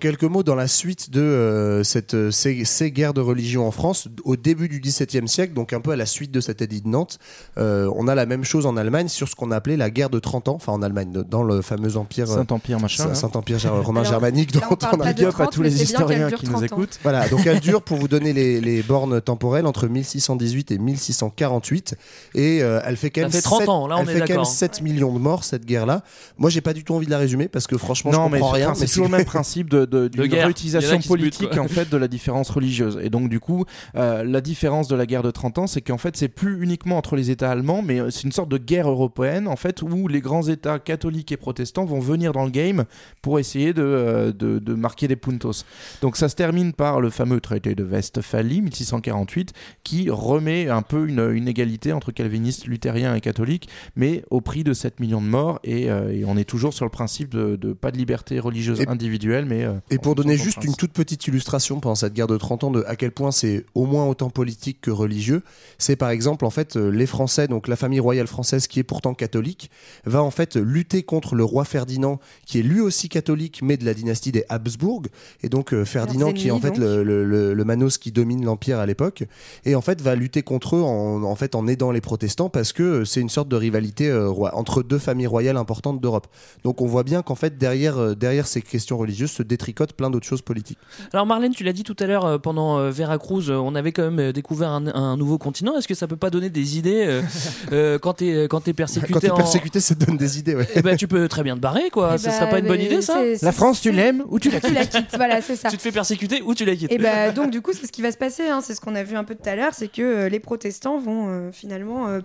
quelques 0.00 0.24
mots, 0.24 0.42
dans 0.42 0.54
la 0.54 0.68
suite 0.68 1.10
de 1.10 1.20
euh, 1.20 1.82
cette, 1.84 2.14
euh, 2.14 2.30
ces, 2.30 2.64
ces 2.84 2.90
guerres 2.90 3.14
de 3.14 3.22
religion 3.22 3.66
en 3.66 3.70
France, 3.70 4.08
au 4.24 4.36
début 4.36 4.68
du 4.68 4.78
XVIIe 4.78 5.26
siècle, 5.26 5.54
donc 5.54 5.72
un 5.72 5.80
peu 5.80 5.92
à 5.92 5.96
la 5.96 6.04
suite 6.04 6.30
de 6.30 6.40
cet 6.42 6.60
édit 6.60 6.82
de 6.82 6.88
Nantes, 6.88 7.18
euh, 7.56 7.90
on 7.96 8.08
a 8.08 8.14
la 8.14 8.26
même 8.26 8.44
chose 8.44 8.66
en 8.66 8.76
Allemagne 8.76 9.08
sur 9.08 9.26
ce 9.26 9.34
qu'on 9.34 9.50
appelait 9.52 9.78
la 9.78 9.88
guerre 9.88 10.10
de 10.10 10.18
30 10.18 10.48
ans, 10.48 10.56
enfin 10.56 10.72
en 10.72 10.82
Allemagne, 10.82 11.10
de- 11.10 11.22
dans 11.22 11.42
le 11.42 11.62
fameux 11.62 11.96
empire 11.96 12.30
euh, 12.30 12.34
Saint-Empire 12.34 12.78
machin. 12.80 13.08
là. 13.08 13.14
Saint-Empire 13.14 13.58
romain 13.84 14.00
Alors, 14.00 14.12
germanique 14.12 14.54
là, 14.54 14.60
dont 14.60 14.66
on 14.72 14.76
parle 14.76 14.96
on 15.00 15.04
a 15.04 15.12
de 15.14 15.24
à 15.24 15.30
30, 15.32 15.52
tous 15.52 15.62
les 15.62 15.82
historiens 15.82 16.30
qui 16.30 16.44
nous 16.44 16.52
30 16.52 16.62
ans. 16.62 16.66
écoutent. 16.66 16.98
Voilà, 17.02 17.26
donc 17.28 17.46
elle 17.46 17.60
dure 17.60 17.80
pour 17.80 17.96
vous 17.96 18.06
donner 18.08 18.34
les, 18.34 18.60
les 18.60 18.82
bornes 18.90 19.18
temporelles 19.22 19.64
entre 19.66 19.86
1618 19.88 20.72
et 20.72 20.78
1648 20.78 21.94
et 22.34 22.62
euh, 22.62 22.80
elle 22.84 22.96
fait 22.98 23.08
quand 23.10 23.22
même 23.22 23.30
fait 23.30 23.40
30 23.40 23.60
sept- 23.60 23.68
ans, 23.70 23.86
là, 23.86 23.96
on 23.96 24.02
elle 24.02 24.10
est 24.10 24.12
fait 24.12 24.18
quand 24.20 24.26
même 24.28 24.36
d'accord. 24.36 24.46
7 24.46 24.82
millions 24.82 25.14
de 25.14 25.18
morts 25.18 25.44
cette 25.44 25.64
guerre-là. 25.64 26.02
Moi 26.36 26.50
j'ai 26.50 26.60
pas 26.60 26.74
du 26.74 26.84
tout 26.84 26.94
envie 26.94 27.06
de 27.06 27.10
la 27.10 27.18
résumer 27.18 27.48
parce 27.48 27.66
que 27.66 27.78
franchement 27.78 28.12
non, 28.12 28.26
je 28.28 28.32
comprends 28.32 28.50
c'est- 28.54 28.56
rien. 28.66 28.74
c'est 28.74 28.86
toujours 28.86 29.06
le 29.06 29.10
même 29.16 29.24
principe 29.24 29.70
de, 29.70 29.86
de, 29.86 30.08
d'une 30.08 30.26
guerre. 30.26 30.44
réutilisation 30.44 30.98
politique 31.00 31.56
en 31.56 31.68
fait 31.68 31.88
de 31.88 31.96
la 31.96 32.08
différence 32.08 32.50
religieuse. 32.50 32.73
Et 32.82 33.10
donc 33.10 33.28
du 33.28 33.40
coup, 33.40 33.64
euh, 33.96 34.24
la 34.24 34.40
différence 34.40 34.88
de 34.88 34.96
la 34.96 35.06
guerre 35.06 35.22
de 35.22 35.30
30 35.30 35.58
ans, 35.58 35.66
c'est 35.66 35.80
qu'en 35.80 35.98
fait 35.98 36.16
c'est 36.16 36.28
plus 36.28 36.62
uniquement 36.62 36.96
entre 36.98 37.16
les 37.16 37.30
États 37.30 37.50
allemands, 37.50 37.82
mais 37.82 38.00
euh, 38.00 38.10
c'est 38.10 38.24
une 38.24 38.32
sorte 38.32 38.48
de 38.48 38.58
guerre 38.58 38.88
européenne 38.88 39.46
en 39.48 39.56
fait 39.56 39.82
où 39.82 40.08
les 40.08 40.20
grands 40.20 40.42
États 40.48 40.78
catholiques 40.78 41.32
et 41.32 41.36
protestants 41.36 41.84
vont 41.84 42.00
venir 42.00 42.32
dans 42.32 42.44
le 42.44 42.50
game 42.50 42.84
pour 43.22 43.38
essayer 43.38 43.72
de, 43.72 43.82
euh, 43.82 44.32
de, 44.32 44.58
de 44.58 44.74
marquer 44.74 45.08
des 45.08 45.16
puntos. 45.16 45.64
Donc 46.02 46.16
ça 46.16 46.28
se 46.28 46.34
termine 46.36 46.72
par 46.72 47.00
le 47.00 47.10
fameux 47.10 47.40
traité 47.40 47.74
de 47.74 47.84
Westphalie 47.84 48.62
1648 48.62 49.52
qui 49.82 50.10
remet 50.10 50.68
un 50.68 50.82
peu 50.82 51.08
une, 51.08 51.30
une 51.32 51.48
égalité 51.48 51.92
entre 51.92 52.12
calvinistes, 52.12 52.66
luthériens 52.66 53.14
et 53.14 53.20
catholiques, 53.20 53.68
mais 53.96 54.24
au 54.30 54.40
prix 54.40 54.64
de 54.64 54.72
7 54.72 55.00
millions 55.00 55.20
de 55.22 55.26
morts 55.26 55.60
et, 55.64 55.90
euh, 55.90 56.12
et 56.12 56.24
on 56.24 56.36
est 56.36 56.44
toujours 56.44 56.72
sur 56.74 56.84
le 56.84 56.90
principe 56.90 57.30
de, 57.30 57.56
de 57.56 57.72
pas 57.72 57.90
de 57.90 57.96
liberté 57.98 58.38
religieuse 58.40 58.80
Et- 58.80 58.88
individuelle, 58.88 59.44
mais 59.46 59.66
Et 59.90 59.98
pour 59.98 60.14
donner 60.14 60.36
juste 60.36 60.64
une 60.64 60.74
toute 60.74 60.92
petite 60.92 61.26
illustration 61.26 61.80
pendant 61.80 61.94
cette 61.94 62.12
guerre 62.14 62.26
de 62.26 62.36
30 62.36 62.63
ans 62.63 62.63
de 62.70 62.84
à 62.86 62.96
quel 62.96 63.10
point 63.12 63.30
c'est 63.32 63.64
au 63.74 63.84
moins 63.86 64.06
autant 64.06 64.30
politique 64.30 64.80
que 64.80 64.90
religieux, 64.90 65.42
c'est 65.78 65.96
par 65.96 66.10
exemple 66.10 66.44
en 66.44 66.50
fait 66.50 66.76
euh, 66.76 66.90
les 66.90 67.06
Français, 67.06 67.48
donc 67.48 67.68
la 67.68 67.76
famille 67.76 68.00
royale 68.00 68.26
française 68.26 68.66
qui 68.66 68.78
est 68.80 68.84
pourtant 68.84 69.14
catholique, 69.14 69.70
va 70.04 70.22
en 70.22 70.30
fait 70.30 70.56
lutter 70.56 71.02
contre 71.02 71.34
le 71.34 71.44
roi 71.44 71.64
Ferdinand 71.64 72.20
qui 72.46 72.58
est 72.58 72.62
lui 72.62 72.80
aussi 72.80 73.08
catholique 73.08 73.60
mais 73.62 73.76
de 73.76 73.84
la 73.84 73.94
dynastie 73.94 74.32
des 74.32 74.44
Habsbourg 74.48 75.02
et 75.42 75.48
donc 75.48 75.72
euh, 75.74 75.84
Ferdinand 75.84 76.32
qui 76.32 76.48
est 76.48 76.50
en 76.50 76.60
fait 76.60 76.78
le, 76.78 77.02
le- 77.04 77.24
le- 77.24 77.54
le 77.54 77.64
manos 77.64 77.98
qui 77.98 78.12
domine 78.12 78.44
l'empire 78.44 78.78
à 78.78 78.86
l'époque 78.86 79.24
et 79.64 79.74
en 79.74 79.80
fait 79.80 80.00
va 80.00 80.14
lutter 80.14 80.42
contre 80.42 80.76
eux 80.76 80.82
en, 80.82 81.22
en 81.22 81.34
fait 81.36 81.54
en 81.54 81.66
aidant 81.66 81.90
les 81.90 82.00
protestants 82.00 82.48
parce 82.48 82.72
que 82.72 82.82
euh, 82.82 83.04
c'est 83.04 83.20
une 83.20 83.28
sorte 83.28 83.48
de 83.48 83.56
rivalité 83.56 84.08
euh, 84.08 84.28
roi- 84.28 84.54
entre 84.54 84.82
deux 84.82 84.98
familles 84.98 85.26
royales 85.26 85.56
importantes 85.56 86.00
d'Europe. 86.00 86.26
Donc 86.64 86.80
on 86.80 86.86
voit 86.86 87.02
bien 87.02 87.22
qu'en 87.22 87.34
fait 87.34 87.58
derrière 87.58 87.98
euh, 87.98 88.14
derrière 88.14 88.46
ces 88.46 88.62
questions 88.62 88.96
religieuses 88.98 89.30
se 89.30 89.42
détricotent 89.42 89.92
plein 89.94 90.10
d'autres 90.10 90.26
choses 90.26 90.42
politiques. 90.42 90.78
Alors 91.12 91.26
Marlène, 91.26 91.52
tu 91.54 91.64
l'as 91.64 91.72
dit 91.72 91.82
tout 91.82 91.96
à 91.98 92.06
l'heure 92.06 92.38
pendant 92.44 92.78
euh, 92.78 92.90
Veracruz, 92.90 93.48
euh, 93.50 93.56
on 93.56 93.74
avait 93.74 93.90
quand 93.90 94.02
même 94.04 94.18
euh, 94.20 94.32
découvert 94.32 94.68
un, 94.68 94.86
un 94.94 95.16
nouveau 95.16 95.38
continent. 95.38 95.76
Est-ce 95.76 95.88
que 95.88 95.94
ça 95.94 96.06
peut 96.06 96.16
pas 96.16 96.28
donner 96.30 96.50
des 96.50 96.78
idées 96.78 97.04
euh, 97.08 97.22
euh, 97.72 97.98
quand 97.98 98.12
t'es 98.14 98.44
quand 98.50 98.60
t'es 98.60 98.74
persécuté 98.74 99.12
Quand 99.14 99.20
t'es 99.20 99.30
en- 99.30 99.36
persécuté, 99.36 99.80
ça 99.80 99.94
te 99.94 100.04
donne 100.04 100.18
des 100.18 100.38
idées. 100.38 100.54
Ouais. 100.54 100.68
Eh 100.76 100.82
ben, 100.82 100.96
tu 100.96 101.08
peux 101.08 101.26
très 101.26 101.42
bien 101.42 101.56
te 101.56 101.60
barrer, 101.60 101.88
quoi. 101.90 102.12
Eh 102.14 102.18
ça 102.18 102.28
bah, 102.30 102.36
serait 102.36 102.50
pas 102.50 102.58
une 102.60 102.66
bonne 102.68 102.80
idée, 102.82 103.00
ça 103.00 103.18
La 103.42 103.50
France, 103.52 103.80
tu 103.80 103.90
l'aimes 103.90 104.22
ou 104.28 104.38
tu 104.38 104.50
la 104.50 104.60
Tu 104.60 104.72
la 104.72 104.84
quittes, 104.84 105.16
voilà, 105.16 105.40
c'est 105.40 105.56
ça. 105.56 105.70
Tu 105.70 105.76
te 105.78 105.82
fais 105.82 105.90
persécuter 105.92 106.42
ou 106.42 106.54
tu 106.54 106.64
la 106.66 106.76
quittes 106.76 106.92
Et 106.92 106.98
bah, 106.98 107.30
donc 107.32 107.50
du 107.50 107.62
coup, 107.62 107.72
c'est 107.72 107.86
ce 107.86 107.92
qui 107.92 108.02
va 108.02 108.12
se 108.12 108.18
passer. 108.18 108.46
hein, 108.48 108.60
c'est 108.62 108.74
ce 108.74 108.80
qu'on 108.80 108.94
a 108.94 109.02
vu 109.02 109.16
un 109.16 109.24
peu 109.24 109.34
tout 109.34 109.48
à 109.48 109.56
l'heure, 109.56 109.72
c'est 109.72 109.88
que 109.88 110.02
euh, 110.02 110.28
les 110.28 110.38
protestants 110.40 110.98
vont 110.98 111.28
euh, 111.30 111.50
finalement 111.50 112.08
euh, 112.08 112.20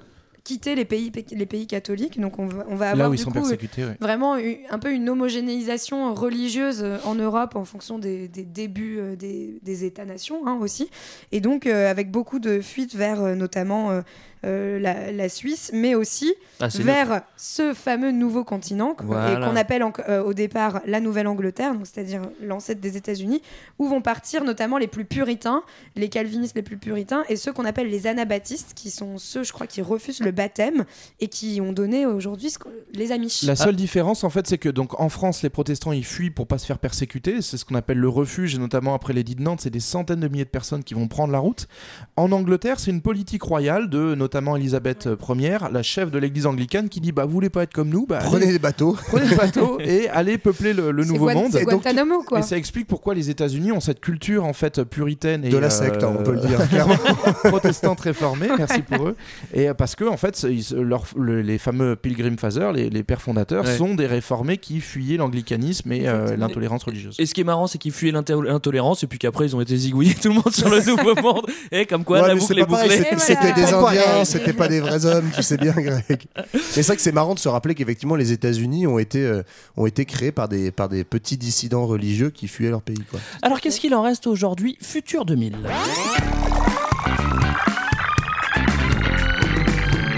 quitter 0.50 0.74
les 0.74 0.86
pays, 0.86 1.12
les 1.32 1.46
pays 1.46 1.68
catholiques. 1.68 2.20
Donc 2.20 2.40
on 2.40 2.48
va, 2.48 2.66
on 2.70 2.76
va 2.76 2.90
avoir 2.90 2.96
là 3.08 3.10
où 3.12 3.14
ils 3.14 3.18
du 3.18 3.24
sont 3.24 3.30
coup, 3.30 3.40
persécutés. 3.42 3.84
ouais. 3.86 3.98
vraiment 4.00 4.34
un 4.76 4.80
peu 4.80 4.92
une 4.92 5.08
homogénéisation 5.08 6.16
religieuse 6.16 6.82
euh, 6.82 6.98
en 7.06 7.14
Europe 7.14 7.56
en 7.56 7.66
fonction 7.66 8.00
des, 8.00 8.28
des 8.28 8.46
débuts 8.46 8.98
euh, 9.00 9.16
des, 9.16 9.60
des 9.62 9.84
États-nations 9.86 10.48
hein, 10.48 10.58
aussi. 10.60 10.90
Et 11.32 11.40
donc 11.40 11.68
euh, 11.68 11.92
avec 11.92 12.10
beaucoup 12.10 12.40
de 12.40 12.62
fuites 12.62 12.96
vers 12.96 13.22
euh, 13.22 13.36
notamment 13.36 14.02
euh, 14.46 14.80
la, 14.80 15.12
la 15.12 15.28
Suisse, 15.30 15.72
mais 15.74 15.96
aussi 15.96 16.34
Ah, 16.62 16.68
vers 16.70 17.22
ce 17.36 17.74
fameux 17.74 18.12
nouveau 18.12 18.44
continent 18.44 18.96
Voilà. 19.04 19.46
qu'on 19.46 19.56
appelle 19.56 19.84
en- 19.84 19.92
euh, 20.08 20.24
au 20.24 20.34
départ 20.34 20.82
la 20.86 21.00
Nouvelle-Angleterre, 21.00 21.74
donc 21.74 21.86
c'est-à-dire 21.86 22.22
l'ancêtre 22.42 22.80
des 22.80 22.96
États-Unis, 22.96 23.42
où 23.80 23.88
vont 23.88 24.02
partir 24.02 24.44
notamment 24.46 24.78
les 24.78 24.88
plus 24.88 25.04
puritains, 25.06 25.64
les 25.98 26.08
calvinistes 26.10 26.56
les 26.56 26.62
plus 26.62 26.78
puritains, 26.78 27.24
et 27.28 27.36
ceux 27.36 27.52
qu'on 27.52 27.66
appelle 27.66 27.90
les 27.90 28.08
anabaptistes, 28.08 28.74
qui 28.76 28.92
sont 28.92 29.18
ceux, 29.18 29.44
je 29.44 29.52
crois, 29.52 29.68
qui 29.68 29.82
refusent 29.82 30.22
le 30.22 30.32
baptême 30.32 30.86
et 31.20 31.28
qui 31.28 31.60
ont 31.60 31.74
donné 31.74 32.06
aujourd'hui 32.06 32.54
les 32.94 33.12
Amish. 33.12 33.44
La 33.44 33.56
seule 33.58 33.76
différence, 33.76 34.24
en 34.24 34.30
fait, 34.30 34.48
c'est 34.48 34.58
que 34.58 34.70
donc 34.70 35.00
en 35.02 35.10
France, 35.10 35.44
les 35.44 35.50
protestants 35.50 35.92
ils 35.92 36.06
fuient 36.06 36.30
pour 36.32 36.48
pas 36.48 36.58
se 36.58 36.66
faire 36.66 36.80
persécuter. 36.80 37.42
C'est 37.42 37.58
ce 37.58 37.66
qu'on 37.66 37.76
appelle 37.76 37.98
le 37.98 38.08
refuge, 38.10 38.56
et 38.56 38.58
notamment 38.58 38.94
après 38.94 39.12
l'édit 39.14 39.36
de 39.36 39.42
Nantes, 39.42 39.60
c'est 39.62 39.70
des 39.70 39.80
centaines 39.82 40.22
de 40.22 40.28
milliers 40.30 40.46
de 40.46 40.50
personnes 40.50 40.84
qui 40.86 40.94
vont 40.94 41.08
prendre 41.10 41.34
la 41.34 41.40
route. 41.40 41.68
En 42.16 42.32
Angleterre, 42.32 42.80
c'est 42.80 42.92
une 42.92 43.02
politique 43.02 43.44
royale 43.44 43.90
de 43.90 44.16
notamment 44.16 44.29
Elisabeth 44.36 45.08
Ier, 45.30 45.58
la 45.72 45.84
chef 45.84 46.12
de 46.12 46.18
l'Église 46.20 46.46
anglicane, 46.46 46.90
qui 46.90 47.00
dit 47.02 47.12
bah 47.12 47.26
vous 47.26 47.32
voulez 47.32 47.50
pas 47.50 47.64
être 47.64 47.74
comme 47.74 47.90
nous, 47.90 48.06
bah 48.06 48.20
Prenez 48.24 48.44
allez, 48.44 48.54
les 48.54 48.60
bateaux. 48.60 48.96
prenez 49.08 49.28
le 49.30 49.36
bateau 49.36 49.80
et 49.84 50.10
allez 50.10 50.38
peupler 50.38 50.74
le, 50.74 50.92
nouveau 50.92 51.30
monde. 51.32 51.48
c'est 51.52 51.62
Et 51.62 51.66
donc, 51.66 51.84
Guantanamo, 51.84 52.24
quoi. 52.24 52.40
Et 52.40 52.42
ça 52.44 52.58
explique 52.58 52.88
pourquoi 52.88 53.14
les 53.16 53.30
États-Unis 53.30 53.72
ont 53.72 53.80
cette 53.80 54.00
culture 54.00 54.46
en 54.46 54.54
fait 54.54 54.84
puritaine 54.84 55.44
et 55.46 55.50
De 55.50 55.58
la 55.58 55.68
euh, 55.68 55.70
secte, 55.70 56.04
hein, 56.04 56.14
on 56.20 56.24
peut 56.24 56.34
le 56.34 56.42
dire 56.42 56.68
clairement. 56.70 56.96
protestante 57.44 58.00
réformée, 58.02 58.48
merci 58.58 58.82
pour 58.82 59.08
eux. 59.08 59.16
Et 59.54 59.70
euh, 59.70 59.74
parce 59.74 59.96
que 59.96 60.04
en 60.06 60.18
fait, 60.18 60.36
c'est- 60.36 60.54
ils- 60.54 60.76
leur- 60.76 61.06
le- 61.18 61.42
les 61.42 61.58
fameux 61.58 61.96
Pilgrim 61.96 62.38
Fathers, 62.38 62.72
les, 62.74 62.90
les 62.90 63.04
pères 63.04 63.22
fondateurs, 63.22 63.66
Ouais. 63.66 63.78
sont 63.78 63.96
des 63.96 64.08
réformés 64.08 64.58
qui 64.58 64.80
fuyaient 64.80 65.18
l'anglicanisme 65.18 65.92
et 65.92 66.08
euh, 66.08 66.36
l'intolérance 66.38 66.84
religieuse. 66.84 67.16
Et 67.20 67.26
ce 67.26 67.34
qui 67.34 67.42
est 67.42 67.46
marrant, 67.46 67.68
c'est 67.68 67.78
qu'ils 67.78 67.92
fuyaient 67.92 68.12
l'intolérance 68.14 69.04
et 69.04 69.08
puis 69.08 69.20
qu'après 69.20 69.46
ils 69.46 69.56
ont 69.56 69.62
été 69.62 69.76
zigouillés 69.76 70.14
tout 70.22 70.30
le 70.30 70.36
monde 70.36 70.52
sur 70.54 70.70
le 70.70 70.82
nouveau 70.86 71.16
monde. 71.22 71.46
Et 71.72 71.86
comme 71.86 72.04
quoi 72.04 72.22
Ouais, 72.22 72.28
la 72.30 72.36
boucle 72.36 72.60
est 72.60 72.66
bouclée. 72.66 73.04
c'était- 73.18 73.54
des 73.54 73.74
Indiens, 73.74 74.19
pareil. 74.20 74.32
c'était 74.32 74.54
pas 74.54 74.68
des 74.68 74.80
vrais 74.80 75.06
hommes, 75.06 75.30
tu 75.36 75.44
sais 75.44 75.58
bien, 75.58 75.74
Greg. 75.74 76.26
Mais 76.54 76.60
c'est 76.62 76.86
vrai 76.86 76.96
que 76.96 77.02
c'est 77.02 77.12
marrant 77.12 77.34
de 77.34 77.40
se 77.40 77.50
rappeler 77.50 77.76
qu'effectivement 77.76 78.16
les 78.16 78.32
États-Unis 78.32 78.88
ont 78.88 79.00
été 79.00 79.24
euh, 79.26 79.44
ont 79.78 79.86
été 79.86 80.06
créés 80.06 80.32
par 80.32 80.48
des 80.48 80.72
par 80.72 80.90
des 80.90 81.04
petits 81.04 81.38
dissidents 81.38 81.86
religieux 81.86 82.30
qui 82.30 82.48
fuyaient 82.48 82.70
leur 82.70 82.82
pays. 82.82 83.04
Quoi. 83.10 83.20
Alors 83.42 83.60
qu'est-ce 83.62 83.80
qu'il 83.80 83.94
en 83.96 84.02
reste 84.02 84.28
aujourd'hui? 84.28 84.78
Futur 84.82 85.26
2000. 85.26 85.58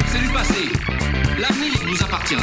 C'est 0.08 0.20
du 0.20 0.30
passé. 0.34 0.54
L'avenir 1.40 1.74
nous 1.88 2.04
appartient. 2.04 2.36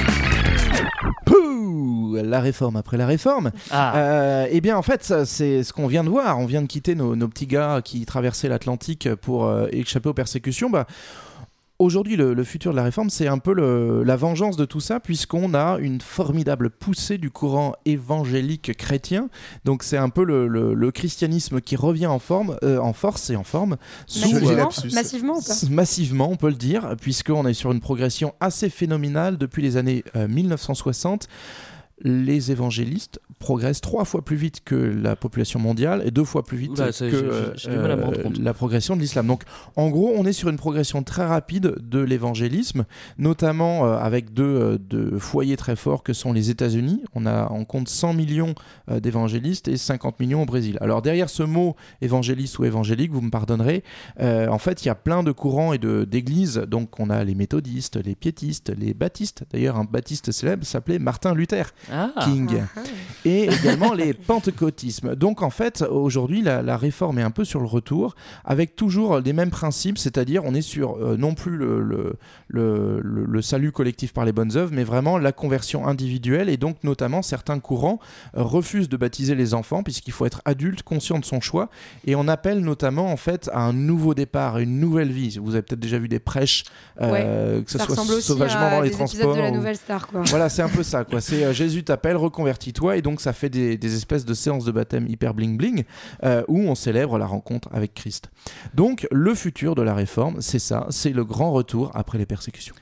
Pouh 1.26 2.16
La 2.22 2.40
réforme 2.40 2.76
après 2.76 2.96
la 2.96 3.06
réforme. 3.06 3.50
Ah. 3.70 3.96
Euh, 3.96 4.46
eh 4.50 4.60
bien, 4.60 4.76
en 4.76 4.82
fait, 4.82 5.12
c'est 5.24 5.62
ce 5.62 5.72
qu'on 5.72 5.86
vient 5.86 6.04
de 6.04 6.08
voir. 6.08 6.38
On 6.38 6.46
vient 6.46 6.62
de 6.62 6.66
quitter 6.66 6.94
nos, 6.94 7.16
nos 7.16 7.28
petits 7.28 7.46
gars 7.46 7.80
qui 7.84 8.04
traversaient 8.06 8.48
l'Atlantique 8.48 9.14
pour 9.16 9.46
euh, 9.46 9.66
échapper 9.70 10.08
aux 10.08 10.14
persécutions. 10.14 10.70
Bah, 10.70 10.86
Aujourd'hui, 11.80 12.16
le, 12.16 12.34
le 12.34 12.42
futur 12.42 12.72
de 12.72 12.76
la 12.76 12.82
réforme, 12.82 13.08
c'est 13.08 13.28
un 13.28 13.38
peu 13.38 13.52
le- 13.54 14.02
la 14.02 14.16
vengeance 14.16 14.56
de 14.56 14.64
tout 14.64 14.80
ça, 14.80 14.98
puisqu'on 14.98 15.54
a 15.54 15.78
une 15.78 16.00
formidable 16.00 16.70
poussée 16.70 17.18
du 17.18 17.30
courant 17.30 17.74
évangélique 17.84 18.76
chrétien. 18.76 19.28
Donc, 19.64 19.84
c'est 19.84 19.96
un 19.96 20.08
peu 20.08 20.24
le, 20.24 20.48
le- 20.48 20.74
le 20.74 20.90
christianisme 20.90 21.60
qui 21.60 21.76
revient 21.76 22.06
en 22.08 22.18
forme, 22.18 22.56
euh, 22.64 22.78
en 22.78 22.92
force 22.92 23.30
et 23.30 23.36
en 23.36 23.44
forme. 23.44 23.76
sous, 24.08 24.28
Massivement, 24.28 24.68
euh, 24.84 24.94
massivement 24.94 25.36
ou 25.38 25.40
pas 25.42 25.54
Massivement, 25.70 26.30
on 26.32 26.36
peut 26.36 26.48
le 26.48 26.54
dire, 26.56 26.96
puisqu'on 27.00 27.46
est 27.46 27.54
sur 27.54 27.70
une 27.70 27.80
progression 27.80 28.34
assez 28.40 28.70
phénoménale 28.70 29.38
depuis 29.38 29.62
les 29.62 29.76
années 29.76 30.02
euh, 30.16 30.26
1960. 30.26 31.28
Les 32.02 32.52
évangélistes 32.52 33.20
progressent 33.40 33.80
trois 33.80 34.04
fois 34.04 34.24
plus 34.24 34.36
vite 34.36 34.62
que 34.64 34.74
la 34.74 35.16
population 35.16 35.58
mondiale 35.60 36.02
et 36.04 36.10
deux 36.10 36.24
fois 36.24 36.44
plus 36.44 36.56
vite 36.58 36.72
Oula, 36.72 36.86
que 37.10 37.16
euh, 37.16 37.54
euh, 37.68 38.22
la 38.40 38.54
progression 38.54 38.94
de 38.96 39.00
l'islam. 39.00 39.26
Donc, 39.26 39.42
en 39.76 39.88
gros, 39.90 40.12
on 40.16 40.24
est 40.24 40.32
sur 40.32 40.48
une 40.48 40.56
progression 40.56 41.02
très 41.02 41.24
rapide 41.26 41.74
de 41.80 41.98
l'évangélisme, 42.00 42.84
notamment 43.18 43.84
euh, 43.86 43.96
avec 43.98 44.32
deux, 44.32 44.42
euh, 44.44 44.78
deux 44.78 45.18
foyers 45.18 45.56
très 45.56 45.76
forts 45.76 46.02
que 46.02 46.12
sont 46.12 46.32
les 46.32 46.50
États-Unis. 46.50 47.02
On 47.14 47.26
a, 47.26 47.48
on 47.52 47.64
compte 47.64 47.88
100 47.88 48.14
millions 48.14 48.54
d'évangélistes 48.90 49.68
et 49.68 49.76
50 49.76 50.18
millions 50.20 50.42
au 50.42 50.46
Brésil. 50.46 50.78
Alors 50.80 51.02
derrière 51.02 51.28
ce 51.30 51.42
mot 51.42 51.76
évangéliste 52.00 52.58
ou 52.58 52.64
évangélique, 52.64 53.12
vous 53.12 53.20
me 53.20 53.30
pardonnerez, 53.30 53.82
en 54.20 54.58
fait, 54.58 54.82
il 54.84 54.86
y 54.86 54.90
a 54.90 54.94
plein 54.94 55.22
de 55.22 55.32
courants 55.32 55.72
et 55.72 55.78
de- 55.78 56.04
d'églises. 56.04 56.56
Donc, 56.68 56.98
on 57.00 57.10
a 57.10 57.22
les 57.24 57.34
méthodistes, 57.34 57.96
les 57.96 58.14
piétistes, 58.14 58.72
les 58.76 58.94
baptistes. 58.94 59.44
D'ailleurs, 59.52 59.76
un 59.76 59.84
baptiste 59.84 60.32
célèbre 60.32 60.64
s'appelait 60.64 60.98
Martin 60.98 61.34
Luther 61.34 61.64
Ah. 61.92 62.12
King. 62.24 62.62
Et 63.24 63.44
également 63.44 63.92
les 63.92 64.14
pentecôtismes. 64.14 65.14
Donc, 65.14 65.42
en 65.42 65.50
fait, 65.50 65.82
aujourd'hui, 65.82 66.42
la, 66.42 66.62
la 66.62 66.76
réforme 66.76 67.18
est 67.18 67.22
un 67.22 67.30
peu 67.30 67.44
sur 67.44 67.60
le 67.60 67.66
retour, 67.66 68.14
avec 68.44 68.76
toujours 68.76 69.18
les 69.20 69.32
mêmes 69.32 69.50
principes, 69.50 69.98
c'est-à-dire, 69.98 70.42
on 70.44 70.54
est 70.54 70.62
sur 70.62 70.96
euh, 70.96 71.16
non 71.16 71.34
plus 71.34 71.56
le, 71.56 71.82
le, 71.82 72.14
le- 72.48 73.00
le- 73.02 73.24
le 73.24 73.42
salut 73.42 73.72
collectif 73.72 74.12
par 74.12 74.24
les 74.24 74.32
bonnes 74.32 74.56
œuvres, 74.56 74.70
mais 74.72 74.84
vraiment 74.84 75.18
la 75.18 75.32
conversion 75.32 75.86
individuelle. 75.86 76.48
Et 76.48 76.56
donc, 76.56 76.82
notamment, 76.84 77.22
certains 77.22 77.58
courants 77.58 77.98
euh, 78.36 78.42
refusent 78.42 78.88
de 78.88 78.96
baptiser 78.96 79.34
les 79.34 79.54
enfants, 79.54 79.82
puisqu'il 79.82 80.12
faut 80.12 80.26
être 80.26 80.40
adulte, 80.44 80.82
conscient 80.82 81.18
de 81.18 81.24
son 81.24 81.40
choix. 81.40 81.68
Et 82.06 82.14
on 82.14 82.28
appelle 82.28 82.60
notamment, 82.60 83.10
en 83.12 83.16
fait, 83.16 83.50
à 83.52 83.60
un 83.60 83.72
nouveau 83.72 84.14
départ, 84.14 84.56
à 84.56 84.60
une 84.62 84.78
nouvelle 84.80 85.10
vie. 85.12 85.38
Vous 85.42 85.54
avez 85.54 85.62
peut-être 85.62 85.80
déjà 85.80 85.98
vu 85.98 86.08
des 86.08 86.18
prêches, 86.20 86.64
euh, 87.00 87.62
que 87.62 87.70
ce 87.70 87.78
ça 87.78 87.84
soit 87.84 87.96
sauvagement 88.20 88.70
dans 88.70 88.80
les 88.80 88.90
transports. 88.90 89.34
de 89.36 89.40
la 89.40 89.50
ou- 89.50 89.54
nouvelle 89.54 89.76
star 89.76 90.06
quoi. 90.08 90.22
voilà, 90.26 90.48
c'est 90.48 90.62
un 90.62 90.68
peu 90.68 90.82
ça. 90.82 91.04
quoi. 91.04 91.20
C'est 91.20 91.44
euh, 91.44 91.52
Jésus 91.78 91.84
t'appelle, 91.84 92.16
reconvertis-toi. 92.16 92.96
Et 92.96 93.02
donc, 93.02 93.20
ça 93.20 93.32
fait 93.32 93.48
des, 93.48 93.76
des 93.76 93.94
espèces 93.94 94.24
de 94.24 94.34
séances 94.34 94.64
de 94.64 94.72
baptême 94.72 95.06
hyper 95.08 95.32
bling-bling 95.34 95.84
euh, 96.24 96.42
où 96.48 96.58
on 96.60 96.74
célèbre 96.74 97.18
la 97.18 97.26
rencontre 97.26 97.68
avec 97.72 97.94
Christ. 97.94 98.30
Donc, 98.74 99.06
le 99.12 99.34
futur 99.34 99.74
de 99.76 99.82
la 99.82 99.94
réforme, 99.94 100.40
c'est 100.40 100.58
ça. 100.58 100.86
C'est 100.90 101.10
le 101.10 101.24
grand 101.24 101.52
retour 101.52 101.92
après 101.94 102.18
les 102.18 102.26
persécutions. 102.26 102.74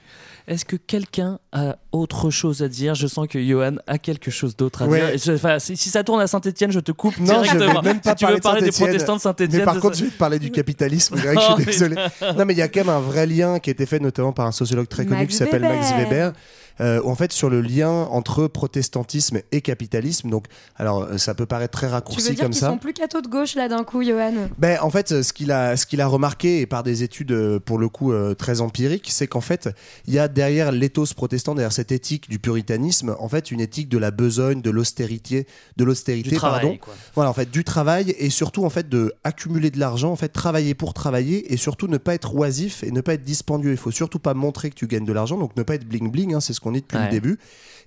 Est-ce 0.48 0.64
que 0.64 0.76
quelqu'un 0.76 1.40
a 1.50 1.76
autre 1.90 2.30
chose 2.30 2.62
à 2.62 2.68
dire? 2.68 2.94
Je 2.94 3.08
sens 3.08 3.26
que 3.26 3.42
Johan 3.44 3.74
a 3.88 3.98
quelque 3.98 4.30
chose 4.30 4.56
d'autre 4.56 4.82
à 4.82 4.86
Ouais. 4.86 5.16
dire. 5.16 5.34
Enfin, 5.34 5.58
si, 5.58 5.76
si 5.76 5.90
ça 5.90 6.04
tourne 6.04 6.20
à 6.20 6.28
Saint-Etienne, 6.28 6.70
je 6.70 6.78
te 6.78 6.92
coupe 6.92 7.18
Non, 7.18 7.42
je 7.42 7.50
vais 7.50 7.58
directement. 7.58 7.82
même 7.82 8.00
pas 8.00 8.10
si 8.10 8.16
tu 8.16 8.24
veux 8.26 8.28
parler 8.28 8.38
de 8.38 8.42
parler 8.42 8.60
des 8.60 8.66
Saint-Étienne. 8.70 8.88
protestants 8.90 9.16
de 9.16 9.20
Saint-Etienne, 9.20 9.50
Mais 9.52 9.64
par 9.64 9.74
ça- 9.74 9.80
contre, 9.80 9.96
je 9.98 10.04
vais 10.04 10.10
te 10.10 10.16
parler 10.18 10.38
du 10.38 10.52
capitalisme, 10.52 11.16
Greg, 11.16 11.36
Oh, 11.36 11.54
je 11.58 11.62
suis 11.62 11.64
désolé. 11.72 11.96
putain. 11.96 12.32
Non, 12.34 12.44
mais 12.46 12.54
il 12.54 12.58
y 12.58 12.62
a 12.62 12.68
quand 12.68 12.80
même 12.80 12.88
un 12.94 13.00
vrai 13.00 13.26
lien 13.26 13.58
qui 13.58 13.70
a 13.70 13.72
été 13.72 13.86
fait 13.86 13.98
notamment 13.98 14.32
par 14.32 14.46
un 14.46 14.52
sociologue 14.52 14.86
très 14.88 15.04
connu 15.04 15.18
Max 15.18 15.32
qui 15.32 15.36
s'appelle 15.36 15.62
Max 15.62 15.90
Weber. 15.96 16.32
Euh, 16.80 17.00
en 17.04 17.14
fait, 17.14 17.32
sur 17.32 17.48
le 17.48 17.60
lien 17.62 17.90
entre 17.90 18.46
protestantisme 18.48 19.40
et 19.52 19.60
capitalisme. 19.62 20.28
Donc, 20.30 20.46
alors, 20.76 21.04
euh, 21.04 21.18
ça 21.18 21.34
peut 21.34 21.46
paraître 21.46 21.72
très 21.72 21.86
Tu 21.86 21.90
veux 21.90 21.94
raccourci 21.94 22.30
dire 22.34 22.44
comme 22.44 22.50
qu'ils 22.52 22.60
ça. 22.60 22.68
sont 22.68 22.78
plus 22.78 22.92
catho 22.92 23.20
de 23.22 23.28
gauche 23.28 23.54
là 23.54 23.68
d'un 23.68 23.82
coup, 23.84 24.02
Johan? 24.02 24.32
Ben, 24.58 24.78
en 24.82 24.90
fait, 24.90 25.22
ce 25.22 25.32
qu'il 25.32 25.52
a, 25.52 25.76
ce 25.76 25.86
qu'il 25.86 26.00
a 26.00 26.06
remarqué, 26.06 26.60
et 26.60 26.66
par 26.66 26.82
des 26.82 27.02
études 27.02 27.32
euh, 27.32 27.58
pour 27.58 27.78
le 27.78 27.88
coup 27.88 28.12
euh, 28.12 28.34
très 28.34 28.60
empiriques, 28.60 29.08
c'est 29.10 29.26
qu'en 29.26 29.40
fait, 29.40 29.70
il 30.06 30.12
y 30.14 30.18
a 30.18 30.28
derrière 30.28 30.70
l'éthos 30.72 31.14
protestant, 31.14 31.54
derrière 31.54 31.72
cette 31.72 31.92
éthique 31.92 32.28
du 32.28 32.38
puritanisme, 32.38 33.16
en 33.18 33.28
fait, 33.28 33.50
une 33.50 33.60
éthique 33.60 33.88
de 33.88 33.98
la 33.98 34.10
besogne, 34.10 34.60
de 34.60 34.70
l'austérité, 34.70 35.46
de 35.76 35.84
l'austérité, 35.84 36.30
Du 36.30 36.36
travail, 36.36 36.60
pardon. 36.60 36.78
quoi. 36.78 36.94
Voilà, 37.14 37.30
en 37.30 37.34
fait, 37.34 37.50
du 37.50 37.64
travail 37.64 38.14
et 38.18 38.28
surtout 38.30 38.64
en 38.64 38.70
fait 38.70 38.88
de 38.88 39.14
accumuler 39.24 39.70
de 39.70 39.78
l'argent, 39.80 40.10
en 40.12 40.16
fait, 40.16 40.28
travailler 40.28 40.74
pour 40.74 40.92
travailler 40.94 41.52
et 41.52 41.56
surtout 41.56 41.88
ne 41.88 41.96
pas 41.98 42.14
être 42.14 42.34
oisif 42.34 42.82
et 42.84 42.90
ne 42.90 43.00
pas 43.00 43.14
être 43.14 43.24
dispendieux. 43.24 43.70
Il 43.70 43.76
faut 43.76 43.90
surtout 43.90 44.18
pas 44.18 44.34
montrer 44.34 44.70
que 44.70 44.74
tu 44.74 44.86
gagnes 44.86 45.04
de 45.06 45.12
l'argent, 45.12 45.38
donc 45.38 45.56
ne 45.56 45.62
pas 45.62 45.74
être 45.74 45.86
bling 45.86 46.10
bling. 46.10 46.34
hein, 46.34 46.40
c'est 46.40 46.52
ce 46.52 46.60
qu'on 46.66 46.72
dit 46.72 46.80
depuis 46.82 46.96
Ouais. 46.98 47.04
le 47.04 47.10
début. 47.10 47.38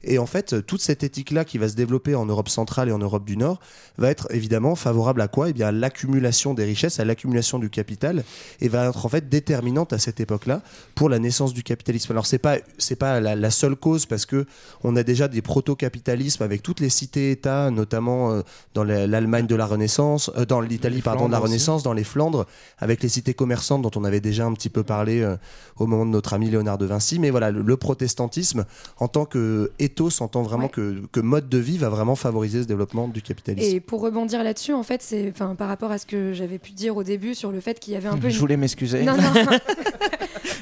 Et 0.04 0.18
en 0.18 0.26
fait, 0.26 0.54
euh, 0.54 0.62
toute 0.62 0.82
cette 0.82 1.04
éthique-là 1.04 1.44
qui 1.46 1.58
va 1.58 1.68
se 1.68 1.76
développer 1.76 2.16
en 2.16 2.26
Europe 2.26 2.50
centrale 2.50 2.90
et 2.90 2.92
en 2.92 3.00
Europe 3.00 3.26
du 3.26 3.36
Nord 3.36 3.60
va 3.98 4.10
être 4.10 4.28
évidemment 4.32 4.76
favorable 4.76 5.22
à 5.22 5.28
quoi? 5.28 5.50
Eh 5.50 5.54
bien, 5.54 5.68
à 5.68 5.72
l'accumulation 5.72 6.54
des 6.54 6.64
richesses, 6.64 7.00
à 7.00 7.06
l'accumulation 7.06 7.60
du 7.60 7.70
capital, 7.70 8.24
et 8.62 8.70
va 8.70 8.88
être 8.88 9.06
en 9.06 9.10
fait 9.10 9.28
déterminante 9.28 9.92
à 9.92 9.98
cette 9.98 10.20
époque-là 10.20 10.62
pour 10.96 11.10
la 11.10 11.20
naissance 11.20 11.54
du 11.54 11.64
capitalisme. 11.64 12.12
Alors, 12.14 12.26
c'est 12.26 12.38
pas 12.38 12.58
c'est 12.78 12.96
pas 12.96 13.20
la, 13.20 13.36
la 13.36 13.52
seule 13.52 13.76
cause 13.76 14.06
parce 14.06 14.26
que 14.26 14.46
on 14.84 14.96
a 14.96 15.04
déjà 15.04 15.28
des 15.28 15.42
proto-capitalismes 15.42 16.44
avec 16.44 16.64
toutes 16.64 16.80
les 16.80 16.90
cités-États, 16.90 17.70
notamment 17.72 18.32
euh, 18.32 18.42
dans 18.74 18.84
la- 18.86 19.06
l'Allemagne 19.06 19.48
de 19.48 19.56
la 19.56 19.66
Renaissance, 19.66 20.32
euh, 20.38 20.46
dans 20.46 20.62
l'Italie 20.62 21.02
pardon 21.02 21.28
de 21.28 21.32
la 21.32 21.40
aussi. 21.40 21.48
Renaissance, 21.48 21.84
dans 21.84 21.94
les 21.94 22.06
Flandres, 22.06 22.46
avec 22.78 23.04
les 23.04 23.10
cités 23.10 23.34
commerçantes 23.34 23.82
dont 23.82 23.92
on 23.96 24.06
avait 24.06 24.22
déjà 24.22 24.46
un 24.46 24.54
petit 24.54 24.70
peu 24.70 24.84
parlé 24.84 25.22
euh, 25.22 25.36
au 25.78 25.88
moment 25.88 26.06
de 26.06 26.12
notre 26.12 26.34
ami 26.34 26.50
Léonard 26.50 26.78
de 26.78 26.86
Vinci. 26.86 27.20
Mais 27.20 27.32
voilà, 27.32 27.52
le, 27.52 27.62
le 27.62 27.78
protestantisme 27.78 28.66
en 28.98 29.08
tant 29.08 29.26
que 29.26 29.72
ethos, 29.90 30.22
en 30.22 30.28
tant 30.28 30.42
vraiment 30.42 30.64
Ouais. 30.66 30.70
que, 30.70 31.02
que 31.12 31.20
mode 31.20 31.50
de 31.50 31.58
vie, 31.58 31.78
va 31.78 31.90
vraiment 31.90 32.16
favoriser 32.16 32.64
ce 32.64 32.68
développement 32.68 33.08
du 33.08 33.22
capitalisme. 33.22 33.76
Et 33.76 33.80
pour 33.80 34.02
rebondir 34.02 34.44
là-dessus, 34.44 34.74
en 34.74 34.84
fait, 34.84 35.02
c'est 35.02 35.30
enfin 35.30 35.56
par 35.56 35.68
rapport 35.68 35.92
à 35.92 35.98
ce 35.98 36.06
que 36.06 36.34
j'avais 36.34 36.60
pu 36.60 36.72
dire 36.72 36.96
au 36.98 37.04
début 37.04 37.36
sur 37.36 37.52
le 37.52 37.60
fait 37.60 37.80
qu'il 37.80 37.94
y 37.94 37.96
avait 37.98 38.08
un 38.10 38.18
peu. 38.18 38.30
Je 38.30 38.36
une- 38.36 38.40
voulais 38.40 38.58
m'excuser. 38.58 39.04
Non, 39.04 39.16
non. 39.18 39.22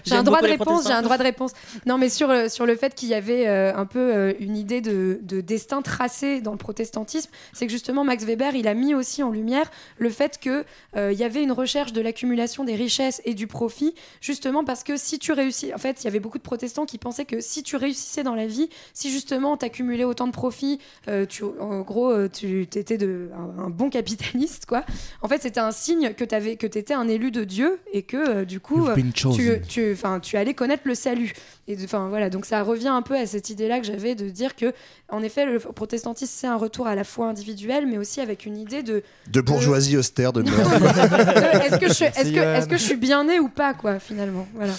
J'ai 0.05 0.15
un 0.15 0.23
droit 0.23 0.41
de 0.41 0.47
réponse, 0.47 0.87
j'ai 0.87 0.93
un 0.93 1.01
droit 1.01 1.17
de 1.17 1.23
réponse. 1.23 1.51
Non, 1.85 1.97
mais 1.97 2.09
sur, 2.09 2.29
euh, 2.29 2.49
sur 2.49 2.65
le 2.65 2.75
fait 2.75 2.95
qu'il 2.95 3.09
y 3.09 3.13
avait 3.13 3.47
euh, 3.47 3.75
un 3.75 3.85
peu 3.85 3.99
euh, 3.99 4.33
une 4.39 4.57
idée 4.57 4.81
de, 4.81 5.19
de 5.21 5.41
destin 5.41 5.81
tracé 5.81 6.41
dans 6.41 6.51
le 6.51 6.57
protestantisme, 6.57 7.29
c'est 7.53 7.65
que 7.65 7.71
justement 7.71 8.03
Max 8.03 8.23
Weber, 8.23 8.55
il 8.55 8.67
a 8.67 8.73
mis 8.73 8.93
aussi 8.93 9.23
en 9.23 9.29
lumière 9.29 9.69
le 9.97 10.09
fait 10.09 10.39
que 10.39 10.65
euh, 10.95 11.11
il 11.11 11.19
y 11.19 11.23
avait 11.23 11.43
une 11.43 11.51
recherche 11.51 11.93
de 11.93 12.01
l'accumulation 12.01 12.63
des 12.63 12.75
richesses 12.75 13.21
et 13.25 13.33
du 13.33 13.47
profit, 13.47 13.93
justement 14.21 14.63
parce 14.63 14.83
que 14.83 14.97
si 14.97 15.19
tu 15.19 15.31
réussis, 15.31 15.73
en 15.73 15.77
fait, 15.77 16.01
il 16.01 16.05
y 16.05 16.07
avait 16.07 16.19
beaucoup 16.19 16.37
de 16.37 16.43
protestants 16.43 16.85
qui 16.85 16.97
pensaient 16.97 17.25
que 17.25 17.41
si 17.41 17.63
tu 17.63 17.75
réussissais 17.75 18.23
dans 18.23 18.35
la 18.35 18.47
vie, 18.47 18.69
si 18.93 19.11
justement 19.11 19.57
t'accumulais 19.57 20.03
autant 20.03 20.27
de 20.27 20.31
profits, 20.31 20.79
euh, 21.07 21.25
tu, 21.25 21.43
en 21.43 21.81
gros, 21.81 22.11
euh, 22.11 22.29
tu 22.31 22.61
étais 22.61 22.97
de, 22.97 23.29
un, 23.35 23.65
un 23.65 23.69
bon 23.69 23.89
capitaliste, 23.89 24.65
quoi. 24.65 24.83
En 25.21 25.27
fait, 25.27 25.41
c'était 25.41 25.59
un 25.59 25.71
signe 25.71 26.13
que 26.13 26.23
tu 26.23 26.57
que 26.57 26.67
étais 26.77 26.93
un 26.93 27.07
élu 27.07 27.31
de 27.31 27.43
Dieu 27.43 27.79
et 27.93 28.03
que 28.03 28.17
euh, 28.17 28.45
du 28.45 28.59
coup, 28.59 28.85
euh, 28.87 28.95
chosen. 29.15 29.61
tu, 29.67 29.76
tu, 29.77 30.19
tu 30.21 30.37
allais 30.37 30.53
connaître 30.53 30.83
le 30.85 30.95
salut. 30.95 31.33
Et 31.69 31.77
enfin 31.83 32.07
voilà, 32.07 32.29
donc 32.29 32.45
ça 32.45 32.63
revient 32.63 32.87
un 32.87 33.01
peu 33.01 33.15
à 33.15 33.25
cette 33.25 33.49
idée-là 33.49 33.79
que 33.79 33.85
j'avais 33.85 34.15
de 34.15 34.29
dire 34.29 34.55
que, 34.55 34.73
en 35.09 35.21
effet, 35.21 35.45
le 35.45 35.59
protestantisme 35.59 36.31
c'est 36.33 36.47
un 36.47 36.55
retour 36.55 36.87
à 36.87 36.95
la 36.95 37.03
fois 37.03 37.27
individuel, 37.27 37.85
mais 37.87 37.97
aussi 37.97 38.21
avec 38.21 38.45
une 38.45 38.57
idée 38.57 38.83
de, 38.83 39.03
De 39.31 39.41
bourgeoisie 39.41 39.97
austère 39.97 40.31
de 40.33 40.43
est-ce 40.43 41.77
que 41.77 41.87
je, 41.87 42.03
est-ce 42.05 42.15
C'est 42.15 42.31
que, 42.31 42.35
Johan. 42.35 42.53
est-ce 42.53 42.67
que 42.67 42.77
je 42.77 42.83
suis 42.83 42.95
bien 42.95 43.25
né 43.25 43.39
ou 43.39 43.49
pas, 43.49 43.73
quoi, 43.73 43.99
finalement. 43.99 44.47
Voilà. 44.55 44.73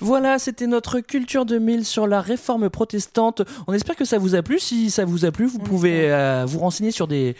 Voilà, 0.00 0.38
c'était 0.38 0.66
notre 0.66 1.00
culture 1.00 1.46
2000 1.46 1.84
sur 1.84 2.06
la 2.06 2.20
réforme 2.20 2.68
protestante. 2.68 3.42
On 3.66 3.72
espère 3.72 3.96
que 3.96 4.04
ça 4.04 4.18
vous 4.18 4.34
a 4.34 4.42
plu. 4.42 4.58
Si 4.58 4.90
ça 4.90 5.04
vous 5.04 5.24
a 5.24 5.30
plu, 5.30 5.46
vous 5.46 5.58
On 5.60 5.64
pouvez 5.64 6.12
euh, 6.12 6.44
vous 6.46 6.58
renseigner 6.58 6.90
sur 6.90 7.06
des 7.06 7.36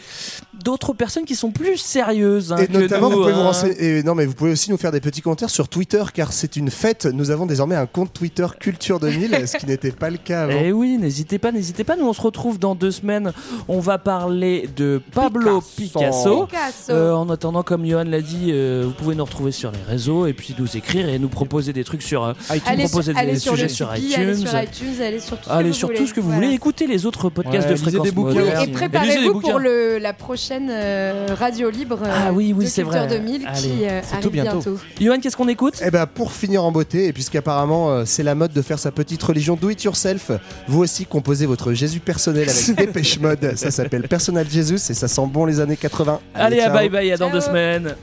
d'autres 0.63 0.93
personnes 0.93 1.25
qui 1.25 1.35
sont 1.35 1.51
plus 1.51 1.77
sérieuses 1.77 2.53
hein, 2.53 2.57
Et 2.57 2.67
que 2.67 2.73
notamment, 2.73 3.09
nous, 3.09 3.17
vous 3.17 3.21
pouvez 3.21 3.33
vous 3.33 3.39
hein. 3.41 3.43
renseigner. 3.43 3.99
et 3.99 4.03
non, 4.03 4.15
mais 4.15 4.25
vous 4.25 4.33
pouvez 4.33 4.51
aussi 4.51 4.71
nous 4.71 4.77
faire 4.77 4.91
des 4.91 5.01
petits 5.01 5.21
commentaires 5.21 5.49
sur 5.49 5.67
Twitter, 5.67 6.03
car 6.13 6.33
c'est 6.33 6.55
une 6.55 6.71
fête. 6.71 7.05
Nous 7.05 7.29
avons 7.29 7.45
désormais 7.45 7.75
un 7.75 7.85
compte 7.85 8.13
Twitter 8.13 8.47
Culture 8.59 8.94
Culture 8.99 9.29
2000, 9.29 9.47
ce 9.47 9.57
qui 9.57 9.65
n'était 9.65 9.91
pas 9.91 10.09
le 10.09 10.17
cas 10.17 10.43
avant. 10.43 10.53
Eh 10.63 10.71
oui, 10.71 10.97
n'hésitez 10.97 11.39
pas, 11.39 11.51
n'hésitez 11.51 11.83
pas. 11.83 11.95
Nous, 11.95 12.05
on 12.07 12.13
se 12.13 12.21
retrouve 12.21 12.59
dans 12.59 12.75
deux 12.75 12.91
semaines. 12.91 13.31
On 13.67 13.79
va 13.79 13.97
parler 13.97 14.69
de 14.75 15.01
Pablo 15.13 15.61
Picasso. 15.75 16.45
Picasso. 16.45 16.91
Euh, 16.91 17.13
en 17.13 17.29
attendant, 17.29 17.63
comme 17.63 17.85
Johan 17.85 18.03
l'a 18.05 18.21
dit, 18.21 18.49
euh, 18.51 18.83
vous 18.85 18.91
pouvez 18.91 19.15
nous 19.15 19.25
retrouver 19.25 19.51
sur 19.51 19.71
les 19.71 19.81
réseaux 19.87 20.27
et 20.27 20.33
puis 20.33 20.55
nous 20.57 20.77
écrire 20.77 21.07
et 21.09 21.19
nous 21.19 21.27
proposer 21.29 21.73
des 21.73 21.83
trucs 21.83 22.01
sur 22.01 22.23
euh, 22.23 22.33
Allez, 22.49 22.83
proposer 22.83 23.11
sur, 23.13 23.19
allez 23.21 23.33
des 23.33 23.39
sur 23.39 23.53
sujets 23.53 23.69
sur 23.69 23.95
iTunes. 23.95 24.13
allez 24.17 24.35
sur 24.35 24.61
iTunes, 24.61 25.01
allez 25.01 25.19
sur 25.19 25.37
tout 25.37 25.49
ce 25.49 25.49
Allez 25.51 25.63
que 25.69 25.73
vous 25.73 25.73
sur 25.79 25.87
voulez. 25.87 25.99
tout 25.99 26.07
ce 26.07 26.13
que 26.13 26.19
vous 26.19 26.27
Voilà. 26.27 26.41
voulez. 26.43 26.55
Écoutez 26.55 26.87
les 26.87 27.05
autres 27.05 27.29
podcasts 27.29 27.67
Ouais, 27.67 27.73
de 27.73 27.79
fréquence 27.79 28.03
des 28.05 28.11
bouquins. 28.11 28.61
Et 28.63 28.67
préparez-vous 28.67 29.39
pour 29.39 29.59
le, 29.59 29.97
la 29.99 30.13
prochaine 30.13 30.69
euh, 30.71 31.27
radio 31.37 31.69
libre 31.69 31.99
euh, 32.03 32.11
Ah 32.27 32.31
oui, 32.33 32.53
oui, 32.55 32.65
de 32.65 32.69
c'est 32.69 32.83
Culture 32.83 33.01
vrai. 33.01 33.19
2000 33.19 33.47
Allez, 33.47 33.59
qui 33.61 33.85
euh, 33.85 34.01
arrive 34.11 34.23
tout 34.23 34.29
bientôt. 34.29 34.51
bientôt. 34.59 34.77
Johan, 34.99 35.19
qu'est-ce 35.19 35.37
qu'on 35.37 35.47
écoute? 35.47 35.75
Eh 35.85 35.91
ben 35.91 36.05
pour 36.05 36.31
finir 36.31 36.63
en 36.63 36.71
beauté, 36.71 37.07
et 37.07 37.13
puisqu'apparemment 37.13 37.89
euh, 37.91 38.03
c'est 38.05 38.23
la 38.23 38.35
mode 38.35 38.53
de 38.53 38.61
faire 38.61 38.79
sa 38.85 38.91
petite 38.91 39.23
religion 39.23 39.55
do 39.55 39.71
it 39.71 39.83
yourself, 39.83 40.29
vous 40.67 40.81
aussi 40.83 41.07
composez 41.07 41.47
votre 41.47 41.73
Jésus 41.73 41.99
personnel 41.99 42.47
avec 42.47 42.75
Dépêche 42.77 43.19
Mode. 43.19 43.53
Ça 43.55 43.71
s'appelle 43.71 44.07
Personal 44.07 44.47
Jesus 44.47 44.75
et 44.91 44.93
ça 44.93 45.07
sent 45.07 45.25
bon 45.25 45.45
les 45.45 45.59
années 45.59 45.75
80. 45.75 46.19
Allez, 46.35 46.59
à 46.59 46.65
ciao. 46.65 46.73
bye 46.75 46.89
bye, 46.89 47.11
à 47.11 47.17
dans 47.17 47.29
Ciao. 47.29 47.39
deux 47.39 47.41
semaines. 47.41 47.95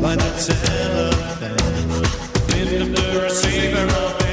by 0.00 0.14
the 0.14 0.30
telephone. 0.46 2.02
Lift 2.48 2.82
up 2.82 2.88
the 2.94 3.22
receiver. 3.24 4.23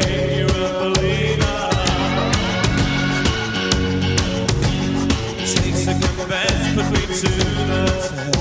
to 7.14 7.28
the 7.28 8.32
top. 8.32 8.40